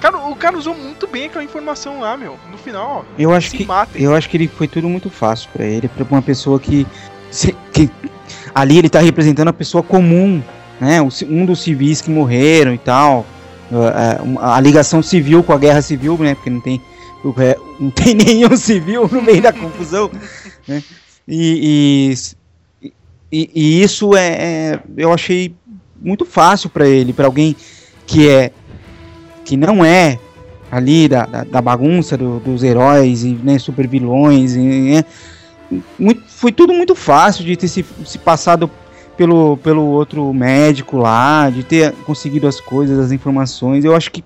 Cara, 0.00 0.18
o 0.18 0.36
cara 0.36 0.56
usou 0.58 0.74
muito 0.74 1.06
bem 1.06 1.26
aquela 1.26 1.42
informação 1.44 2.00
lá, 2.00 2.16
meu. 2.16 2.36
No 2.50 2.58
final, 2.58 3.04
ó. 3.08 3.14
Eu 3.18 3.32
acho 3.32 3.50
que 3.50 3.64
matem. 3.64 4.02
eu 4.02 4.14
acho 4.14 4.28
que 4.28 4.36
ele 4.36 4.48
foi 4.48 4.68
tudo 4.68 4.88
muito 4.88 5.08
fácil 5.10 5.48
pra 5.52 5.64
ele, 5.64 5.88
pra 5.88 6.04
uma 6.10 6.22
pessoa 6.22 6.60
que, 6.60 6.86
que 7.72 7.90
ali 8.54 8.78
ele 8.78 8.88
tá 8.88 9.00
representando 9.00 9.48
a 9.48 9.52
pessoa 9.52 9.82
comum, 9.82 10.42
né? 10.80 11.00
Um 11.28 11.46
dos 11.46 11.60
civis 11.62 12.00
que 12.02 12.10
morreram 12.10 12.72
e 12.74 12.78
tal, 12.78 13.24
a, 13.72 14.50
a- 14.52 14.56
a 14.56 14.60
ligação 14.60 15.02
civil 15.02 15.42
com 15.42 15.52
a 15.52 15.58
guerra 15.58 15.80
civil, 15.82 16.16
né? 16.18 16.34
Porque 16.34 16.50
não 16.50 16.60
tem 16.60 16.80
não 17.80 17.90
tem 17.90 18.14
nenhum 18.14 18.56
civil 18.56 19.08
no 19.10 19.20
meio 19.20 19.42
da 19.42 19.52
confusão, 19.52 20.10
né? 20.68 20.80
E, 21.26 22.14
e, 22.82 22.92
e- 23.32 23.82
isso 23.82 24.14
é, 24.14 24.28
é- 24.28 24.80
eu 24.96 25.12
achei 25.12 25.52
muito 26.00 26.24
fácil 26.24 26.68
pra 26.70 26.86
ele, 26.86 27.12
pra 27.12 27.26
alguém 27.26 27.56
que 28.06 28.28
é 28.28 28.52
que 29.46 29.56
não 29.56 29.84
é 29.84 30.18
ali 30.70 31.08
da, 31.08 31.24
da, 31.24 31.44
da 31.44 31.62
bagunça 31.62 32.16
do- 32.16 32.40
dos 32.40 32.62
heróis 32.64 33.22
e 33.22 33.28
né, 33.42 33.58
super 33.58 33.86
vilões 33.86 34.54
e, 34.56 34.58
né, 34.58 35.04
muito, 35.98 36.22
foi 36.28 36.50
tudo 36.52 36.72
muito 36.74 36.94
fácil 36.94 37.44
de 37.44 37.56
ter 37.56 37.68
se, 37.68 37.84
se 38.04 38.18
passado 38.18 38.68
pelo, 39.16 39.56
pelo 39.58 39.82
outro 39.84 40.32
médico 40.34 40.96
lá, 40.98 41.48
de 41.48 41.62
ter 41.62 41.92
conseguido 42.04 42.46
as 42.46 42.60
coisas, 42.60 42.98
as 42.98 43.12
informações. 43.12 43.84
Eu 43.84 43.94
acho 43.96 44.10
que 44.10 44.22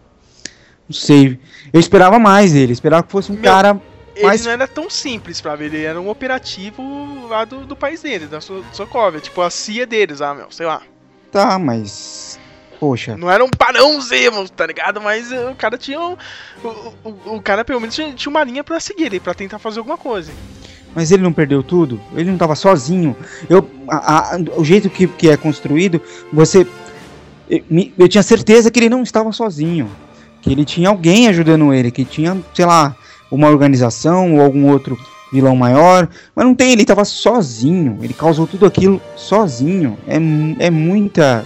não 0.88 0.94
sei, 0.94 1.38
eu 1.72 1.78
esperava 1.78 2.18
mais 2.18 2.54
ele, 2.54 2.72
esperava 2.72 3.02
que 3.04 3.12
fosse 3.12 3.30
um 3.30 3.34
Meu, 3.36 3.44
cara 3.44 3.80
Ele 4.16 4.26
mais 4.26 4.44
não 4.44 4.50
era 4.52 4.66
tão 4.66 4.90
simples 4.90 5.40
pra 5.40 5.54
ver, 5.54 5.66
ele 5.66 5.84
era 5.84 6.00
um 6.00 6.08
operativo 6.08 6.82
lá 7.28 7.44
do, 7.44 7.64
do 7.64 7.76
país 7.76 8.02
dele, 8.02 8.26
da 8.26 8.40
So- 8.40 8.64
Sokovia. 8.72 9.20
Tipo, 9.20 9.40
a 9.42 9.50
CIA 9.50 9.86
deles, 9.86 10.20
ah, 10.20 10.34
meu, 10.34 10.46
sei 10.50 10.66
lá. 10.66 10.82
tá, 11.30 11.58
mas 11.58 12.38
poxa, 12.80 13.16
Não 13.16 13.30
era 13.30 13.44
um 13.44 13.50
parão 13.50 14.00
Zemo, 14.00 14.48
tá 14.48 14.66
ligado? 14.66 15.00
Mas 15.00 15.30
eh, 15.30 15.50
o 15.50 15.54
cara 15.54 15.76
tinha. 15.78 16.00
um- 16.00 16.16
O, 16.64 16.68
o, 17.04 17.34
o 17.36 17.42
cara 17.42 17.64
pelo 17.64 17.78
menos 17.80 17.94
tinha, 17.94 18.12
tinha 18.12 18.30
uma 18.30 18.42
linha 18.42 18.64
pra 18.64 18.80
seguir 18.80 19.06
ali, 19.06 19.20
pra 19.20 19.34
tentar 19.34 19.58
fazer 19.58 19.78
alguma 19.78 19.96
coisa. 19.98 20.32
Mas 20.94 21.12
ele 21.12 21.22
não 21.22 21.32
perdeu 21.32 21.62
tudo? 21.62 22.00
Ele 22.14 22.24
não 22.24 22.32
estava 22.34 22.56
sozinho? 22.56 23.14
Eu, 23.48 23.70
a- 23.88 24.34
a- 24.34 24.38
o 24.56 24.64
jeito 24.64 24.90
que, 24.90 25.06
que 25.06 25.28
é 25.28 25.36
construído, 25.36 26.00
você. 26.32 26.66
Eu, 27.48 27.62
me- 27.70 27.92
eu 27.98 28.08
tinha 28.08 28.22
certeza 28.22 28.70
que 28.70 28.78
ele 28.80 28.88
não 28.88 29.02
estava 29.02 29.30
sozinho. 29.32 29.88
Que 30.42 30.50
ele 30.50 30.64
tinha 30.64 30.88
alguém 30.88 31.28
ajudando 31.28 31.72
ele, 31.74 31.90
que 31.90 32.04
tinha, 32.04 32.36
sei 32.54 32.64
lá, 32.64 32.96
uma 33.30 33.48
organização 33.48 34.34
ou 34.36 34.40
algum 34.40 34.68
outro 34.70 34.98
vilão 35.32 35.54
maior. 35.54 36.08
Mas 36.34 36.44
não 36.46 36.54
tem, 36.54 36.72
ele 36.72 36.82
estava 36.82 37.04
sozinho. 37.04 37.98
Ele 38.02 38.14
causou 38.14 38.46
tudo 38.46 38.66
aquilo 38.66 39.00
sozinho. 39.16 39.96
É, 40.08 40.16
é 40.66 40.70
muita. 40.70 41.44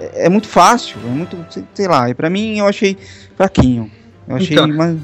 É, 0.00 0.26
é 0.26 0.28
muito 0.28 0.48
fácil, 0.48 0.98
é 1.04 1.08
muito. 1.08 1.36
sei- 1.74 1.86
lá, 1.88 2.08
e 2.10 2.14
pra 2.14 2.28
mim 2.30 2.58
eu 2.58 2.66
achei 2.66 2.96
fraquinho. 3.36 3.90
Eu 4.28 4.36
achei. 4.36 4.52
Então, 4.56 4.68
mais- 4.68 4.96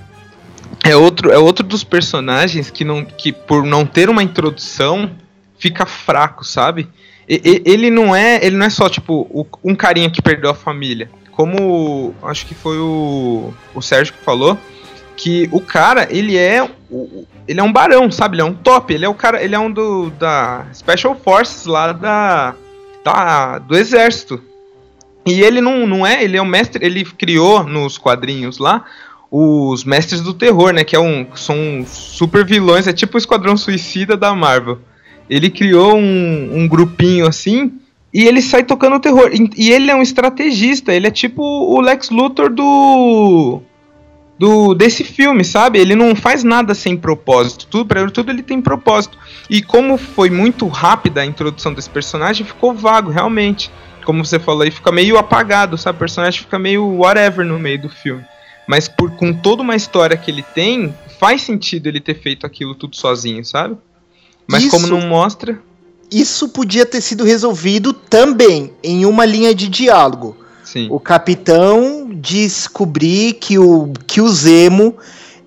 É 0.85 0.95
outro, 0.97 1.31
é 1.31 1.39
outro 1.39 1.65
dos 1.65 1.83
personagens 1.85 2.71
que, 2.71 2.85
não, 2.85 3.05
que 3.05 3.33
por 3.33 3.65
não 3.65 3.87
ter 3.87 4.09
uma 4.11 4.23
introdução, 4.23 5.11
fica 5.59 5.87
fraco, 5.87 6.45
sabe? 6.45 6.89
E- 7.29 7.41
e- 7.45 7.63
ele 7.65 7.91
não 7.91 8.15
é, 8.15 8.45
ele 8.45 8.57
não 8.57 8.67
é 8.67 8.71
só 8.71 8.89
tipo 8.89 9.27
o- 9.31 9.47
um 9.65 9.75
carinha 9.75 10.11
que 10.11 10.21
perdeu 10.23 10.51
a 10.51 10.55
família. 10.55 11.09
Como 11.33 12.15
acho 12.23 12.47
que 12.47 12.55
foi 12.55 12.79
o, 12.79 13.53
o 13.75 13.83
Sérgio 13.83 14.15
que 14.15 14.25
falou, 14.25 14.57
que 15.17 15.49
o 15.53 15.61
cara, 15.61 16.07
ele 16.11 16.37
é 16.37 16.69
ele 17.49 17.59
é 17.61 17.63
um 17.63 17.73
barão, 17.73 18.11
sabe? 18.11 18.37
Ele 18.37 18.43
é 18.43 18.45
um 18.45 18.55
top, 18.55 18.93
ele 18.95 19.05
é 19.05 19.09
o 19.09 19.15
cara, 19.15 19.43
ele 19.43 19.55
é 19.55 19.59
um 19.59 19.71
do 19.71 20.11
da 20.11 20.67
Special 20.75 21.15
Forces 21.17 21.65
lá 21.67 21.93
da, 21.93 22.55
da 23.05 23.59
do 23.59 23.77
exército. 23.77 24.43
E 25.27 25.43
ele 25.43 25.61
não, 25.61 25.87
não 25.87 26.07
é, 26.07 26.23
ele 26.23 26.37
é 26.37 26.43
um 26.43 26.47
mestre, 26.47 26.85
ele 26.85 27.05
criou 27.05 27.65
nos 27.65 27.99
quadrinhos 27.99 28.59
lá 28.59 28.85
os 29.31 29.85
mestres 29.85 30.21
do 30.21 30.33
terror, 30.33 30.73
né, 30.73 30.85
que 30.85 30.95
é 30.95 31.01
um 31.01 31.27
são 31.35 31.85
super 31.87 32.45
vilões, 32.45 32.87
é 32.87 32.93
tipo 32.93 33.17
o 33.17 33.19
Esquadrão 33.19 33.57
Suicida 33.57 34.17
da 34.17 34.35
Marvel. 34.35 34.79
Ele 35.29 35.51
criou 35.51 35.97
um, 35.97 36.61
um 36.61 36.69
grupinho 36.69 37.27
assim 37.27 37.73
e 38.15 38.25
ele 38.25 38.41
sai 38.41 38.63
tocando 38.63 39.01
terror. 39.01 39.31
E, 39.33 39.51
e 39.57 39.73
ele 39.73 39.91
é 39.91 39.95
um 39.95 40.03
estrategista, 40.03 40.95
ele 40.95 41.07
é 41.07 41.11
tipo 41.11 41.43
o 41.43 41.81
Lex 41.81 42.11
Luthor 42.11 42.51
do 42.51 43.61
do 44.39 44.75
desse 44.75 45.03
filme, 45.03 45.43
sabe? 45.45 45.79
Ele 45.79 45.97
não 45.97 46.15
faz 46.15 46.45
nada 46.45 46.75
sem 46.75 46.97
propósito. 46.97 47.67
Tudo 47.67 47.87
para 47.87 48.09
tudo 48.11 48.31
ele 48.31 48.43
tem 48.43 48.61
propósito. 48.61 49.19
E 49.51 49.61
como 49.61 49.97
foi 49.97 50.31
muito 50.31 50.69
rápida 50.69 51.23
a 51.23 51.27
introdução 51.27 51.75
desse 51.75 51.91
personagem, 51.91 52.47
ficou 52.47 52.73
vago 52.73 53.11
realmente. 53.11 53.71
Como 54.07 54.25
você 54.25 54.39
falou 54.39 54.63
aí, 54.63 54.71
fica 54.71 54.91
meio 54.91 55.19
apagado, 55.19 55.77
sabe? 55.77 55.97
O 55.97 55.99
personagem 55.99 56.41
fica 56.41 56.59
meio 56.59 56.87
whatever 56.99 57.45
no 57.45 57.59
meio 57.59 57.83
do 57.83 57.89
filme. 57.91 58.25
Mas 58.67 58.89
por 58.89 59.11
com 59.11 59.33
toda 59.35 59.63
uma 59.63 59.77
história 59.77 60.17
que 60.17 60.31
ele 60.31 60.43
tem, 60.43 60.95
faz 61.21 61.43
sentido 61.43 61.89
ele 61.89 62.01
ter 62.01 62.15
feito 62.15 62.47
aquilo 62.47 62.75
tudo 62.75 62.97
sozinho, 62.97 63.45
sabe? 63.45 63.77
Mas 64.47 64.63
Isso- 64.63 64.71
como 64.71 64.87
não 64.87 65.01
mostra, 65.09 65.59
Isso 66.11 66.49
podia 66.51 66.87
ter 66.87 67.01
sido 67.01 67.25
resolvido 67.25 67.93
também 67.93 68.73
em 68.83 69.05
uma 69.05 69.25
linha 69.25 69.53
de 69.53 69.69
diálogo. 69.69 70.37
sim. 70.63 70.87
O 70.91 70.99
capitão 71.01 72.09
descobrir 72.13 73.35
que 73.35 73.59
o, 73.59 73.93
que 74.07 74.21
o 74.21 74.29
Zemo 74.29 74.97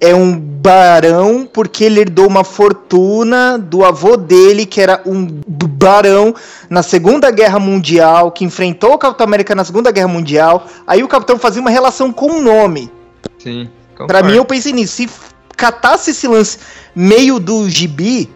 é 0.01 0.15
um 0.15 0.37
barão 0.37 1.47
porque 1.51 1.83
ele 1.83 2.01
herdou 2.01 2.27
uma 2.27 2.43
fortuna 2.43 3.57
do 3.57 3.83
avô 3.83 4.15
dele, 4.15 4.65
que 4.65 4.79
era 4.79 5.01
um 5.05 5.25
barão 5.25 6.33
na 6.69 6.81
Segunda 6.81 7.29
Guerra 7.31 7.59
Mundial, 7.59 8.31
que 8.31 8.45
enfrentou 8.45 8.93
o 8.93 8.97
Capitão 8.97 9.25
América 9.25 9.53
na 9.55 9.63
Segunda 9.63 9.91
Guerra 9.91 10.07
Mundial. 10.07 10.65
Aí 10.87 11.03
o 11.03 11.07
capitão 11.07 11.37
fazia 11.37 11.61
uma 11.61 11.69
relação 11.69 12.13
com 12.13 12.37
o 12.37 12.41
nome. 12.41 12.91
Sim. 13.37 13.69
Pra 14.07 14.23
mim, 14.23 14.35
eu 14.35 14.45
pensei 14.45 14.71
nisso. 14.71 14.95
Se 14.95 15.09
catasse 15.57 16.11
esse 16.11 16.27
lance 16.27 16.59
meio 16.95 17.39
do 17.39 17.69
gibi, 17.69 18.29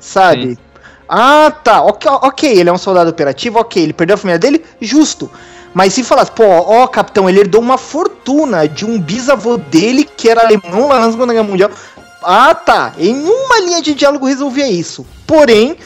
sabe? 0.00 0.58
Ah, 1.08 1.52
tá. 1.62 1.82
Ok, 1.82 2.10
ok, 2.10 2.58
ele 2.58 2.68
é 2.68 2.72
um 2.72 2.78
soldado 2.78 3.10
operativo, 3.10 3.60
ok. 3.60 3.80
Ele 3.80 3.92
perdeu 3.92 4.14
a 4.14 4.18
família 4.18 4.38
dele, 4.38 4.64
justo. 4.80 5.30
Mas 5.76 5.92
se 5.92 6.02
falasse, 6.02 6.32
pô, 6.32 6.42
ó, 6.42 6.86
capitão, 6.86 7.28
ele 7.28 7.40
herdou 7.40 7.60
uma 7.60 7.76
fortuna 7.76 8.66
de 8.66 8.86
um 8.86 8.98
bisavô 8.98 9.58
dele 9.58 10.04
que 10.04 10.26
era 10.26 10.40
alemão 10.40 10.88
lá 10.88 10.98
na 10.98 11.10
Segunda 11.10 11.34
Guerra 11.34 11.46
Mundial. 11.46 11.70
Ah, 12.22 12.54
tá. 12.54 12.94
Em 12.96 13.14
uma 13.14 13.60
linha 13.60 13.82
de 13.82 13.92
diálogo 13.92 14.24
resolvia 14.24 14.66
isso. 14.70 15.06
Porém, 15.26 15.76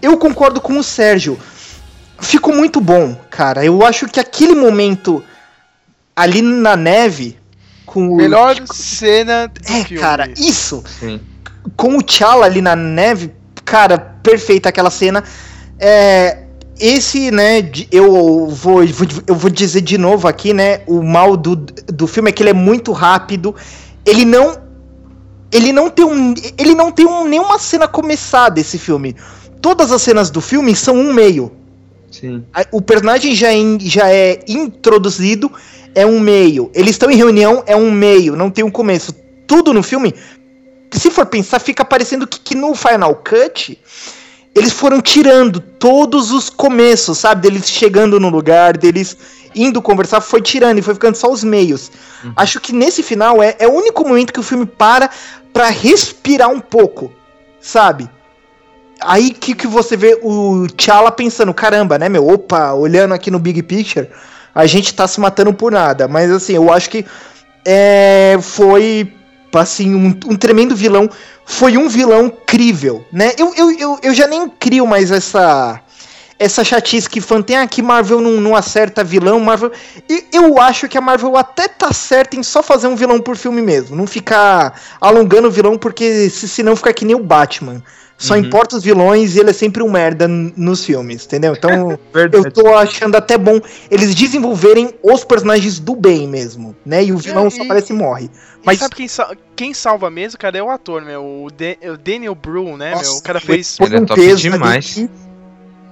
eu 0.00 0.16
concordo 0.16 0.62
com 0.62 0.78
o 0.78 0.82
Sérgio. 0.82 1.38
Ficou 2.20 2.54
muito 2.54 2.80
bom, 2.80 3.14
cara. 3.28 3.62
Eu 3.62 3.84
acho 3.84 4.08
que 4.08 4.18
aquele 4.18 4.54
momento 4.54 5.22
ali 6.16 6.40
na 6.40 6.74
neve 6.74 7.36
com 7.84 8.08
o 8.08 8.16
Melhor 8.16 8.56
cena 8.72 9.46
do 9.48 9.60
é, 9.60 9.84
filme. 9.84 10.00
cara, 10.00 10.26
isso. 10.38 10.82
Sim. 10.98 11.20
Com 11.76 11.98
o 11.98 12.02
T'Challa 12.02 12.46
ali 12.46 12.62
na 12.62 12.74
neve, 12.74 13.30
cara, 13.62 13.98
perfeita 13.98 14.70
aquela 14.70 14.90
cena. 14.90 15.22
É, 15.78 16.43
esse, 16.78 17.30
né, 17.30 17.70
eu 17.90 18.48
vou, 18.48 18.82
eu 18.82 19.34
vou 19.34 19.50
dizer 19.50 19.80
de 19.80 19.96
novo 19.96 20.26
aqui, 20.26 20.52
né, 20.52 20.80
o 20.86 21.02
mal 21.02 21.36
do, 21.36 21.54
do 21.56 22.06
filme 22.06 22.30
é 22.30 22.32
que 22.32 22.42
ele 22.42 22.50
é 22.50 22.54
muito 22.54 22.92
rápido. 22.92 23.54
Ele 24.04 24.24
não 24.24 24.62
ele 25.52 25.72
não 25.72 25.88
tem 25.88 26.04
um 26.04 26.34
ele 26.58 26.74
não 26.74 26.90
tem 26.90 27.06
um, 27.06 27.28
nenhuma 27.28 27.58
cena 27.58 27.86
começada 27.86 28.60
esse 28.60 28.76
filme. 28.76 29.14
Todas 29.60 29.92
as 29.92 30.02
cenas 30.02 30.30
do 30.30 30.40
filme 30.40 30.74
são 30.74 30.96
um 30.96 31.12
meio. 31.12 31.52
Sim. 32.10 32.44
O 32.70 32.82
personagem 32.82 33.34
já 33.34 33.52
é, 33.52 33.58
já 33.80 34.10
é 34.10 34.40
introduzido, 34.46 35.50
é 35.94 36.04
um 36.04 36.20
meio. 36.20 36.70
Eles 36.74 36.90
estão 36.90 37.10
em 37.10 37.16
reunião, 37.16 37.62
é 37.66 37.74
um 37.74 37.90
meio, 37.90 38.36
não 38.36 38.50
tem 38.50 38.64
um 38.64 38.70
começo. 38.70 39.12
Tudo 39.46 39.72
no 39.72 39.82
filme, 39.82 40.14
se 40.92 41.10
for 41.10 41.26
pensar, 41.26 41.58
fica 41.58 41.84
parecendo 41.84 42.26
que, 42.26 42.40
que 42.40 42.54
no 42.54 42.74
Final 42.74 43.16
Cut 43.16 43.78
eles 44.54 44.72
foram 44.72 45.00
tirando 45.00 45.60
todos 45.60 46.30
os 46.30 46.48
começos, 46.48 47.18
sabe? 47.18 47.42
Deles 47.42 47.68
chegando 47.68 48.20
no 48.20 48.28
lugar, 48.28 48.76
deles 48.76 49.16
indo 49.54 49.82
conversar, 49.82 50.20
foi 50.20 50.40
tirando 50.40 50.78
e 50.78 50.82
foi 50.82 50.94
ficando 50.94 51.16
só 51.16 51.30
os 51.30 51.42
meios. 51.42 51.90
Acho 52.36 52.60
que 52.60 52.72
nesse 52.72 53.02
final 53.02 53.42
é, 53.42 53.56
é 53.58 53.66
o 53.66 53.72
único 53.72 54.06
momento 54.06 54.32
que 54.32 54.40
o 54.40 54.44
filme 54.44 54.66
para 54.66 55.10
pra 55.52 55.70
respirar 55.70 56.50
um 56.50 56.60
pouco, 56.60 57.12
sabe? 57.60 58.08
Aí 59.00 59.30
que, 59.30 59.54
que 59.54 59.66
você 59.66 59.96
vê 59.96 60.18
o 60.22 60.66
T'Challa 60.68 61.10
pensando, 61.10 61.52
caramba, 61.52 61.98
né, 61.98 62.08
meu? 62.08 62.26
Opa, 62.26 62.72
olhando 62.72 63.14
aqui 63.14 63.30
no 63.30 63.38
Big 63.38 63.62
Picture, 63.62 64.08
a 64.54 64.66
gente 64.66 64.94
tá 64.94 65.06
se 65.06 65.20
matando 65.20 65.52
por 65.52 65.70
nada. 65.70 66.08
Mas 66.08 66.30
assim, 66.30 66.54
eu 66.54 66.72
acho 66.72 66.90
que 66.90 67.04
é, 67.64 68.38
foi 68.40 69.12
assim, 69.62 69.94
um, 69.94 70.08
um 70.26 70.36
tremendo 70.36 70.74
vilão. 70.74 71.08
Foi 71.44 71.76
um 71.76 71.88
vilão 71.88 72.32
crível, 72.46 73.04
né? 73.12 73.32
Eu, 73.38 73.54
eu, 73.54 73.70
eu, 73.78 73.98
eu 74.02 74.14
já 74.14 74.26
nem 74.26 74.48
crio 74.48 74.86
mais 74.86 75.10
essa 75.10 75.80
essa 76.38 76.64
chatice 76.64 77.08
que 77.08 77.20
fã 77.20 77.40
tem 77.40 77.56
aqui, 77.56 77.80
Marvel 77.80 78.20
não, 78.20 78.40
não 78.40 78.56
acerta 78.56 79.04
vilão, 79.04 79.38
Marvel. 79.38 79.70
E 80.08 80.24
eu 80.32 80.60
acho 80.60 80.88
que 80.88 80.98
a 80.98 81.00
Marvel 81.00 81.36
até 81.36 81.68
tá 81.68 81.92
certa 81.92 82.36
em 82.36 82.42
só 82.42 82.62
fazer 82.62 82.88
um 82.88 82.96
vilão 82.96 83.20
por 83.20 83.36
filme 83.36 83.62
mesmo, 83.62 83.96
não 83.96 84.06
ficar 84.06 84.80
alongando 85.00 85.48
o 85.48 85.50
vilão, 85.50 85.78
porque 85.78 86.28
se, 86.28 86.48
senão 86.48 86.74
fica 86.74 86.92
que 86.92 87.04
nem 87.04 87.14
o 87.14 87.22
Batman. 87.22 87.82
Só 88.24 88.34
Uhum. 88.34 88.40
importa 88.40 88.76
os 88.76 88.82
vilões 88.82 89.36
e 89.36 89.40
ele 89.40 89.50
é 89.50 89.52
sempre 89.52 89.82
um 89.82 89.90
merda 89.90 90.26
nos 90.26 90.82
filmes, 90.84 91.26
entendeu? 91.26 91.52
Então, 91.52 91.98
eu 92.32 92.50
tô 92.50 92.74
achando 92.74 93.16
até 93.16 93.36
bom 93.36 93.60
eles 93.90 94.14
desenvolverem 94.14 94.94
os 95.02 95.24
personagens 95.24 95.78
do 95.78 95.94
bem 95.94 96.26
mesmo, 96.26 96.74
né? 96.86 97.04
E 97.04 97.12
o 97.12 97.18
vilão 97.18 97.50
só 97.50 97.58
e- 97.62 97.66
aparece 97.66 97.92
e 97.92 97.96
morre. 97.96 98.30
Mas 98.64 98.78
sabe 98.78 98.94
quem, 98.94 99.06
sa- 99.08 99.36
quem 99.54 99.74
salva 99.74 100.08
mesmo, 100.10 100.38
cara, 100.38 100.56
é 100.56 100.62
o 100.62 100.70
ator, 100.70 101.02
meu. 101.02 101.22
O, 101.22 101.50
Dan- 101.50 101.92
o 101.92 101.98
Daniel 101.98 102.34
Bru, 102.34 102.78
né, 102.78 102.90
meu? 102.90 102.96
Nossa, 102.98 103.18
O 103.18 103.22
cara 103.22 103.38
foi- 103.38 103.56
fez. 103.56 103.76
Ele 103.78 103.96
é 103.96 104.00
um 104.00 104.06
top 104.06 104.18
peso 104.20 104.40
demais. 104.40 105.06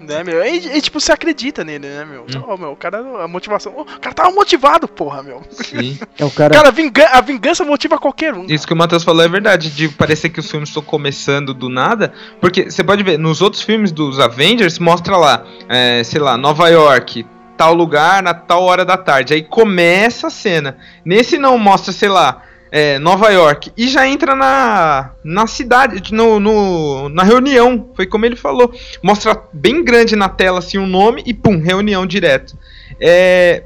Né, 0.02 0.24
meu? 0.24 0.44
E, 0.44 0.76
e, 0.76 0.80
tipo, 0.80 1.00
você 1.00 1.12
acredita 1.12 1.62
nele, 1.64 1.86
né, 1.88 2.04
meu? 2.04 2.22
Hum. 2.22 2.56
Meu, 2.58 2.72
o 2.72 2.76
cara, 2.76 2.98
a 3.22 3.28
motivação. 3.28 3.72
O 3.78 3.84
cara 4.00 4.14
tava 4.14 4.30
motivado, 4.30 4.86
porra, 4.88 5.22
meu. 5.22 5.42
Sim. 5.50 5.98
É 6.18 6.24
o 6.24 6.30
cara. 6.30 6.54
Cara, 6.54 6.68
a, 6.68 6.70
vinga- 6.70 7.08
a 7.12 7.20
vingança 7.20 7.64
motiva 7.64 7.98
qualquer 7.98 8.34
um. 8.34 8.44
Isso 8.48 8.66
que 8.66 8.72
o 8.72 8.76
Matheus 8.76 9.02
falou 9.04 9.24
é 9.24 9.28
verdade, 9.28 9.70
de 9.70 9.88
parecer 9.88 10.28
que 10.30 10.40
os 10.40 10.50
filmes 10.50 10.68
estão 10.68 10.82
começando 10.82 11.52
do 11.54 11.68
nada, 11.68 12.12
porque 12.40 12.70
você 12.70 12.84
pode 12.84 13.02
ver, 13.02 13.18
nos 13.18 13.40
outros 13.40 13.62
filmes 13.62 13.90
dos 13.92 14.18
Avengers, 14.20 14.78
mostra 14.78 15.16
lá, 15.16 15.44
é, 15.68 16.02
sei 16.04 16.20
lá, 16.20 16.36
Nova 16.36 16.68
York, 16.68 17.26
tal 17.56 17.74
lugar, 17.74 18.22
na 18.22 18.34
tal 18.34 18.62
hora 18.62 18.84
da 18.84 18.96
tarde, 18.96 19.34
aí 19.34 19.42
começa 19.42 20.26
a 20.26 20.30
cena. 20.30 20.76
Nesse 21.04 21.38
não 21.38 21.56
mostra, 21.58 21.92
sei 21.92 22.08
lá, 22.08 22.42
é, 22.72 22.98
Nova 22.98 23.28
York, 23.28 23.70
e 23.76 23.86
já 23.86 24.08
entra 24.08 24.34
na, 24.34 25.10
na 25.22 25.46
cidade, 25.46 26.12
no, 26.12 26.40
no- 26.40 27.10
na 27.10 27.22
reunião, 27.22 27.90
foi 27.94 28.06
como 28.06 28.24
ele 28.24 28.34
falou. 28.34 28.72
Mostra 29.02 29.38
bem 29.52 29.84
grande 29.84 30.16
na 30.16 30.28
tela, 30.30 30.58
assim, 30.58 30.78
o 30.78 30.86
nome, 30.86 31.22
e 31.26 31.34
pum, 31.34 31.60
reunião 31.60 32.06
direto. 32.06 32.56
É, 32.98 33.64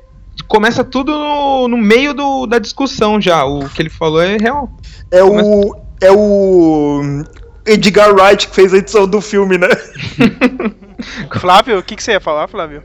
começa 0.48 0.82
tudo 0.82 1.12
no, 1.16 1.68
no 1.68 1.76
meio 1.76 2.12
do, 2.12 2.46
da 2.46 2.58
discussão 2.58 3.20
já. 3.20 3.44
O 3.44 3.68
que 3.68 3.80
ele 3.80 3.90
falou 3.90 4.20
é 4.20 4.36
real. 4.38 4.68
É 5.12 5.22
o. 5.22 5.76
É 6.00 6.10
o. 6.10 7.22
Edgar 7.64 8.12
Wright 8.12 8.48
que 8.48 8.54
fez 8.54 8.72
a 8.74 8.78
edição 8.78 9.06
do 9.06 9.20
filme, 9.20 9.56
né? 9.56 9.68
Flávio, 11.40 11.78
o 11.78 11.82
que, 11.82 11.96
que 11.96 12.02
você 12.02 12.12
ia 12.12 12.20
falar, 12.20 12.48
Flávio? 12.48 12.82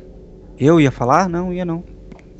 Eu 0.59 0.79
ia 0.79 0.91
falar? 0.91 1.27
Não, 1.27 1.51
ia 1.51 1.65
não. 1.65 1.83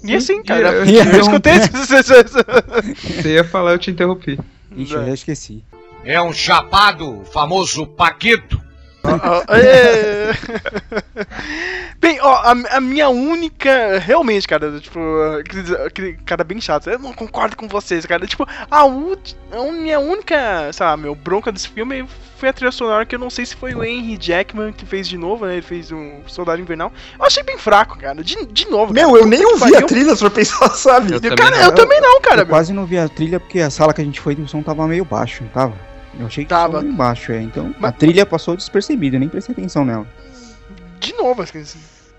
E 0.04 0.16
assim, 0.16 0.42
cara. 0.44 0.72
eu- 0.72 0.86
Eu, 0.86 1.04
eu- 1.14 1.22
escutei 1.22 1.54
isso. 1.54 1.72
Você 3.22 3.34
ia 3.34 3.44
falar, 3.44 3.72
eu 3.74 3.80
te 3.80 3.92
interrompi. 3.92 4.40
Ixi, 4.76 4.94
eu 4.94 5.06
já 5.06 5.14
esqueci. 5.14 5.64
É 6.04 6.22
um 6.22 6.34
chapado, 6.34 7.24
famoso 7.32 7.86
Paquito. 7.86 8.60
Ó, 9.04 9.56
é. 9.56 10.32
Bem, 12.00 12.20
ó, 12.22 12.34
a, 12.34 12.52
a 12.78 12.82
minha 12.82 13.10
única. 13.10 14.00
Realmente, 14.00 14.48
cara, 14.48 14.80
tipo, 14.80 15.00
aquele, 15.86 16.14
cara 16.26 16.44
bem 16.44 16.60
chato. 16.62 16.90
Eu 16.90 17.00
não 17.00 17.14
concordo 17.14 17.56
com 17.56 17.68
vocês, 17.68 18.06
cara. 18.06 18.26
Tipo, 18.28 18.48
a, 18.70 18.86
ulti- 18.86 19.36
a 19.52 19.72
minha 19.72 20.00
única, 20.00 20.72
sei 20.74 20.86
lá, 20.86 20.96
meu, 20.98 21.16
bronca 21.16 21.52
desse 21.52 21.68
filme 21.70 22.06
foi 22.38 22.50
a 22.50 22.54
trilha 22.54 22.72
sonora 22.72 23.06
que 23.06 23.14
eu 23.14 23.20
não 23.20 23.30
sei 23.30 23.46
se 23.46 23.56
foi 23.56 23.74
o 23.76 23.84
Henry 23.84 24.18
Jackman 24.20 24.72
que 24.74 24.86
fez 24.86 25.08
de 25.08 25.18
novo, 25.18 25.46
né? 25.46 25.54
Ele 25.54 25.62
fez 25.62 25.92
um 25.92 26.22
Soldado 26.28 26.62
Invernal. 26.62 26.92
Eu 27.20 27.26
achei 27.26 27.44
bem 27.44 27.58
fraco, 27.58 27.98
cara. 27.98 28.24
De, 28.24 28.46
de 28.48 28.70
novo. 28.70 28.94
Meu, 28.94 29.10
cara. 29.12 29.22
eu 29.24 29.28
nem 29.28 29.46
ouvi 29.46 29.76
a 29.76 29.82
trilha, 29.84 30.14
se 30.16 30.22
for 30.22 30.32
pensar, 30.32 30.70
sabe? 30.74 31.14
Eu 31.14 31.22
Cara, 31.22 31.36
também 31.36 31.60
eu 31.62 31.68
não. 31.68 31.76
também 31.76 32.02
não, 32.02 32.22
cara. 32.22 32.42
eu 32.42 32.48
quase 32.48 32.74
não 32.74 32.86
vi 32.86 32.98
a 32.98 33.08
trilha 33.08 33.40
porque 33.40 33.60
a 33.60 33.70
sala 33.70 33.94
que 33.94 34.02
a 34.02 34.04
gente 34.06 34.20
foi, 34.20 34.34
o 34.36 34.48
som 34.48 34.62
tava 34.64 34.88
meio 34.88 35.06
baixo, 35.06 35.44
não 35.44 35.50
tava? 35.52 35.91
Eu 36.20 36.26
achei 36.26 36.44
que 36.44 36.50
Tava. 36.50 36.84
embaixo, 36.84 37.32
é. 37.32 37.42
Então 37.42 37.74
a 37.82 37.92
trilha 37.92 38.26
passou 38.26 38.56
despercebida, 38.56 39.18
nem 39.18 39.30
prestei 39.30 39.54
atenção 39.54 39.86
nela. 39.86 40.06
De 41.00 41.14
novo, 41.14 41.44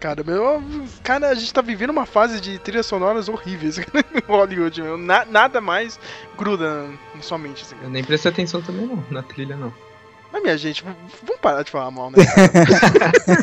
cara, 0.00 0.24
meu, 0.24 0.60
cara, 1.04 1.28
a 1.28 1.34
gente 1.34 1.52
tá 1.54 1.62
vivendo 1.62 1.90
uma 1.90 2.04
fase 2.06 2.40
de 2.40 2.58
trilhas 2.58 2.86
sonoras 2.86 3.28
horríveis 3.28 3.78
em 3.78 3.84
Hollywood, 4.26 4.82
meu. 4.82 4.96
Na- 4.98 5.24
nada 5.24 5.60
mais 5.60 6.00
gruda 6.36 6.86
na 7.14 7.22
sua 7.22 7.38
mente, 7.38 7.62
assim. 7.62 7.76
Eu 7.82 7.90
nem 7.90 8.02
prestei 8.02 8.32
atenção 8.32 8.60
também 8.62 8.86
não, 8.86 9.04
na 9.10 9.22
trilha 9.22 9.56
não. 9.56 9.72
Mas, 10.32 10.42
minha 10.42 10.56
gente, 10.56 10.82
vamos 10.82 11.40
parar 11.42 11.62
de 11.62 11.70
falar 11.70 11.90
mal, 11.90 12.10
né? 12.10 12.16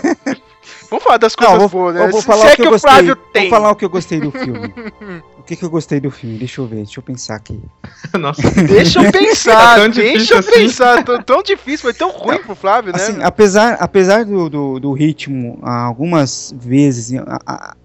vamos 0.89 1.04
falar 1.04 1.18
das 1.18 1.36
coisas 1.36 1.54
Não, 1.54 1.68
vou, 1.68 1.70
boas, 1.70 1.95
né? 1.95 2.06
eu 2.06 2.12
vou 2.12 2.22
falar 2.22 2.41
se 2.41 2.47
o 2.47 2.52
é 2.52 2.56
que 2.56 2.62
eu 2.64 2.68
o 2.68 2.72
gostei. 2.72 2.91
Flávio 2.91 3.18
Vou 3.36 3.50
falar 3.50 3.72
o 3.72 3.76
que 3.76 3.86
eu 3.86 3.89
gostei 3.89 4.20
do 4.20 4.32
filme. 4.32 4.74
o 5.50 5.52
que, 5.52 5.56
que 5.56 5.66
eu 5.66 5.70
gostei 5.72 6.00
do 6.00 6.12
filme? 6.12 6.38
Deixa 6.38 6.62
eu 6.62 6.68
ver, 6.68 6.76
deixa 6.78 7.00
eu 7.00 7.04
pensar 7.04 7.36
aqui. 7.36 7.60
Nossa. 8.20 8.41
Deixa 8.68 9.02
eu 9.04 9.12
pensar, 9.12 9.54
Tá 9.56 9.76
tão 9.78 9.89
deixa 9.89 10.12
difícil 10.12 10.36
eu 10.36 10.39
assim? 10.39 10.52
pensar. 10.52 11.04
Tão, 11.04 11.22
tão 11.24 11.41
difícil, 11.43 11.80
foi 11.80 11.93
tão 11.93 12.12
ruim 12.12 12.38
pro 12.43 12.54
Flávio, 12.54 12.93
né? 12.93 13.02
Assim, 13.02 13.24
apesar, 13.24 13.74
apesar 13.80 14.26
do, 14.26 14.47
do, 14.47 14.80
do 14.80 14.93
ritmo, 14.93 15.58
algumas 15.64 16.54
vezes, 16.56 17.12
em, 17.14 17.18
a- 17.18 17.76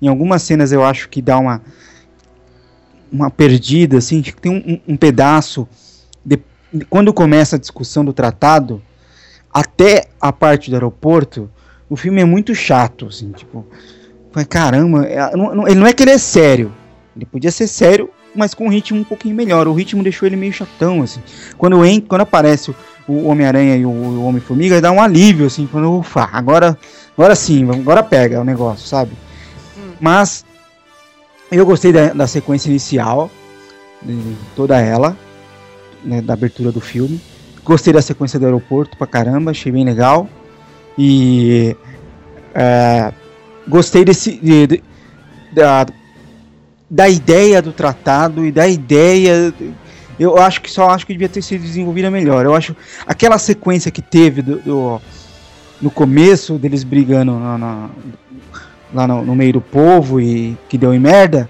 em 0.00 0.06
algumas 0.06 0.42
cenas 0.42 0.70
eu 0.70 0.84
acho 0.84 1.08
que 1.08 1.20
dá 1.20 1.38
uma 1.38 1.60
uma 3.10 3.30
perdida, 3.30 3.98
assim, 3.98 4.20
tem 4.22 4.52
um, 4.52 4.92
um- 4.92 4.96
pedaço 4.96 5.66
de- 6.24 6.38
quando 6.90 7.12
começa 7.12 7.56
a 7.56 7.58
discussão 7.58 8.04
do 8.04 8.12
tratado 8.12 8.80
até 9.52 10.08
a 10.20 10.30
parte 10.32 10.70
do 10.70 10.76
aeroporto, 10.76 11.50
o 11.88 11.96
filme 11.96 12.20
é 12.20 12.24
muito 12.24 12.54
chato, 12.54 13.06
assim, 13.06 13.32
tipo, 13.32 13.66
caramba, 14.48 15.06
é- 15.06 15.32
ele 15.66 15.80
não 15.80 15.86
é 15.86 15.92
que 15.92 16.02
ele 16.02 16.10
é 16.12 16.18
sério, 16.18 16.72
ele 17.18 17.26
podia 17.26 17.50
ser 17.50 17.66
sério, 17.66 18.08
mas 18.34 18.54
com 18.54 18.66
um 18.66 18.70
ritmo 18.70 19.00
um 19.00 19.04
pouquinho 19.04 19.34
melhor. 19.34 19.66
O 19.66 19.72
ritmo 19.74 20.02
deixou 20.04 20.26
ele 20.26 20.36
meio 20.36 20.52
chatão, 20.52 21.02
assim. 21.02 21.20
Quando, 21.58 21.84
en- 21.84 22.00
quando 22.00 22.20
aparece 22.20 22.70
o, 23.08 23.26
Homem-Aranha 23.26 23.76
e 23.76 23.84
o, 23.84 24.22
Homem-Formiga, 24.22 24.80
dá 24.80 24.92
um 24.92 25.00
alívio, 25.02 25.46
assim, 25.46 25.66
quando, 25.66 25.98
ufa, 25.98 26.28
agora, 26.32 26.78
agora 27.16 27.34
sim, 27.34 27.68
agora 27.68 28.04
pega 28.04 28.40
o 28.40 28.44
negócio, 28.44 28.86
sabe? 28.86 29.10
Mas 30.00 30.44
eu 31.50 31.66
gostei 31.66 31.92
da, 31.92 32.12
da 32.12 32.26
sequência 32.28 32.68
inicial, 32.68 33.28
de 34.00 34.36
toda 34.54 34.80
ela, 34.80 35.16
né, 36.04 36.20
da 36.22 36.34
abertura 36.34 36.70
do 36.70 36.80
filme. 36.80 37.20
Gostei 37.64 37.92
da 37.92 38.00
sequência 38.00 38.38
do 38.38 38.44
aeroporto 38.46 38.96
pra 38.96 39.08
caramba, 39.08 39.50
achei 39.50 39.72
bem 39.72 39.84
legal. 39.84 40.28
E 40.96 41.76
é, 42.54 43.12
gostei 43.66 44.04
desse 44.04 44.36
de- 44.38 44.66
de- 44.68 44.82
da, 45.52 45.84
da 46.90 47.08
ideia 47.08 47.60
do 47.60 47.72
tratado 47.72 48.44
e 48.46 48.52
da 48.52 48.66
ideia. 48.68 49.52
Eu 50.18 50.36
acho 50.38 50.60
que 50.62 50.70
só 50.70 50.90
acho 50.90 51.06
que 51.06 51.12
devia 51.12 51.28
ter 51.28 51.42
sido 51.42 51.62
desenvolvida 51.62 52.10
melhor. 52.10 52.44
Eu 52.44 52.54
acho 52.54 52.74
aquela 53.06 53.38
sequência 53.38 53.90
que 53.90 54.02
teve 54.02 54.42
do, 54.42 54.56
do- 54.60 55.00
no 55.80 55.90
começo 55.90 56.54
deles 56.58 56.82
brigando 56.82 57.38
na- 57.38 57.58
na- 57.58 57.90
lá 58.92 59.06
no, 59.06 59.22
no 59.24 59.36
meio 59.36 59.52
do 59.54 59.60
povo 59.60 60.20
e 60.20 60.56
que 60.68 60.76
deu 60.78 60.92
em 60.94 60.98
merda. 60.98 61.48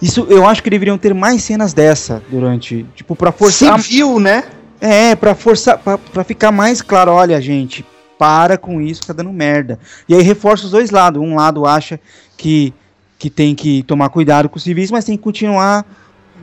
Isso 0.00 0.26
eu 0.30 0.46
acho 0.46 0.62
que 0.62 0.70
deveriam 0.70 0.96
ter 0.96 1.12
mais 1.14 1.42
cenas 1.42 1.72
dessa 1.74 2.22
durante, 2.30 2.86
tipo, 2.94 3.14
pra 3.16 3.32
forçar. 3.32 3.80
Civil, 3.82 4.18
né? 4.20 4.44
É, 4.80 5.14
pra 5.16 5.34
forçar, 5.34 5.78
pra 5.78 6.22
ficar 6.22 6.52
mais 6.52 6.80
claro, 6.82 7.10
olha, 7.10 7.40
gente, 7.40 7.84
para 8.18 8.56
com 8.58 8.80
isso, 8.80 9.02
tá 9.06 9.12
dando 9.12 9.32
merda. 9.32 9.78
E 10.08 10.14
aí 10.14 10.22
reforça 10.22 10.64
os 10.66 10.70
dois 10.70 10.90
lados. 10.90 11.20
Um 11.20 11.34
lado 11.34 11.66
acha 11.66 11.98
que, 12.36 12.72
que 13.18 13.30
tem 13.30 13.54
que 13.54 13.82
tomar 13.84 14.08
cuidado 14.10 14.48
com 14.48 14.56
os 14.56 14.62
civis, 14.62 14.90
mas 14.90 15.04
tem 15.04 15.16
que 15.16 15.22
continuar 15.22 15.84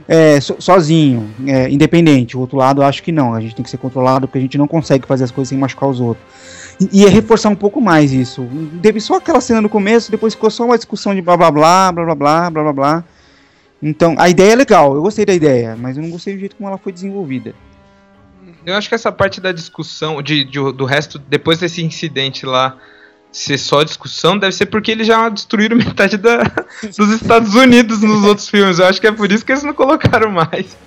é, 0.08 0.40
so- 0.42 0.56
sozinho, 0.60 1.30
é, 1.46 1.70
independente. 1.70 2.36
O 2.36 2.40
outro 2.40 2.58
lado 2.58 2.82
acha 2.82 3.02
que 3.02 3.12
não, 3.12 3.34
a 3.34 3.40
gente 3.42 3.56
tem 3.56 3.64
que 3.64 3.70
ser 3.70 3.78
controlado 3.78 4.28
porque 4.28 4.40
a 4.40 4.42
gente 4.42 4.58
não 4.58 4.68
consegue 4.68 5.06
fazer 5.08 5.24
as 5.26 5.32
coisas 5.32 5.50
sem 5.50 5.58
machucar 5.58 5.88
os 5.90 6.00
outros. 6.00 6.26
E 6.92 7.02
ia 7.04 7.10
reforçar 7.10 7.50
um 7.50 7.56
pouco 7.56 7.80
mais 7.80 8.12
isso. 8.12 8.48
Teve 8.82 9.00
só 9.00 9.16
aquela 9.18 9.40
cena 9.40 9.62
no 9.62 9.70
começo, 9.70 10.10
depois 10.10 10.34
ficou 10.34 10.50
só 10.50 10.66
uma 10.66 10.76
discussão 10.78 11.14
de 11.14 11.22
blá 11.22 11.38
blá 11.38 11.52
blá, 11.52 11.92
blá 11.92 12.06
blá 12.06 12.16
blá, 12.16 12.50
blá 12.50 12.64
blá 12.64 12.74
blá. 12.74 13.04
Então, 13.82 14.16
a 14.18 14.30
ideia 14.30 14.54
é 14.54 14.56
legal, 14.56 14.96
eu 14.96 15.02
gostei 15.02 15.26
da 15.26 15.34
ideia, 15.34 15.76
mas 15.80 15.98
eu 15.98 16.04
não 16.04 16.10
gostei 16.10 16.34
do 16.34 16.40
jeito 16.40 16.56
como 16.56 16.68
ela 16.70 16.78
foi 16.78 16.92
desenvolvida. 16.92 17.54
Eu 18.66 18.76
acho 18.76 18.88
que 18.90 18.96
essa 18.96 19.12
parte 19.12 19.40
da 19.42 19.52
discussão, 19.52 20.22
de, 20.22 20.44
de- 20.46 20.72
do 20.74 20.86
resto, 20.86 21.20
depois 21.20 21.60
desse 21.60 21.84
incidente 21.84 22.46
lá, 22.46 22.78
ser 23.34 23.58
só 23.58 23.84
discussão, 23.84 24.38
deve 24.38 24.54
ser 24.54 24.68
porque 24.68 24.92
eles 24.92 25.08
já 25.08 25.28
destruíram 25.28 25.76
metade 25.78 26.18
da, 26.18 26.44
dos 26.98 27.10
Estados 27.10 27.56
Unidos 27.56 28.02
nos 28.02 28.24
outros 28.24 28.48
filmes. 28.48 28.80
Eu 28.80 28.86
acho 28.86 29.02
que 29.02 29.08
é 29.08 29.12
por 29.12 29.32
isso 29.32 29.44
que 29.44 29.52
eles 29.52 29.64
não 29.64 29.74
colocaram 29.74 30.32
mais. 30.32 30.78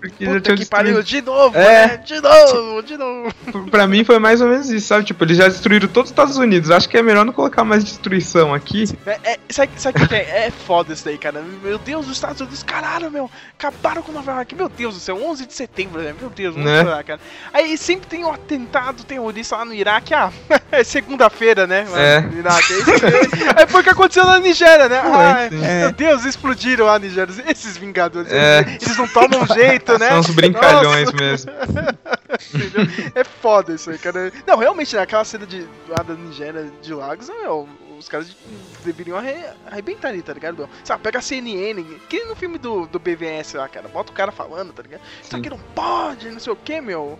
Porque 0.00 0.24
já 0.24 0.30
Puta 0.32 0.40
tinham 0.42 0.56
que 0.56 0.66
pariu, 0.66 1.02
de 1.02 1.22
novo, 1.22 1.56
É. 1.56 1.86
né? 1.88 1.96
De 1.98 2.20
novo, 2.20 2.82
de 2.82 2.96
novo. 2.96 3.34
Pra 3.70 3.86
mim 3.86 4.04
foi 4.04 4.18
mais 4.18 4.40
ou 4.40 4.48
menos 4.48 4.70
isso, 4.70 4.86
sabe? 4.86 5.04
Tipo, 5.04 5.24
eles 5.24 5.36
já 5.36 5.48
destruíram 5.48 5.88
todos 5.88 6.08
os 6.10 6.12
Estados 6.12 6.36
Unidos. 6.36 6.70
Acho 6.70 6.88
que 6.88 6.96
é 6.96 7.02
melhor 7.02 7.24
não 7.24 7.32
colocar 7.32 7.64
mais 7.64 7.84
destruição 7.84 8.54
aqui. 8.54 8.84
É, 9.06 9.32
é, 9.32 9.38
sabe 9.48 9.72
o 10.04 10.08
que 10.08 10.14
é? 10.14 10.46
É 10.46 10.50
foda 10.50 10.92
isso 10.92 11.04
daí, 11.04 11.18
cara. 11.18 11.42
Meu 11.62 11.78
Deus, 11.78 12.06
os 12.06 12.12
Estados 12.12 12.40
Unidos, 12.40 12.62
caralho, 12.62 13.10
meu. 13.10 13.30
Acabaram 13.58 14.02
com 14.02 14.12
Nova 14.12 14.32
York. 14.32 14.54
Meu 14.54 14.68
Deus 14.68 14.94
do 14.94 15.00
céu, 15.00 15.16
11 15.22 15.46
de 15.46 15.54
setembro, 15.54 16.00
né? 16.02 16.14
Meu 16.20 16.30
Deus, 16.30 16.54
Né? 16.56 16.82
chorar, 16.82 17.04
cara. 17.04 17.20
Aí 17.52 17.76
sempre 17.76 18.06
tem 18.06 18.24
um 18.24 18.32
atentado 18.32 19.04
terrorista 19.04 19.56
lá 19.56 19.64
no 19.64 19.74
Iraque. 19.74 20.14
Ah, 20.14 20.30
é 20.70 20.84
segunda-feira, 20.84 21.66
né? 21.66 21.86
Lá 21.90 22.00
É. 22.00 22.20
No 22.20 22.38
Iraque. 22.38 22.72
Aí, 22.74 23.48
aí 23.62 23.66
foi 23.66 23.80
o 23.80 23.84
que 23.84 23.90
aconteceu 23.90 24.24
na 24.24 24.38
Nigéria, 24.38 24.88
né? 24.88 25.00
Ah, 25.04 25.48
meu 25.80 25.92
Deus, 25.92 26.24
explodiram 26.24 26.88
a 26.88 26.98
Nigéria. 26.98 27.32
Esses 27.48 27.76
Vingadores. 27.76 28.30
É. 28.32 28.60
Eles, 28.60 28.82
eles 28.82 28.96
não 28.98 29.08
tomam 29.08 29.46
jeito, 29.60 29.98
né? 29.98 30.08
São 30.08 30.20
uns 30.20 30.30
brincalhões 30.30 31.12
Nossa. 31.12 31.16
mesmo. 31.24 31.50
Entendeu? 32.54 33.12
É 33.14 33.24
foda 33.24 33.74
isso 33.74 33.90
aí, 33.90 33.98
cara. 33.98 34.32
Não, 34.46 34.56
realmente, 34.58 34.94
né, 34.94 35.02
aquela 35.02 35.24
cena 35.24 35.46
de, 35.46 35.66
lá 35.88 36.02
da 36.02 36.14
Nigéria 36.14 36.70
de 36.82 36.92
Lagos, 36.94 37.28
meu, 37.28 37.68
os 37.98 38.08
caras 38.08 38.36
deveriam 38.84 39.16
arre, 39.16 39.34
arrebentar 39.70 40.08
ali, 40.08 40.22
tá 40.22 40.32
ligado? 40.32 40.58
Meu? 40.58 40.68
Sabe, 40.84 41.02
pega 41.02 41.18
a 41.18 41.22
CNN, 41.22 41.82
que 42.08 42.18
nem 42.18 42.28
no 42.28 42.36
filme 42.36 42.58
do, 42.58 42.86
do 42.86 42.98
BVS 42.98 43.54
lá, 43.54 43.68
cara, 43.68 43.88
bota 43.88 44.12
o 44.12 44.14
cara 44.14 44.30
falando, 44.30 44.72
tá 44.72 44.82
ligado? 44.82 45.00
Isso 45.22 45.34
aqui 45.36 45.48
não 45.50 45.58
pode, 45.74 46.30
não 46.30 46.38
sei 46.40 46.52
o 46.52 46.56
que, 46.56 46.80
meu. 46.80 47.18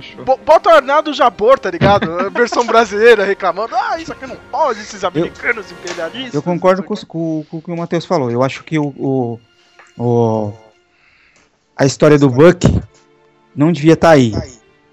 Show. 0.00 0.24
Bo- 0.24 0.38
Bota 0.38 0.70
o 0.70 0.72
Arnaldo 0.72 1.12
Jabor, 1.12 1.58
tá 1.58 1.70
ligado? 1.70 2.10
A 2.20 2.28
versão 2.30 2.64
brasileira 2.64 3.22
reclamando, 3.24 3.74
ah, 3.76 3.98
isso 4.00 4.12
aqui 4.12 4.26
não 4.26 4.36
pode, 4.50 4.80
esses 4.80 5.04
americanos 5.04 5.70
imperialistas. 5.70 6.32
Eu 6.34 6.42
concordo 6.42 6.82
com, 6.82 6.94
os- 6.94 7.04
com- 7.04 7.44
com 7.50 7.56
o 7.58 7.62
que 7.62 7.70
o 7.70 7.76
Matheus 7.76 8.06
falou. 8.06 8.30
Eu 8.30 8.42
acho 8.42 8.64
que 8.64 8.78
o, 8.78 8.86
o, 8.96 9.40
o- 9.98 10.52
a 11.76 11.84
história 11.86 12.18
do 12.18 12.28
Buck 12.30 12.66
não 13.54 13.72
devia 13.72 13.94
estar 13.94 14.10
aí, 14.10 14.34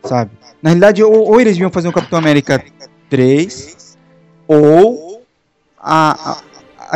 sabe? 0.04 0.32
Na 0.62 0.70
realidade, 0.70 1.04
ou, 1.04 1.14
ou 1.14 1.40
eles 1.42 1.54
deviam 1.54 1.72
fazer 1.72 1.88
um 1.88 1.92
Capitão 1.92 2.20
América 2.20 2.64
3, 3.10 3.98
ou 4.48 5.24
a, 5.78 6.32
a, 6.32 6.42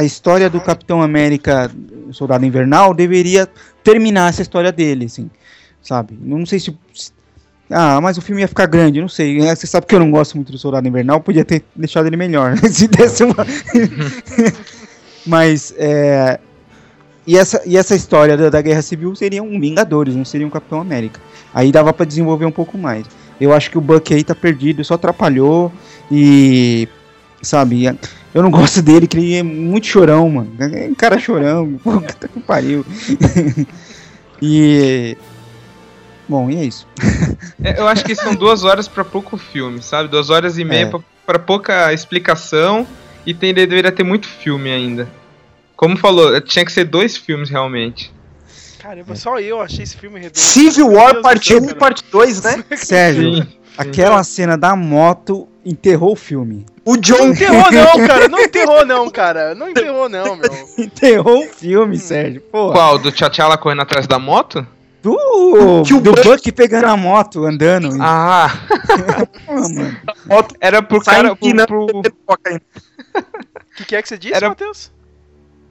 a 0.02 0.04
história 0.04 0.50
do 0.50 0.60
Capitão 0.62 1.02
América 1.02 1.70
Soldado 2.12 2.46
Invernal 2.46 2.94
deveria 2.94 3.48
terminar 3.84 4.30
essa 4.30 4.42
história 4.42 4.72
dele, 4.72 5.06
assim, 5.06 5.30
sabe? 5.82 6.18
Não 6.22 6.46
sei 6.46 6.60
se... 6.60 6.78
Ah, 7.70 8.00
mas 8.00 8.18
o 8.18 8.22
filme 8.22 8.42
ia 8.42 8.48
ficar 8.48 8.66
grande, 8.66 9.02
não 9.02 9.10
sei. 9.10 9.42
É, 9.42 9.54
Você 9.54 9.68
sabe 9.68 9.86
que 9.86 9.94
eu 9.94 10.00
não 10.00 10.10
gosto 10.10 10.36
muito 10.36 10.54
do 10.54 10.58
Soldado 10.58 10.88
Invernal, 10.88 11.20
podia 11.20 11.44
ter 11.44 11.66
deixado 11.76 12.08
ele 12.08 12.16
melhor. 12.16 12.56
se 12.72 12.88
desse 12.88 13.24
uma... 13.26 13.36
Mas 15.26 15.74
é. 15.78 16.40
E 17.28 17.38
essa, 17.38 17.62
e 17.66 17.76
essa 17.76 17.94
história 17.94 18.38
da, 18.38 18.50
da 18.50 18.62
Guerra 18.62 18.82
Civil 18.82 19.14
seria 19.14 19.44
um 19.44 19.60
Vingadores, 19.60 20.16
não 20.16 20.24
seria 20.24 20.48
um 20.48 20.50
Capitão 20.50 20.80
América. 20.80 21.20
Aí 21.54 21.74
dava 21.74 21.92
pra 21.92 22.06
desenvolver 22.06 22.46
um 22.46 22.52
pouco 22.52 22.78
mais. 22.78 23.06
Eu 23.40 23.54
acho 23.54 23.70
que 23.70 23.78
o 23.78 23.82
Buck 23.82 24.14
aí 24.14 24.24
tá 24.24 24.34
perdido, 24.34 24.84
só 24.86 24.94
atrapalhou 24.94 25.72
e. 26.10 26.88
Sabe, 27.42 27.86
eu 28.34 28.42
não 28.42 28.50
gosto 28.52 28.82
dele, 28.82 29.08
que 29.08 29.18
ele 29.18 29.36
é 29.36 29.44
muito 29.44 29.86
chorão, 29.88 30.30
mano. 30.30 30.52
É 30.58 30.88
um 30.88 30.96
cara 30.96 31.20
chorão, 31.20 31.78
pô, 31.84 32.00
que 32.00 32.28
que 32.30 32.40
pariu. 32.40 32.86
e. 34.42 35.18
Bom, 36.30 36.50
e 36.50 36.58
é 36.58 36.64
isso. 36.64 36.88
É, 37.64 37.80
eu 37.80 37.88
acho 37.88 38.04
que 38.04 38.16
são 38.16 38.36
duas 38.36 38.64
horas 38.64 38.88
pra 38.88 39.04
pouco 39.04 39.38
filme, 39.38 39.82
sabe? 39.82 40.10
Duas 40.10 40.30
horas 40.30 40.58
e 40.58 40.64
meia 40.64 40.84
É. 40.84 40.90
pra, 40.90 41.00
pra 41.26 41.40
pouca 41.40 41.94
explicação 41.94 42.86
e 43.26 43.34
tem, 43.34 43.54
deveria 43.54 43.92
ter 43.92 44.04
muito 44.04 44.28
filme 44.28 44.70
ainda. 44.70 45.08
Como 45.78 45.96
falou, 45.96 46.42
tinha 46.42 46.66
que 46.66 46.72
ser 46.74 46.84
dois 46.84 47.16
filmes 47.16 47.50
realmente. 47.50 48.12
Caramba, 48.80 49.16
só 49.16 49.40
eu 49.40 49.62
achei 49.62 49.84
esse 49.84 49.96
filme 49.96 50.20
redondo. 50.20 50.38
Civil 50.40 50.92
War 50.92 51.22
parte 51.22 51.50
céu, 51.54 51.62
1 51.62 51.70
e 51.70 51.76
parte 51.76 52.04
2, 52.12 52.42
né? 52.44 52.64
Sérgio, 52.78 53.36
Sim, 53.36 53.48
aquela 53.78 54.24
cena 54.24 54.58
da 54.58 54.76
moto 54.76 55.48
enterrou 55.66 56.14
o 56.14 56.16
filme. 56.16 56.66
O 56.86 56.94
Não 56.94 57.02
John 57.02 57.28
enterrou 57.28 57.72
não, 57.72 58.08
cara. 58.08 58.28
Não 58.30 58.40
enterrou 58.40 58.86
não, 58.86 59.10
cara. 59.10 59.54
Não 59.56 59.70
enterrou 59.70 60.08
não, 60.10 60.36
meu. 60.36 60.50
Enterrou 60.78 61.44
o 61.44 61.48
filme, 61.50 61.98
Sérgio. 61.98 62.42
Porra. 62.42 62.74
Qual? 62.74 62.98
Do 62.98 63.12
T'Challa 63.12 63.58
correndo 63.58 63.82
atrás 63.82 64.08
da 64.08 64.18
moto? 64.18 64.66
Do, 65.04 65.84
Que 65.86 65.94
o 65.94 66.02
do 66.02 66.12
Buck- 66.12 66.24
Buck 66.24 66.52
pegando 66.54 66.86
a 66.88 66.98
moto, 66.98 67.46
andando. 67.46 67.90
Ah, 68.02 68.50
Porra, 69.46 69.70
mano. 69.70 69.98
era 70.60 70.82
pro 70.82 71.04
Sai 71.04 71.16
cara. 71.16 71.36
Pro, 71.36 71.46
empinando 71.48 71.68
pro-. 71.68 72.00
O 72.00 72.04
que, 73.78 73.86
que 73.86 73.96
é 73.96 74.02
que 74.02 74.08
você 74.10 74.18
disse, 74.18 74.34
Era- 74.36 74.50
Matheus? 74.50 74.92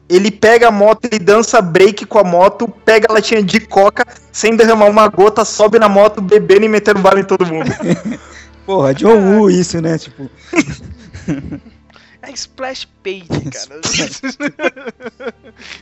Ele 0.08 0.30
pega 0.30 0.68
a 0.68 0.70
moto 0.70 1.08
e 1.10 1.18
dança 1.18 1.60
break 1.60 2.06
com 2.06 2.18
a 2.18 2.24
moto, 2.24 2.68
pega 2.84 3.06
a 3.10 3.12
latinha 3.12 3.42
de 3.42 3.60
coca, 3.60 4.06
sem 4.30 4.56
derramar 4.56 4.86
uma 4.86 5.08
gota, 5.08 5.44
sobe 5.44 5.78
na 5.78 5.88
moto, 5.88 6.20
bebendo 6.20 6.64
e 6.64 6.68
metendo 6.68 7.00
bala 7.00 7.20
em 7.20 7.24
todo 7.24 7.46
mundo. 7.46 7.70
Porra, 8.64 8.94
John 8.94 9.18
Woo 9.18 9.50
isso, 9.50 9.80
né? 9.80 9.98
Tipo, 9.98 10.30
É 12.26 12.30
splash 12.32 12.86
page, 13.04 13.26
cara. 13.50 13.80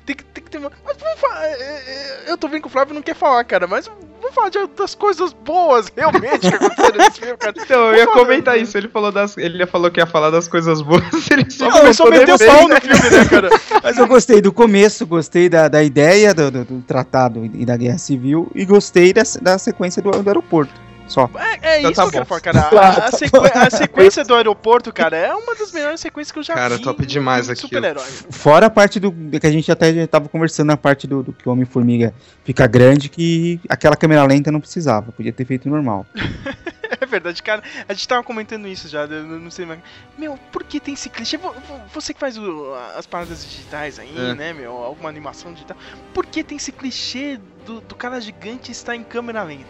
tem, 0.04 0.14
que, 0.16 0.24
tem 0.24 0.44
que 0.44 0.50
ter 0.50 0.58
uma. 0.58 0.70
Mas 0.84 0.96
vamos 0.98 1.20
falar. 1.20 1.44
é, 1.46 1.52
é, 1.52 2.24
Eu 2.26 2.36
tô 2.36 2.48
vendo 2.48 2.60
que 2.62 2.66
o 2.66 2.70
Flávio 2.70 2.94
não 2.94 3.02
quer 3.02 3.14
falar, 3.14 3.42
cara, 3.44 3.66
mas 3.66 3.86
vamos 4.20 4.34
falar 4.34 4.50
de, 4.50 4.58
das 4.76 4.94
coisas 4.94 5.32
boas 5.32 5.90
realmente 5.96 6.40
que 6.48 6.54
aconteceram 6.54 6.98
nesse 6.98 7.20
filme, 7.20 7.36
cara. 7.38 7.54
Então, 7.56 7.88
eu 7.92 7.96
ia 7.96 8.06
comentar 8.08 8.58
isso. 8.58 8.76
Ele 8.76 8.88
falou 8.88 9.10
das. 9.10 9.36
Ele 9.38 9.66
falou 9.66 9.90
que 9.90 10.00
ia 10.00 10.06
falar 10.06 10.30
das 10.30 10.46
coisas 10.46 10.82
boas. 10.82 11.02
Ele 11.30 11.50
só 11.50 11.66
Ele 11.66 11.78
começou 11.78 12.06
a 12.06 12.10
meter 12.10 12.34
o 12.34 12.38
pau 12.38 12.68
no 12.68 12.80
filme, 12.80 13.10
né, 13.10 13.24
cara? 13.28 13.48
mas 13.82 13.96
eu 13.98 14.06
gostei 14.06 14.40
do 14.42 14.52
começo, 14.52 15.06
gostei 15.06 15.48
da, 15.48 15.68
da 15.68 15.82
ideia 15.82 16.34
do, 16.34 16.50
do- 16.50 16.64
do 16.64 16.80
tratado 16.82 17.44
e 17.54 17.64
da 17.64 17.76
guerra 17.76 17.98
civil 17.98 18.50
e 18.54 18.64
gostei 18.64 19.12
da, 19.12 19.22
da 19.40 19.56
sequência 19.58 20.02
do, 20.02 20.10
do 20.10 20.28
aeroporto. 20.28 20.83
Só. 21.06 21.28
É, 21.62 21.74
é 21.74 21.78
Então 21.80 21.90
isso 21.90 22.02
tá 22.04 22.10
que 22.10 22.18
eu 22.18 22.24
falar, 22.24 22.40
cara. 22.40 22.60
A, 22.60 23.06
a 23.08 23.12
sequ- 23.12 23.36
a 23.54 23.70
sequência 23.70 24.24
do 24.24 24.34
aeroporto, 24.34 24.92
cara, 24.92 25.16
é 25.16 25.34
uma 25.34 25.54
das 25.54 25.70
melhores 25.70 26.00
sequências 26.00 26.32
que 26.32 26.38
eu 26.38 26.42
já 26.42 26.54
Cara, 26.54 26.76
vi. 26.78 26.82
top 26.82 27.04
demais. 27.04 27.46
Super-herói. 27.58 28.04
Fora 28.30 28.66
a 28.66 28.70
parte 28.70 28.98
do. 28.98 29.12
que 29.12 29.46
a 29.46 29.50
gente 29.50 29.70
até 29.70 29.92
já 29.92 30.06
tava 30.06 30.28
conversando 30.28 30.68
na 30.68 30.76
parte 30.76 31.06
do, 31.06 31.22
do 31.22 31.32
que 31.32 31.46
o 31.48 31.52
Homem-Formiga 31.52 32.14
fica 32.42 32.66
grande, 32.66 33.08
que 33.10 33.60
aquela 33.68 33.96
câmera 33.96 34.24
lenta 34.24 34.50
não 34.50 34.60
precisava, 34.60 35.12
podia 35.12 35.32
ter 35.32 35.44
feito 35.44 35.68
normal. 35.68 36.06
É 37.00 37.06
verdade, 37.06 37.42
cara. 37.42 37.60
A 37.88 37.92
gente 37.92 38.06
tava 38.06 38.22
comentando 38.22 38.68
isso 38.68 38.88
já, 38.88 39.00
eu 39.04 39.24
não 39.24 39.50
sei 39.50 39.66
mais. 39.66 39.80
Meu, 40.16 40.38
por 40.52 40.62
que 40.62 40.78
tem 40.78 40.94
esse 40.94 41.10
clichê? 41.10 41.36
Vo- 41.36 41.50
vo- 41.52 41.80
Você 41.92 42.14
que 42.14 42.20
faz 42.20 42.38
o- 42.38 42.72
as 42.96 43.04
paradas 43.04 43.44
digitais 43.44 43.98
aí, 43.98 44.14
É. 44.16 44.34
né, 44.34 44.52
meu? 44.52 44.72
Alguma 44.72 45.08
animação 45.08 45.52
digital. 45.52 45.76
Por 46.14 46.24
que 46.24 46.44
tem 46.44 46.56
esse 46.56 46.70
clichê 46.70 47.38
do, 47.66 47.80
do 47.80 47.94
cara 47.96 48.20
gigante 48.20 48.70
estar 48.70 48.94
em 48.94 49.02
câmera 49.02 49.42
lenta? 49.42 49.64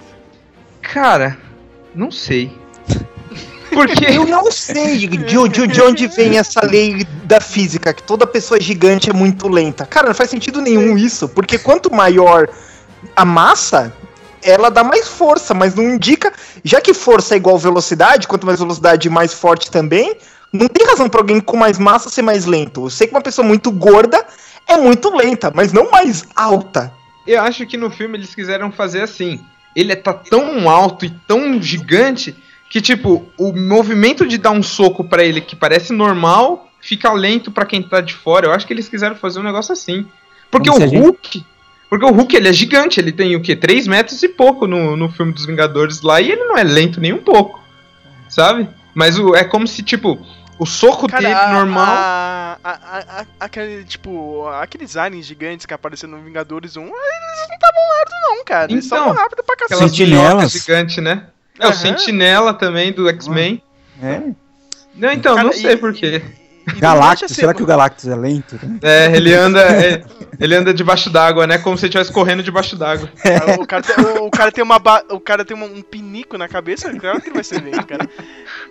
Cara, 0.93 1.37
não 1.95 2.11
sei. 2.11 2.53
Porque. 3.71 4.05
Eu 4.05 4.25
não 4.27 4.51
sei 4.53 4.99
de, 5.09 5.37
onde- 5.37 5.67
de 5.67 5.83
onde 5.83 6.07
vem 6.07 6.39
essa 6.39 6.65
lei 6.65 7.05
da 7.25 7.41
física, 7.41 7.93
que 7.93 8.03
toda 8.03 8.27
pessoa 8.27 8.61
gigante 8.61 9.11
é 9.11 9.13
muito 9.13 9.49
lenta. 9.49 9.85
Cara, 9.85 10.07
não 10.09 10.15
faz 10.15 10.31
sentido 10.31 10.61
nenhum 10.61 10.97
isso, 10.97 11.29
porque 11.29 11.59
quanto 11.59 11.93
maior 11.93 12.49
a 13.17 13.25
massa, 13.25 13.93
ela 14.43 14.71
dá 14.71 14.85
mais 14.85 15.09
força, 15.09 15.53
mas 15.55 15.75
não 15.75 15.83
indica. 15.83 16.33
Já 16.63 16.81
que 16.81 16.95
força 16.95 17.35
é 17.35 17.37
igual 17.37 17.59
velocidade, 17.59 18.29
quanto 18.29 18.47
mais 18.47 18.61
velocidade, 18.61 19.11
mais 19.11 19.35
forte 19.35 19.71
também, 19.71 20.17
não 20.53 20.69
tem 20.69 20.87
razão 20.87 21.09
pra 21.09 21.21
alguém 21.21 21.41
com 21.41 21.57
mais 21.57 21.77
massa 21.79 22.09
ser 22.09 22.23
mais 22.23 22.45
lento. 22.45 22.85
Eu 22.87 22.91
sei 22.91 23.09
que 23.09 23.15
uma 23.15 23.21
pessoa 23.23 23.47
muito 23.47 23.73
gorda 23.73 24.25
é 24.69 24.77
muito 24.77 25.13
lenta, 25.15 25.51
mas 25.53 25.73
não 25.73 25.91
mais 25.91 26.25
alta. 26.37 26.93
Eu 27.27 27.43
acho 27.43 27.67
que 27.67 27.77
no 27.77 27.91
filme 27.91 28.19
eles 28.19 28.35
quiseram 28.35 28.71
fazer 28.71 29.01
assim. 29.03 29.41
Ele 29.75 29.95
tá 29.97 30.13
tão 30.13 30.69
alto 30.69 31.05
e 31.05 31.11
tão 31.11 31.61
gigante 31.63 32.35
que, 32.71 32.81
tipo, 32.81 33.29
o 33.39 33.53
movimento 33.53 34.27
de 34.27 34.39
dar 34.39 34.51
um 34.51 34.63
soco 34.63 35.05
pra 35.05 35.23
ele 35.25 35.41
que 35.41 35.55
parece 35.57 35.93
normal 35.93 36.71
fica 36.81 37.13
lento 37.13 37.51
pra 37.51 37.65
quem 37.65 37.83
tá 37.83 38.01
de 38.01 38.15
fora. 38.15 38.47
Eu 38.47 38.53
acho 38.53 38.67
que 38.67 38.73
eles 38.73 38.89
quiseram 38.89 39.17
fazer 39.17 39.41
um 39.41 39.45
negócio 39.45 39.73
assim. 39.73 40.07
Porque 40.51 40.69
Como 40.71 40.81
o 40.83 40.85
a 40.85 40.89
gente- 40.89 41.01
Hulk. 41.01 41.45
Porque 41.91 42.05
o 42.07 42.11
Hulk 42.13 42.37
ele 42.37 42.49
é 42.49 42.53
gigante, 42.53 42.99
ele 42.99 43.13
tem 43.13 43.37
o 43.37 43.41
quê? 43.41 43.55
3 43.55 43.87
metros 43.87 44.23
e 44.23 44.29
pouco 44.29 44.67
no, 44.67 44.97
no 44.97 45.09
filme 45.09 45.33
dos 45.33 45.47
Vingadores 45.47 46.01
lá, 46.03 46.21
e 46.21 46.33
ele 46.33 46.45
não 46.45 46.57
é 46.57 46.65
lento 46.65 47.01
nem 47.01 47.13
um 47.13 47.19
pouco. 47.19 47.63
Sabe? 48.29 48.69
Mas 48.95 49.19
o, 49.19 49.35
é 49.35 49.45
como 49.45 49.67
se, 49.67 49.83
tipo, 49.83 50.19
o 50.59 50.67
soco 50.67 51.09
Cara, 51.09 51.23
dele 51.23 51.35
a- 51.35 51.53
normal. 51.53 51.85
a- 51.87 52.59
a- 52.63 52.71
a- 52.73 53.21
a- 53.21 53.27
aquele, 53.41 53.85
tipo, 53.85 54.47
aqueles 54.49 54.97
aliens 54.97 55.27
gigantes 55.27 55.67
que 55.67 55.75
apareceram 55.75 56.15
no 56.19 56.23
Vingadores 56.25 56.77
1, 56.77 56.83
eles 56.83 56.91
não 56.93 57.55
estavam 57.55 57.83
lerdos, 57.97 58.15
não, 58.39 58.45
cara. 58.45 58.73
Eles 58.73 58.87
Então, 58.87 58.99
estavam 58.99 59.15
rápidos 59.23 59.45
pra 59.45 59.57
cacete. 59.57 59.81
Sentinelas. 59.91 60.53
gigantes, 60.53 60.97
né? 61.03 61.27
É, 61.59 61.65
o 61.67 61.69
Aham. 61.69 61.77
Sentinela 61.77 62.55
também, 62.55 62.93
do 62.93 63.09
X-Men. 63.09 63.63
É. 64.03 64.21
Não, 64.95 65.13
então, 65.13 65.35
Cara, 65.37 65.47
não 65.47 65.53
sei 65.53 65.73
e- 65.73 65.77
porquê. 65.77 66.23
Galactus, 66.79 67.33
será 67.33 67.53
que 67.55 67.63
o 67.63 67.67
Galactus 67.67 68.07
é 68.09 68.15
lento? 68.17 68.59
né? 68.63 68.79
É, 68.83 69.17
ele 69.17 69.35
anda. 69.35 69.61
é, 69.61 70.03
ele 70.41 70.55
anda 70.55 70.73
debaixo 70.75 71.11
d'água, 71.11 71.47
né? 71.47 71.59
Como 71.59 71.77
se 71.77 71.85
ele 71.85 71.91
estivesse 71.91 72.13
correndo 72.13 72.43
debaixo 72.43 72.77
d'água. 72.77 73.09
Ah, 73.25 73.61
O 73.61 73.67
cara 73.67 73.83
tem, 73.83 74.05
o, 74.05 74.25
o 74.27 74.31
cara 74.31 74.53
tem, 74.53 74.65
uma 74.65 74.81
o 75.11 75.21
cara 75.21 75.45
tem 75.45 75.57
uma- 75.57 75.67
um 75.67 75.83
pinico 75.83 76.37
na 76.39 76.49
cabeça, 76.49 76.93
claro 76.99 77.21
que 77.21 77.29
ele 77.29 77.35
vai 77.35 77.45
ser 77.45 77.63
lento, 77.63 77.87
cara. 77.87 78.09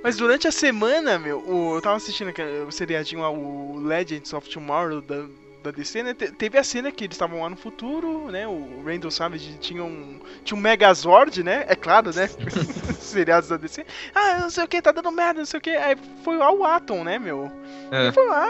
Mas 0.03 0.17
durante 0.17 0.47
a 0.47 0.51
semana, 0.51 1.17
meu, 1.19 1.39
o- 1.47 1.75
eu 1.75 1.81
tava 1.81 1.95
assistindo 1.97 2.31
o 2.67 2.71
seriadinho 2.71 3.21
lá, 3.21 3.29
o 3.29 3.79
Legends 3.83 4.33
of 4.33 4.49
Tomorrow 4.49 5.01
da, 5.01 5.23
da 5.63 5.71
DC, 5.71 6.03
né? 6.03 6.13
te- 6.13 6.31
teve 6.31 6.57
a 6.57 6.63
cena 6.63 6.91
que 6.91 7.05
eles 7.05 7.15
estavam 7.15 7.41
lá 7.41 7.49
no 7.49 7.55
futuro, 7.55 8.29
né? 8.29 8.45
O 8.47 8.83
Randall 8.85 9.09
Savage 9.09 9.57
tinha 9.59 9.83
um, 9.83 10.19
tinha 10.43 10.57
um 10.57 10.61
Megazord, 10.61 11.41
né? 11.43 11.63
É 11.67 11.75
claro, 11.75 12.11
né? 12.13 12.29
Seriados 12.99 13.49
da 13.49 13.57
DC. 13.57 13.85
Ah, 14.13 14.39
não 14.41 14.49
sei 14.49 14.63
o 14.63 14.67
que, 14.67 14.81
tá 14.81 14.91
dando 14.91 15.11
merda, 15.11 15.39
não 15.39 15.45
sei 15.45 15.57
o 15.59 15.61
que. 15.61 15.69
Aí 15.69 15.95
foi 16.23 16.35
lá 16.37 16.51
o 16.51 16.63
Atom, 16.65 17.03
né, 17.03 17.17
meu? 17.17 17.51
É. 17.91 18.11
Foi 18.11 18.27
lá, 18.27 18.47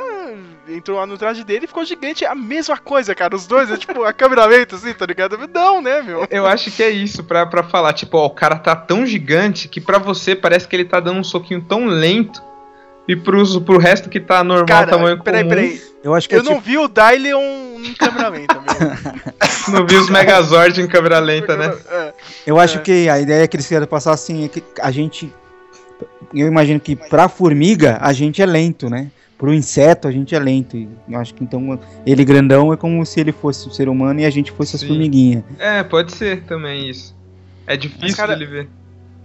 entrou 0.70 0.98
lá 0.98 1.06
no 1.06 1.18
traje 1.18 1.44
dele 1.44 1.66
e 1.66 1.68
ficou 1.68 1.86
gigante. 1.86 2.26
A 2.26 2.34
mesma 2.34 2.78
coisa, 2.78 3.14
cara. 3.14 3.36
Os 3.36 3.46
dois, 3.46 3.70
é 3.70 3.78
tipo, 3.78 4.04
a 4.04 4.14
câmera 4.14 4.46
lenta, 4.46 4.76
assim, 4.76 4.94
tá 4.94 5.06
ligado? 5.06 5.38
Não, 5.54 5.82
né, 5.82 6.02
meu? 6.02 6.26
Eu 6.32 6.48
acho 6.48 6.72
que 6.72 6.82
é 6.82 6.90
isso, 6.90 7.24
pra, 7.24 7.46
pra 7.46 7.64
falar, 7.64 7.94
tipo, 7.94 8.18
ó, 8.18 8.26
o 8.26 8.30
cara 8.32 8.56
tá 8.58 8.76
tão 8.76 9.06
gigante 9.06 9.68
que 9.68 9.82
pra 9.82 9.98
você 10.00 10.36
parece 10.36 10.68
que 10.68 10.76
ele 10.76 10.86
tá 10.86 11.00
dando 11.00 11.20
um 11.20 11.24
soquinho 11.24 11.62
tão 11.62 11.86
lento. 11.86 12.42
E 13.08 13.16
pros, 13.16 13.58
pro 13.60 13.78
resto 13.78 14.10
que 14.10 14.20
tá 14.20 14.44
normal, 14.44 14.66
Cara, 14.66 14.88
tamanho 14.88 15.22
peraí, 15.22 15.44
comum, 15.44 15.50
peraí. 15.56 15.82
Eu 16.04 16.14
acho 16.16 16.28
que 16.30 16.36
Eu 16.36 16.40
é 16.40 16.44
não 16.44 16.56
tipo, 16.56 16.62
vi 16.66 16.78
o 16.78 16.88
Dylion 16.88 17.42
em 17.84 17.94
câmera 17.94 18.30
lenta, 18.30 18.56
meu. 18.62 19.74
não 19.80 19.86
vi 19.86 19.96
os 19.96 20.10
Megazord 20.10 20.82
em 20.82 20.88
câmera 20.88 21.20
lenta, 21.20 21.58
né? 21.58 21.76
É. 21.90 22.14
eu 22.48 22.60
acho 22.60 22.78
É. 22.78 22.82
que 22.82 23.10
a 23.10 23.20
ideia 23.20 23.48
que 23.48 23.56
eles 23.58 23.68
querem 23.68 23.88
passar 23.88 24.14
assim 24.14 24.46
é 24.46 24.48
que 24.48 24.64
a 24.82 24.90
gente. 24.92 25.34
Eu 26.34 26.48
imagino 26.48 26.80
que 26.80 26.96
pra 26.96 27.28
formiga 27.30 27.98
a 28.02 28.12
gente 28.14 28.42
é 28.42 28.46
lento, 28.46 28.90
né? 28.90 29.12
Pro 29.38 29.54
inseto 29.54 30.08
a 30.08 30.12
gente 30.12 30.34
é 30.34 30.40
lento. 30.40 30.78
Eu 31.10 31.20
acho 31.20 31.34
que 31.34 31.44
então 31.44 31.78
ele 32.06 32.24
grandão 32.24 32.72
é 32.72 32.78
como 32.78 33.06
se 33.06 33.20
ele 33.20 33.32
fosse 33.34 33.68
o 33.68 33.72
ser 33.72 33.90
humano 33.90 34.20
e 34.22 34.26
a 34.26 34.30
gente 34.30 34.52
fosse 34.52 34.76
as 34.76 34.82
Sim. 34.82 34.88
formiguinhas. 34.88 35.44
É, 35.60 35.84
pode 35.84 36.14
ser 36.14 36.44
também 36.44 36.90
isso. 36.90 37.14
É 37.68 37.76
difícil 37.76 38.02
Mas, 38.08 38.16
cara, 38.16 38.34
dele 38.36 38.50
ver. 38.50 38.70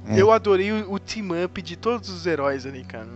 É. 0.08 0.20
Eu 0.20 0.32
adorei 0.32 0.72
o, 0.72 0.92
o 0.94 0.98
team-up 0.98 1.60
de 1.62 1.76
todos 1.76 2.08
os 2.08 2.26
heróis 2.26 2.66
ali, 2.66 2.82
cara. 2.84 3.06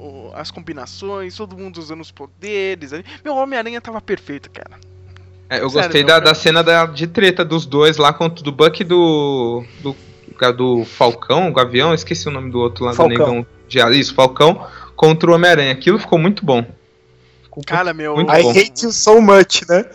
O- 0.00 0.30
as 0.34 0.50
combinações, 0.50 1.36
todo 1.36 1.56
mundo 1.56 1.76
usando 1.78 2.00
os 2.00 2.10
poderes. 2.10 2.92
Meu 3.22 3.34
Homem-Aranha 3.36 3.80
tava 3.80 4.00
perfeito, 4.00 4.50
cara. 4.50 4.78
É, 5.50 5.56
eu 5.60 5.68
Sério, 5.68 5.88
gostei 5.88 6.02
da, 6.02 6.12
cara. 6.14 6.24
da 6.24 6.34
cena 6.34 6.62
da, 6.62 6.86
de 6.86 7.06
treta 7.06 7.44
dos 7.44 7.66
dois 7.66 7.96
lá, 7.98 8.12
contra 8.12 8.42
do 8.42 8.50
Buck 8.52 8.80
e 8.80 8.84
do, 8.84 9.62
do. 9.80 9.96
do 10.56 10.84
Falcão, 10.84 11.48
o 11.48 11.52
Gavião, 11.52 11.92
esqueci 11.92 12.28
o 12.28 12.30
nome 12.30 12.50
do 12.50 12.58
outro 12.58 12.84
lá 12.84 12.94
Falcão. 12.94 13.14
do 13.16 13.18
Negão 13.34 13.46
de 13.68 13.98
Isso, 14.00 14.14
Falcão, 14.14 14.66
contra 14.96 15.30
o 15.30 15.34
Homem-Aranha. 15.34 15.72
Aquilo 15.72 15.98
ficou 15.98 16.18
muito 16.18 16.44
bom. 16.46 16.64
Ficou 17.50 17.64
Cara, 17.66 17.92
meu. 17.92 18.14
Muito 18.14 18.32
I 18.32 18.42
bom. 18.42 18.50
hate 18.50 18.84
you 18.84 18.92
so 18.92 19.20
much, 19.20 19.62
né? 19.68 19.84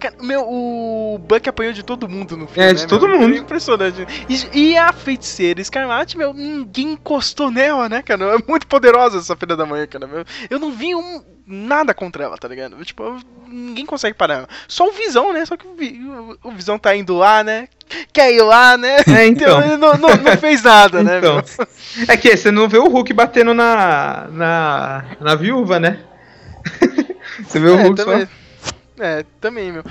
Cara, 0.00 0.14
meu, 0.22 0.46
o 0.48 1.18
Buck 1.18 1.46
apanhou 1.46 1.74
de 1.74 1.82
todo 1.82 2.08
mundo 2.08 2.38
no 2.38 2.46
filme. 2.46 2.70
É, 2.70 2.72
de 2.72 2.82
né, 2.82 2.88
todo 2.88 3.06
meu? 3.06 3.20
mundo. 3.20 3.34
É 3.34 3.38
impressionante. 3.38 4.06
E, 4.30 4.70
e 4.70 4.78
a 4.78 4.90
feiticeira 4.94 5.60
Escarlate, 5.60 6.16
meu, 6.16 6.32
ninguém 6.32 6.92
encostou 6.92 7.50
nela, 7.50 7.86
né, 7.86 8.00
cara? 8.00 8.34
É 8.34 8.38
muito 8.48 8.66
poderosa 8.66 9.18
essa 9.18 9.36
filha 9.36 9.54
da 9.54 9.66
manhã, 9.66 9.86
cara. 9.86 10.06
Meu. 10.06 10.24
Eu 10.48 10.58
não 10.58 10.72
vi 10.72 10.94
um, 10.94 11.22
nada 11.50 11.92
contra 11.92 12.24
ela, 12.24 12.38
tá 12.38 12.46
ligado? 12.48 12.82
Tipo, 12.84 13.18
ninguém 13.46 13.84
consegue 13.84 14.16
parar 14.16 14.34
ela. 14.34 14.48
Só 14.68 14.88
o 14.88 14.92
Visão, 14.92 15.32
né? 15.32 15.44
Só 15.44 15.56
que 15.56 15.66
o, 15.66 15.74
Vi- 15.74 16.00
o- 16.04 16.38
o 16.44 16.52
Visão 16.52 16.78
tá 16.78 16.94
indo 16.94 17.14
lá, 17.16 17.42
né? 17.44 17.68
Quer 18.12 18.32
ir 18.32 18.42
lá, 18.42 18.76
né? 18.78 18.98
É, 19.08 19.26
então. 19.26 19.60
Ele 19.62 19.76
não, 19.76 19.94
não, 19.94 20.08
não 20.16 20.36
fez 20.38 20.62
nada, 20.62 21.02
né, 21.02 21.18
Então. 21.18 21.34
meu? 21.36 21.44
É 22.08 22.16
que 22.16 22.36
você 22.36 22.50
não 22.50 22.68
vê 22.68 22.78
o 22.78 22.88
Hulk 22.88 23.12
batendo 23.12 23.52
na. 23.52 24.28
na. 24.30 25.04
na 25.20 25.34
viúva, 25.34 25.80
né? 25.80 26.00
você 27.46 27.58
vê 27.58 27.68
o 27.68 27.78
É, 27.78 27.82
Hulk 27.82 27.96
também. 27.96 28.26
só. 28.26 28.72
É, 29.04 29.24
também, 29.40 29.72
meu. 29.72 29.84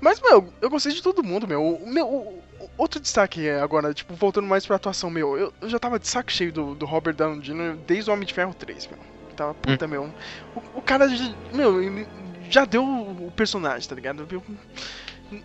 Mas, 0.00 0.20
meu, 0.20 0.52
eu 0.60 0.70
gostei 0.70 0.92
de 0.92 1.02
todo 1.02 1.22
mundo, 1.22 1.46
meu. 1.46 1.62
O, 1.62 1.86
meu, 1.92 2.06
o- 2.06 2.42
outro 2.78 2.98
destaque 3.00 3.48
agora, 3.50 3.92
tipo, 3.92 4.14
voltando 4.14 4.46
mais 4.46 4.64
pra 4.66 4.76
atuação, 4.76 5.10
meu. 5.10 5.36
Eu, 5.36 5.52
eu 5.60 5.68
já 5.68 5.78
tava 5.78 5.98
de 5.98 6.08
saco 6.08 6.32
cheio 6.32 6.52
do, 6.52 6.74
do 6.74 6.86
Robert 6.86 7.14
Downey 7.14 7.40
Jr. 7.40 7.76
desde 7.86 8.10
o 8.10 8.12
Homem 8.14 8.26
de 8.26 8.32
Ferro 8.34 8.54
3, 8.54 8.86
meu. 8.88 8.98
Tava, 9.42 9.54
puta, 9.54 9.88
meu. 9.88 10.08
O, 10.54 10.78
o 10.78 10.82
cara, 10.82 11.08
já- 11.08 11.32
meu, 11.52 11.82
ele 11.82 12.06
já 12.48 12.64
deu 12.64 12.84
o, 12.84 13.32
personagem, 13.34 13.88
tá 13.88 13.94
ligado? 13.94 14.24
Eu, 14.30 14.42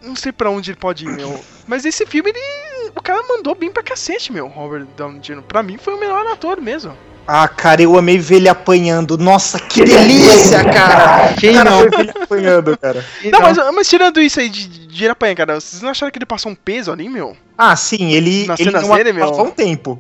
não 0.03 0.15
sei 0.15 0.31
pra 0.31 0.51
onde 0.51 0.69
ele 0.71 0.77
pode 0.77 1.05
ir, 1.05 1.09
meu. 1.09 1.39
Mas 1.67 1.83
esse 1.83 2.05
filme, 2.05 2.29
ele. 2.29 2.91
O 2.95 3.01
cara 3.01 3.23
mandou 3.27 3.55
bem 3.55 3.71
pra 3.71 3.81
cacete, 3.81 4.31
meu, 4.31 4.47
Robert 4.47 4.85
Downey 4.95 5.19
Jr. 5.19 5.41
Pra 5.41 5.63
mim 5.63 5.77
foi 5.77 5.95
o 5.95 5.99
melhor 5.99 6.25
ator 6.27 6.61
mesmo. 6.61 6.95
Ah, 7.29 7.47
cara, 7.47 7.81
eu 7.81 7.97
amei 7.97 8.17
ver 8.17 8.35
ele 8.35 8.47
apanhando. 8.47 9.17
Nossa, 9.17 9.59
que 9.59 9.83
delícia, 9.83 10.63
cara! 10.63 11.33
Quem 11.33 11.53
cara, 11.55 11.69
não? 11.69 11.79
foi 11.79 11.89
ver 11.89 11.99
ele 11.99 12.23
apanhando, 12.23 12.77
cara. 12.77 13.05
Não, 13.25 13.41
mas, 13.41 13.57
mas 13.75 13.89
tirando 13.89 14.21
isso 14.21 14.39
aí 14.39 14.47
de, 14.47 14.67
de 14.87 15.03
ir 15.03 15.09
apanhar, 15.09 15.35
cara, 15.35 15.59
vocês 15.59 15.81
não 15.81 15.89
acharam 15.89 16.09
que 16.11 16.17
ele 16.17 16.25
passou 16.25 16.51
um 16.51 16.55
peso 16.55 16.89
ali, 16.89 17.09
meu? 17.09 17.35
Ah, 17.57 17.75
sim, 17.75 18.11
ele, 18.13 18.45
Nas 18.45 18.59
ele 18.59 18.69
cenas 18.69 18.87
não 18.87 18.95
dele, 18.95 19.11
meu? 19.11 19.29
um 19.41 19.51
tempo. 19.51 19.99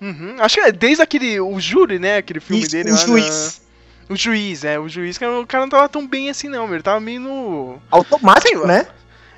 Uhum. 0.00 0.36
Acho 0.38 0.54
que 0.56 0.60
é 0.60 0.72
desde 0.72 1.02
aquele. 1.02 1.40
O 1.40 1.60
Júri, 1.60 1.98
né? 1.98 2.16
Aquele 2.16 2.40
filme 2.40 2.62
Isso, 2.62 2.72
dele 2.72 2.90
o 2.90 2.94
lá. 2.94 2.98
juiz. 2.98 3.62
O 4.08 4.16
juiz, 4.16 4.64
é, 4.64 4.76
o 4.76 4.88
juiz, 4.88 5.16
que 5.16 5.24
o 5.24 5.46
cara 5.46 5.62
não 5.62 5.70
tava 5.70 5.88
tão 5.88 6.06
bem 6.06 6.30
assim 6.30 6.48
não, 6.48 6.66
meu. 6.66 6.76
Ele 6.76 6.82
tava 6.82 6.98
meio 6.98 7.20
no. 7.20 7.78
Automático, 7.90 8.66
né? 8.66 8.88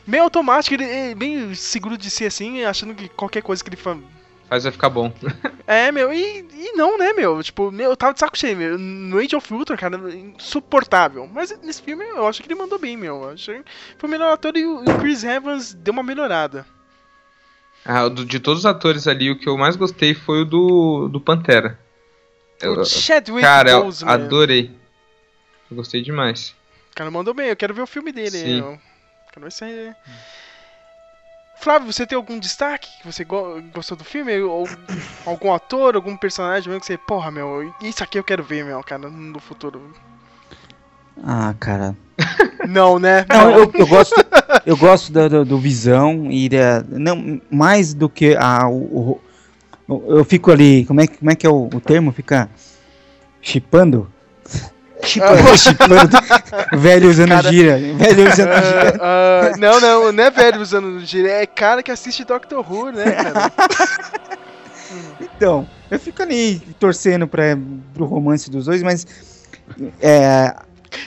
Meio 0.06 0.24
automático, 0.24 0.74
ele 0.74 0.84
é 0.84 1.14
bem 1.14 1.54
seguro 1.54 1.96
de 1.98 2.10
si 2.10 2.24
assim, 2.24 2.64
achando 2.64 2.94
que 2.94 3.08
qualquer 3.08 3.42
coisa 3.42 3.62
que 3.62 3.68
ele 3.68 3.76
fa... 3.76 3.96
Faz 4.48 4.64
vai 4.64 4.72
ficar 4.72 4.90
bom. 4.90 5.12
É, 5.66 5.92
meu, 5.92 6.12
e, 6.12 6.46
e 6.52 6.72
não, 6.72 6.98
né, 6.98 7.12
meu? 7.12 7.42
Tipo, 7.42 7.70
meu, 7.70 7.90
eu 7.90 7.96
tava 7.96 8.12
de 8.12 8.18
saco 8.18 8.36
cheio, 8.36 8.56
meu. 8.56 8.76
No 8.76 9.18
Age 9.18 9.36
of 9.36 9.54
Ultron, 9.54 9.76
cara, 9.76 9.96
insuportável. 10.14 11.28
Mas 11.32 11.56
nesse 11.62 11.80
filme 11.80 12.04
eu 12.04 12.26
acho 12.26 12.42
que 12.42 12.48
ele 12.48 12.58
mandou 12.58 12.78
bem, 12.78 12.96
meu. 12.96 13.22
Eu 13.22 13.30
achei 13.30 13.58
que 13.58 13.64
foi 13.96 14.08
o 14.08 14.10
melhor 14.10 14.32
ator 14.32 14.56
e 14.56 14.66
o 14.66 14.82
Chris 15.00 15.22
Evans 15.22 15.72
deu 15.72 15.92
uma 15.92 16.02
melhorada. 16.02 16.66
Ah, 17.84 18.08
de 18.08 18.38
todos 18.38 18.60
os 18.60 18.66
atores 18.66 19.08
ali, 19.08 19.30
o 19.30 19.38
que 19.38 19.48
eu 19.48 19.58
mais 19.58 19.74
gostei 19.76 20.14
foi 20.14 20.42
o 20.42 20.44
do, 20.44 21.08
do 21.08 21.20
Pantera. 21.20 21.78
O 22.64 22.84
Chadwick 22.84 23.40
cara, 23.42 23.70
eu 23.70 23.84
Boseman. 23.84 24.12
adorei. 24.12 24.70
Eu 25.70 25.76
gostei 25.76 26.00
demais. 26.00 26.54
O 26.92 26.94
cara 26.94 27.10
mandou 27.10 27.34
bem, 27.34 27.48
eu 27.48 27.56
quero 27.56 27.74
ver 27.74 27.82
o 27.82 27.86
filme 27.86 28.12
dele. 28.12 28.30
Sim. 28.30 28.58
Eu 28.60 28.78
quero 29.32 29.46
ver 29.46 29.52
se... 29.52 29.94
Flávio, 31.58 31.92
você 31.92 32.06
tem 32.06 32.16
algum 32.16 32.38
destaque 32.38 32.88
que 33.00 33.06
você 33.06 33.24
go- 33.24 33.60
gostou 33.72 33.96
do 33.96 34.04
filme? 34.04 34.36
Ou 34.40 34.68
algum 35.24 35.52
ator, 35.52 35.94
algum 35.94 36.16
personagem 36.16 36.68
mesmo 36.68 36.80
que 36.80 36.86
você, 36.86 36.98
porra, 36.98 37.30
meu, 37.30 37.72
isso 37.80 38.02
aqui 38.02 38.18
eu 38.18 38.24
quero 38.24 38.42
ver, 38.42 38.64
meu, 38.64 38.82
cara, 38.82 39.08
no 39.08 39.38
futuro. 39.40 39.94
Ah, 41.24 41.54
cara. 41.58 41.96
Não, 42.68 42.98
né? 42.98 43.26
Não, 43.28 43.50
eu, 43.50 43.70
eu 43.74 43.86
gosto, 43.88 44.14
eu 44.64 44.76
gosto 44.76 45.12
do, 45.12 45.28
do, 45.28 45.44
do 45.44 45.58
Visão 45.58 46.30
e 46.30 46.48
da, 46.48 46.84
não 46.88 47.40
mais 47.50 47.92
do 47.92 48.08
que 48.08 48.36
a 48.36 48.68
o, 48.68 49.20
o- 49.88 50.04
eu 50.16 50.24
fico 50.24 50.50
ali, 50.52 50.84
como 50.86 51.00
é, 51.00 51.06
que- 51.06 51.18
como 51.18 51.30
é 51.30 51.34
que 51.34 51.46
é 51.46 51.50
o, 51.50 51.64
o 51.72 51.80
termo? 51.80 52.12
Fica 52.12 52.48
chipando? 53.40 54.10
Chipando, 55.04 55.58
chipando. 55.58 56.10
velho 56.74 57.10
usando 57.10 57.30
Cara, 57.30 57.50
gira, 57.50 57.76
velho 57.76 58.22
usando 58.30 58.52
gira. 58.52 58.98
Ah, 59.00 59.50
ah, 59.52 59.56
não, 59.58 59.80
não, 59.80 60.12
não 60.12 60.22
é 60.24 60.30
velho 60.30 60.60
usando 60.60 61.00
gira, 61.04 61.28
é 61.28 61.44
cara 61.44 61.82
que 61.82 61.90
assiste 61.90 62.24
Doctor 62.24 62.64
Who, 62.72 62.92
né, 62.92 63.10
cara? 63.10 63.52
Então, 65.20 65.66
eu 65.90 65.98
fico 65.98 66.22
ali 66.22 66.60
torcendo 66.78 67.26
para 67.26 67.58
pro 67.92 68.04
romance 68.04 68.48
dos 68.48 68.66
dois, 68.66 68.80
mas 68.82 69.04
é, 70.00 70.54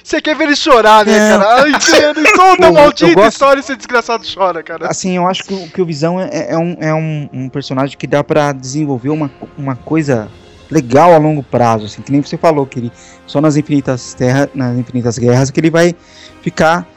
Você 0.03 0.21
quer 0.21 0.35
ver 0.35 0.45
ele 0.45 0.55
chorar, 0.55 1.05
né, 1.05 1.29
Não. 1.31 1.39
cara? 1.39 1.69
Entendo, 1.69 2.23
toda 2.35 2.71
maldita 2.71 3.13
gosto- 3.13 3.27
história 3.31 3.59
esse 3.59 3.75
desgraçado 3.75 4.23
chora, 4.31 4.61
cara. 4.63 4.87
assim, 4.87 5.15
eu 5.17 5.27
acho 5.27 5.43
que, 5.43 5.53
o- 5.53 5.67
que 5.69 5.81
o 5.81 5.85
Visão 5.85 6.19
é, 6.19 6.51
é 6.51 6.57
um, 6.57 6.77
é 6.79 6.93
um, 6.93 7.29
um 7.33 7.49
personagem 7.49 7.97
que 7.97 8.07
dá 8.07 8.23
pra 8.23 8.51
desenvolver 8.51 9.09
uma, 9.09 9.31
uma 9.57 9.75
coisa 9.75 10.29
legal 10.71 11.13
a 11.13 11.17
longo 11.17 11.43
prazo, 11.43 11.85
assim, 11.85 12.01
que 12.01 12.11
nem 12.11 12.21
você 12.21 12.37
falou, 12.37 12.65
que 12.65 12.79
ele 12.79 12.91
só 13.27 13.39
nas 13.39 13.55
infinitas 13.55 14.13
terras, 14.15 14.49
nas 14.55 14.75
infinitas 14.77 15.17
guerras 15.17 15.51
que 15.51 15.59
ele 15.59 15.69
vai 15.69 15.95
ficar 16.41 16.87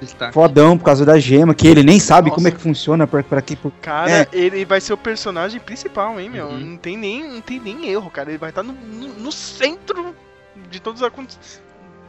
Destaque. 0.00 0.32
fodão 0.34 0.76
por 0.78 0.84
causa 0.84 1.04
da 1.04 1.18
gema, 1.18 1.54
que 1.54 1.66
ele 1.66 1.82
nem 1.82 1.98
sabe 2.00 2.30
como 2.30 2.48
é 2.48 2.50
que 2.50 2.60
funciona 2.60 3.06
para 3.06 3.22
para 3.22 3.40
que 3.42 3.56
por- 3.56 3.72
Cara, 3.82 4.10
É. 4.10 4.28
ele 4.32 4.64
vai 4.64 4.80
ser 4.80 4.92
o 4.92 4.96
personagem 4.98 5.58
principal, 5.60 6.18
hein, 6.20 6.28
meu? 6.30 6.52
Não, 6.52 6.76
tem 6.76 6.96
nem, 6.96 7.22
não 7.26 7.40
tem 7.40 7.58
nem 7.60 7.88
erro, 7.88 8.10
cara. 8.10 8.30
Ele 8.30 8.38
vai 8.38 8.50
estar 8.50 8.62
no, 8.62 8.72
no, 8.72 9.08
no 9.08 9.32
centro 9.32 10.14
de 10.70 10.80
todos 10.80 11.00
os, 11.00 11.06
aconte- 11.06 11.36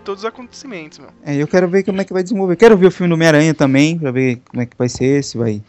todos 0.02 0.24
os 0.24 0.28
acontecimentos, 0.28 1.00
meu. 1.00 1.10
É, 1.26 1.36
eu 1.36 1.48
quero 1.48 1.68
ver 1.68 1.84
como 1.84 2.02
é 2.02 2.04
que 2.04 2.14
vai 2.14 2.24
desenvolver. 2.24 2.56
Quero 2.56 2.78
ver 2.78 2.88
o 2.88 2.92
filme 2.92 3.10
do 3.10 3.16
Homem-Aranha 3.16 3.54
também, 3.54 3.98
pra 3.98 4.12
ver 4.12 4.42
como 4.50 4.62
é 4.62 4.66
que 4.66 4.78
vai 4.78 4.90
ser, 4.90 5.24
se 5.24 5.38
vai. 5.38 5.62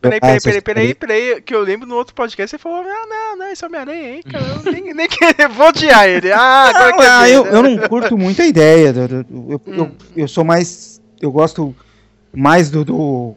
Peraí, 0.00 0.18
peraí, 0.20 0.40
peraí, 0.40 0.60
peraí, 0.62 0.94
peraí, 0.94 1.40
que 1.42 1.54
eu 1.54 1.60
lembro 1.62 1.86
no 1.86 1.94
outro 1.94 2.12
podcast 2.12 2.50
você 2.50 2.58
falou, 2.58 2.80
ah, 2.80 3.06
não, 3.08 3.36
não, 3.38 3.52
esse 3.52 3.64
Homem-Aranha 3.64 4.08
aí, 4.14 4.22
cara, 4.24 4.44
eu 4.44 4.72
nem, 4.72 4.92
nem 4.92 5.08
querer, 5.08 5.46
vou 5.54 5.68
odiar 5.68 6.08
ele. 6.08 6.32
Ah, 6.32 6.70
agora 6.74 6.92
que 6.96 7.02
Ah, 7.04 7.28
eu, 7.28 7.46
eu 7.46 7.62
não 7.62 7.78
curto 7.88 8.18
muito 8.18 8.42
a 8.42 8.46
ideia. 8.46 8.92
eu, 9.30 9.60
eu, 9.66 9.92
eu 10.16 10.26
sou 10.28 10.42
mais. 10.44 11.00
Eu 11.20 11.30
gosto 11.30 11.74
mais 12.34 12.68
do. 12.70 12.84
do- 12.84 13.34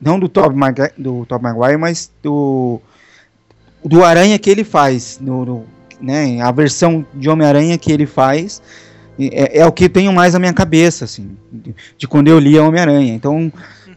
não 0.00 0.20
do 0.20 0.28
Tobey 0.28 0.56
Maguire, 0.56 0.92
do 0.96 1.26
Tobey 1.26 1.52
Maguire, 1.52 1.76
mas 1.78 2.12
do. 2.22 2.80
Do 3.84 4.04
Aranha 4.04 4.38
que 4.38 4.48
ele 4.48 4.62
faz. 4.62 5.18
No, 5.20 5.44
no- 5.44 5.66
né, 6.00 6.40
a 6.40 6.52
versão 6.52 7.04
de 7.14 7.28
Homem-Aranha 7.28 7.76
que 7.78 7.90
ele 7.90 8.06
faz. 8.06 8.62
É, 9.18 9.60
é 9.60 9.66
o 9.66 9.72
que 9.72 9.84
eu 9.84 9.88
tenho 9.88 10.12
mais 10.12 10.32
na 10.34 10.38
minha 10.38 10.52
cabeça, 10.52 11.04
assim. 11.04 11.36
De, 11.52 11.74
de 11.96 12.06
quando 12.08 12.28
eu 12.28 12.38
li 12.38 12.58
a 12.58 12.62
Homem-Aranha. 12.62 13.14
Então. 13.14 13.52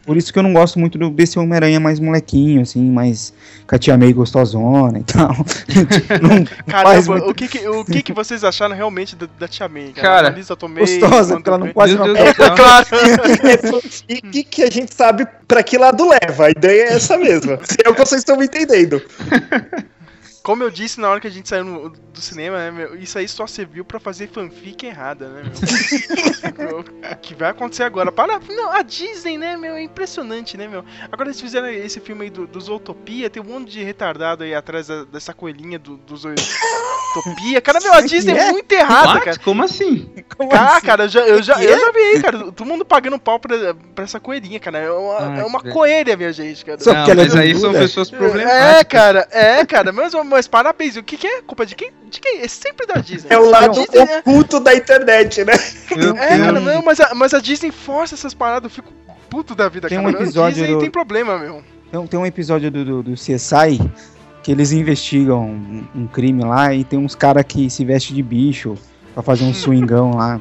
Por 0.06 0.16
isso 0.16 0.32
que 0.32 0.38
eu 0.38 0.42
não 0.42 0.54
gosto 0.54 0.78
muito 0.78 0.96
do- 0.98 1.10
desse 1.10 1.38
Homem-Aranha 1.38 1.78
mais 1.78 2.00
molequinho, 2.00 2.62
assim, 2.62 2.90
mais 2.90 3.34
com 3.66 3.76
a 3.76 3.78
tia 3.78 3.98
May 3.98 4.14
gostosona 4.14 4.98
e 4.98 5.04
tal. 5.04 5.28
Não 6.22 6.44
Caramba, 6.66 7.12
muito- 7.12 7.30
o, 7.30 7.34
que, 7.34 7.46
que, 7.46 7.68
o 7.68 7.84
que, 7.84 8.02
que 8.02 8.12
vocês 8.12 8.42
acharam 8.42 8.74
realmente 8.74 9.14
da, 9.14 9.28
da 9.38 9.46
Tia 9.46 9.68
May, 9.68 9.92
cara? 9.94 10.32
Cara, 10.32 10.56
Tomei, 10.56 10.84
gostosa, 10.84 11.34
porque 11.34 11.48
ela 11.50 11.58
não 11.58 11.68
pode 11.68 11.94
Meu 11.94 12.06
não- 12.08 12.16
céu. 12.16 12.34
Claro. 12.34 12.86
É 13.44 13.56
fanfic 13.58 14.44
que 14.44 14.62
a 14.62 14.70
gente 14.70 14.92
sabe 14.94 15.26
pra 15.46 15.62
que 15.62 15.76
lado 15.76 16.08
leva. 16.08 16.46
A 16.46 16.50
ideia 16.50 16.84
é 16.84 16.92
essa 16.94 17.18
mesma. 17.18 17.58
Se 17.62 17.76
é 17.84 17.88
o 17.88 17.94
que 17.94 18.00
vocês 18.00 18.22
estão 18.22 18.36
me 18.38 18.46
entendendo. 18.46 19.00
Como 20.42 20.62
eu 20.62 20.70
disse 20.70 20.98
na 21.00 21.08
hora 21.10 21.20
que 21.20 21.26
a 21.26 21.30
gente 21.30 21.48
saiu 21.48 21.64
no- 21.64 21.90
do 21.90 22.20
cinema, 22.20 22.56
né, 22.58 22.70
meu, 22.70 22.96
isso 22.98 23.18
aí 23.18 23.28
só 23.28 23.46
serviu 23.46 23.84
pra 23.84 24.00
fazer 24.00 24.28
fanfic 24.28 24.86
errada, 24.86 25.28
né, 25.28 25.42
meu? 25.42 26.80
o 27.12 27.16
que 27.20 27.34
vai 27.34 27.50
acontecer 27.50 27.82
agora? 27.84 28.10
Para, 28.10 28.40
não, 28.48 28.70
a 28.72 28.82
Disney, 28.82 29.36
né, 29.38 29.56
meu, 29.56 29.74
é 29.74 29.82
impressionante, 29.82 30.56
né, 30.56 30.66
meu? 30.66 30.84
Agora 31.12 31.28
eles 31.28 31.40
fizeram 31.40 31.68
esse 31.68 32.00
filme 32.00 32.24
aí 32.24 32.30
do, 32.30 32.46
dos 32.46 32.64
Zootopia, 32.64 33.28
tem 33.30 33.42
um 33.42 33.46
monte 33.46 33.70
de 33.70 33.82
retardado 33.82 34.42
aí 34.44 34.54
atrás 34.54 34.86
da- 34.86 35.04
dessa 35.04 35.32
coelhinha 35.34 35.78
do, 35.78 35.96
dos 35.98 36.22
Zootopia. 36.22 37.60
Cara, 37.60 37.80
meu, 37.80 37.92
a 37.92 38.00
Disney 38.00 38.36
é 38.38 38.50
muito 38.52 38.70
errada, 38.72 39.08
What? 39.14 39.24
cara. 39.24 39.38
Como 39.40 39.62
assim? 39.64 40.10
Ah, 40.52 40.80
cara, 40.80 41.04
eu 41.04 41.08
já, 41.08 41.20
eu, 41.26 41.42
já, 41.42 41.62
eu 41.62 41.78
já 41.78 41.92
vi 41.92 41.98
aí, 41.98 42.22
cara. 42.22 42.38
Todo 42.38 42.64
mundo 42.64 42.84
pagando 42.84 43.18
pau 43.18 43.38
pra, 43.38 43.74
pra 43.94 44.04
essa 44.04 44.20
coelhinha, 44.20 44.60
cara. 44.60 44.78
É 44.78 44.90
uma, 44.90 45.18
Ai, 45.18 45.40
é 45.40 45.44
uma 45.44 45.60
coelha, 45.60 46.16
minha 46.16 46.32
gente, 46.32 46.64
cara. 46.64 46.80
Só 46.80 46.92
Não, 46.92 47.04
é 47.10 47.14
mas 47.14 47.34
aí 47.36 47.54
são 47.56 47.72
pessoas 47.72 48.12
É, 48.12 48.16
problemáticas. 48.16 48.84
cara, 48.88 49.28
é, 49.30 49.64
cara, 49.66 49.92
mas, 49.92 50.14
mas 50.30 50.48
parabéns. 50.48 50.96
O 50.96 51.02
que, 51.02 51.16
que 51.16 51.26
é? 51.26 51.42
Culpa 51.42 51.66
de 51.66 51.74
quem? 51.74 51.90
De 52.10 52.20
quem? 52.20 52.40
É 52.40 52.48
sempre 52.48 52.86
da 52.86 52.94
Disney. 53.00 53.28
É 53.30 53.38
o 53.38 53.50
lado 53.50 53.72
Disney 53.74 53.98
é- 54.00 54.18
oculto 54.20 54.58
da 54.60 54.74
internet, 54.74 55.44
né? 55.44 55.52
Meu 55.96 56.16
É, 56.16 56.38
cara, 56.38 56.60
não, 56.60 56.82
mas 56.82 57.00
a, 57.00 57.14
mas 57.14 57.34
a 57.34 57.40
Disney 57.40 57.70
força 57.70 58.14
essas 58.14 58.32
paradas, 58.32 58.64
eu 58.70 58.74
fico 58.74 58.92
puto 59.28 59.54
da 59.54 59.68
vida, 59.68 59.88
Tem 59.88 59.98
um 59.98 60.04
cara. 60.04 60.18
A 60.18 60.22
episódio 60.22 60.54
Disney 60.58 60.74
do- 60.74 60.80
tem 60.80 60.90
problema, 60.90 61.38
meu. 61.38 61.62
Tem, 61.92 62.06
tem 62.06 62.20
um 62.20 62.24
episódio 62.26 62.70
do, 62.70 62.84
do, 62.84 63.02
do 63.02 63.12
CSI 63.14 63.78
que 64.42 64.50
eles 64.50 64.72
investigam 64.72 65.42
um, 65.42 65.84
um 65.94 66.06
crime 66.06 66.42
lá 66.44 66.72
e 66.74 66.82
tem 66.84 66.98
uns 66.98 67.14
caras 67.14 67.44
que 67.46 67.68
se 67.68 67.84
vestem 67.84 68.16
de 68.16 68.22
bicho 68.22 68.74
pra 69.12 69.22
fazer 69.22 69.44
um 69.44 69.52
swingão 69.54 70.12
lá. 70.16 70.40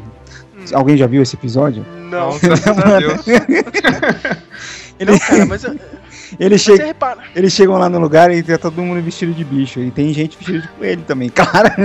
Alguém 0.74 0.96
já 0.98 1.08
viu 1.08 1.22
esse 1.22 1.36
episódio? 1.36 1.86
Não, 2.10 2.32
Não, 2.32 2.40
graças 2.40 2.68
a 2.68 3.00
Deus. 3.00 3.26
Ele, 5.00 5.12
não, 5.12 5.20
cara, 5.20 5.46
mas, 5.46 5.64
ele 5.64 5.80
repara. 6.88 7.24
eles 7.36 7.54
chegam 7.54 7.78
lá 7.78 7.90
no 7.90 8.00
lugar 8.00 8.32
e 8.32 8.44
tá 8.44 8.58
todo 8.58 8.82
mundo 8.82 9.02
vestido 9.02 9.34
de 9.34 9.44
bicho. 9.44 9.80
E 9.80 9.92
tem 9.92 10.14
gente 10.14 10.38
vestida 10.38 10.60
de 10.62 10.68
coelho 10.70 11.02
também, 11.04 11.30
cara. 11.34 11.76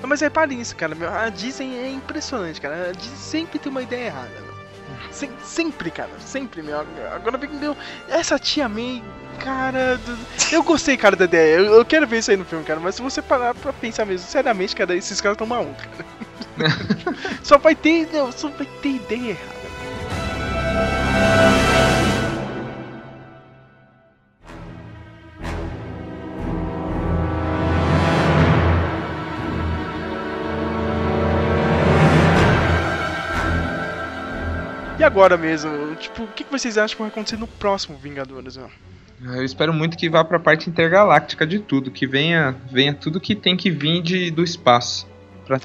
Não, 0.00 0.08
Mas 0.08 0.20
repare 0.20 0.54
nisso, 0.54 0.74
cara. 0.76 0.96
A 1.24 1.28
Disney 1.28 1.76
é 1.78 1.90
impressionante, 1.90 2.60
cara. 2.60 2.90
A 2.90 2.92
Disney 2.92 3.16
sempre 3.16 3.58
tem 3.58 3.70
uma 3.70 3.82
ideia 3.82 4.06
errada. 4.06 4.46
Sem- 5.10 5.30
sempre, 5.44 5.90
cara. 5.90 6.10
Sempre, 6.24 6.62
meu. 6.62 6.78
Agora 7.14 7.36
vem, 7.38 7.50
meu. 7.50 7.76
Essa 8.08 8.38
tia 8.38 8.68
May, 8.68 9.02
cara. 9.38 9.96
do- 9.98 10.18
Eu 10.52 10.62
gostei, 10.62 10.96
cara, 10.96 11.16
da 11.16 11.24
ideia. 11.24 11.56
Eu, 11.56 11.64
eu 11.74 11.84
quero 11.84 12.06
ver 12.06 12.18
isso 12.18 12.30
aí 12.30 12.36
no 12.36 12.44
filme, 12.44 12.64
cara. 12.64 12.78
Mas 12.80 12.94
se 12.96 13.02
você 13.02 13.20
parar 13.22 13.54
pra 13.54 13.72
pensar 13.72 14.04
mesmo, 14.04 14.26
seriamente, 14.28 14.76
cara, 14.76 14.94
esses 14.94 15.20
caras 15.20 15.36
tão 15.38 15.46
malucos, 15.46 15.82
cara. 15.84 16.16
só 17.42 17.58
vai 17.58 17.74
ter. 17.74 18.08
Não, 18.12 18.30
só 18.32 18.48
vai 18.48 18.66
ter 18.82 18.88
ideia 18.90 19.30
errada. 19.30 19.55
Agora 35.06 35.36
mesmo, 35.36 35.70
tipo, 35.96 36.24
o 36.24 36.26
que 36.28 36.44
que 36.44 36.50
vocês 36.50 36.76
acham 36.76 36.96
que 36.96 37.02
vai 37.02 37.10
acontecer 37.10 37.36
no 37.36 37.46
próximo 37.46 37.96
Vingadores, 37.96 38.56
meu? 38.56 38.68
Eu 39.34 39.44
espero 39.44 39.72
muito 39.72 39.96
que 39.96 40.10
vá 40.10 40.22
pra 40.22 40.38
parte 40.38 40.68
intergaláctica 40.68 41.46
de 41.46 41.58
tudo, 41.58 41.90
que 41.90 42.06
venha, 42.06 42.54
venha 42.70 42.92
tudo 42.92 43.18
que 43.18 43.34
tem 43.34 43.56
que 43.56 43.70
vir 43.70 44.02
de, 44.02 44.30
do 44.30 44.42
espaço. 44.44 45.06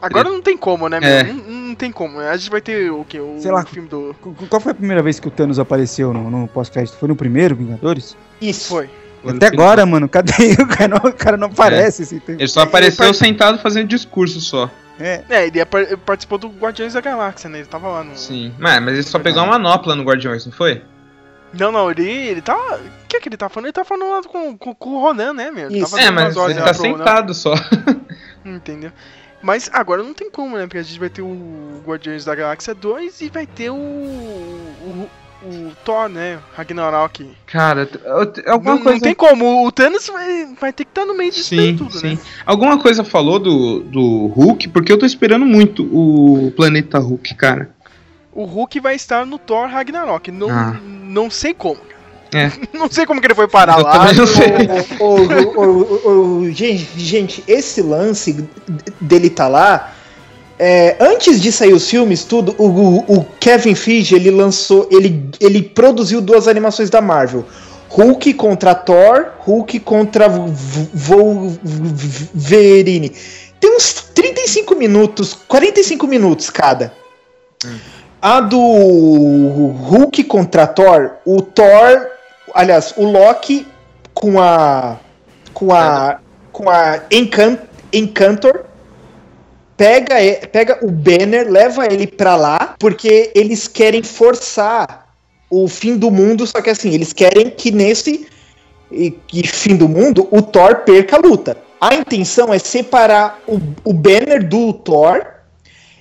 Agora 0.02 0.30
não 0.30 0.42
tem 0.42 0.56
como, 0.56 0.88
né, 0.88 1.00
meu? 1.00 1.10
É. 1.10 1.24
Não, 1.24 1.34
não 1.70 1.76
tem 1.76 1.92
como. 1.92 2.20
A 2.20 2.38
gente 2.38 2.52
vai 2.52 2.62
ter 2.62 2.92
o 2.92 3.04
quê? 3.04 3.20
O 3.20 3.40
Sei 3.40 3.52
lá. 3.52 3.66
filme 3.66 3.90
do. 3.90 4.16
Qual 4.48 4.62
foi 4.62 4.72
a 4.72 4.76
primeira 4.76 5.02
vez 5.02 5.20
que 5.20 5.28
o 5.28 5.32
Thanos 5.32 5.58
apareceu 5.58 6.14
no, 6.14 6.30
no 6.30 6.48
pós-crédito? 6.48 6.96
Foi 6.98 7.10
no 7.10 7.16
primeiro 7.16 7.56
Vingadores? 7.56 8.16
Isso. 8.40 8.70
Foi. 8.70 8.90
Até 9.26 9.48
agora, 9.48 9.86
mano, 9.86 10.08
cadê? 10.08 10.32
O 10.62 10.68
cara 10.68 10.88
não, 10.88 10.98
o 11.10 11.14
cara 11.14 11.38
não 11.38 11.48
aparece. 11.48 12.04
Assim, 12.04 12.20
tem- 12.20 12.36
Ele 12.36 12.48
só 12.48 12.62
apareceu 12.62 13.12
sentado 13.14 13.58
fazendo 13.60 13.88
discurso 13.88 14.40
só. 14.40 14.70
É, 15.00 15.24
É, 15.30 15.48
ele 15.48 15.66
par- 15.66 15.98
participou 16.06 16.38
do 16.38 16.48
Guardiões 16.50 16.94
da 16.94 17.02
Galáxia, 17.02 17.50
né? 17.50 17.60
Ele 17.60 17.68
tava 17.68 17.88
lá 17.88 18.04
no. 18.04 18.16
Sim. 18.18 18.54
Mas, 18.60 18.82
mas 18.82 18.94
ele 18.94 19.04
só 19.04 19.18
pegou 19.20 19.42
uma 19.44 19.58
manopla 19.58 19.96
no 19.96 20.04
Guardiões, 20.04 20.46
não 20.46 20.54
foi? 20.54 20.84
Não, 21.54 21.72
não, 21.72 21.92
ele, 21.92 22.10
ele 22.10 22.42
tava. 22.42 22.78
O 22.78 23.08
que 23.08 23.18
é 23.18 23.20
que 23.20 23.28
ele 23.28 23.36
tá 23.38 23.50
falando? 23.50 23.66
Ele 23.66 23.74
tá 23.74 23.84
falando 23.84 24.10
lá 24.10 24.22
com, 24.24 24.58
com, 24.58 24.74
com 24.76 24.90
o 24.92 25.02
Ronan, 25.02 25.34
né, 25.34 25.52
meu? 25.52 25.70
Isso. 25.70 25.92
tava 25.92 26.02
É, 26.04 26.10
mas 26.12 26.36
ele 26.36 26.54
tá 26.56 26.72
Ronan. 26.72 26.74
sentado 26.74 27.34
só. 27.34 27.54
Entendeu? 28.46 28.92
Mas 29.42 29.70
agora 29.74 30.04
não 30.04 30.14
tem 30.14 30.30
como, 30.30 30.56
né? 30.56 30.64
Porque 30.66 30.78
a 30.78 30.84
gente 30.84 31.00
vai 31.00 31.10
ter 31.10 31.22
o 31.24 31.82
Guardiões 31.86 32.24
da 32.24 32.36
Galáxia 32.36 32.74
2 32.76 33.22
e 33.22 33.30
vai 33.30 33.46
ter 33.48 33.70
o. 33.72 33.76
o, 33.76 35.10
o 35.44 35.72
Thor, 35.84 36.08
né? 36.10 36.40
Ragnarok. 36.56 37.30
Cara, 37.48 37.90
alguma 38.48 38.76
Não, 38.76 38.82
coisa. 38.84 38.92
não 38.98 39.00
tem 39.00 39.16
como, 39.16 39.66
o 39.66 39.72
Thanos 39.72 40.08
vai, 40.08 40.48
vai 40.60 40.74
ter 40.74 40.86
que 40.86 40.92
estar 40.92 41.06
no 41.06 41.16
meio 41.18 41.32
disso 41.32 41.50
Sim, 41.50 41.76
tudo, 41.78 41.98
sim. 41.98 42.12
né? 42.12 42.18
Alguma 42.46 42.80
coisa 42.80 43.04
falou 43.04 43.40
do, 43.40 43.80
do 43.82 44.28
Hulk, 44.28 44.70
porque 44.70 44.92
eu 44.92 45.00
tô 45.00 45.06
esperando 45.06 45.46
muito 45.46 45.84
o 45.84 46.52
Planeta 46.56 47.00
Hulk, 47.00 47.34
cara. 47.36 47.70
O 48.34 48.46
Hulk 48.46 48.80
vai 48.80 48.96
estar 48.96 49.26
no 49.26 49.38
Thor 49.38 49.68
Ragnarok. 49.68 50.32
Não, 50.32 50.50
Ah. 50.50 50.78
não 50.84 51.30
sei 51.30 51.54
como. 51.54 51.76
cara. 51.76 51.92
É. 52.34 52.50
Não 52.78 52.90
sei 52.90 53.06
como 53.06 53.20
que 53.20 53.28
ele 53.28 53.36
foi 53.36 53.48
parar 53.50 53.78
Eu 53.80 53.84
lá. 53.84 53.92
também 53.92 54.16
não 54.16 54.26
sei. 54.26 54.48
Gente, 56.54 56.88
gente, 57.00 57.44
esse 57.48 57.82
lance 57.82 58.48
dele 59.02 59.30
tá 59.30 59.48
lá. 59.50 59.94
É, 60.64 60.96
antes 61.00 61.42
de 61.42 61.52
sair 61.52 61.74
os 61.74 61.90
filmes, 61.90 62.24
tudo, 62.24 62.56
o, 62.60 62.66
o- 62.68 63.18
o 63.18 63.26
Kevin 63.40 63.74
Feige 63.74 64.14
ele 64.16 64.30
lançou, 64.30 64.88
ele, 64.92 65.30
ele 65.40 65.64
produziu 65.64 66.22
duas 66.22 66.48
animações 66.48 66.90
da 66.90 67.02
Marvel: 67.02 67.44
Hulk 67.90 68.34
contra 68.36 68.76
Thor, 68.76 69.32
Hulk 69.40 69.80
contra 69.80 70.28
Wolverine. 71.64 73.12
Tem 73.60 73.76
uns 73.76 73.94
35 74.14 74.76
minutos, 74.76 75.34
45 75.48 76.08
minutos 76.08 76.50
cada. 76.50 76.94
A 78.22 78.40
do 78.40 78.58
Hulk 78.60 80.24
contra 80.26 80.68
Thor, 80.68 81.14
o 81.26 81.42
Thor, 81.42 82.08
aliás, 82.54 82.94
o 82.98 83.04
Loki 83.06 83.66
com 84.14 84.40
a 84.40 84.98
com 85.54 85.74
a 85.74 86.20
com 86.52 86.70
a 86.70 87.00
Encan, 87.12 87.58
Encantor 87.92 88.66
pega 89.82 90.16
pega 90.52 90.78
o 90.84 90.92
Banner, 90.92 91.50
leva 91.50 91.88
ele 91.92 92.06
pra 92.06 92.36
lá, 92.36 92.76
porque 92.78 93.32
eles 93.34 93.68
querem 93.68 94.04
forçar 94.04 95.08
o 95.50 95.68
fim 95.68 95.98
do 95.98 96.12
mundo, 96.12 96.46
só 96.46 96.62
que 96.62 96.70
assim, 96.70 96.94
eles 96.94 97.12
querem 97.12 97.50
que 97.50 97.72
nesse 97.72 98.28
e, 98.92 99.18
e 99.34 99.48
fim 99.48 99.76
do 99.76 99.90
mundo 99.90 100.28
o 100.30 100.40
Thor 100.40 100.82
perca 100.86 101.16
a 101.16 101.20
luta. 101.20 101.58
A 101.80 101.96
intenção 101.96 102.54
é 102.54 102.60
separar 102.60 103.42
o, 103.48 103.60
o 103.84 103.92
Banner 103.92 104.48
do 104.48 104.72
Thor 104.72 105.26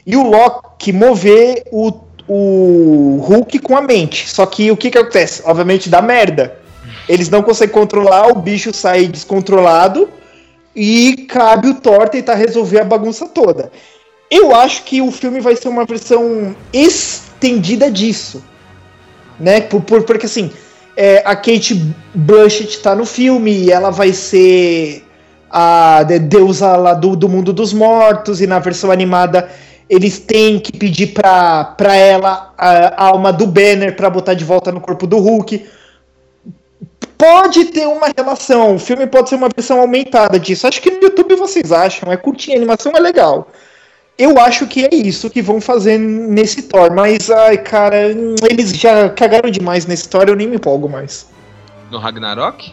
e 0.04 0.14
o 0.14 0.28
Loki 0.28 0.92
mover 0.92 1.64
o, 1.72 1.90
o 2.28 3.16
Hulk 3.22 3.60
com 3.60 3.78
a 3.78 3.80
mente. 3.80 4.28
Só 4.28 4.44
que 4.44 4.70
o 4.70 4.76
que, 4.76 4.90
que 4.90 4.98
acontece? 4.98 5.40
Obviamente 5.46 5.88
dá 5.88 6.02
merda. 6.02 6.54
Eles 7.08 7.30
não 7.30 7.42
conseguem 7.42 7.72
controlar, 7.74 8.28
o 8.28 8.34
bicho 8.34 8.74
sai 8.74 9.06
descontrolado 9.06 10.06
e 10.74 11.26
cabe 11.28 11.68
o 11.68 11.74
Thor 11.74 12.08
tentar 12.08 12.34
resolver 12.34 12.80
a 12.80 12.84
bagunça 12.84 13.26
toda. 13.28 13.70
Eu 14.30 14.54
acho 14.54 14.84
que 14.84 15.02
o 15.02 15.10
filme 15.10 15.40
vai 15.40 15.56
ser 15.56 15.68
uma 15.68 15.84
versão 15.84 16.54
estendida 16.72 17.90
disso. 17.90 18.44
Né? 19.38 19.60
Por, 19.60 19.80
por- 19.82 20.02
porque 20.04 20.26
assim, 20.26 20.50
é, 20.96 21.22
a 21.24 21.34
Kate 21.34 21.74
Blanchett 22.14 22.78
tá 22.80 22.94
no 22.94 23.04
filme 23.04 23.50
e 23.52 23.70
ela 23.72 23.90
vai 23.90 24.12
ser 24.12 25.04
a 25.50 26.02
de- 26.04 26.18
deusa 26.18 26.76
lá 26.76 26.94
do, 26.94 27.16
do 27.16 27.28
mundo 27.28 27.52
dos 27.52 27.72
mortos, 27.72 28.40
e 28.40 28.46
na 28.46 28.58
versão 28.60 28.90
animada 28.90 29.50
eles 29.88 30.20
têm 30.20 30.60
que 30.60 30.70
pedir 30.70 31.08
pra, 31.08 31.64
pra 31.64 31.96
ela 31.96 32.54
a, 32.56 32.70
a 33.02 33.06
alma 33.08 33.32
do 33.32 33.46
Banner 33.46 33.96
pra 33.96 34.08
botar 34.08 34.34
de 34.34 34.44
volta 34.44 34.70
no 34.70 34.80
corpo 34.80 35.04
do 35.06 35.18
Hulk. 35.18 35.66
Pode 37.20 37.66
ter 37.66 37.86
uma 37.86 38.06
relação, 38.16 38.74
o 38.76 38.78
filme 38.78 39.06
pode 39.06 39.28
ser 39.28 39.34
uma 39.34 39.48
versão 39.54 39.78
aumentada 39.80 40.40
disso. 40.40 40.66
Acho 40.66 40.80
que 40.80 40.90
no 40.90 41.02
YouTube 41.02 41.34
vocês 41.36 41.70
acham, 41.70 42.10
é 42.10 42.16
curtinha, 42.16 42.56
a 42.56 42.58
animação 42.58 42.92
é 42.96 42.98
legal. 42.98 43.48
Eu 44.18 44.38
acho 44.38 44.66
que 44.66 44.84
é 44.86 44.94
isso 44.94 45.28
que 45.30 45.42
vão 45.42 45.60
fazer 45.60 45.98
nesse 45.98 46.62
Thor, 46.62 46.90
mas 46.92 47.30
ai, 47.30 47.58
cara, 47.58 47.96
eles 48.50 48.70
já 48.74 49.08
cagaram 49.10 49.50
demais 49.50 49.84
nessa 49.86 50.02
história, 50.02 50.30
eu 50.32 50.36
nem 50.36 50.46
me 50.48 50.56
empolgo 50.56 50.88
mais. 50.88 51.26
No 51.90 51.98
Ragnarok? 51.98 52.72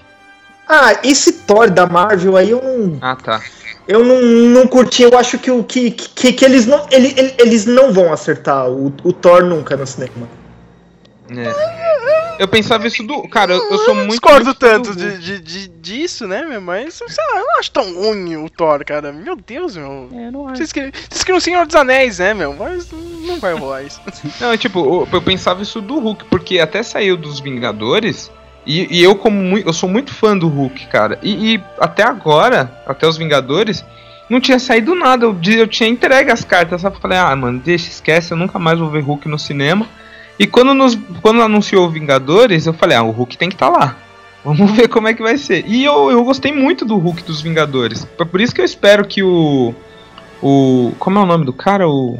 Ah, 0.68 0.98
esse 1.04 1.32
Thor 1.32 1.70
da 1.70 1.86
Marvel 1.86 2.36
aí 2.38 2.50
eu 2.52 2.62
não, 2.62 2.98
Ah, 3.02 3.16
tá. 3.16 3.42
eu 3.88 4.04
não, 4.04 4.22
não 4.22 4.68
curti. 4.68 5.04
Eu 5.04 5.18
acho 5.18 5.38
que, 5.40 5.50
o 5.52 5.64
que, 5.64 5.92
que, 5.92 6.34
que 6.34 6.44
eles, 6.46 6.66
não, 6.66 6.86
ele, 6.92 7.14
ele- 7.18 7.34
eles 7.38 7.66
não 7.66 7.92
vão 7.94 8.12
acertar 8.14 8.70
o, 8.70 8.88
o 9.04 9.12
Thor 9.14 9.44
nunca 9.46 9.76
no 9.78 9.88
cinema. 9.88 10.28
É. 11.30 12.38
Eu 12.40 12.48
pensava 12.48 12.86
isso 12.86 13.02
do. 13.04 13.28
Cara, 13.28 13.54
eu, 13.54 13.72
eu 13.72 13.78
sou 13.80 13.96
muito. 13.96 14.12
discordo 14.12 14.46
muito 14.46 14.60
tanto 14.60 14.96
de, 14.96 15.18
de- 15.18 15.40
de- 15.40 15.68
disso, 15.68 16.28
né, 16.28 16.44
meu? 16.44 16.62
Mas, 16.62 16.94
sei 16.96 17.26
lá, 17.34 17.40
eu 17.40 17.46
não 17.46 17.60
acho 17.60 17.72
tão 17.72 17.94
ruim 17.96 18.36
o 18.38 18.50
Thor, 18.50 18.86
cara. 18.86 19.12
Meu 19.12 19.36
Deus, 19.36 19.76
meu. 19.76 20.08
Vocês 20.56 20.72
queriam, 20.72 20.92
vocês 21.10 21.24
queriam 21.24 21.38
o 21.38 21.42
Senhor 21.42 21.66
dos 21.66 21.76
Anéis, 21.76 22.20
né, 22.20 22.34
meu? 22.36 22.54
Mas 22.54 22.90
não 22.92 23.40
vai 23.40 23.54
rolar 23.54 23.82
isso. 23.84 24.00
Não, 24.40 24.52
é 24.52 24.58
tipo, 24.58 24.80
eu, 24.80 25.08
eu 25.12 25.22
pensava 25.22 25.64
isso 25.64 25.82
do 25.82 26.00
Hulk, 26.00 26.26
porque 26.26 26.60
até 26.60 26.84
saiu 26.84 27.18
dos 27.18 27.40
Vingadores. 27.40 28.32
E, 28.66 29.00
e 29.00 29.04
eu, 29.04 29.16
como 29.16 29.58
eu 29.58 29.74
sou 29.74 29.90
muito 29.90 30.14
fã 30.14 30.38
do 30.38 30.48
Hulk, 30.48 30.88
cara. 30.88 31.18
E, 31.24 31.56
e 31.56 31.64
até 31.80 32.04
agora, 32.04 32.82
até 32.86 33.08
os 33.08 33.18
Vingadores, 33.18 33.84
não 34.30 34.40
tinha 34.40 34.60
saído 34.60 34.94
nada. 34.94 35.26
Eu, 35.26 35.36
eu 35.58 35.68
tinha 35.68 35.90
entregue 35.90 36.32
as 36.32 36.44
cartas. 36.44 36.82
Só 36.82 36.92
falei, 36.92 37.18
ah, 37.18 37.36
mano, 37.36 37.60
deixa, 37.60 37.88
esquece, 37.90 38.32
eu 38.32 38.38
nunca 38.38 38.60
mais 38.60 38.78
vou 38.78 38.90
ver 38.92 39.02
Hulk 39.02 39.28
no 39.28 39.40
cinema. 39.40 39.88
E 40.40 40.46
quando, 40.46 40.74
nos, 40.74 40.98
quando 41.22 41.42
anunciou 41.42 41.90
Vingadores, 41.90 42.66
eu 42.66 42.74
falei, 42.74 42.98
ah, 42.98 43.04
o 43.04 43.12
Hulk 43.12 43.38
tem 43.38 43.50
que 43.50 43.56
estar 43.56 43.70
lá. 43.70 43.98
Vamos 44.44 44.72
ver 44.78 44.88
como 44.88 45.08
é 45.08 45.14
que 45.14 45.22
vai 45.22 45.38
ser. 45.38 45.66
E 45.68 45.84
eu, 45.84 46.12
eu 46.12 46.24
gostei 46.24 46.52
muito 46.52 46.86
do 46.86 46.98
Hulk 46.98 47.24
dos 47.24 47.42
Vingadores. 47.42 48.06
Por 48.06 48.40
isso 48.40 48.54
que 48.54 48.62
eu 48.62 48.66
espero 48.66 49.06
que 49.06 49.24
o. 49.24 49.74
O. 50.42 50.94
Como 51.00 51.18
é 51.20 51.22
o 51.22 51.26
nome 51.26 51.46
do 51.46 51.54
cara? 51.54 51.88
O. 51.90 52.18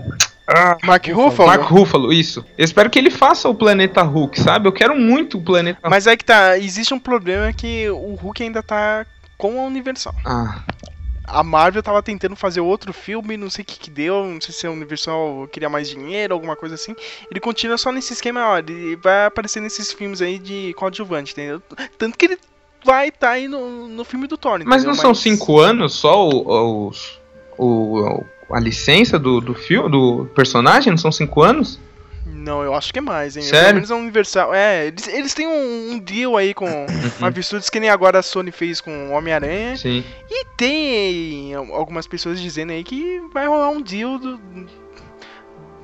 Ah, 0.48 0.78
Mark 0.84 1.06
Ruffalo? 1.08 1.50
Mark 1.50 1.64
Ruffalo, 1.64 2.14
isso. 2.14 2.44
Eu 2.58 2.64
espero 2.64 2.90
que 2.90 2.98
ele 2.98 3.12
faça 3.12 3.50
o 3.50 3.56
Planeta 3.56 4.02
Hulk, 4.02 4.40
sabe? 4.40 4.68
Eu 4.68 4.72
quero 4.72 4.98
muito 4.98 5.38
o 5.38 5.42
Planeta 5.42 5.80
Hulk. 5.82 5.90
Mas 5.90 6.08
aí 6.08 6.16
que 6.16 6.24
tá, 6.24 6.58
existe 6.58 6.94
um 6.94 7.00
problema 7.00 7.52
que 7.52 7.90
o 7.90 8.16
Hulk 8.16 8.44
ainda 8.44 8.64
tá 8.64 9.06
com 9.38 9.62
a 9.62 9.66
Universal. 9.66 10.16
Ah, 10.26 10.60
A 11.28 11.44
Marvel 11.44 11.84
tava 11.84 12.02
tentando 12.02 12.36
fazer 12.38 12.62
outro 12.62 12.94
filme, 12.94 13.36
não 13.36 13.50
sei 13.50 13.62
o 13.64 13.66
que 13.66 13.78
que 13.78 13.90
deu, 13.90 14.24
não 14.26 14.40
sei 14.40 14.54
se 14.54 14.66
a 14.66 14.72
Universal 14.72 15.48
queria 15.52 15.68
mais 15.70 15.90
dinheiro, 15.90 16.34
alguma 16.34 16.56
coisa 16.56 16.76
assim. 16.76 16.96
Ele 17.30 17.40
continua 17.42 17.78
só 17.78 17.92
nesse 17.92 18.14
esquema, 18.14 18.48
ó, 18.52 18.58
ele 18.60 18.96
vai 18.96 19.26
aparecer 19.26 19.60
nesses 19.62 19.92
filmes 19.92 20.22
aí 20.22 20.40
de 20.40 20.74
coadjuvante, 20.76 21.34
entendeu? 21.34 21.62
Tanto 21.98 22.18
que 22.18 22.26
ele 22.28 22.38
vai 22.86 23.10
estar 23.10 23.32
aí 23.32 23.48
no, 23.50 23.88
no 23.90 24.06
filme 24.06 24.26
do 24.26 24.38
Thor, 24.38 24.54
mas 24.60 24.84
entendeu? 24.84 24.88
não 24.88 24.96
são 24.96 25.14
cinco 25.14 25.60
anos 25.60 25.94
só 25.96 26.28
os- 26.30 27.20
o, 27.58 28.00
o- 28.00 28.26
a 28.52 28.60
licença 28.62 29.20
do, 29.20 29.42
do 29.42 29.54
filme, 29.54 29.90
do 29.92 30.26
personagem? 30.34 30.92
Não 30.92 30.98
são 30.98 31.12
cinco 31.12 31.44
anos? 31.44 31.78
Não, 32.30 32.62
eu 32.64 32.74
acho 32.74 32.94
que 32.94 33.00
é 33.00 33.02
mais, 33.02 33.36
hein? 33.36 33.44
Sério? 33.44 33.66
Pelo 33.66 33.74
menos 33.76 33.92
a 33.92 33.96
Universal. 33.96 34.54
É, 34.54 34.88
eles, 34.88 35.08
eles 35.08 35.34
têm 35.34 35.48
um, 35.48 35.92
um 35.94 36.00
deal 36.00 36.38
aí 36.38 36.54
com 36.54 36.66
Studios 37.42 37.70
que 37.70 37.80
nem 37.80 37.90
agora 37.90 38.20
a 38.20 38.22
Sony 38.22 38.52
fez 38.52 38.80
com 38.82 39.10
o 39.10 39.12
Homem-Aranha. 39.12 39.76
Sim. 39.78 40.04
E 40.30 40.46
tem 40.56 41.54
algumas 41.54 42.08
pessoas 42.08 42.40
dizendo 42.42 42.72
aí 42.72 42.84
que 42.84 43.22
vai 43.34 43.48
rolar 43.48 43.70
um 43.70 43.82
deal 43.82 44.18
do- 44.20 44.40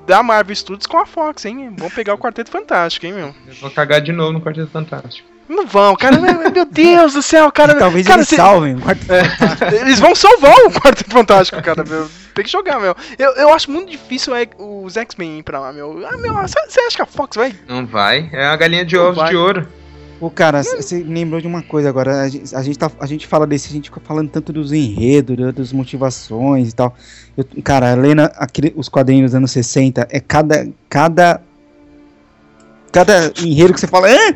da 0.05 0.21
Marvel 0.21 0.55
Studios 0.55 0.85
com 0.85 0.97
a 0.97 1.05
Fox, 1.05 1.45
hein? 1.45 1.73
Vão 1.77 1.89
pegar 1.89 2.13
o 2.13 2.17
Quarteto 2.17 2.51
Fantástico, 2.51 3.05
hein, 3.05 3.13
meu? 3.13 3.35
Eu 3.47 3.53
vou 3.61 3.71
cagar 3.71 4.01
de 4.01 4.11
novo 4.11 4.33
no 4.33 4.41
Quarteto 4.41 4.69
Fantástico. 4.69 5.27
Não 5.49 5.67
vão, 5.67 5.95
cara. 5.95 6.17
meu 6.19 6.51
meu 6.51 6.65
Deus 6.65 7.13
do 7.13 7.21
céu, 7.21 7.51
cara. 7.51 7.75
Talvez 7.75 8.05
cara, 8.07 8.19
eles 8.19 8.29
cê- 8.29 8.35
salvem. 8.35 8.75
o 8.75 8.81
quarto- 8.81 9.05
Eles 9.81 9.99
vão 9.99 10.15
salvar 10.15 10.55
o 10.65 10.71
Quarteto 10.71 11.11
Fantástico, 11.11 11.61
cara, 11.61 11.83
meu. 11.83 12.07
Tem 12.33 12.43
que 12.45 12.51
jogar, 12.51 12.79
meu. 12.79 12.95
Eu, 13.19 13.31
eu 13.33 13.53
acho 13.53 13.69
muito 13.69 13.91
difícil 13.91 14.33
é, 14.35 14.47
os 14.57 14.95
X-Men 14.97 15.39
ir 15.39 15.43
pra 15.43 15.59
lá, 15.59 15.71
meu. 15.73 16.05
Ah, 16.07 16.17
meu, 16.17 16.33
você 16.33 16.79
acha 16.79 16.95
que 16.95 17.01
a 17.01 17.05
Fox 17.05 17.35
vai? 17.35 17.53
Não 17.67 17.85
vai. 17.85 18.29
É 18.33 18.45
a 18.45 18.55
galinha 18.55 18.83
de 18.85 18.95
Não 18.95 19.03
ovos 19.05 19.17
vai. 19.17 19.29
de 19.29 19.35
ouro. 19.35 19.67
Pô, 20.19 20.29
cara, 20.29 20.63
você 20.63 21.03
me 21.03 21.13
lembrou 21.15 21.41
de 21.41 21.47
uma 21.47 21.61
coisa 21.61 21.89
agora. 21.89 22.21
A 22.21 22.29
gente, 22.29 22.55
a 22.55 22.61
gente, 22.63 22.79
tá, 22.79 22.89
a 22.99 23.05
gente 23.05 23.27
fala 23.27 23.45
desse, 23.45 23.67
a 23.69 23.73
gente 23.73 23.89
fica 23.89 23.99
falando 23.99 24.29
tanto 24.29 24.53
dos 24.53 24.71
enredos, 24.71 25.37
né, 25.37 25.51
das 25.51 25.73
motivações 25.73 26.69
e 26.69 26.75
tal. 26.75 26.95
Eu- 27.35 27.45
cara, 27.63 27.93
lendo 27.95 28.21
aquele- 28.37 28.73
os 28.77 28.87
quadrinhos 28.87 29.31
dos 29.31 29.35
anos 29.35 29.51
60, 29.51 30.07
é 30.09 30.19
cada. 30.21 30.67
cada 30.89 31.41
cada 32.93 33.33
enredo 33.43 33.73
que 33.73 33.79
você 33.81 33.87
fala. 33.87 34.07
"Hã?" 34.07 34.35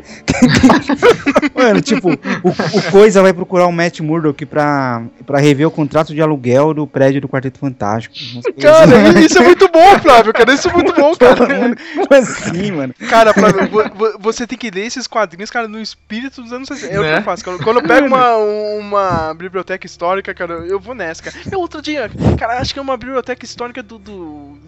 Mano, 1.54 1.80
tipo, 1.80 2.10
o, 2.10 2.48
o 2.78 2.90
Coisa 2.90 3.22
vai 3.22 3.32
procurar 3.32 3.66
o 3.66 3.72
Matt 3.72 4.00
Murdock 4.00 4.44
pra, 4.46 5.02
pra 5.26 5.38
rever 5.38 5.66
o 5.66 5.70
contrato 5.70 6.14
de 6.14 6.20
aluguel 6.20 6.74
do 6.74 6.86
prédio 6.86 7.20
do 7.20 7.28
Quarteto 7.28 7.58
Fantástico. 7.58 8.14
Cara, 8.60 9.18
isso 9.20 9.38
é 9.38 9.44
muito 9.44 9.68
bom, 9.68 9.98
Flávio, 10.00 10.32
cara. 10.32 10.52
Isso 10.52 10.68
é 10.68 10.72
muito 10.72 10.92
bom, 10.94 11.14
cara. 11.16 11.36
Como 11.36 12.14
assim, 12.22 12.72
mano? 12.72 12.94
Cara, 13.08 13.32
Flávio, 13.32 13.68
vo- 13.68 13.90
vo- 13.94 14.18
você 14.20 14.46
tem 14.46 14.58
que 14.58 14.70
ler 14.70 14.86
esses 14.86 15.06
quadrinhos, 15.06 15.50
cara, 15.50 15.66
no 15.68 15.80
espírito 15.80 16.42
dos 16.42 16.52
anos 16.52 16.68
60. 16.68 16.92
É 16.94 16.98
o 16.98 17.02
que 17.02 17.08
Né? 17.10 17.18
eu 17.18 17.22
faço. 17.22 17.44
Quando, 17.44 17.62
quando 17.62 17.76
eu 17.80 17.82
pego 17.86 18.06
uma, 18.06 18.36
uma 18.36 19.34
biblioteca 19.34 19.86
histórica, 19.86 20.34
cara, 20.34 20.54
eu 20.66 20.78
vou 20.80 20.94
nessa, 20.94 21.22
cara. 21.22 21.36
Meu, 21.50 21.60
outro 21.60 21.80
dia, 21.82 22.10
cara, 22.38 22.58
acho 22.60 22.72
que 22.72 22.78
é 22.78 22.82
uma 22.82 22.96
biblioteca 22.96 23.44
histórica 23.44 23.82
do. 23.82 23.98
do... 23.98 24.58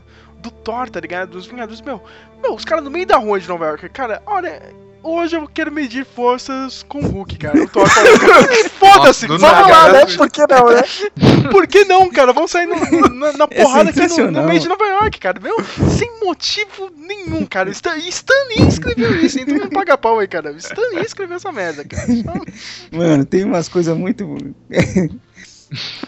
Do 0.41 0.51
Thor, 0.51 0.88
tá 0.91 1.01
ligado? 1.01 1.30
Dos 1.32 1.47
Vingadores, 1.47 1.80
meu. 1.80 2.03
Meu, 2.43 2.55
os 2.55 2.64
caras 2.64 2.84
no 2.84 2.91
meio 2.91 3.07
da 3.07 3.16
rua 3.16 3.38
de 3.38 3.49
Nova 3.49 3.66
York, 3.66 3.88
cara, 3.91 4.22
olha. 4.26 4.62
hoje 5.03 5.36
eu 5.36 5.47
quero 5.49 5.70
medir 5.72 6.05
forças 6.07 6.82
com 6.88 7.01
o 7.01 7.07
Hulk, 7.07 7.36
cara. 7.38 7.62
O 7.62 7.68
Thor 7.68 7.86
cara, 7.88 8.09
foda-se, 8.78 9.26
vamos 9.26 9.43
nada, 9.43 9.66
lá, 9.66 9.93
né? 9.93 10.05
né? 10.05 10.16
Por 10.16 10.30
que 10.30 10.47
não, 10.47 10.70
né? 10.70 10.82
Por 11.51 11.66
que 11.66 11.84
não, 11.84 12.11
cara? 12.11 12.32
Vamos 12.32 12.51
sair 12.51 12.66
no- 12.66 13.09
na, 13.11 13.32
na 13.32 13.45
É 13.51 13.62
porrada 13.62 13.91
aqui 13.91 14.07
no, 14.07 14.30
no 14.30 14.43
meio 14.45 14.61
de 14.61 14.68
Nova 14.68 14.84
York, 14.86 15.18
cara. 15.18 15.38
Meu, 15.41 15.57
sem 15.99 16.11
motivo 16.22 16.91
nenhum, 16.97 17.45
cara. 17.47 17.70
Stan, 17.70 17.97
Stan 17.99 18.34
Lee 18.49 18.66
escreveu 18.68 19.14
isso, 19.16 19.38
então 19.41 19.57
não 19.57 19.68
paga 19.68 19.97
pau 19.99 20.18
aí, 20.18 20.28
cara. 20.28 20.53
Stan 20.53 20.80
Lee 20.95 21.05
escreveu 21.05 21.36
essa 21.36 21.51
merda, 21.53 21.84
cara. 21.84 22.07
Mano, 22.93 23.24
tem 23.24 23.45
umas 23.45 23.68
coisas 23.68 23.97
muito. 23.97 24.36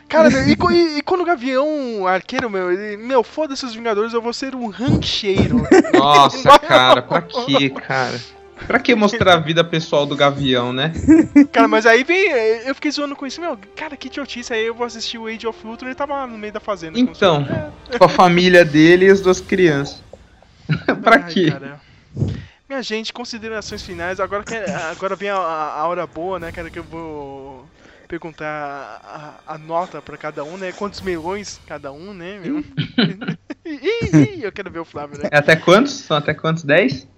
Cara, 0.09 0.29
e, 0.29 0.53
e- 0.55 0.99
e 0.99 1.03
quando 1.03 1.21
o 1.23 1.25
Gavião 1.25 2.07
Arqueiro, 2.07 2.51
meu, 2.51 2.73
ele, 2.73 2.97
meu, 2.97 3.23
foda-se 3.23 3.65
os 3.65 3.75
Vingadores, 3.75 4.13
eu 4.13 4.21
vou 4.23 4.33
ser 4.33 4.55
um 4.55 4.69
rancheiro. 4.69 5.63
Nossa, 5.95 6.59
cara, 6.59 7.01
pra 7.03 7.23
que, 7.23 7.71
cara? 7.71 8.21
Pra 8.67 8.79
que 8.79 8.95
mostrar 8.95 9.35
a 9.35 9.41
vida 9.41 9.65
pessoal 9.65 10.07
do 10.07 10.15
Gavião, 10.17 10.73
né? 10.73 10.93
Cara, 11.51 11.67
mas 11.67 11.85
aí 11.87 12.05
vem. 12.05 12.29
Eu 12.65 12.75
fiquei 12.77 12.91
zoando 12.93 13.17
com 13.17 13.27
isso, 13.27 13.41
meu. 13.41 13.59
Cara, 13.75 13.97
que 13.97 14.07
idiotice. 14.07 14.53
Aí 14.53 14.67
eu 14.67 14.75
vou 14.75 14.87
assistir 14.87 15.19
o 15.19 15.27
Age 15.27 15.47
of 15.49 15.67
Ultron 15.67 15.87
e 15.87 15.91
ele 15.91 15.95
tava 15.97 16.15
lá 16.15 16.27
no 16.29 16.39
meio 16.39 16.53
da 16.53 16.61
fazenda. 16.61 16.97
Então, 16.99 17.45
com 17.99 18.05
a 18.05 18.09
família 18.09 18.65
dele 18.65 19.07
e 19.07 19.11
as 19.11 19.21
duas 19.21 19.41
crianças. 19.41 20.01
pra 21.03 21.17
Ai, 21.17 21.25
quê? 21.33 21.51
cara. 21.51 21.81
Minha 22.69 22.83
gente, 22.83 23.13
considerações 23.13 23.83
finais. 23.83 24.21
Agora, 24.21 24.45
que, 24.45 24.55
agora 24.55 25.17
vem 25.17 25.29
a, 25.31 25.37
a- 25.37 25.81
a 25.81 25.87
hora 25.89 26.07
boa, 26.07 26.39
né, 26.39 26.53
cara? 26.53 26.71
Que 26.71 26.79
eu 26.79 26.85
vou 26.85 27.67
perguntar 28.13 29.41
a, 29.47 29.55
a 29.55 29.59
nota 29.59 30.03
pra 30.03 30.19
cada 30.19 30.45
um, 30.45 30.59
né? 30.59 30.71
Quantos 30.73 31.01
melões 31.01 31.59
cada 31.67 31.91
um, 31.93 32.13
né, 32.13 32.39
meu? 32.45 32.63
Ih, 33.65 34.37
ih, 34.37 34.43
eu 34.45 34.53
quero 34.53 34.71
ver 34.71 34.81
o 34.81 34.85
Flávio, 34.85 35.17
né? 35.19 35.29
É 35.33 35.39
até 35.39 35.57
quantos? 35.57 35.93
São 36.01 36.17
até 36.17 36.35
quantos? 36.35 36.63
10? 36.63 37.09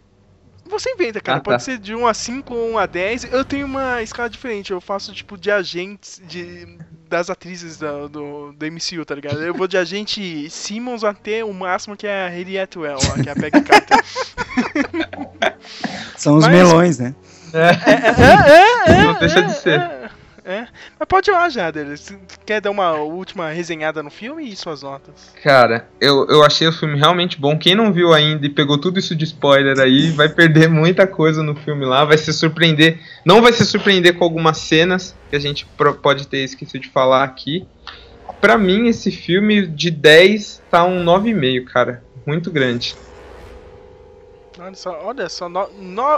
Você 0.67 0.91
inventa, 0.93 1.21
cara. 1.21 1.39
Ah, 1.39 1.41
tá. 1.41 1.51
Pode 1.51 1.63
ser 1.65 1.79
de 1.79 1.95
1 1.97 2.07
a 2.07 2.15
5 2.15 2.55
ou 2.55 2.71
1 2.73 2.79
a 2.79 2.87
10. 2.87 3.25
Eu 3.33 3.45
tenho 3.45 3.67
uma 3.67 4.03
escala 4.03 4.31
diferente. 4.31 4.71
Eu 4.71 4.81
faço 4.81 5.13
tipo 5.13 5.37
de 5.37 5.51
agentes 5.51 6.21
de, 6.29 6.79
das 7.09 7.29
atrizes 7.29 7.77
da- 7.79 8.07
do, 8.07 8.53
do 8.53 8.67
MCU, 8.67 9.05
tá 9.05 9.15
ligado? 9.15 9.43
Eu 9.43 9.55
vou 9.55 9.67
de 9.67 9.77
agente 9.77 10.49
Simmons 10.51 11.03
até 11.03 11.43
o 11.45 11.53
máximo 11.53 11.97
que 11.97 12.07
é 12.07 12.27
a 12.27 12.29
Hayley 12.29 12.59
Atwell, 12.61 12.99
que 13.23 13.29
é 13.29 13.33
a 13.33 13.35
Peggy 13.35 13.63
Carter. 13.63 13.99
São 16.17 16.37
os 16.37 16.45
Mas- 16.47 16.55
melões, 16.55 16.99
né? 16.99 17.15
é, 17.53 18.93
é, 18.93 19.05
Não 19.05 19.15
deixa 19.19 19.43
de 19.43 19.53
ser. 19.55 19.81
É. 20.45 20.67
Mas 20.99 21.09
pode 21.09 21.31
ir 21.31 21.33
lá, 21.33 21.49
Jader. 21.49 21.97
Se 21.97 22.19
quer 22.45 22.61
dar 22.61 22.71
uma 22.71 22.93
última 22.93 23.49
resenhada 23.51 24.03
no 24.03 24.11
filme 24.11 24.47
e 24.47 24.55
suas 24.55 24.83
notas? 24.83 25.33
Cara, 25.43 25.89
eu, 25.99 26.27
eu 26.29 26.45
achei 26.45 26.69
o 26.69 26.73
filme 26.73 26.99
realmente 26.99 27.41
bom. 27.41 27.59
Quem 27.59 27.75
não 27.75 27.93
viu 27.93 28.13
ainda 28.13 28.45
e 28.45 28.51
pegou 28.51 28.77
tudo 28.77 28.99
isso 28.99 29.17
de 29.17 29.25
spoiler 29.25 29.79
aí, 29.81 30.11
vai 30.11 30.29
perder 30.29 30.69
muita 30.69 31.07
coisa 31.07 31.43
no 31.43 31.55
filme 31.55 31.87
lá. 31.87 32.05
Vai 32.05 32.19
se 32.19 32.33
surpreender. 32.33 32.99
Não 33.25 33.41
vai 33.41 33.53
se 33.55 33.65
surpreender 33.65 34.19
com 34.19 34.25
algumas 34.25 34.59
cenas 34.59 35.17
que 35.31 35.37
a 35.37 35.41
gente 35.41 35.67
pode 36.03 36.29
ter 36.29 36.45
esquecido 36.45 36.83
de 36.83 36.91
falar 36.91 37.25
aqui. 37.25 37.67
Pra 38.39 38.59
mim, 38.59 38.89
esse 38.89 39.11
filme 39.11 39.67
de 39.67 39.91
10 39.91 40.63
tá 40.71 40.85
um 40.85 41.03
9,5, 41.03 41.65
cara. 41.65 42.05
Muito 42.27 42.51
grande. 42.51 42.95
Olha 44.65 44.75
só, 44.75 44.99
olha 45.05 45.29
só, 45.29 45.47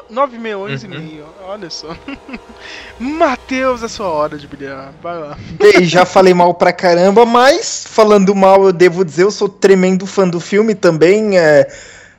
9 0.08 0.38
milhões 0.38 0.84
Uhum. 0.84 0.92
e 0.92 0.98
meio, 0.98 1.24
olha 1.48 1.68
só. 1.68 1.88
Matheus, 3.00 3.82
é 3.82 3.88
sua 3.88 4.06
hora 4.08 4.38
de 4.38 4.46
brilhar, 4.46 4.92
vai 5.02 5.18
lá. 5.18 5.36
Bem, 5.58 5.84
já 5.84 6.04
falei 6.04 6.32
mal 6.32 6.54
pra 6.54 6.72
caramba, 6.72 7.26
mas 7.26 7.84
falando 7.88 8.34
mal, 8.34 8.64
eu 8.66 8.72
devo 8.72 9.04
dizer, 9.04 9.24
eu 9.24 9.30
sou 9.32 9.48
tremendo 9.48 10.06
fã 10.06 10.28
do 10.28 10.38
filme 10.38 10.74
também. 10.74 11.36
É, 11.38 11.66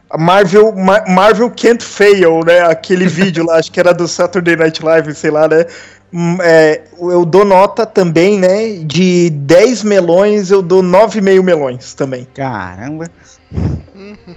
a 0.09 0.17
Marvel, 0.17 0.73
Ma- 0.75 1.05
Marvel 1.07 1.49
Can't 1.51 1.83
Fail, 1.83 2.41
né? 2.45 2.59
Aquele 2.61 3.07
vídeo 3.07 3.45
lá, 3.45 3.57
acho 3.57 3.71
que 3.71 3.79
era 3.79 3.93
do 3.93 4.07
Saturday 4.07 4.55
Night 4.55 4.83
Live, 4.83 5.13
sei 5.15 5.31
lá, 5.31 5.47
né? 5.47 5.65
Hum, 6.13 6.37
é, 6.41 6.83
eu 6.99 7.25
dou 7.25 7.43
nota 7.45 7.85
também, 7.85 8.37
né? 8.39 8.69
De 8.83 9.29
10 9.29 9.83
melões, 9.83 10.51
eu 10.51 10.61
dou 10.61 10.81
9,5 10.83 11.43
melões 11.43 11.93
também. 11.93 12.27
Caramba. 12.33 13.05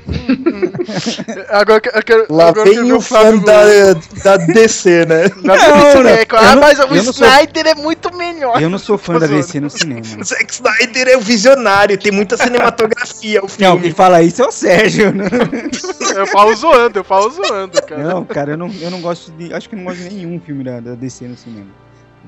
Agora 1.48 1.82
eu 1.94 2.02
quero. 2.02 2.26
Lá 2.30 2.48
agora 2.48 2.70
vem 2.70 2.92
o 2.92 3.00
fã 3.00 3.36
da, 3.38 3.62
da 4.22 4.36
DC, 4.36 5.04
né? 5.06 5.24
Não, 5.42 5.54
não, 5.56 5.60
ah, 6.38 6.54
não- 6.54 6.60
mas 6.60 6.78
o 6.78 6.86
não 6.86 7.12
sou- 7.12 7.26
Snyder 7.26 7.66
é 7.66 7.74
muito 7.74 8.14
melhor. 8.16 8.60
Eu 8.60 8.70
não 8.70 8.78
sou 8.78 8.96
fã 8.96 9.18
da. 9.18 9.26
DC 9.26 9.60
no 9.60 9.68
cinema. 9.70 10.00
O 10.20 10.24
Zack 10.24 10.52
Snyder 10.52 11.08
é 11.08 11.16
o 11.16 11.20
visionário, 11.20 11.98
tem 11.98 12.12
muita 12.12 12.36
cinematografia 12.36 13.40
o 13.40 13.42
Não, 13.44 13.48
filme. 13.48 13.80
quem 13.82 13.92
fala 13.92 14.22
isso 14.22 14.42
é 14.42 14.46
o 14.46 14.52
Sérgio. 14.52 15.12
né? 15.12 15.24
Eu 16.14 16.26
falo 16.26 16.54
zoando, 16.54 16.98
eu 17.00 17.04
falo 17.04 17.30
zoando, 17.30 17.82
cara. 17.82 18.02
Não, 18.02 18.24
cara, 18.24 18.52
eu 18.52 18.56
não, 18.56 18.70
eu 18.80 18.90
não 18.90 19.00
gosto 19.00 19.30
de. 19.32 19.52
Acho 19.52 19.68
que 19.68 19.74
eu 19.74 19.78
não 19.78 19.86
gosto 19.86 20.00
de 20.02 20.14
nenhum 20.14 20.40
filme 20.40 20.64
da, 20.64 20.80
da 20.80 20.94
DC 20.94 21.26
no 21.26 21.36
cinema. 21.36 21.66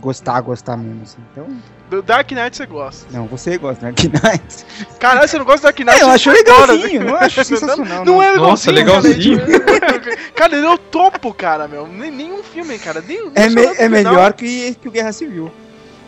Gostar, 0.02 0.40
gostar 0.42 0.76
mesmo, 0.76 1.00
assim. 1.04 1.18
Então, 1.32 1.46
Do 1.88 2.02
Dark 2.02 2.30
Knight 2.32 2.56
você 2.56 2.66
gosta. 2.66 3.06
não, 3.16 3.26
você 3.28 3.56
gosta, 3.56 3.86
né? 3.86 3.92
Dark 3.92 4.12
Knight. 4.24 4.66
Caralho, 4.98 5.28
você 5.28 5.38
não 5.38 5.44
gosta 5.44 5.60
do 5.60 5.64
Dark 5.64 5.78
Knight? 5.78 6.00
É, 6.00 6.02
eu 6.02 6.10
acho 6.10 6.30
legalzinho, 6.30 7.00
né? 7.04 7.06
não 7.06 7.16
acho 7.16 7.44
sensacional, 7.44 8.04
Não, 8.04 8.14
não. 8.16 8.22
é 8.22 8.36
Nossa, 8.36 8.70
legalzinho. 8.72 9.38
Cara, 9.80 10.00
cara, 10.34 10.56
ele 10.56 10.66
é 10.66 10.70
o 10.70 10.76
topo, 10.76 11.32
cara, 11.32 11.68
meu. 11.68 11.86
Nem, 11.86 12.10
nenhum 12.10 12.42
filme, 12.42 12.76
cara. 12.78 13.00
Nem, 13.06 13.30
É, 13.36 13.48
me- 13.48 13.62
é 13.78 13.88
melhor 13.88 14.32
que, 14.32 14.74
que 14.74 14.88
o 14.88 14.90
Guerra 14.90 15.12
Civil. 15.12 15.50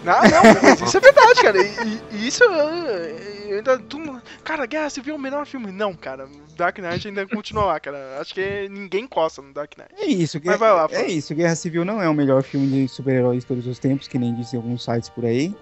Não, 0.05 0.21
não, 0.23 0.63
mas 0.63 0.81
isso 0.83 0.97
é 0.97 1.01
verdade, 1.01 1.43
cara. 1.43 1.59
E, 1.59 2.01
e 2.13 2.29
isso 2.29 2.45
eu, 2.45 2.53
eu 2.53 3.57
ainda. 3.57 3.79
tu- 3.79 4.21
cara, 4.45 4.67
Guerra 4.67 4.91
Civil 4.91 5.15
é 5.15 5.17
o 5.17 5.21
melhor 5.21 5.47
filme. 5.47 5.73
Não, 5.73 5.95
cara. 5.95 6.27
Dark 6.57 6.79
Knight 6.79 7.09
ainda 7.09 7.27
continua 7.27 7.65
lá, 7.65 7.81
cara. 7.81 8.19
Acho 8.21 8.33
que 8.35 8.69
ninguém 8.71 9.05
encosta 9.05 9.43
no 9.43 9.53
Dark 9.53 9.73
Knight. 9.77 9.91
É 9.99 10.07
isso, 10.07 10.41
Mas 10.45 10.59
vai 10.59 10.73
lá, 10.73 10.85
é 10.85 10.89
fala. 10.97 11.07
isso. 11.09 11.35
Guerra 11.35 11.57
Civil 11.57 11.85
não 11.85 12.01
é 12.01 12.09
o 12.09 12.15
melhor 12.15 12.43
filme 12.45 12.67
de 12.69 12.89
super-heróis 12.89 13.41
de 13.41 13.47
todos 13.47 13.67
os 13.67 13.79
tempos, 13.79 14.07
que 14.07 14.19
nem 14.19 14.35
dizem 14.35 14.59
alguns 14.59 14.85
sites 14.85 15.09
por 15.09 15.25
aí. 15.25 15.53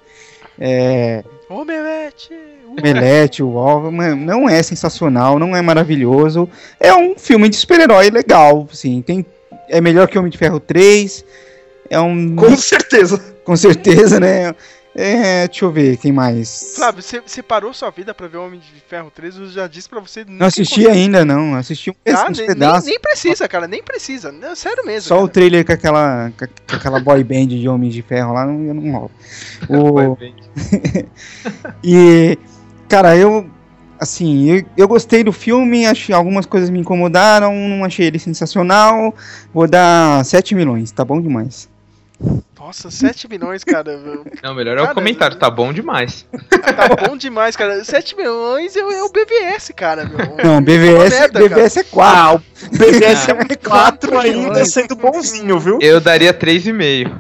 É, 0.59 1.25
Ô, 1.49 1.65
Melete! 1.65 2.35
uh, 2.67 2.75
Melete, 2.83 3.43
o 3.43 3.57
Alva, 3.57 3.91
mano, 3.91 4.17
não 4.17 4.47
é 4.49 4.63
sensacional, 4.63 5.39
não 5.39 5.57
é 5.57 5.63
maravilhoso. 5.63 6.47
É 6.79 6.93
um 6.95 7.17
filme 7.19 7.49
de 7.49 7.57
super-herói 7.57 8.11
legal, 8.11 8.69
assim. 8.71 9.01
Tem, 9.01 9.25
é 9.71 9.81
melhor 9.81 10.09
que 10.09 10.19
Homem 10.19 10.31
de 10.31 10.37
Ferro 10.37 10.61
3. 10.61 11.25
É 11.89 11.99
um. 12.01 12.37
Com 12.37 12.55
certeza. 12.57 13.32
Com 13.45 13.57
certeza, 13.57 14.21
né? 14.21 14.55
É, 14.95 15.49
deixa 15.49 15.65
eu 15.65 15.73
ver, 15.73 15.97
quem 15.97 16.13
mais? 16.13 16.75
Flávio, 16.77 17.03
você, 17.03 17.21
você 17.21 17.43
parou 17.43 17.73
sua 17.73 17.89
vida 17.91 18.13
pra 18.13 18.29
ver 18.29 18.37
Homem 18.37 18.61
de 18.61 18.81
Ferro 18.87 19.11
3? 19.11 19.37
Eu 19.39 19.49
já 19.49 19.67
disse 19.67 19.89
pra 19.89 20.01
você. 20.01 20.23
Não 20.29 20.47
assisti 20.47 20.87
ainda, 20.87 21.25
não. 21.25 21.55
Assisti 21.55 21.91
um, 21.91 21.95
Ah, 22.15 22.29
uns 22.31 22.37
nem, 22.37 22.47
pedaços. 22.47 22.85
nem, 22.85 22.93
nem 22.93 23.01
precisa, 23.01 23.49
cara. 23.49 23.67
Nem 23.67 23.83
precisa. 23.83 24.31
Não, 24.31 24.55
sério 24.55 24.85
mesmo. 24.85 25.09
Só 25.09 25.15
cara. 25.15 25.25
o 25.25 25.29
trailer 25.29 25.65
com 25.65 25.73
aquela, 25.73 26.31
com 26.37 26.77
aquela 26.77 27.01
boy 27.01 27.25
band 27.25 27.47
de 27.47 27.67
Homens 27.67 27.95
de 27.95 28.03
Ferro 28.03 28.35
lá 28.35 28.45
não, 28.45 28.67
eu 28.67 28.75
não 28.75 28.93
rola. 28.93 29.11
O, 29.71 30.17
e, 31.83 32.39
cara, 32.89 33.17
eu. 33.17 33.49
Assim, 33.99 34.51
eu, 34.51 34.65
eu 34.77 34.89
gostei 34.89 35.23
do 35.23 35.33
filme, 35.33 35.87
achei 35.87 36.13
algumas 36.13 36.45
coisas 36.45 36.69
me 36.69 36.81
incomodaram, 36.81 37.55
não 37.55 37.85
achei 37.85 38.07
ele 38.07 38.19
sensacional. 38.19 39.15
Vou 39.55 39.67
dar 39.67 40.25
7 40.25 40.55
milhões, 40.55 40.91
tá 40.91 41.05
bom 41.05 41.21
demais. 41.21 41.71
Nossa, 42.65 42.93
7 42.93 43.29
milhões, 43.29 43.65
cara. 43.65 43.99
Não, 44.41 44.55
melhor 44.55 44.77
é 44.79 44.81
o 44.81 44.85
Cara, 44.85 44.95
comentário, 44.95 45.37
tá 45.37 45.51
bom 45.51 45.73
demais. 45.73 46.25
Tá 46.49 47.09
bom 47.09 47.17
demais, 47.17 47.57
cara. 47.57 47.83
7 47.85 48.17
milhões 48.17 48.77
é, 48.77 48.85
o- 48.85 48.91
é 48.93 49.03
o 49.03 49.09
BVS, 49.11 49.73
cara. 49.75 50.05
Meu. 50.05 50.17
Não, 50.45 50.59
É 50.59 50.61
BVS, 50.61 51.11
merda, 51.11 51.41
BVS 51.41 51.77
é 51.79 51.83
4. 51.85 52.17
Ah, 52.17 52.35
o 52.35 52.39
BVS 52.79 53.29
é 53.29 53.33
Ah, 53.33 53.57
4 53.69 54.17
ainda 54.17 54.39
milhões. 54.51 54.73
sendo 54.73 54.95
bonzinho, 54.95 55.59
viu? 55.59 55.79
Eu 55.83 56.01
daria 56.01 56.33
3,5. 56.33 57.11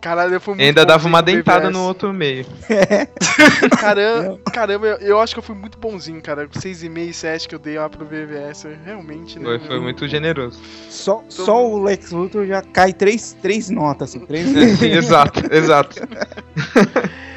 Caralho, 0.00 0.34
eu 0.34 0.40
fui 0.40 0.54
muito 0.54 0.64
Ainda 0.64 0.84
dava 0.84 1.06
uma 1.06 1.22
dentada 1.22 1.70
no 1.70 1.82
outro 1.84 2.12
meio. 2.12 2.46
Caramba, 3.78 4.40
caramba, 4.52 4.86
eu, 4.86 4.96
eu 4.98 5.20
acho 5.20 5.34
que 5.34 5.38
eu 5.38 5.42
fui 5.42 5.54
muito 5.54 5.78
bonzinho, 5.78 6.20
cara. 6.22 6.46
6,5 6.48 6.98
e 6.98 7.12
7 7.12 7.48
que 7.48 7.54
eu 7.54 7.58
dei 7.58 7.78
lá 7.78 7.88
pro 7.88 8.04
BVS. 8.04 8.66
Realmente, 8.84 9.38
né? 9.38 9.44
Foi, 9.44 9.58
foi 9.60 9.80
muito 9.80 10.08
generoso. 10.08 10.60
Só, 10.88 11.22
só 11.28 11.66
o 11.66 11.82
Lex 11.82 12.10
Luthor 12.10 12.46
já 12.46 12.62
cai 12.62 12.92
3 12.92 13.36
três 13.42 13.70
notas, 13.70 14.10
assim. 14.10 14.24
Três... 14.26 14.48
exato, 14.82 15.40
exato. 15.52 15.96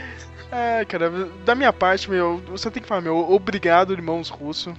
É, 0.51 0.84
cara, 0.84 1.09
da 1.45 1.55
minha 1.55 1.71
parte, 1.71 2.09
meu, 2.09 2.41
você 2.49 2.69
tem 2.69 2.84
que 2.84 2.89
falar, 2.89 2.99
meu, 2.99 3.17
obrigado, 3.32 3.93
irmãos 3.93 4.27
russo. 4.27 4.73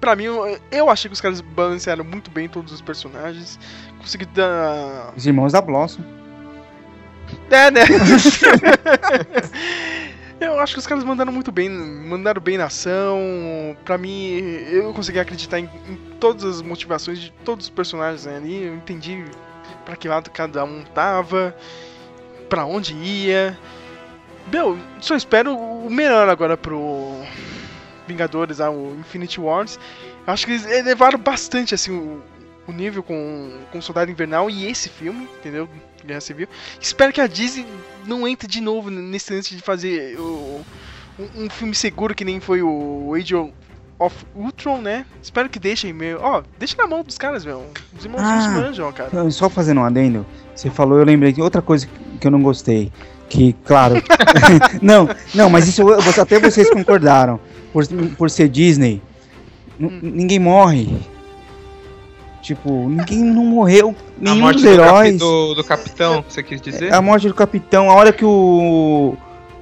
pra 0.00 0.14
mim, 0.14 0.24
eu, 0.24 0.58
eu 0.70 0.88
achei 0.88 1.08
que 1.08 1.14
os 1.14 1.20
caras 1.20 1.40
balancearam 1.40 2.04
muito 2.04 2.30
bem 2.30 2.48
todos 2.48 2.72
os 2.72 2.80
personagens. 2.80 3.58
Consegui 4.02 4.26
dar. 4.26 5.14
Os 5.16 5.24
irmãos 5.24 5.52
da 5.52 5.62
Blossom. 5.62 6.02
É, 7.50 7.70
né? 7.70 7.82
eu 10.40 10.58
acho 10.58 10.74
que 10.74 10.80
os 10.80 10.86
caras 10.86 11.04
mandaram 11.04 11.32
muito 11.32 11.50
bem, 11.50 11.70
mandaram 11.70 12.42
bem 12.42 12.58
na 12.58 12.64
ação. 12.64 13.18
Pra 13.84 13.96
mim, 13.96 14.32
eu 14.70 14.92
consegui 14.92 15.18
acreditar 15.18 15.58
em, 15.58 15.68
em 15.88 15.96
todas 16.18 16.44
as 16.44 16.62
motivações 16.62 17.20
de 17.20 17.30
todos 17.44 17.66
os 17.66 17.70
personagens 17.70 18.26
ali. 18.26 18.64
Eu 18.64 18.74
entendi 18.74 19.24
pra 19.84 19.96
que 19.96 20.08
lado 20.08 20.30
cada 20.30 20.64
um 20.64 20.82
tava, 20.94 21.54
pra 22.48 22.64
onde 22.64 22.94
ia. 22.94 23.58
Meu, 24.50 24.76
só 25.00 25.14
espero 25.14 25.56
o 25.56 25.88
melhor 25.88 26.28
agora 26.28 26.56
pro 26.56 27.14
Vingadores, 28.06 28.60
ah, 28.60 28.70
o 28.70 28.96
Infinity 28.98 29.40
Wars. 29.40 29.78
Acho 30.26 30.46
que 30.46 30.52
eles 30.52 30.66
elevaram 30.66 31.18
bastante 31.18 31.74
assim 31.74 31.92
o, 31.92 32.22
o 32.66 32.72
nível 32.72 33.02
com, 33.02 33.50
com 33.70 33.80
Soldado 33.80 34.10
Invernal 34.10 34.48
e 34.50 34.66
esse 34.66 34.88
filme, 34.88 35.28
entendeu? 35.40 35.68
Guerra 36.04 36.20
Civil. 36.20 36.48
Espero 36.80 37.12
que 37.12 37.20
a 37.20 37.26
Disney 37.26 37.66
não 38.06 38.26
entre 38.26 38.46
de 38.48 38.60
novo 38.60 38.90
nesse 38.90 39.32
lance 39.32 39.54
de 39.54 39.62
fazer 39.62 40.18
o, 40.18 40.60
um, 41.18 41.44
um 41.44 41.50
filme 41.50 41.74
seguro 41.74 42.14
que 42.14 42.24
nem 42.24 42.40
foi 42.40 42.62
o 42.62 43.14
Age 43.16 43.34
of 43.98 44.16
Ultron, 44.34 44.80
né? 44.80 45.06
Espero 45.22 45.48
que 45.48 45.58
deixem 45.60 45.92
meu. 45.92 46.18
Ó, 46.20 46.42
deixa 46.58 46.76
na 46.76 46.86
mão 46.88 47.02
dos 47.04 47.16
caras, 47.18 47.44
meu. 47.44 47.64
Os 47.96 48.04
irmãos 48.04 48.22
Ah. 48.24 48.48
manjam, 48.50 48.92
cara. 48.92 49.10
Não, 49.12 49.30
Só 49.30 49.48
fazendo 49.48 49.80
um 49.80 49.84
adendo, 49.84 50.26
você 50.54 50.70
falou, 50.70 50.98
eu 50.98 51.04
lembrei 51.04 51.32
de 51.32 51.40
outra 51.40 51.62
coisa 51.62 51.88
que 52.20 52.26
eu 52.26 52.30
não 52.30 52.42
gostei. 52.42 52.90
Que, 53.28 53.52
claro. 53.64 53.94
não, 54.82 55.08
não, 55.34 55.48
mas 55.48 55.68
isso 55.68 55.82
até 56.20 56.38
vocês 56.38 56.68
concordaram. 56.70 57.38
Por, 57.72 57.86
por 58.18 58.28
ser 58.28 58.48
Disney, 58.48 59.00
n- 59.80 60.00
ninguém 60.02 60.38
morre. 60.38 60.88
Tipo, 62.42 62.88
ninguém 62.88 63.20
não 63.22 63.44
morreu. 63.44 63.94
A 64.20 64.24
Nenhum 64.24 64.40
morte 64.40 64.54
dos 64.56 64.62
do, 64.64 64.76
capi- 64.76 64.88
heróis. 64.88 65.18
do, 65.18 65.54
do 65.54 65.64
capitão, 65.64 66.24
você 66.28 66.42
quis 66.42 66.60
dizer? 66.60 66.92
A 66.92 67.00
morte 67.00 67.28
do 67.28 67.34
capitão, 67.34 67.88
a 67.90 67.94
hora 67.94 68.12
que 68.12 68.24
o. 68.24 69.16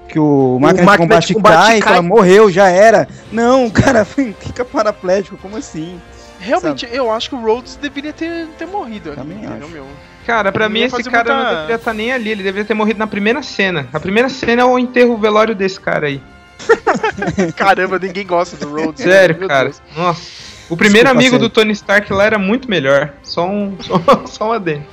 Que 0.08 0.18
o 0.18 0.58
máquina, 0.60 0.82
máquina 0.84 1.06
de 1.06 1.08
combate, 1.08 1.26
de 1.28 1.34
combate 1.34 1.54
cai, 1.54 1.80
cai. 1.80 2.00
morreu, 2.00 2.50
já 2.50 2.68
era. 2.68 3.06
Não, 3.30 3.66
o 3.66 3.70
cara 3.70 4.04
fica 4.04 4.64
paraplégico, 4.64 5.36
como 5.36 5.56
assim? 5.56 6.00
Realmente, 6.40 6.88
eu 6.90 7.10
acho 7.12 7.28
que 7.28 7.34
o 7.36 7.40
Rhodes 7.40 7.76
deveria 7.76 8.12
ter, 8.12 8.46
ter 8.58 8.66
morrido. 8.66 9.12
Também 9.14 9.46
acho. 9.46 9.68
meu? 9.68 9.86
Cara, 10.26 10.50
pra 10.50 10.68
mim 10.68 10.80
esse 10.80 11.02
cara 11.04 11.34
muita- 11.34 11.44
não 11.44 11.54
deveria 11.54 11.76
estar 11.76 11.92
nem 11.94 12.12
ali, 12.12 12.30
ele 12.30 12.42
deveria 12.42 12.64
ter 12.64 12.74
morrido 12.74 12.98
na 12.98 13.06
primeira 13.06 13.42
cena. 13.42 13.86
A 13.92 14.00
primeira 14.00 14.28
cena 14.30 14.62
é 14.62 14.64
o 14.64 14.78
enterro 14.78 15.14
o 15.14 15.18
velório 15.18 15.54
desse 15.54 15.78
cara 15.78 16.06
aí. 16.06 16.20
Caramba, 17.56 17.98
ninguém 17.98 18.26
gosta 18.26 18.56
do 18.56 18.68
Rhodes. 18.74 19.02
Sério, 19.04 19.36
meu 19.38 19.48
cara. 19.48 19.64
Deus. 19.64 19.82
Nossa. 19.96 20.49
O 20.70 20.76
primeiro 20.76 21.08
Desculpa, 21.08 21.18
amigo 21.20 21.30
sério. 21.36 21.48
do 21.48 21.50
Tony 21.52 21.72
Stark 21.72 22.12
lá 22.12 22.24
era 22.24 22.38
muito 22.38 22.70
melhor. 22.70 23.12
Só 23.22 23.46
um, 23.46 23.76
só, 23.82 24.26
só 24.26 24.48
um 24.48 24.52
adendo. 24.52 24.84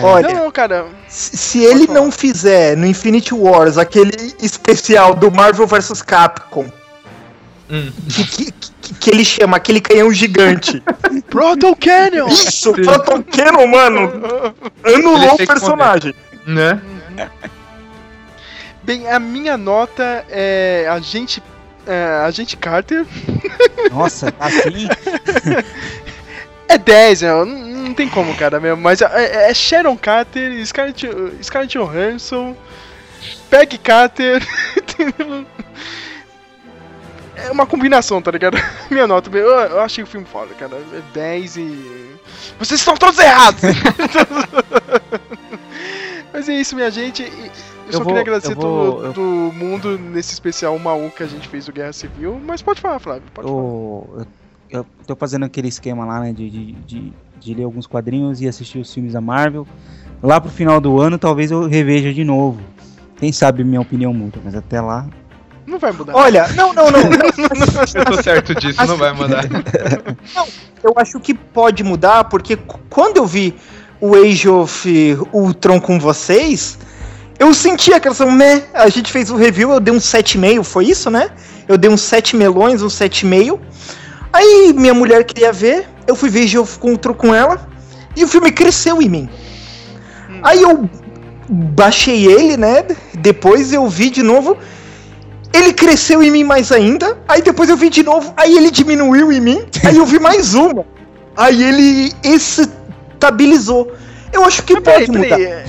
Olha, 0.00 0.28
Não, 0.28 0.44
não, 0.44 0.50
cara. 0.50 0.86
se 1.08 1.36
se 1.36 1.64
ele 1.64 1.86
não 1.86 2.10
fizer 2.12 2.76
no 2.76 2.86
Infinity 2.86 3.32
Wars 3.34 3.76
aquele 3.78 4.12
especial 4.42 5.14
do 5.14 5.30
Marvel 5.32 5.66
vs 5.66 6.00
Capcom, 6.02 6.66
Hum. 7.68 7.90
que, 8.08 8.24
que, 8.24 8.52
que- 8.52 8.94
que 9.00 9.10
ele 9.10 9.24
chama 9.24 9.56
aquele 9.56 9.80
canhão 9.80 10.12
gigante. 10.12 10.80
Proto 11.28 11.74
Canyon! 11.74 12.28
Isso, 12.28 12.72
Phantom 12.84 13.20
Cannon, 13.24 13.66
mano. 13.66 14.12
Anulou 14.84 15.34
o 15.34 15.36
personagem. 15.38 16.14
Né? 16.46 16.80
Bem, 18.84 19.08
a 19.10 19.18
minha 19.18 19.56
nota 19.56 20.24
é 20.30 20.86
Agente, 20.88 21.42
é, 21.86 22.24
Agente 22.24 22.56
Carter. 22.56 23.06
Nossa, 23.90 24.30
tá 24.32 24.46
assim. 24.46 24.88
É 26.68 26.76
10, 26.76 27.22
meu. 27.22 27.46
Não, 27.46 27.58
não 27.58 27.94
tem 27.94 28.08
como, 28.08 28.34
cara, 28.34 28.58
mesmo. 28.58 28.82
Mas 28.82 29.00
é, 29.00 29.50
é 29.50 29.54
Sharon 29.54 29.96
Carter, 29.96 30.66
Scarlett, 30.66 31.08
Scarlett 31.42 31.78
Johansson, 31.78 32.56
Peg 33.48 33.78
Carter. 33.78 34.42
é 37.36 37.50
uma 37.50 37.66
combinação, 37.66 38.20
tá 38.20 38.30
ligado? 38.30 38.58
Minha 38.90 39.06
nota. 39.06 39.30
Eu, 39.36 39.48
eu 39.48 39.80
achei 39.80 40.02
o 40.02 40.06
filme 40.06 40.26
foda, 40.26 40.52
cara. 40.54 40.76
É 40.92 41.00
10 41.14 41.56
e. 41.56 42.16
Vocês 42.58 42.80
estão 42.80 42.96
todos 42.96 43.18
errados! 43.18 43.62
Mas 46.36 46.50
é 46.50 46.54
isso, 46.54 46.76
minha 46.76 46.90
gente. 46.90 47.22
Eu, 47.22 47.30
Eu 47.86 47.92
só 47.92 47.98
vou- 48.00 48.06
queria 48.08 48.20
agradecer 48.20 48.52
eu 48.52 48.56
vou- 48.56 48.92
todo, 48.92 49.06
eu- 49.06 49.12
do 49.14 49.20
mundo 49.54 49.98
nesse 49.98 50.34
especial 50.34 50.76
uma 50.76 50.92
U 50.92 51.10
que 51.10 51.22
a 51.22 51.26
gente 51.26 51.48
fez 51.48 51.64
do 51.64 51.72
Guerra 51.72 51.94
Civil. 51.94 52.38
Mas 52.46 52.60
pode 52.60 52.78
falar, 52.78 52.98
Flávio. 52.98 53.22
Pode 53.32 53.48
falar. 53.48 53.58
O- 53.58 54.06
eu, 54.18 54.26
eu 54.80 54.86
tô 55.06 55.16
fazendo 55.16 55.46
aquele 55.46 55.68
esquema 55.68 56.04
lá, 56.04 56.20
né, 56.20 56.34
de, 56.34 56.50
de, 56.50 56.72
de, 56.72 57.12
de 57.40 57.54
ler 57.54 57.64
alguns 57.64 57.86
quadrinhos 57.86 58.42
e 58.42 58.46
assistir 58.48 58.78
os 58.78 58.92
filmes 58.92 59.14
da 59.14 59.20
Marvel. 59.22 59.66
Lá 60.22 60.38
pro 60.38 60.50
final 60.50 60.78
do 60.78 61.00
ano, 61.00 61.18
talvez 61.18 61.50
eu 61.50 61.66
reveja 61.66 62.12
de 62.12 62.22
novo. 62.22 62.60
Quem 63.16 63.32
sabe 63.32 63.64
minha 63.64 63.80
opinião 63.80 64.12
muda, 64.12 64.38
mas 64.44 64.54
até 64.54 64.78
lá. 64.78 65.06
Não 65.66 65.78
vai 65.78 65.90
mudar. 65.90 66.14
Olha, 66.14 66.46
não, 66.48 66.74
não, 66.74 66.90
não. 66.90 67.00
Eu 67.96 68.04
tô 68.04 68.22
certo 68.22 68.54
disso, 68.54 68.86
não 68.86 68.96
vai 68.98 69.12
mandar. 69.14 69.44
Eu 70.82 70.92
acho 70.96 71.18
que 71.18 71.32
pode 71.34 71.82
mudar, 71.82 72.24
porque 72.24 72.56
quando 72.88 73.16
eu 73.16 73.26
vi 73.26 73.54
o 74.00 74.14
Age 74.14 74.48
of 74.48 75.18
Ultron 75.32 75.80
com 75.80 75.98
vocês, 75.98 76.78
eu 77.38 77.52
senti 77.52 77.92
aquela 77.92 78.14
sensação, 78.14 78.34
né? 78.34 78.62
A 78.72 78.88
gente 78.88 79.12
fez 79.12 79.30
o 79.30 79.36
review, 79.36 79.70
eu 79.70 79.80
dei 79.80 79.92
um 79.92 79.98
7,5, 79.98 80.64
foi 80.64 80.86
isso, 80.86 81.10
né? 81.10 81.30
Eu 81.68 81.76
dei 81.76 81.90
uns 81.90 82.00
7 82.02 82.36
melões, 82.36 82.82
um 82.82 82.88
7,5. 82.88 83.58
Aí 84.32 84.72
minha 84.74 84.94
mulher 84.94 85.24
queria 85.24 85.52
ver, 85.52 85.86
eu 86.06 86.16
fui 86.16 86.28
ver 86.28 86.44
Age 86.44 86.58
of 86.58 86.78
Ultron 86.82 87.14
com 87.14 87.34
ela, 87.34 87.68
e 88.16 88.24
o 88.24 88.28
filme 88.28 88.50
cresceu 88.50 89.02
em 89.02 89.08
mim. 89.08 89.28
Aí 90.42 90.62
eu 90.62 90.88
baixei 91.48 92.26
ele, 92.26 92.56
né? 92.56 92.84
Depois 93.18 93.72
eu 93.72 93.86
vi 93.88 94.10
de 94.10 94.22
novo. 94.22 94.56
Ele 95.52 95.72
cresceu 95.72 96.22
em 96.22 96.30
mim 96.30 96.44
mais 96.44 96.72
ainda. 96.72 97.18
Aí 97.28 97.42
depois 97.42 97.68
eu 97.68 97.76
vi 97.76 97.90
de 97.90 98.02
novo. 98.02 98.32
Aí 98.36 98.56
ele 98.56 98.70
diminuiu 98.70 99.32
em 99.32 99.40
mim. 99.40 99.66
Aí 99.84 99.96
eu 99.96 100.06
vi 100.06 100.18
mais 100.18 100.54
uma. 100.54 100.84
Aí 101.36 101.62
ele 101.62 102.12
estabilizou. 103.16 103.92
Eu 104.32 104.44
acho 104.44 104.62
que 104.62 104.74
pode 104.80 104.84
Peraí, 104.84 105.08
mudar. 105.08 105.36
peraí. 105.36 105.44
é, 105.44 105.64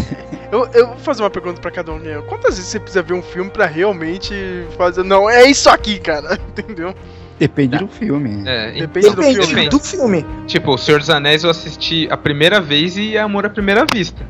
Eu, 0.51 0.67
eu 0.73 0.87
vou 0.87 0.97
fazer 0.97 1.23
uma 1.23 1.29
pergunta 1.29 1.59
pra 1.61 1.71
cada 1.71 1.91
um. 1.91 1.99
meu. 1.99 2.23
Quantas 2.23 2.55
vezes 2.55 2.69
você 2.71 2.79
precisa 2.79 3.01
ver 3.01 3.13
um 3.13 3.21
filme 3.21 3.49
pra 3.49 3.65
realmente 3.65 4.33
fazer. 4.77 5.03
Não, 5.03 5.29
é 5.29 5.49
isso 5.49 5.69
aqui, 5.69 5.99
cara. 5.99 6.39
Entendeu? 6.57 6.93
Depende 7.39 7.77
do 7.77 7.87
filme. 7.87 8.43
É, 8.47 8.71
Depende 8.71 9.09
do 9.11 9.15
Depende 9.17 9.45
filme. 9.47 9.69
do 9.69 9.79
filme. 9.79 10.25
Tipo, 10.47 10.73
O 10.73 10.77
Senhor 10.77 10.99
dos 10.99 11.09
Anéis 11.09 11.43
eu 11.43 11.49
assisti 11.51 12.07
a 12.09 12.17
primeira 12.17 12.59
vez 12.59 12.97
e 12.97 13.17
Amor 13.17 13.45
à 13.45 13.49
Primeira 13.49 13.85
Vista. 13.85 14.25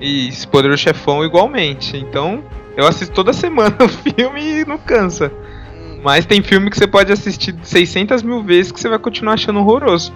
E 0.00 0.30
Poderoso 0.50 0.82
Chefão 0.82 1.22
igualmente. 1.24 1.96
Então, 1.98 2.42
eu 2.76 2.86
assisto 2.86 3.14
toda 3.14 3.32
semana 3.34 3.76
o 3.84 3.88
filme 3.88 4.60
e 4.60 4.64
não 4.64 4.78
cansa. 4.78 5.30
Mas 6.02 6.24
tem 6.24 6.40
filme 6.42 6.70
que 6.70 6.78
você 6.78 6.86
pode 6.86 7.12
assistir 7.12 7.54
600 7.62 8.22
mil 8.22 8.42
vezes 8.42 8.72
que 8.72 8.80
você 8.80 8.88
vai 8.88 8.98
continuar 8.98 9.34
achando 9.34 9.58
horroroso. 9.60 10.10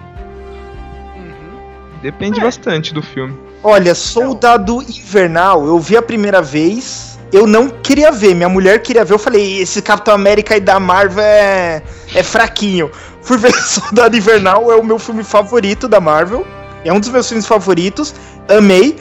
Depende 2.05 2.39
bastante 2.39 2.93
do 2.93 3.01
filme. 3.01 3.35
Olha, 3.63 3.95
Soldado 3.95 4.79
Invernal, 4.79 5.65
eu 5.65 5.79
vi 5.79 5.97
a 5.97 6.03
primeira 6.03 6.39
vez. 6.39 7.17
Eu 7.33 7.47
não 7.47 7.67
queria 7.67 8.11
ver, 8.11 8.35
minha 8.35 8.47
mulher 8.47 8.79
queria 8.83 9.03
ver. 9.03 9.15
Eu 9.15 9.17
falei, 9.17 9.59
esse 9.59 9.81
Capitão 9.81 10.13
América 10.13 10.53
aí 10.53 10.59
da 10.59 10.79
Marvel 10.79 11.23
é, 11.23 11.81
é 12.13 12.21
fraquinho. 12.21 12.91
Fui 13.23 13.39
ver 13.39 13.51
Soldado 13.57 14.15
Invernal, 14.15 14.71
é 14.71 14.75
o 14.75 14.83
meu 14.83 14.99
filme 14.99 15.23
favorito 15.23 15.87
da 15.87 15.99
Marvel. 15.99 16.45
É 16.83 16.93
um 16.93 16.99
dos 16.99 17.09
meus 17.09 17.27
filmes 17.27 17.47
favoritos. 17.47 18.13
Amei. 18.47 18.97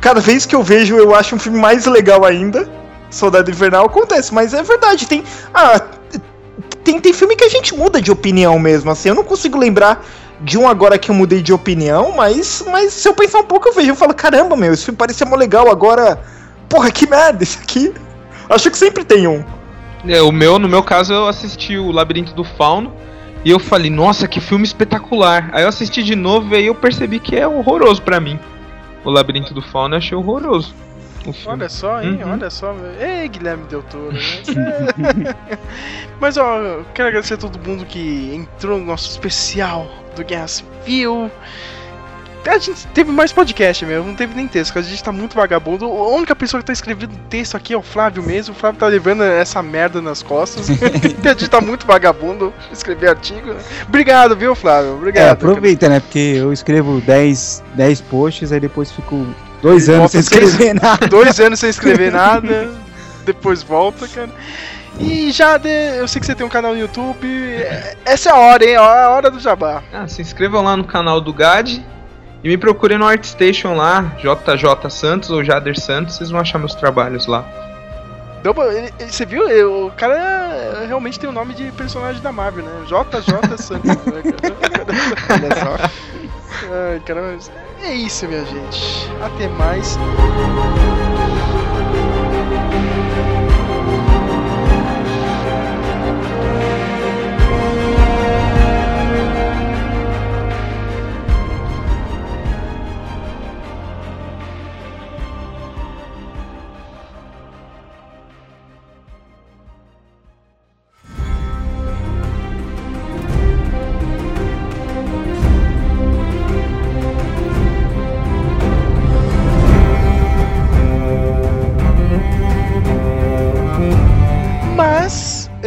Cada 0.00 0.18
vez 0.18 0.46
que 0.46 0.56
eu 0.56 0.62
vejo, 0.62 0.96
eu 0.96 1.14
acho 1.14 1.36
um 1.36 1.38
filme 1.38 1.58
mais 1.58 1.84
legal 1.84 2.24
ainda. 2.24 2.66
Soldado 3.10 3.50
Invernal 3.50 3.84
acontece, 3.84 4.32
mas 4.32 4.54
é 4.54 4.62
verdade. 4.62 5.06
Tem. 5.06 5.22
Ah, 5.52 5.78
tem, 6.82 6.98
tem 6.98 7.12
filme 7.12 7.36
que 7.36 7.44
a 7.44 7.50
gente 7.50 7.74
muda 7.74 8.00
de 8.00 8.10
opinião 8.10 8.58
mesmo, 8.58 8.90
assim. 8.90 9.10
Eu 9.10 9.14
não 9.14 9.24
consigo 9.24 9.58
lembrar 9.58 10.02
de 10.42 10.56
um 10.56 10.68
agora 10.68 10.98
que 10.98 11.10
eu 11.10 11.14
mudei 11.14 11.42
de 11.42 11.52
opinião, 11.52 12.12
mas, 12.16 12.64
mas 12.70 12.92
se 12.92 13.08
eu 13.08 13.14
pensar 13.14 13.40
um 13.40 13.44
pouco, 13.44 13.68
eu 13.68 13.74
vejo, 13.74 13.90
eu 13.90 13.96
falo, 13.96 14.14
caramba, 14.14 14.56
meu, 14.56 14.72
esse 14.72 14.84
filme 14.84 14.96
parecia 14.96 15.26
mó 15.26 15.36
legal, 15.36 15.70
agora. 15.70 16.20
Porra, 16.68 16.90
que 16.90 17.08
merda, 17.08 17.42
esse 17.42 17.58
aqui. 17.58 17.92
Acho 18.48 18.70
que 18.70 18.78
sempre 18.78 19.04
tem 19.04 19.26
um. 19.26 19.44
É, 20.06 20.22
o 20.22 20.32
meu, 20.32 20.58
no 20.58 20.68
meu 20.68 20.82
caso, 20.82 21.12
eu 21.12 21.26
assisti 21.26 21.76
o 21.76 21.90
Labirinto 21.90 22.32
do 22.32 22.44
Fauno 22.44 22.92
e 23.44 23.50
eu 23.50 23.58
falei, 23.58 23.90
nossa, 23.90 24.26
que 24.26 24.40
filme 24.40 24.64
espetacular. 24.64 25.50
Aí 25.52 25.62
eu 25.62 25.68
assisti 25.68 26.02
de 26.02 26.14
novo 26.14 26.54
e 26.54 26.58
aí 26.58 26.66
eu 26.66 26.74
percebi 26.74 27.18
que 27.18 27.36
é 27.36 27.46
horroroso 27.46 28.00
pra 28.02 28.20
mim. 28.20 28.38
O 29.04 29.10
Labirinto 29.10 29.52
do 29.52 29.60
Fauno 29.60 29.94
eu 29.94 29.98
achei 29.98 30.16
horroroso. 30.16 30.74
Olha 31.46 31.68
só, 31.68 32.00
hein? 32.00 32.20
Uhum. 32.22 32.32
Olha 32.32 32.50
só. 32.50 32.74
Ei, 32.98 33.28
Guilherme 33.28 33.64
Del 33.64 33.82
Toro. 33.82 34.12
né? 34.12 35.34
Mas 36.20 36.36
ó, 36.36 36.58
eu 36.58 36.86
quero 36.94 37.08
agradecer 37.08 37.34
a 37.34 37.38
todo 37.38 37.58
mundo 37.58 37.84
que 37.84 38.34
entrou 38.34 38.78
no 38.78 38.86
nosso 38.86 39.10
especial 39.10 39.86
do 40.16 40.24
Guerra 40.24 40.48
Civil. 40.48 41.30
A 42.46 42.56
gente 42.56 42.86
teve 42.88 43.12
mais 43.12 43.32
podcast 43.32 43.84
mesmo, 43.84 44.06
não 44.06 44.14
teve 44.14 44.34
nem 44.34 44.48
texto, 44.48 44.72
porque 44.72 44.86
a 44.86 44.90
gente 44.90 45.04
tá 45.04 45.12
muito 45.12 45.34
vagabundo. 45.34 45.84
A 45.84 46.08
única 46.08 46.34
pessoa 46.34 46.60
que 46.60 46.66
tá 46.66 46.72
escrevendo 46.72 47.14
texto 47.28 47.54
aqui 47.54 47.74
é 47.74 47.76
o 47.76 47.82
Flávio 47.82 48.22
mesmo. 48.22 48.54
O 48.54 48.56
Flávio 48.56 48.80
tá 48.80 48.86
levando 48.86 49.22
essa 49.22 49.62
merda 49.62 50.00
nas 50.00 50.22
costas. 50.22 50.70
a 51.22 51.28
gente 51.28 51.48
tá 51.48 51.60
muito 51.60 51.86
vagabundo 51.86 52.52
escrever 52.72 53.10
artigo. 53.10 53.52
né? 53.52 53.60
Obrigado, 53.86 54.34
viu, 54.34 54.54
Flávio? 54.54 54.94
Obrigado. 54.94 55.26
É, 55.26 55.30
aproveita, 55.30 55.88
né? 55.88 56.00
Porque 56.00 56.18
eu 56.18 56.50
escrevo 56.50 57.00
10, 57.02 57.62
10 57.74 58.00
posts, 58.02 58.52
aí 58.52 58.60
depois 58.60 58.90
fico 58.90 59.26
dois 59.62 59.88
anos 59.88 60.10
sem 60.10 60.20
escrever 60.20 60.74
nada. 60.74 61.06
Dois 61.08 61.38
anos 61.40 61.58
sem 61.60 61.70
escrever 61.70 62.10
nada, 62.12 62.70
depois 63.24 63.62
volta, 63.62 64.06
cara. 64.08 64.30
E 64.98 65.30
já 65.32 65.56
eu 65.98 66.06
sei 66.08 66.20
que 66.20 66.26
você 66.26 66.34
tem 66.34 66.44
um 66.44 66.50
canal 66.50 66.72
no 66.74 66.78
YouTube. 66.80 67.26
é- 67.26 67.96
Essa 68.04 68.30
é 68.30 68.32
a 68.32 68.36
hora, 68.36 68.64
hein? 68.64 68.76
A 68.76 69.10
hora 69.10 69.30
do 69.30 69.38
jabá. 69.40 69.82
Ah, 69.92 70.06
se 70.08 70.20
inscrevam 70.20 70.62
lá 70.62 70.76
no 70.76 70.84
canal 70.84 71.20
do 71.20 71.32
GAD 71.32 71.82
e 72.42 72.48
me 72.48 72.56
procurem 72.58 72.98
no 72.98 73.06
ArtStation 73.06 73.74
lá, 73.74 74.12
JJ 74.18 74.90
Santos 74.90 75.30
ou 75.30 75.44
Jader 75.44 75.78
Santos, 75.78 76.16
vocês 76.16 76.30
vão 76.30 76.40
achar 76.40 76.58
meus 76.58 76.74
trabalhos 76.74 77.26
lá. 77.26 77.44
Ele- 78.44 78.90
ele- 78.98 79.10
você 79.10 79.24
viu? 79.26 79.48
Ele- 79.48 79.64
O 79.64 79.90
cara 79.96 80.14
é- 80.82 80.86
realmente 80.86 81.18
tem 81.20 81.28
o 81.28 81.32
nome 81.32 81.54
de 81.54 81.70
personagem 81.72 82.20
da 82.22 82.32
Marvel, 82.32 82.64
né? 82.64 82.72
JJ 82.86 83.56
Santos. 83.58 83.90
né, 84.06 84.22
cara? 84.22 84.56
Olha 85.30 85.56
só. 85.56 85.90
Ai, 86.68 87.00
é 87.82 87.94
isso, 87.94 88.26
minha 88.26 88.44
gente. 88.44 89.08
Até 89.22 89.48
mais. 89.48 89.96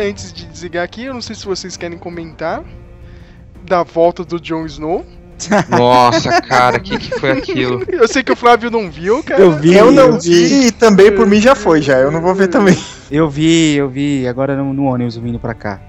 Antes 0.09 0.31
de 0.33 0.45
desligar 0.45 0.83
aqui, 0.83 1.05
eu 1.05 1.13
não 1.13 1.21
sei 1.21 1.35
se 1.35 1.45
vocês 1.45 1.75
querem 1.77 1.97
comentar 1.97 2.63
da 3.65 3.83
volta 3.83 4.23
do 4.23 4.39
Jon 4.39 4.65
Snow. 4.65 5.05
Nossa, 5.69 6.39
cara, 6.43 6.77
o 6.77 6.81
que, 6.81 6.97
que 6.97 7.19
foi 7.19 7.31
aquilo? 7.31 7.83
Eu 7.89 8.07
sei 8.07 8.23
que 8.23 8.31
o 8.31 8.35
Flávio 8.35 8.69
não 8.71 8.89
viu, 8.89 9.23
cara. 9.23 9.41
Eu 9.41 9.51
vi, 9.51 9.73
Eu 9.75 9.91
não 9.91 10.03
eu 10.07 10.19
vi. 10.19 10.45
vi 10.47 10.67
e 10.67 10.71
também 10.71 11.11
por 11.11 11.25
mim 11.25 11.41
já 11.41 11.55
foi, 11.55 11.81
já. 11.81 11.97
Eu 11.97 12.11
não 12.11 12.21
vou 12.21 12.33
ver 12.35 12.47
também. 12.47 12.77
Eu 13.11 13.29
vi, 13.29 13.75
eu 13.75 13.89
vi 13.89 14.27
agora 14.27 14.55
no, 14.55 14.73
no 14.73 14.83
ônibus 14.85 15.17
vindo 15.17 15.39
pra 15.39 15.53
cá. 15.53 15.79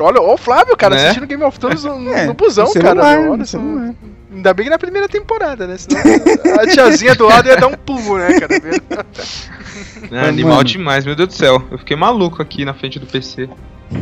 Olha, 0.00 0.20
o 0.20 0.36
Flávio, 0.36 0.76
cara, 0.76 0.94
Né? 0.96 1.02
assistindo 1.02 1.26
Game 1.26 1.42
of 1.44 1.58
Thrones 1.60 1.84
no, 1.84 2.12
É, 2.12 2.26
no 2.26 2.34
busão, 2.34 2.64
no 2.66 2.72
cara. 2.72 2.86
celular, 2.88 3.16
meu, 3.18 3.26
no 3.26 3.32
olha 3.34 3.44
celular. 3.44 3.94
Ainda 4.34 4.54
bem 4.54 4.64
que 4.64 4.70
na 4.70 4.78
primeira 4.78 5.08
temporada, 5.08 5.66
né? 5.66 5.76
Senão 5.78 6.00
a 6.60 6.66
tiazinha 6.66 7.14
do 7.14 7.26
lado 7.26 7.46
ia 7.48 7.56
dar 7.56 7.66
um 7.68 7.74
pulo, 7.76 8.16
né, 8.18 8.40
cara? 8.40 9.06
É, 10.10 10.28
animal 10.28 10.62
demais, 10.64 11.04
meu 11.04 11.14
Deus 11.14 11.28
do 11.28 11.34
céu. 11.34 11.62
Eu 11.70 11.78
fiquei 11.78 11.96
maluco 11.96 12.42
aqui 12.42 12.64
na 12.64 12.74
frente 12.74 12.98
do 12.98 13.06
PC. 13.06 13.48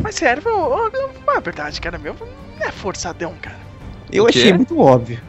Mas 0.01 0.15
sério, 0.15 0.43
ó, 0.45 0.89
ó, 1.27 1.37
a 1.37 1.39
verdade, 1.39 1.79
cara, 1.81 1.97
meu, 1.97 2.15
não 2.59 2.67
é 2.67 2.71
forçadão, 2.71 3.35
cara. 3.41 3.59
Eu 4.11 4.27
achei 4.27 4.53
muito 4.53 4.79
óbvio. 4.79 5.21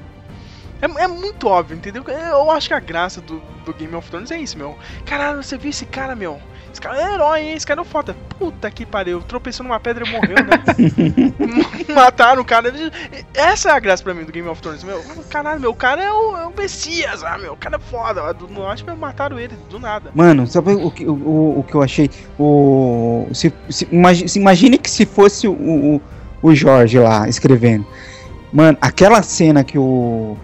É, 0.80 1.04
é 1.04 1.06
muito 1.06 1.46
óbvio, 1.46 1.76
entendeu? 1.76 2.04
Eu 2.06 2.50
acho 2.50 2.68
que 2.68 2.74
a 2.74 2.80
graça 2.80 3.20
do, 3.20 3.40
do 3.64 3.72
Game 3.72 3.94
of 3.94 4.10
Thrones 4.10 4.30
é 4.30 4.38
isso, 4.38 4.58
meu. 4.58 4.76
Caralho, 5.04 5.42
você 5.42 5.56
viu 5.56 5.70
esse 5.70 5.86
cara, 5.86 6.16
meu? 6.16 6.40
Esse 6.72 6.80
cara 6.80 6.96
é 7.00 7.14
herói, 7.14 7.40
hein? 7.42 7.52
Esse 7.52 7.66
cara 7.66 7.80
é 7.80 7.82
um 7.82 7.84
foda. 7.84 8.16
Puta 8.38 8.70
que 8.70 8.86
pariu, 8.86 9.20
tropeçou 9.20 9.62
numa 9.64 9.78
pedra 9.78 10.06
e 10.06 10.10
morreu, 10.10 10.36
né? 10.36 10.64
Mataram 11.94 12.40
o 12.40 12.44
cara. 12.44 12.72
Essa 13.34 13.68
é 13.68 13.72
a 13.72 13.78
graça 13.78 14.02
pra 14.02 14.14
mim 14.14 14.24
do 14.24 14.32
Game 14.32 14.48
of 14.48 14.60
Thrones, 14.62 14.82
meu. 14.82 15.02
Caralho, 15.28 15.60
meu, 15.60 15.70
o 15.70 15.74
cara 15.74 16.02
é 16.02 16.10
o, 16.10 16.36
é 16.38 16.46
o 16.46 16.52
Messias, 16.56 17.22
ah, 17.22 17.36
meu. 17.36 17.52
O 17.52 17.56
cara 17.56 17.76
é 17.76 17.78
foda. 17.78 18.32
Do 18.32 18.48
norte, 18.48 18.84
mataram 18.98 19.38
ele 19.38 19.54
do 19.68 19.78
nada. 19.78 20.10
Mano, 20.14 20.46
sabe 20.46 20.72
o 20.72 20.90
que, 20.90 21.06
o, 21.06 21.58
o 21.58 21.64
que 21.68 21.74
eu 21.74 21.82
achei? 21.82 22.08
O, 22.38 23.28
se, 23.34 23.52
se, 23.68 23.86
imagi- 23.92 24.28
se 24.28 24.38
imagine 24.38 24.78
que 24.78 24.90
se 24.90 25.04
fosse 25.04 25.46
o, 25.46 25.52
o, 25.52 26.00
o 26.42 26.54
Jorge 26.54 26.98
lá 26.98 27.28
escrevendo. 27.28 27.86
Mano, 28.50 28.78
aquela 28.80 29.22
cena 29.22 29.62
que 29.62 29.78
o. 29.78 30.36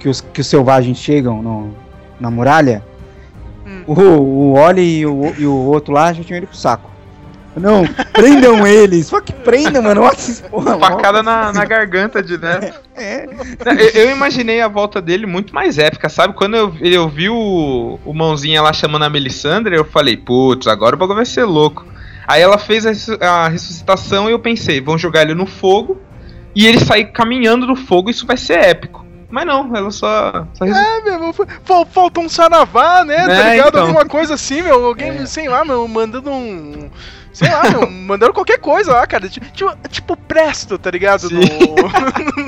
que 0.00 0.08
os, 0.08 0.20
que 0.20 0.40
os 0.40 0.46
selvagens 0.48 0.98
chegam 0.98 1.40
no, 1.40 1.72
na 2.18 2.30
muralha. 2.32 2.82
O, 3.86 3.94
o 3.94 4.52
Oli 4.54 4.98
e 5.00 5.06
o, 5.06 5.34
e 5.38 5.46
o 5.46 5.54
outro 5.54 5.92
lá 5.92 6.12
já 6.12 6.22
tinham 6.24 6.38
ido 6.38 6.46
pro 6.46 6.56
saco. 6.56 6.90
Não, 7.56 7.86
prendam 8.12 8.66
eles. 8.66 9.06
Só 9.06 9.20
que 9.20 9.32
prendam, 9.32 9.82
mano. 9.82 10.02
Olha 10.02 10.12
essas 10.12 10.42
porra 10.42 10.78
Facada 10.78 11.22
na, 11.22 11.52
na 11.54 11.64
garganta 11.64 12.22
de 12.22 12.36
né? 12.36 12.74
Eu, 13.94 14.02
eu 14.02 14.10
imaginei 14.10 14.60
a 14.60 14.68
volta 14.68 15.00
dele 15.00 15.24
muito 15.24 15.54
mais 15.54 15.78
épica, 15.78 16.10
sabe? 16.10 16.34
Quando 16.34 16.54
eu, 16.54 16.74
eu 16.82 17.08
vi 17.08 17.30
o, 17.30 17.98
o 18.04 18.12
mãozinha 18.12 18.60
lá 18.60 18.74
chamando 18.74 19.04
a 19.04 19.10
Melisandre, 19.10 19.74
eu 19.74 19.84
falei, 19.84 20.18
putz, 20.18 20.66
agora 20.66 20.94
o 20.94 20.98
bagulho 20.98 21.16
vai 21.16 21.24
ser 21.24 21.44
louco. 21.44 21.86
Aí 22.28 22.42
ela 22.42 22.58
fez 22.58 22.84
a, 22.84 23.26
a 23.26 23.48
ressuscitação 23.48 24.28
e 24.28 24.32
eu 24.32 24.38
pensei, 24.38 24.80
vão 24.80 24.98
jogar 24.98 25.22
ele 25.22 25.34
no 25.34 25.46
fogo 25.46 25.98
e 26.54 26.66
ele 26.66 26.80
sair 26.80 27.06
caminhando 27.06 27.66
do 27.66 27.76
fogo, 27.76 28.10
isso 28.10 28.26
vai 28.26 28.36
ser 28.36 28.58
épico. 28.58 29.05
Mas 29.28 29.44
não, 29.46 29.74
ela 29.76 29.90
só. 29.90 30.46
só. 30.54 30.64
É, 30.64 31.00
meu, 31.02 31.32
fal- 31.32 31.46
fal- 31.64 31.86
faltou 31.86 32.24
um 32.24 32.28
saravá, 32.28 33.04
né? 33.04 33.26
tá 33.26 33.32
É, 33.32 33.50
ligado? 33.52 33.68
então. 33.70 33.80
Alguma 33.82 34.04
coisa 34.06 34.34
assim, 34.34 34.62
meu. 34.62 34.84
Alguém, 34.86 35.26
sei 35.26 35.48
lá, 35.48 35.64
meu, 35.64 35.86
mandando 35.88 36.30
um. 36.30 36.88
Sei 37.36 37.50
lá, 37.50 37.68
meu, 37.70 37.90
mandando 37.90 38.32
qualquer 38.32 38.58
coisa 38.58 38.92
lá, 38.92 39.06
cara. 39.06 39.28
Ti- 39.28 39.40
Tipo, 39.52 39.76
tipo 39.90 40.16
Presto, 40.16 40.78
tá 40.78 40.90
ligado? 40.90 41.28
No, 41.30 41.40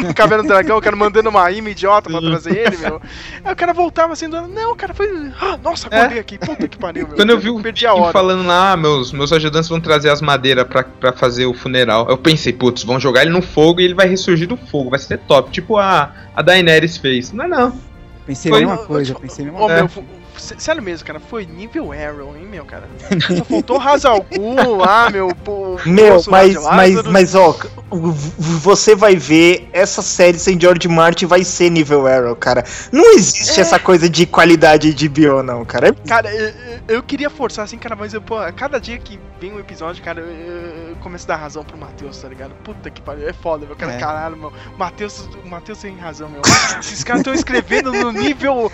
no 0.09 0.15
Caverna 0.15 0.43
do 0.43 0.49
Dragão, 0.49 0.79
o 0.79 0.81
cara 0.81 0.97
mandando 0.97 1.29
uma 1.29 1.51
imã 1.51 1.69
idiota 1.71 2.09
pra 2.11 2.21
trazer 2.21 2.57
ele, 2.57 2.77
meu. 2.79 3.01
Aí 3.45 3.53
o 3.53 3.57
cara 3.57 3.73
voltava 3.75 4.13
assim, 4.15 4.29
do... 4.29 4.49
não, 4.49 4.75
cara, 4.75 4.95
foi. 4.95 5.31
Ah, 5.41 5.59
Nossa, 5.63 5.89
acordei 5.89 6.19
aqui, 6.19 6.39
puta 6.39 6.67
que 6.67 6.79
pariu, 6.79 7.07
meu. 7.07 7.17
Quando 7.17 7.31
eu 7.31 7.39
vi 7.39 7.51
o 7.51 7.61
Perdi 7.61 7.87
a 7.87 7.93
Kim 7.93 8.01
hora. 8.01 8.13
falando 8.13 8.47
lá, 8.47 8.73
ah, 8.73 8.77
meus, 8.77 9.13
meus 9.13 9.33
ajudantes 9.33 9.69
vão 9.69 9.79
trazer 9.81 10.09
as 10.11 10.23
madeiras 10.23 10.67
pra, 10.67 10.83
pra 10.85 11.13
fazer 11.13 11.45
o 11.47 11.53
funeral. 11.55 12.07
Eu 12.09 12.17
pensei, 12.17 12.53
putz, 12.53 12.83
vão 12.83 12.99
jogar 12.99 13.23
ele 13.23 13.31
no 13.31 13.43
fogo 13.43 13.81
e 13.81 13.85
ele 13.85 13.95
vai 13.95 14.09
ressurgir 14.09 14.49
do 14.49 14.57
fogo, 14.57 14.91
vai 14.91 14.99
ser 14.99 15.19
top. 15.19 15.51
Tipo 15.51 15.77
a, 15.77 16.13
a 16.35 16.41
Daenerys 16.43 16.97
fez. 16.97 17.31
Não 17.33 17.45
é 17.45 17.49
não. 17.49 17.79
Pensei 18.27 18.51
Foi- 18.51 18.63
a 18.63 18.67
mesma 18.67 18.85
coisa, 18.87 19.15
pensei 19.15 19.45
a 19.47 19.51
mesma 19.53 19.67
coisa. 19.67 19.83
meu, 19.97 20.05
sério 20.39 20.83
mesmo, 20.83 21.07
cara, 21.07 21.21
foi 21.21 21.45
nível 21.47 21.93
Arrow, 21.93 22.37
hein, 22.37 22.47
meu, 22.47 22.65
cara. 22.65 22.85
Só 23.37 23.45
faltou 23.45 23.79
Ghul 23.79 24.77
lá, 24.77 25.11
meu. 25.11 25.29
pô, 25.45 25.79
Meu, 25.85 26.23
mas, 26.29 26.55
mas, 26.65 27.03
mas 27.05 27.35
ó, 27.35 27.55
você 27.91 28.95
vai 28.95 29.17
ver 29.17 29.69
essa 29.73 30.03
série 30.03 30.39
sem 30.39 30.59
George 30.61 30.89
Martin 30.89 31.27
vai 31.27 31.45
ser 31.45 31.71
nível 31.71 32.07
Arrow, 32.07 32.37
cara. 32.37 32.65
Não 32.93 33.15
existe 33.15 33.59
É. 33.59 33.63
essa 33.63 33.79
coisa 33.79 34.09
de 34.09 34.27
qualidade 34.27 34.93
de 34.95 35.09
bio, 35.09 35.43
não, 35.43 35.65
cara. 35.65 35.93
Cara, 36.07 36.33
eu, 36.35 36.53
eu- 36.89 37.03
queria 37.03 37.31
forçar 37.31 37.65
assim, 37.65 37.79
cara, 37.79 37.97
mas 37.97 38.13
eu, 38.15 38.21
pô, 38.21 38.37
a 38.37 38.53
cada 38.53 38.79
dia 38.79 38.99
que 38.99 39.19
vem 39.41 39.53
um 39.53 39.59
episódio, 39.59 40.03
cara, 40.03 40.21
eu, 40.21 40.27
eu- 40.27 40.97
começo 41.01 41.25
a 41.27 41.29
dar 41.29 41.37
razão 41.41 41.63
pro 41.65 41.79
Matheus, 41.79 42.19
tá 42.21 42.29
ligado? 42.29 42.51
Puta 42.65 42.91
que 42.91 43.01
pariu, 43.01 43.29
é 43.29 43.33
foda, 43.33 43.65
meu. 43.65 43.77
Cara, 43.77 43.93
É. 43.93 43.99
caralho, 43.99 44.37
meu. 44.37 44.53
O 44.75 44.79
Matheus, 44.79 45.29
o 45.45 45.49
Matheus 45.49 45.79
tem 45.79 45.97
razão, 45.97 46.29
meu. 46.29 46.43
Esses 46.81 47.05
caras 47.05 47.21
estão 47.21 47.33
escrevendo 47.33 47.93
no 47.93 48.11
nível 48.13 48.71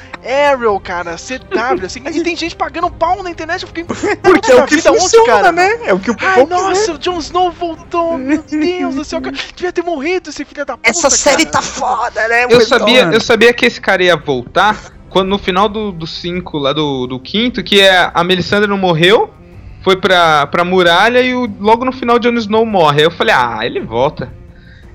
Arrow, 0.50 0.80
cara, 0.80 1.16
CW, 1.54 1.86
assim. 1.86 2.02
E 2.06 2.22
tem 2.22 2.36
gente 2.36 2.56
pagando 2.56 2.90
pau 2.90 3.22
na 3.22 3.30
internet, 3.30 3.62
eu 3.62 3.68
fiquei. 3.68 3.84
Porque 4.22 4.52
é 4.52 4.62
o 4.62 4.66
que 4.66 4.76
vida 4.76 4.90
onde, 4.90 5.00
funciona, 5.00 5.26
cara? 5.26 5.52
né? 5.52 5.70
É 5.86 5.94
o 5.94 5.98
que 5.98 6.10
o 6.10 6.16
Ai, 6.20 6.40
povo 6.40 6.50
nossa, 6.50 6.92
o 6.92 6.98
Jon 6.98 7.18
Snow 7.18 7.50
voltou, 7.50 8.18
meu 8.18 8.42
Deus 8.50 8.94
do 8.94 9.04
céu, 9.04 9.20
cara. 9.20 9.36
Devia 9.54 9.72
ter 9.72 9.82
morrido 9.82 10.30
esse 10.30 10.44
filho 10.44 10.64
da 10.64 10.76
puta. 10.76 10.88
Essa 10.88 11.10
série 11.10 11.44
cara. 11.44 11.52
tá 11.52 11.62
foda, 11.62 12.28
né? 12.28 12.46
Eu 12.48 12.60
sabia, 12.60 13.04
eu 13.04 13.20
sabia 13.20 13.52
que 13.52 13.66
esse 13.66 13.80
cara 13.80 14.02
ia 14.02 14.16
voltar 14.16 14.94
quando 15.14 15.28
no 15.28 15.38
final 15.38 15.68
do 15.68 16.06
5, 16.08 16.58
lá 16.58 16.72
do, 16.72 17.06
do 17.06 17.20
quinto, 17.20 17.62
que 17.62 17.80
é, 17.80 18.10
a 18.12 18.24
Melisandre 18.24 18.68
não 18.68 18.76
morreu, 18.76 19.32
foi 19.80 19.96
pra, 19.96 20.44
pra 20.48 20.64
muralha 20.64 21.20
e 21.20 21.32
o, 21.32 21.48
logo 21.60 21.84
no 21.84 21.92
final 21.92 22.18
Jon 22.18 22.34
Snow 22.34 22.66
morre. 22.66 22.98
Aí 22.98 23.04
eu 23.04 23.12
falei, 23.12 23.32
ah, 23.32 23.60
ele 23.62 23.78
volta. 23.78 24.32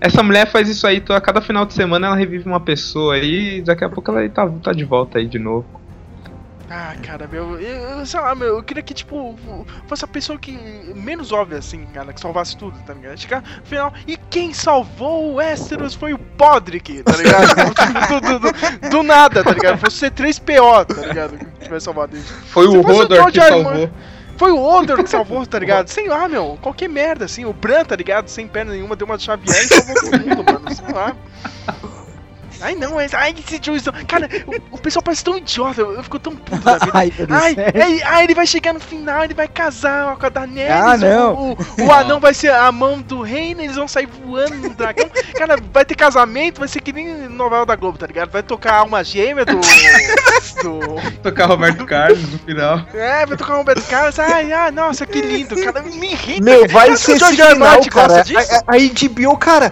Essa 0.02 0.22
mulher 0.22 0.52
faz 0.52 0.68
isso 0.68 0.86
aí, 0.86 1.02
a 1.07 1.22
cada 1.22 1.40
final 1.40 1.65
de 1.65 1.73
semana 1.73 2.07
ela 2.07 2.18
revive 2.18 2.45
uma 2.45 2.60
pessoa 2.60 3.15
aí 3.15 3.60
e 3.60 3.61
daqui 3.61 3.86
a 3.86 3.90
pouco 3.90 4.11
ela 4.11 4.27
tá, 4.30 4.45
tá 4.61 4.73
de 4.73 4.84
volta 4.84 5.19
aí 5.19 5.26
de 5.26 5.40
novo. 5.40 5.78
Ah, 6.72 6.94
cara, 7.02 7.28
meu, 7.28 7.60
eu, 7.60 8.06
sei 8.06 8.20
lá, 8.20 8.36
meu, 8.36 8.58
eu 8.58 8.64
queria 8.64 8.84
que, 8.84 8.94
tipo, 8.94 9.36
fosse 9.88 10.06
a 10.06 10.08
pessoa 10.08 10.38
que. 10.38 10.52
menos 10.96 11.32
óbvia, 11.32 11.58
assim, 11.58 11.84
cara, 11.88 12.14
que 12.14 12.22
salvasse 12.22 12.56
tudo, 12.56 12.78
tá 12.86 12.94
ligado? 12.94 13.18
Chegar 13.18 13.41
no 13.41 13.66
final, 13.66 13.91
e 14.06 14.16
quem 14.30 14.54
salvou 14.54 15.32
o 15.32 15.36
Westeros 15.36 15.96
foi 15.96 16.14
o 16.14 16.20
Podrick, 16.20 17.02
tá 17.02 17.16
ligado? 17.16 17.48
do, 18.08 18.22
do- 18.22 18.40
do- 18.40 18.90
do 18.90 19.04
nada, 19.04 19.44
tá 19.44 19.52
ligado? 19.52 19.80
Fosse 19.80 19.98
ser 19.98 20.12
3PO, 20.12 20.86
tá 20.86 21.08
ligado? 21.08 21.38
Que 21.38 21.64
tivesse 21.66 21.86
salvado 21.86 22.16
ele. 22.16 22.24
Foi 22.24 22.70
Se 22.70 22.78
o 22.78 22.84
fosse 22.84 23.02
Hodor 23.02 23.18
George 23.18 23.40
que. 23.40 23.46
R. 23.46 23.50
salvou. 23.64 23.90
Foi 24.38 24.52
o 24.52 24.64
Odor 24.64 25.04
que 25.04 25.10
salvou, 25.10 25.46
tá 25.48 25.60
ligado? 25.60 25.88
Sei 25.90 26.08
lá, 26.08 26.28
meu, 26.30 26.58
qualquer 26.62 26.88
merda, 26.88 27.26
assim. 27.26 27.44
O 27.46 27.52
Bran, 27.52 27.84
tá 27.84 27.96
ligado? 27.96 28.30
Sem 28.30 28.48
perna 28.48 28.72
nenhuma, 28.72 28.96
deu 28.96 29.06
uma 29.06 29.18
Xavier 29.20 29.58
e 29.64 29.68
salvou 29.68 29.96
todo 29.96 30.20
mundo, 30.26 30.44
mano. 30.54 30.74
Sei 30.76 30.94
lá. 30.94 31.14
Ai 32.61 32.76
não, 32.76 32.95
mas. 32.95 33.14
Ai, 33.14 33.34
esse 33.38 33.60
Jon 33.60 33.76
Snow. 33.76 33.94
Cara, 34.07 34.30
o, 34.48 34.76
o 34.76 34.77
pessoal 34.77 35.03
parece 35.03 35.23
tão 35.23 35.38
idiota, 35.38 35.81
eu, 35.81 35.94
eu 35.94 36.03
fico 36.03 36.19
tão 36.19 36.36
puto 36.36 36.61
da 36.64 36.77
vida. 36.80 36.91
Ai, 36.94 37.14
Ai, 37.30 37.56
ai, 37.81 38.02
ai, 38.03 38.23
ele 38.23 38.36
vai 38.36 38.45
chegar 38.48 38.73
no 38.73 38.80
final, 38.80 39.23
ele 39.23 39.34
vai 39.34 39.48
casar 39.48 40.15
com 40.18 40.26
a 40.26 40.30
Daenerys. 40.30 40.72
Ah, 40.72 40.98
não. 40.98 41.34
O, 41.36 41.52
o, 41.53 41.86
o 41.86 41.91
anão 41.91 42.19
vai 42.19 42.34
ser 42.34 42.52
a 42.52 42.72
mão 42.72 43.02
do 43.02 43.22
reino, 43.22 43.61
eles 43.61 43.76
vão 43.76 43.88
sair 43.88 44.07
voando 44.07 44.56
no 44.56 44.69
dragão. 44.73 45.10
Cara, 45.36 45.57
vai 45.72 45.86
ter 45.86 45.95
casamento, 45.95 46.60
vai 46.60 46.68
ser 46.68 46.81
que 46.81 46.91
nem 46.91 47.27
novela 47.30 47.65
da 47.65 47.76
Globo, 47.76 47.98
tá 47.98 48.07
ligado? 48.07 48.30
Vai 48.31 48.44
tocar 48.44 48.73
a 48.73 48.77
alma 48.80 49.03
gêmea 49.03 49.45
do. 49.45 49.60
do. 50.64 51.19
Tocar 51.23 51.45
Roberto 51.45 51.86
Carlos 51.86 52.22
no 52.31 52.40
final. 52.40 52.81
É, 52.94 53.26
vai 53.26 53.38
tocar 53.38 53.53
o 53.56 53.57
Roberto 53.57 53.88
Carlos. 53.88 54.19
Ai, 54.19 54.52
ai, 54.52 54.72
nossa, 54.72 55.06
que 55.06 55.22
lindo, 55.22 55.56
cara. 55.64 55.81
Me 55.84 56.11
irrita. 56.11 56.44
Meu, 56.44 56.68
vai 56.68 56.88
Cara, 56.88 56.98
ser 56.98 57.19
final, 57.19 57.56
Martin 57.57 57.90
cara. 57.90 58.07
gosta 58.07 58.23
disso? 58.23 58.53
A, 58.68 58.76
a 58.76 58.77
HBO, 58.77 59.38
cara, 59.38 59.72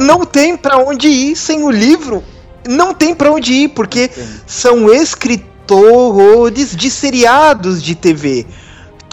não 0.00 0.24
tem 0.24 0.56
pra 0.56 0.78
onde 0.78 1.08
ir 1.08 1.36
sem 1.36 1.62
o 1.62 1.70
livro. 1.70 2.22
Não 2.66 2.94
tem 2.94 3.14
pra 3.14 3.30
onde 3.30 3.52
ir, 3.52 3.68
porque 3.68 4.10
são 4.46 4.92
escritores 4.92 6.74
de 6.76 6.90
seriados 6.90 7.82
de 7.82 7.94
TV. 7.94 8.46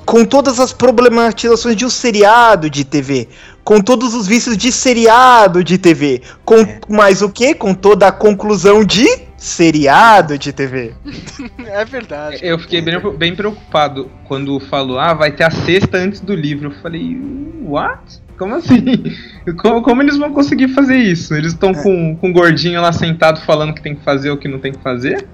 com 0.05 0.25
todas 0.25 0.59
as 0.59 0.73
problematizações 0.73 1.75
de 1.75 1.85
um 1.85 1.89
seriado 1.89 2.69
de 2.69 2.83
TV, 2.83 3.29
com 3.63 3.79
todos 3.79 4.13
os 4.13 4.27
vícios 4.27 4.57
de 4.57 4.71
seriado 4.71 5.63
de 5.63 5.77
TV, 5.77 6.21
com 6.43 6.55
mais 6.89 7.21
o 7.21 7.29
que? 7.29 7.53
Com 7.53 7.73
toda 7.73 8.07
a 8.07 8.11
conclusão 8.11 8.83
de 8.83 9.07
seriado 9.37 10.37
de 10.37 10.51
TV. 10.51 10.93
é 11.65 11.85
verdade. 11.85 12.39
Eu 12.41 12.59
fiquei 12.59 12.81
bem, 12.81 12.99
bem 13.17 13.35
preocupado 13.35 14.09
quando 14.27 14.59
falou, 14.59 14.99
ah, 14.99 15.13
vai 15.13 15.31
ter 15.31 15.43
a 15.43 15.51
sexta 15.51 15.97
antes 15.97 16.19
do 16.19 16.35
livro. 16.35 16.69
Eu 16.69 16.81
falei, 16.81 17.17
what? 17.63 18.21
Como 18.41 18.55
assim? 18.55 18.81
Como, 19.61 19.83
como 19.83 20.01
eles 20.01 20.17
vão 20.17 20.33
conseguir 20.33 20.69
fazer 20.69 20.95
isso? 20.97 21.35
Eles 21.35 21.53
estão 21.53 21.75
com, 21.75 22.15
com 22.15 22.31
o 22.31 22.33
gordinho 22.33 22.81
lá 22.81 22.91
sentado 22.91 23.39
falando 23.41 23.71
que 23.71 23.83
tem 23.83 23.93
que 23.93 24.03
fazer 24.03 24.31
o 24.31 24.37
que 24.37 24.47
não 24.47 24.57
tem 24.57 24.71
que 24.71 24.81
fazer? 24.81 25.27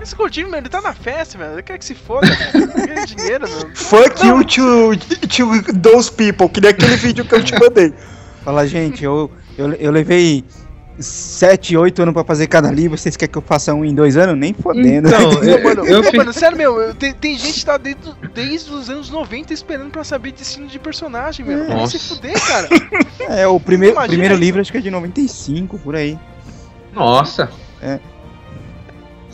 Esse 0.00 0.14
gordinho, 0.14 0.46
mano, 0.46 0.58
ele 0.58 0.68
tá 0.68 0.80
na 0.80 0.92
festa, 0.92 1.36
velho. 1.36 1.54
Ele 1.54 1.62
quer 1.64 1.76
que 1.76 1.84
se 1.84 1.96
foda, 1.96 2.28
ganha 2.86 3.04
dinheiro, 3.04 3.50
mano. 3.50 3.70
Fuck 3.74 4.24
you 4.24 4.44
to, 4.44 4.96
to 5.26 5.72
those 5.80 6.08
people, 6.12 6.48
que 6.48 6.60
nem 6.60 6.70
aquele 6.70 6.94
vídeo 6.94 7.24
que 7.24 7.34
eu 7.34 7.42
te 7.42 7.52
mandei. 7.58 7.92
Fala, 8.44 8.64
gente, 8.64 9.02
eu, 9.02 9.28
eu, 9.58 9.72
eu 9.72 9.90
levei 9.90 10.44
7, 10.98 11.76
8 11.76 12.02
anos 12.02 12.14
pra 12.14 12.22
fazer 12.24 12.46
cada 12.46 12.70
livro, 12.70 12.96
vocês 12.98 13.16
querem 13.16 13.32
que 13.32 13.38
eu 13.38 13.42
faça 13.42 13.72
um 13.74 13.84
em 13.84 13.94
dois 13.94 14.16
anos? 14.16 14.36
Nem 14.36 14.52
fodendo. 14.52 15.08
Então, 15.08 15.20
Não, 15.32 15.42
eu, 15.42 15.62
mano, 15.62 15.86
eu 15.86 16.02
não, 16.02 16.12
mano, 16.12 16.32
sério, 16.32 16.56
meu, 16.56 16.78
eu- 16.80 16.94
tem, 16.94 17.12
tem 17.14 17.36
gente 17.38 17.60
que 17.60 17.64
tá 17.66 17.76
desde, 17.78 18.12
desde 18.34 18.70
os 18.70 18.90
anos 18.90 19.08
90 19.10 19.52
esperando 19.52 19.90
pra 19.90 20.04
saber 20.04 20.32
destino 20.32 20.66
de 20.66 20.78
personagem, 20.78 21.44
meu. 21.46 21.66
Vai 21.66 21.86
se 21.86 21.98
fuder, 21.98 22.38
cara. 22.46 22.68
É, 23.28 23.46
o 23.46 23.58
primeiro, 23.60 23.94
Imagina 23.94 24.08
primeiro 24.12 24.34
isso. 24.34 24.42
livro 24.42 24.60
acho 24.60 24.72
que 24.72 24.78
é 24.78 24.80
de 24.80 24.90
95, 24.90 25.78
por 25.78 25.94
aí. 25.96 26.18
Nossa. 26.92 27.48
É. 27.80 27.98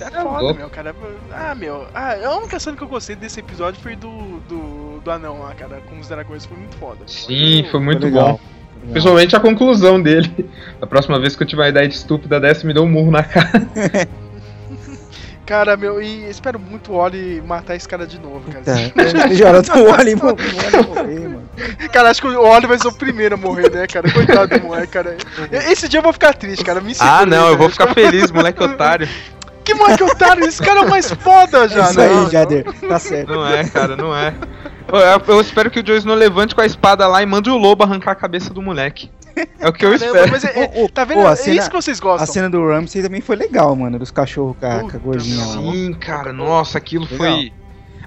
É 0.00 0.10
Tá 0.10 0.22
foda, 0.22 0.54
meu, 0.54 0.70
cara. 0.70 0.94
Ah, 1.32 1.54
meu. 1.56 1.86
Ah, 1.92 2.14
a 2.24 2.36
única 2.36 2.60
cena 2.60 2.76
que 2.76 2.82
eu 2.84 2.88
gostei 2.88 3.16
desse 3.16 3.40
episódio 3.40 3.80
foi 3.82 3.96
do, 3.96 4.08
do, 4.48 5.00
do 5.00 5.10
anão 5.10 5.40
lá, 5.40 5.52
cara, 5.54 5.80
com 5.88 5.98
os 5.98 6.06
dragões. 6.08 6.44
Foi 6.46 6.56
muito 6.56 6.76
foda. 6.76 7.00
Sim, 7.08 7.66
foi 7.68 7.80
muito 7.80 8.04
legal. 8.04 8.34
bom. 8.34 8.40
Principalmente 8.90 9.36
a 9.36 9.40
conclusão 9.40 10.00
dele. 10.00 10.48
Da 10.80 10.86
próxima 10.86 11.18
vez 11.18 11.34
que 11.34 11.42
eu 11.42 11.46
tiver 11.46 11.62
uma 11.62 11.68
ideia 11.70 11.88
de 11.88 11.94
estúpida 11.94 12.38
dessa, 12.38 12.64
me 12.64 12.72
deu 12.72 12.84
um 12.84 12.88
murro 12.88 13.10
na 13.10 13.22
cara. 13.24 13.50
Cara, 15.44 15.78
meu, 15.78 16.00
e 16.00 16.28
espero 16.28 16.58
muito 16.58 16.92
o 16.92 16.96
Oli 16.96 17.40
matar 17.40 17.74
esse 17.74 17.88
cara 17.88 18.06
de 18.06 18.18
novo, 18.20 18.42
cara. 18.52 18.62
Tá. 18.64 19.28
Já 19.32 19.48
era 19.48 19.62
do 19.62 19.72
Wally 19.86 20.14
mo- 20.14 20.36
Wally 20.36 20.86
morrer, 20.86 21.20
mano. 21.20 21.48
Cara, 21.90 22.10
acho 22.10 22.20
que 22.20 22.28
o 22.28 22.38
Oli 22.42 22.66
vai 22.66 22.78
ser 22.78 22.88
o 22.88 22.92
primeiro 22.92 23.34
a 23.34 23.38
morrer, 23.38 23.70
né, 23.70 23.86
cara? 23.86 24.12
Coitado 24.12 24.58
do 24.58 24.66
moleque, 24.66 24.88
cara. 24.88 25.16
Esse 25.50 25.88
dia 25.88 26.00
eu 26.00 26.02
vou 26.04 26.12
ficar 26.12 26.34
triste, 26.34 26.62
cara. 26.62 26.82
Me 26.82 26.94
segura 26.94 27.16
Ah, 27.20 27.24
não, 27.26 27.36
eu 27.38 27.44
cara. 27.44 27.56
vou 27.56 27.70
ficar 27.70 27.94
feliz, 27.94 28.30
moleque 28.30 28.62
otário. 28.62 29.08
Que 29.64 29.74
moleque 29.74 30.02
otário? 30.02 30.44
Esse 30.46 30.62
cara 30.62 30.80
é 30.80 30.82
o 30.84 30.88
mais 30.88 31.10
foda 31.12 31.68
já, 31.68 31.90
Isso 31.90 31.98
né? 31.98 32.06
aí, 32.08 32.30
Jader. 32.30 32.64
Tá 32.88 32.98
certo. 32.98 33.28
Não 33.32 33.46
é, 33.46 33.64
cara, 33.68 33.96
não 33.96 34.16
é. 34.16 34.32
Eu, 34.88 35.34
eu- 35.34 35.40
espero 35.40 35.70
que 35.70 35.80
o 35.80 35.86
Joe 35.86 35.98
Snow 35.98 36.16
levante 36.16 36.54
com 36.54 36.60
a 36.60 36.66
espada 36.66 37.06
lá 37.06 37.22
e 37.22 37.26
mande 37.26 37.50
o 37.50 37.56
lobo 37.56 37.84
arrancar 37.84 38.12
a 38.12 38.14
cabeça 38.14 38.52
do 38.54 38.62
moleque. 38.62 39.10
É 39.60 39.68
o 39.68 39.72
que 39.72 39.84
eu 39.86 39.90
Caramba, 39.96 40.06
espero. 40.18 40.30
mas 40.32 40.44
é, 40.44 40.82
é- 40.84 40.88
tá 40.88 41.04
vendo? 41.04 41.20
ô, 41.20 41.26
a 41.28 41.32
é 41.32 41.36
cena- 41.36 41.56
isso 41.60 41.70
que 41.70 41.76
vocês 41.76 41.98
A 42.00 42.02
gostam. 42.02 42.26
cena 42.26 42.50
do 42.50 42.66
Ramsey 42.66 43.02
também 43.02 43.20
foi 43.20 43.36
legal, 43.36 43.74
mano, 43.76 43.98
dos 43.98 44.10
cachorros 44.10 44.56
com 44.58 44.66
a, 44.66 44.80
com 44.80 44.96
a 44.96 44.98
gordinha 44.98 45.44
lá. 45.44 45.52
Sim, 45.72 45.92
cara, 45.94 46.32
nossa, 46.32 46.78
aquilo 46.78 47.04
Legal. 47.04 47.18
foi. 47.18 47.52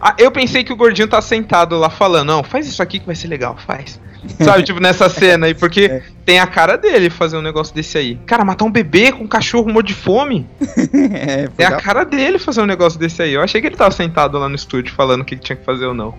Ah, 0.02 0.16
eu 0.18 0.32
pensei 0.32 0.64
que 0.64 0.74
o 0.74 0.76
gordinho 0.76 1.08
tá 1.08 1.22
sentado 1.22 1.78
lá 1.78 1.90
falando, 1.90 2.28
não, 2.28 2.44
faz 2.44 2.68
isso 2.68 2.82
aqui 2.82 3.00
que 3.00 3.06
vai 3.06 3.16
ser 3.16 3.28
legal, 3.28 3.56
faz. 3.66 4.00
Sabe, 4.44 4.64
tipo, 4.64 4.80
nessa 4.80 5.08
cena 5.10 5.46
aí, 5.46 5.54
porque 5.54 5.86
É. 5.86 6.04
tem 6.26 6.40
a 6.40 6.46
cara 6.48 6.76
dele 6.78 7.10
fazer 7.10 7.38
um 7.38 7.42
negócio 7.42 7.74
desse 7.74 7.98
aí. 7.98 8.16
Cara, 8.26 8.44
matar 8.44 8.66
um 8.66 8.72
bebê 8.72 9.12
com 9.12 9.24
um 9.24 9.28
cachorro 9.28 9.72
morto 9.72 9.88
de 9.88 9.94
fome. 9.94 10.48
é, 10.60 11.48
É 11.58 11.66
a 11.66 11.78
cara 11.78 12.04
dele 12.04 12.38
fazer 12.40 12.62
um 12.62 12.66
negócio 12.66 13.00
desse 13.00 13.22
aí. 13.22 13.34
Eu 13.34 13.42
achei 13.42 13.62
que 13.62 13.68
ele 13.68 13.76
tava 13.78 13.92
sentado 13.92 14.38
lá 14.38 14.50
no 14.50 14.56
estúdio 14.56 14.94
falando 14.94 15.22
o 15.22 15.26
que 15.26 15.36
ele 15.36 15.42
tinha 15.42 15.56
que 15.56 15.64
fazer 15.64 15.86
ou 15.86 15.94
não. 15.94 16.14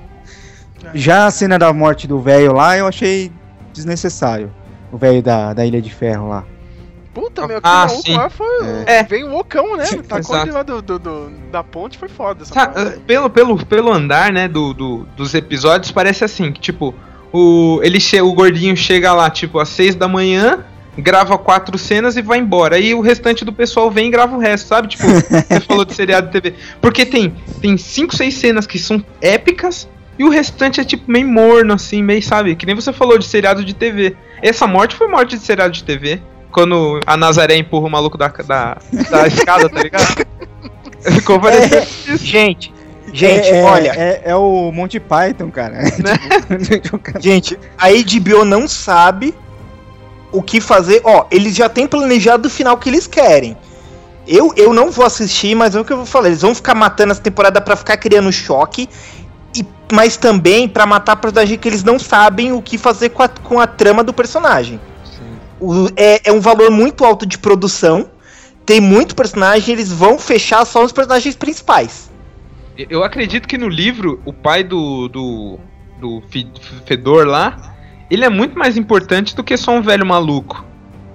Já 0.95 1.27
a 1.27 1.31
cena 1.31 1.59
da 1.59 1.73
morte 1.73 2.07
do 2.07 2.19
velho 2.21 2.53
lá, 2.53 2.77
eu 2.77 2.87
achei 2.87 3.31
desnecessário. 3.73 4.51
O 4.91 4.97
velho 4.99 5.23
da, 5.23 5.53
da 5.55 5.65
Ilha 5.65 5.81
de 5.81 5.93
Ferro 5.93 6.29
lá. 6.29 6.45
Puta, 7.15 7.47
meu, 7.47 7.61
que 7.61 7.69
Ah, 7.69 7.87
maluco 7.87 8.03
sim. 8.03 8.17
lá 8.17 8.31
foi. 8.31 8.47
É. 8.87 9.03
Veio 9.03 9.29
o 9.29 9.39
ocão, 9.39 9.77
né? 9.77 9.85
Tá 10.09 10.19
Exato. 10.19 10.47
ele 10.47 10.53
lá 10.53 10.63
do, 10.63 10.81
do- 10.81 10.99
do- 10.99 11.31
da 11.51 11.63
ponte, 11.63 11.99
foi 11.99 12.09
foda. 12.09 12.43
Essa 12.43 12.55
Tá, 12.55 12.73
uh, 12.83 13.01
pelo, 13.01 13.29
pelo, 13.29 13.67
pelo 13.67 13.93
andar, 13.93 14.33
né, 14.33 14.49
do, 14.49 14.73
do- 14.73 15.07
dos 15.17 15.35
episódios, 15.35 15.91
parece 15.93 16.25
assim, 16.25 16.51
que 16.53 16.61
tipo, 16.61 16.95
o, 17.33 17.81
ele 17.83 18.01
che 18.01 18.21
o 18.21 18.33
gordinho 18.33 18.75
chega 18.77 19.13
lá, 19.13 19.29
tipo, 19.29 19.59
às 19.59 19.69
seis 19.69 19.95
da 19.95 20.09
manhã, 20.09 20.65
grava 20.97 21.37
quatro 21.37 21.77
cenas 21.77 22.17
e 22.17 22.23
vai 22.23 22.39
embora. 22.39 22.77
Aí 22.77 22.95
o 22.95 23.03
restante 23.03 23.45
do 23.45 23.53
pessoal 23.53 23.91
vem 23.91 24.09
e 24.09 24.11
grava 24.11 24.35
o 24.35 24.39
resto, 24.39 24.69
sabe? 24.69 24.89
Tipo, 24.89 25.05
você 25.09 25.61
falou 25.61 25.85
de 25.85 25.93
seriado 25.95 26.29
de 26.29 26.33
TV. 26.41 26.55
Porque 26.81 27.05
tem, 27.05 27.35
tem 27.61 27.77
cinco, 27.77 28.15
seis 28.17 28.35
cenas 28.35 28.67
que 28.67 28.79
são 28.79 29.05
épicas 29.21 29.87
e 30.19 30.25
o 30.25 30.29
restante 30.29 30.81
é 30.81 30.85
tipo 30.85 31.11
meio 31.11 31.27
morno, 31.27 31.75
assim, 31.75 32.03
meio, 32.03 32.23
sabe? 32.23 32.55
Que 32.55 32.67
nem 32.67 32.75
você 32.75 32.93
falou 32.93 33.19
de 33.19 33.25
seriado 33.25 33.65
de 33.65 33.75
TV. 33.75 34.17
Essa 34.43 34.67
morte 34.67 34.95
foi 34.95 35.09
morte 35.09 35.37
de 35.37 35.43
seriado 35.43 35.73
de 35.73 35.83
TV. 35.85 36.21
Quando 36.51 37.01
a 37.07 37.17
Nazaré 37.17 37.57
empurra 37.57 37.87
o 37.87 37.91
maluco 37.91 38.19
da, 38.19 38.29
da, 38.29 38.77
da 39.11 39.27
escada, 39.29 39.69
tá 39.71 39.83
ligado? 39.83 40.27
Ficou 41.15 41.41
parecendo 41.41 41.87
isso. 42.07 42.19
Gente, 42.25 42.73
gente, 43.13 43.49
É- 43.49 43.59
é- 43.59 43.63
olha. 43.65 43.91
É, 43.97 44.23
é 44.27 44.37
o 44.37 44.71
Monty 44.71 45.01
Python, 45.01 45.51
cara. 45.51 45.79
Tipo, 46.83 47.01
Gente, 47.21 47.59
a 47.79 47.89
HBO 47.89 48.45
não 48.45 48.69
sabe 48.69 49.35
o 50.31 50.43
que 50.43 50.61
fazer. 50.61 51.01
Ó, 51.05 51.25
eles 51.31 51.55
já 51.57 51.69
têm 51.69 51.87
planejado 51.87 52.49
o 52.49 52.51
final 52.51 52.77
que 52.77 52.89
eles 52.91 53.07
querem. 53.07 53.57
Eu, 54.27 54.53
eu 54.57 54.73
não 54.73 54.91
vou 54.91 55.05
assistir, 55.05 55.55
mas 55.55 55.75
é 55.75 55.81
o 55.81 55.85
que 55.85 55.93
eu 55.93 55.97
vou 55.97 56.07
falar. 56.07 56.29
Eles 56.29 56.43
vão 56.43 56.55
ficar 56.55 56.75
matando 56.75 57.13
essa 57.13 57.21
temporada 57.21 57.61
pra 57.61 57.75
ficar 57.75 57.97
criando 57.97 58.31
choque. 58.31 58.89
E, 59.57 59.65
mas 59.93 60.17
também 60.17 60.69
pra 60.69 60.87
matar 60.87 61.17
personagem 61.17 61.59
que 61.59 61.69
eles 61.69 61.85
não 61.85 61.99
sabem 61.99 62.53
o 62.53 62.63
que 62.63 62.79
fazer 62.79 63.11
com 63.11 63.23
a, 63.23 63.29
com 63.29 63.61
a 63.61 63.67
trama 63.67 64.03
do 64.03 64.13
personagem. 64.13 64.81
O- 65.61 65.89
é, 65.97 66.29
é 66.29 66.33
um 66.33 66.41
valor 66.41 66.71
muito 66.71 67.05
alto 67.05 67.25
de 67.27 67.39
produção. 67.39 68.11
Tem 68.65 68.81
muito 68.81 69.15
personagem, 69.15 69.75
eles 69.75 69.93
vão 69.93 70.19
fechar 70.19 70.65
só 70.65 70.85
os 70.85 70.93
personagens 70.93 71.35
principais. 71.37 72.11
Eu 72.77 73.05
acredito 73.05 73.47
que 73.47 73.59
no 73.59 73.69
livro, 73.69 74.21
o 74.25 74.33
pai 74.33 74.65
do, 74.65 75.09
do, 75.09 75.59
do 76.01 76.23
Fe- 76.31 76.47
Fedor 76.87 77.27
lá, 77.27 77.75
ele 78.11 78.25
é 78.25 78.29
muito 78.31 78.59
mais 78.59 78.77
importante 78.77 79.37
do 79.37 79.45
que 79.45 79.57
só 79.57 79.73
um 79.73 79.83
velho 79.83 80.07
maluco 80.07 80.65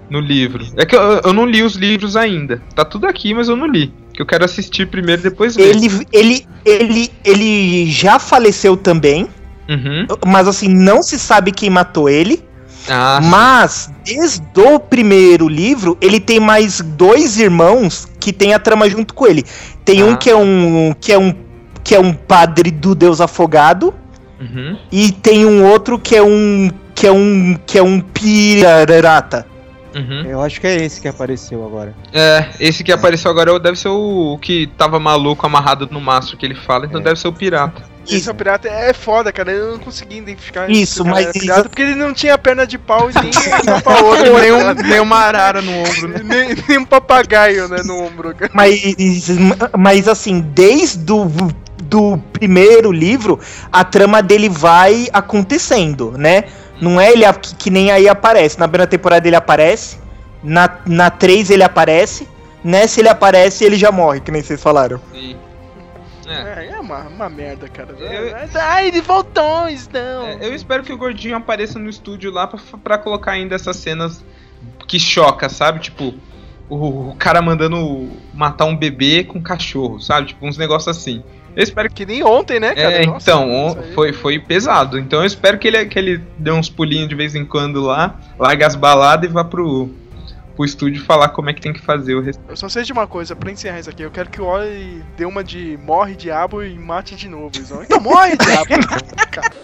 no 0.09 0.19
livro. 0.19 0.65
É 0.75 0.85
que 0.85 0.95
eu, 0.95 1.01
eu 1.01 1.33
não 1.33 1.45
li 1.45 1.63
os 1.63 1.73
livros 1.75 2.15
ainda. 2.15 2.61
Tá 2.75 2.85
tudo 2.85 3.07
aqui, 3.07 3.33
mas 3.33 3.49
eu 3.49 3.55
não 3.55 3.65
li. 3.65 3.91
Que 4.17 4.23
eu 4.23 4.25
quero 4.25 4.43
assistir 4.43 4.87
primeiro 4.87 5.21
e 5.21 5.23
depois 5.29 5.55
ver. 5.55 5.75
Ele, 5.75 6.07
ele, 6.11 6.47
ele, 6.65 7.11
ele 7.23 7.91
já 7.91 8.17
faleceu 8.17 8.75
também. 8.75 9.27
Uhum. 9.69 10.07
Mas 10.25 10.47
assim, 10.47 10.67
não 10.67 11.03
se 11.03 11.19
sabe 11.19 11.51
quem 11.51 11.69
matou 11.69 12.09
ele. 12.09 12.43
Ah, 12.89 13.19
mas, 13.21 13.91
desde 14.03 14.41
o 14.55 14.79
primeiro 14.79 15.47
livro, 15.47 15.95
ele 16.01 16.19
tem 16.19 16.39
mais 16.39 16.81
dois 16.81 17.37
irmãos 17.37 18.07
que 18.19 18.33
tem 18.33 18.55
a 18.55 18.59
trama 18.59 18.89
junto 18.89 19.13
com 19.13 19.27
ele. 19.27 19.45
Tem 19.85 20.03
um 20.03 20.13
Ah. 20.13 20.17
que 20.17 20.31
é 20.31 20.35
um. 20.35 20.95
que 20.99 21.13
é 21.13 21.19
um. 21.19 21.35
que 21.83 21.93
é 21.93 21.99
um 21.99 22.11
padre 22.11 22.71
do 22.71 22.95
Deus 22.95 23.21
afogado. 23.21 23.93
Uhum. 24.41 24.79
E 24.91 25.11
tem 25.11 25.45
um 25.45 25.63
outro 25.63 25.99
que 25.99 26.15
é 26.15 26.23
um. 26.23 26.71
que 26.95 27.05
é 27.05 27.11
um. 27.11 27.55
que 27.67 27.77
é 27.77 27.83
um 27.83 27.99
pirarata. 27.99 29.45
Uhum. 29.95 30.21
Eu 30.27 30.41
acho 30.41 30.59
que 30.61 30.67
é 30.67 30.75
esse 30.83 30.99
que 31.01 31.07
apareceu 31.07 31.65
agora. 31.65 31.93
É, 32.13 32.47
esse 32.59 32.83
que 32.83 32.91
apareceu 32.91 33.31
agora 33.31 33.59
deve 33.59 33.77
ser 33.77 33.89
o, 33.89 34.33
o 34.33 34.37
que 34.37 34.67
tava 34.77 34.99
maluco 34.99 35.45
amarrado 35.45 35.87
no 35.91 35.99
mastro 36.01 36.37
que 36.37 36.45
ele 36.45 36.55
fala, 36.55 36.85
então 36.85 37.01
deve 37.01 37.19
ser 37.19 37.27
o 37.27 37.33
pirata. 37.33 37.81
Esse 38.09 38.29
é 38.29 38.31
o 38.31 38.35
pirata 38.35 38.69
é 38.69 38.93
foda, 38.93 39.33
cara. 39.33 39.51
Eu 39.51 39.73
não 39.73 39.79
consegui 39.79 40.19
identificar. 40.19 40.69
Isso, 40.71 41.03
mas 41.03 41.27
isso- 41.27 41.39
pirata, 41.39 41.67
porque 41.67 41.81
ele 41.81 41.95
não 41.95 42.13
tinha 42.13 42.37
perna 42.37 42.65
de 42.65 42.77
pau 42.77 43.09
e 43.11 43.13
nem 43.13 43.31
uma 43.67 43.81
pra 43.81 44.01
outra. 44.01 44.39
nem, 44.39 44.51
um, 44.53 44.73
nem 44.73 44.99
uma 45.01 45.17
arara 45.17 45.61
no 45.61 45.71
ombro, 45.79 46.07
né? 46.07 46.21
nem, 46.23 46.55
nem 46.69 46.77
um 46.77 46.85
papagaio, 46.85 47.67
né, 47.67 47.81
no 47.83 48.01
ombro. 48.01 48.33
cara. 48.33 48.49
Mas, 48.53 49.27
mas 49.77 50.07
assim, 50.07 50.39
desde 50.39 51.11
o 51.11 51.29
do 51.83 52.17
primeiro 52.33 52.91
livro, 52.91 53.39
a 53.71 53.83
trama 53.83 54.21
dele 54.21 54.49
vai 54.49 55.07
acontecendo, 55.13 56.13
né? 56.17 56.43
Não 56.81 56.99
é 56.99 57.11
ele 57.11 57.25
a- 57.25 57.33
que, 57.33 57.55
que 57.55 57.69
nem 57.69 57.91
aí 57.91 58.07
aparece. 58.07 58.59
Na 58.59 58.67
primeira 58.67 58.87
temporada 58.89 59.27
ele 59.27 59.35
aparece, 59.35 59.99
na, 60.43 60.79
na 60.85 61.09
3 61.09 61.49
ele 61.49 61.63
aparece, 61.63 62.27
nessa 62.63 62.99
ele 62.99 63.09
aparece 63.09 63.63
e 63.63 63.67
ele 63.67 63.75
já 63.77 63.91
morre, 63.91 64.19
que 64.21 64.31
nem 64.31 64.41
vocês 64.41 64.61
falaram. 64.61 64.99
Sim. 65.13 65.35
É. 66.27 66.65
É, 66.65 66.69
é 66.75 66.79
uma, 66.79 66.99
uma 67.07 67.29
merda, 67.29 67.67
cara. 67.69 67.95
Eu- 67.97 68.35
Ai, 68.61 68.89
ele 68.89 69.01
voltou, 69.01 69.43
não. 69.93 70.25
É, 70.27 70.37
eu 70.41 70.53
espero 70.53 70.83
que 70.83 70.91
o 70.91 70.97
gordinho 70.97 71.37
apareça 71.37 71.79
no 71.79 71.89
estúdio 71.89 72.31
lá 72.31 72.45
pra, 72.47 72.59
pra 72.83 72.97
colocar 72.97 73.31
ainda 73.31 73.55
essas 73.55 73.77
cenas 73.77 74.23
que 74.87 74.99
choca, 74.99 75.47
sabe? 75.47 75.79
Tipo, 75.79 76.13
o, 76.69 77.11
o 77.11 77.15
cara 77.17 77.41
mandando 77.41 78.09
matar 78.33 78.65
um 78.65 78.75
bebê 78.75 79.23
com 79.23 79.39
um 79.39 79.41
cachorro, 79.41 80.01
sabe? 80.01 80.27
Tipo, 80.27 80.45
uns 80.45 80.57
negócios 80.57 80.95
assim. 80.97 81.23
Eu 81.57 81.63
espero 81.63 81.89
que. 81.89 82.05
Nem 82.05 82.23
ontem, 82.23 82.59
né, 82.59 82.75
cara? 82.75 83.01
É, 83.01 83.05
Nossa, 83.07 83.31
então, 83.31 83.77
foi, 83.95 84.13
foi 84.13 84.37
pesado. 84.37 84.99
Então 84.99 85.21
eu 85.21 85.25
espero 85.25 85.57
que 85.57 85.67
ele, 85.67 85.87
que 85.87 85.97
ele 85.97 86.23
dê 86.37 86.51
uns 86.51 86.69
pulinhos 86.69 87.09
de 87.09 87.15
vez 87.15 87.33
em 87.33 87.43
quando 87.43 87.81
lá, 87.81 88.13
largue 88.37 88.63
as 88.63 88.75
baladas 88.75 89.27
e 89.27 89.33
vá 89.33 89.43
pro, 89.43 89.89
pro 90.55 90.63
estúdio 90.63 91.03
falar 91.03 91.29
como 91.29 91.49
é 91.49 91.53
que 91.53 91.59
tem 91.59 91.73
que 91.73 91.81
fazer 91.81 92.13
o 92.13 92.21
resto. 92.21 92.39
Eu 92.47 92.55
só 92.55 92.69
sei 92.69 92.83
de 92.83 92.93
uma 92.93 93.07
coisa, 93.07 93.35
pra 93.35 93.51
encerrar 93.51 93.79
isso 93.79 93.89
aqui, 93.89 94.03
eu 94.03 94.11
quero 94.11 94.29
que 94.29 94.39
o 94.39 94.45
Oli 94.45 95.03
dê 95.17 95.25
uma 95.25 95.43
de 95.43 95.79
morre 95.83 96.15
diabo 96.15 96.61
e 96.61 96.77
mate 96.77 97.15
de 97.15 97.27
novo. 97.27 97.49
Vão, 97.63 97.81
Então 97.81 97.99
morre, 98.01 98.37
diabo! 98.37 98.75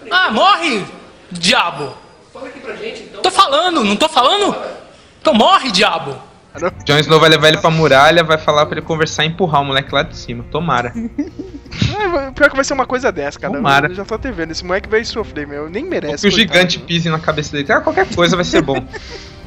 Ah, 0.09 0.31
morre, 0.31 0.83
diabo! 1.31 1.93
Fala 2.33 2.47
aqui 2.47 2.59
pra 2.59 2.75
gente, 2.75 3.03
então. 3.03 3.21
Tô 3.21 3.29
falando, 3.29 3.83
não 3.83 3.95
tô 3.95 4.09
falando? 4.09 4.55
Então 5.21 5.35
morre, 5.35 5.71
diabo! 5.71 6.32
Jon 6.85 6.99
Snow 6.99 7.19
vai 7.19 7.29
levar 7.29 7.47
ele 7.47 7.57
pra 7.57 7.69
muralha, 7.69 8.23
vai 8.23 8.37
falar 8.37 8.65
pra 8.65 8.77
ele 8.77 8.85
conversar 8.85 9.25
e 9.25 9.29
empurrar 9.29 9.61
o 9.61 9.65
moleque 9.65 9.93
lá 9.93 10.03
de 10.03 10.15
cima. 10.17 10.45
Tomara. 10.51 10.93
É, 11.73 12.29
pior 12.29 12.51
que 12.51 12.55
vai 12.55 12.63
ser 12.63 12.75
uma 12.75 12.85
coisa 12.85 13.11
dessa, 13.11 13.39
cara. 13.39 13.51
Tomara. 13.51 13.87
Eu 13.87 13.95
já 13.95 14.05
tô 14.05 14.13
até 14.13 14.31
vendo. 14.31 14.51
Esse 14.51 14.63
moleque 14.63 14.87
vai 14.87 15.03
sofrer, 15.03 15.47
meu. 15.47 15.67
Nem 15.67 15.83
merece. 15.83 16.21
que 16.21 16.27
o 16.27 16.31
gigante 16.31 16.77
pise 16.77 17.09
na 17.09 17.17
cabeça 17.17 17.51
dele. 17.51 17.71
Ah, 17.71 17.81
qualquer 17.81 18.07
coisa 18.13 18.35
vai 18.35 18.45
ser 18.45 18.61
bom. 18.61 18.77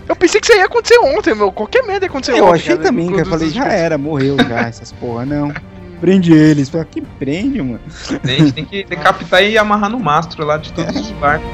Eu 0.08 0.14
pensei 0.14 0.40
que 0.40 0.50
isso 0.50 0.58
ia 0.58 0.66
acontecer 0.66 0.98
ontem, 0.98 1.34
meu. 1.34 1.50
Qualquer 1.52 1.84
merda 1.84 2.06
ia 2.06 2.08
acontecer 2.08 2.32
ontem. 2.32 2.40
Eu 2.40 2.52
achei 2.52 2.76
cara, 2.76 2.88
também, 2.88 3.10
cara. 3.10 3.22
Eu 3.22 3.26
falei, 3.26 3.50
já 3.50 3.66
era, 3.66 3.98
morreu 3.98 4.36
já, 4.48 4.60
essas 4.60 4.92
porra, 5.00 5.24
não. 5.24 5.52
Prende 6.00 6.32
eles. 6.32 6.68
Falei, 6.68 6.86
que 6.90 7.00
prende, 7.00 7.60
mano. 7.62 7.80
A 8.22 8.26
gente 8.26 8.52
tem 8.52 8.64
que 8.64 8.84
decapitar 8.84 9.42
e 9.42 9.56
amarrar 9.56 9.90
no 9.90 9.98
mastro 9.98 10.44
lá 10.44 10.56
de 10.58 10.72
todos 10.72 10.94
os 10.96 11.10
barcos. 11.12 11.48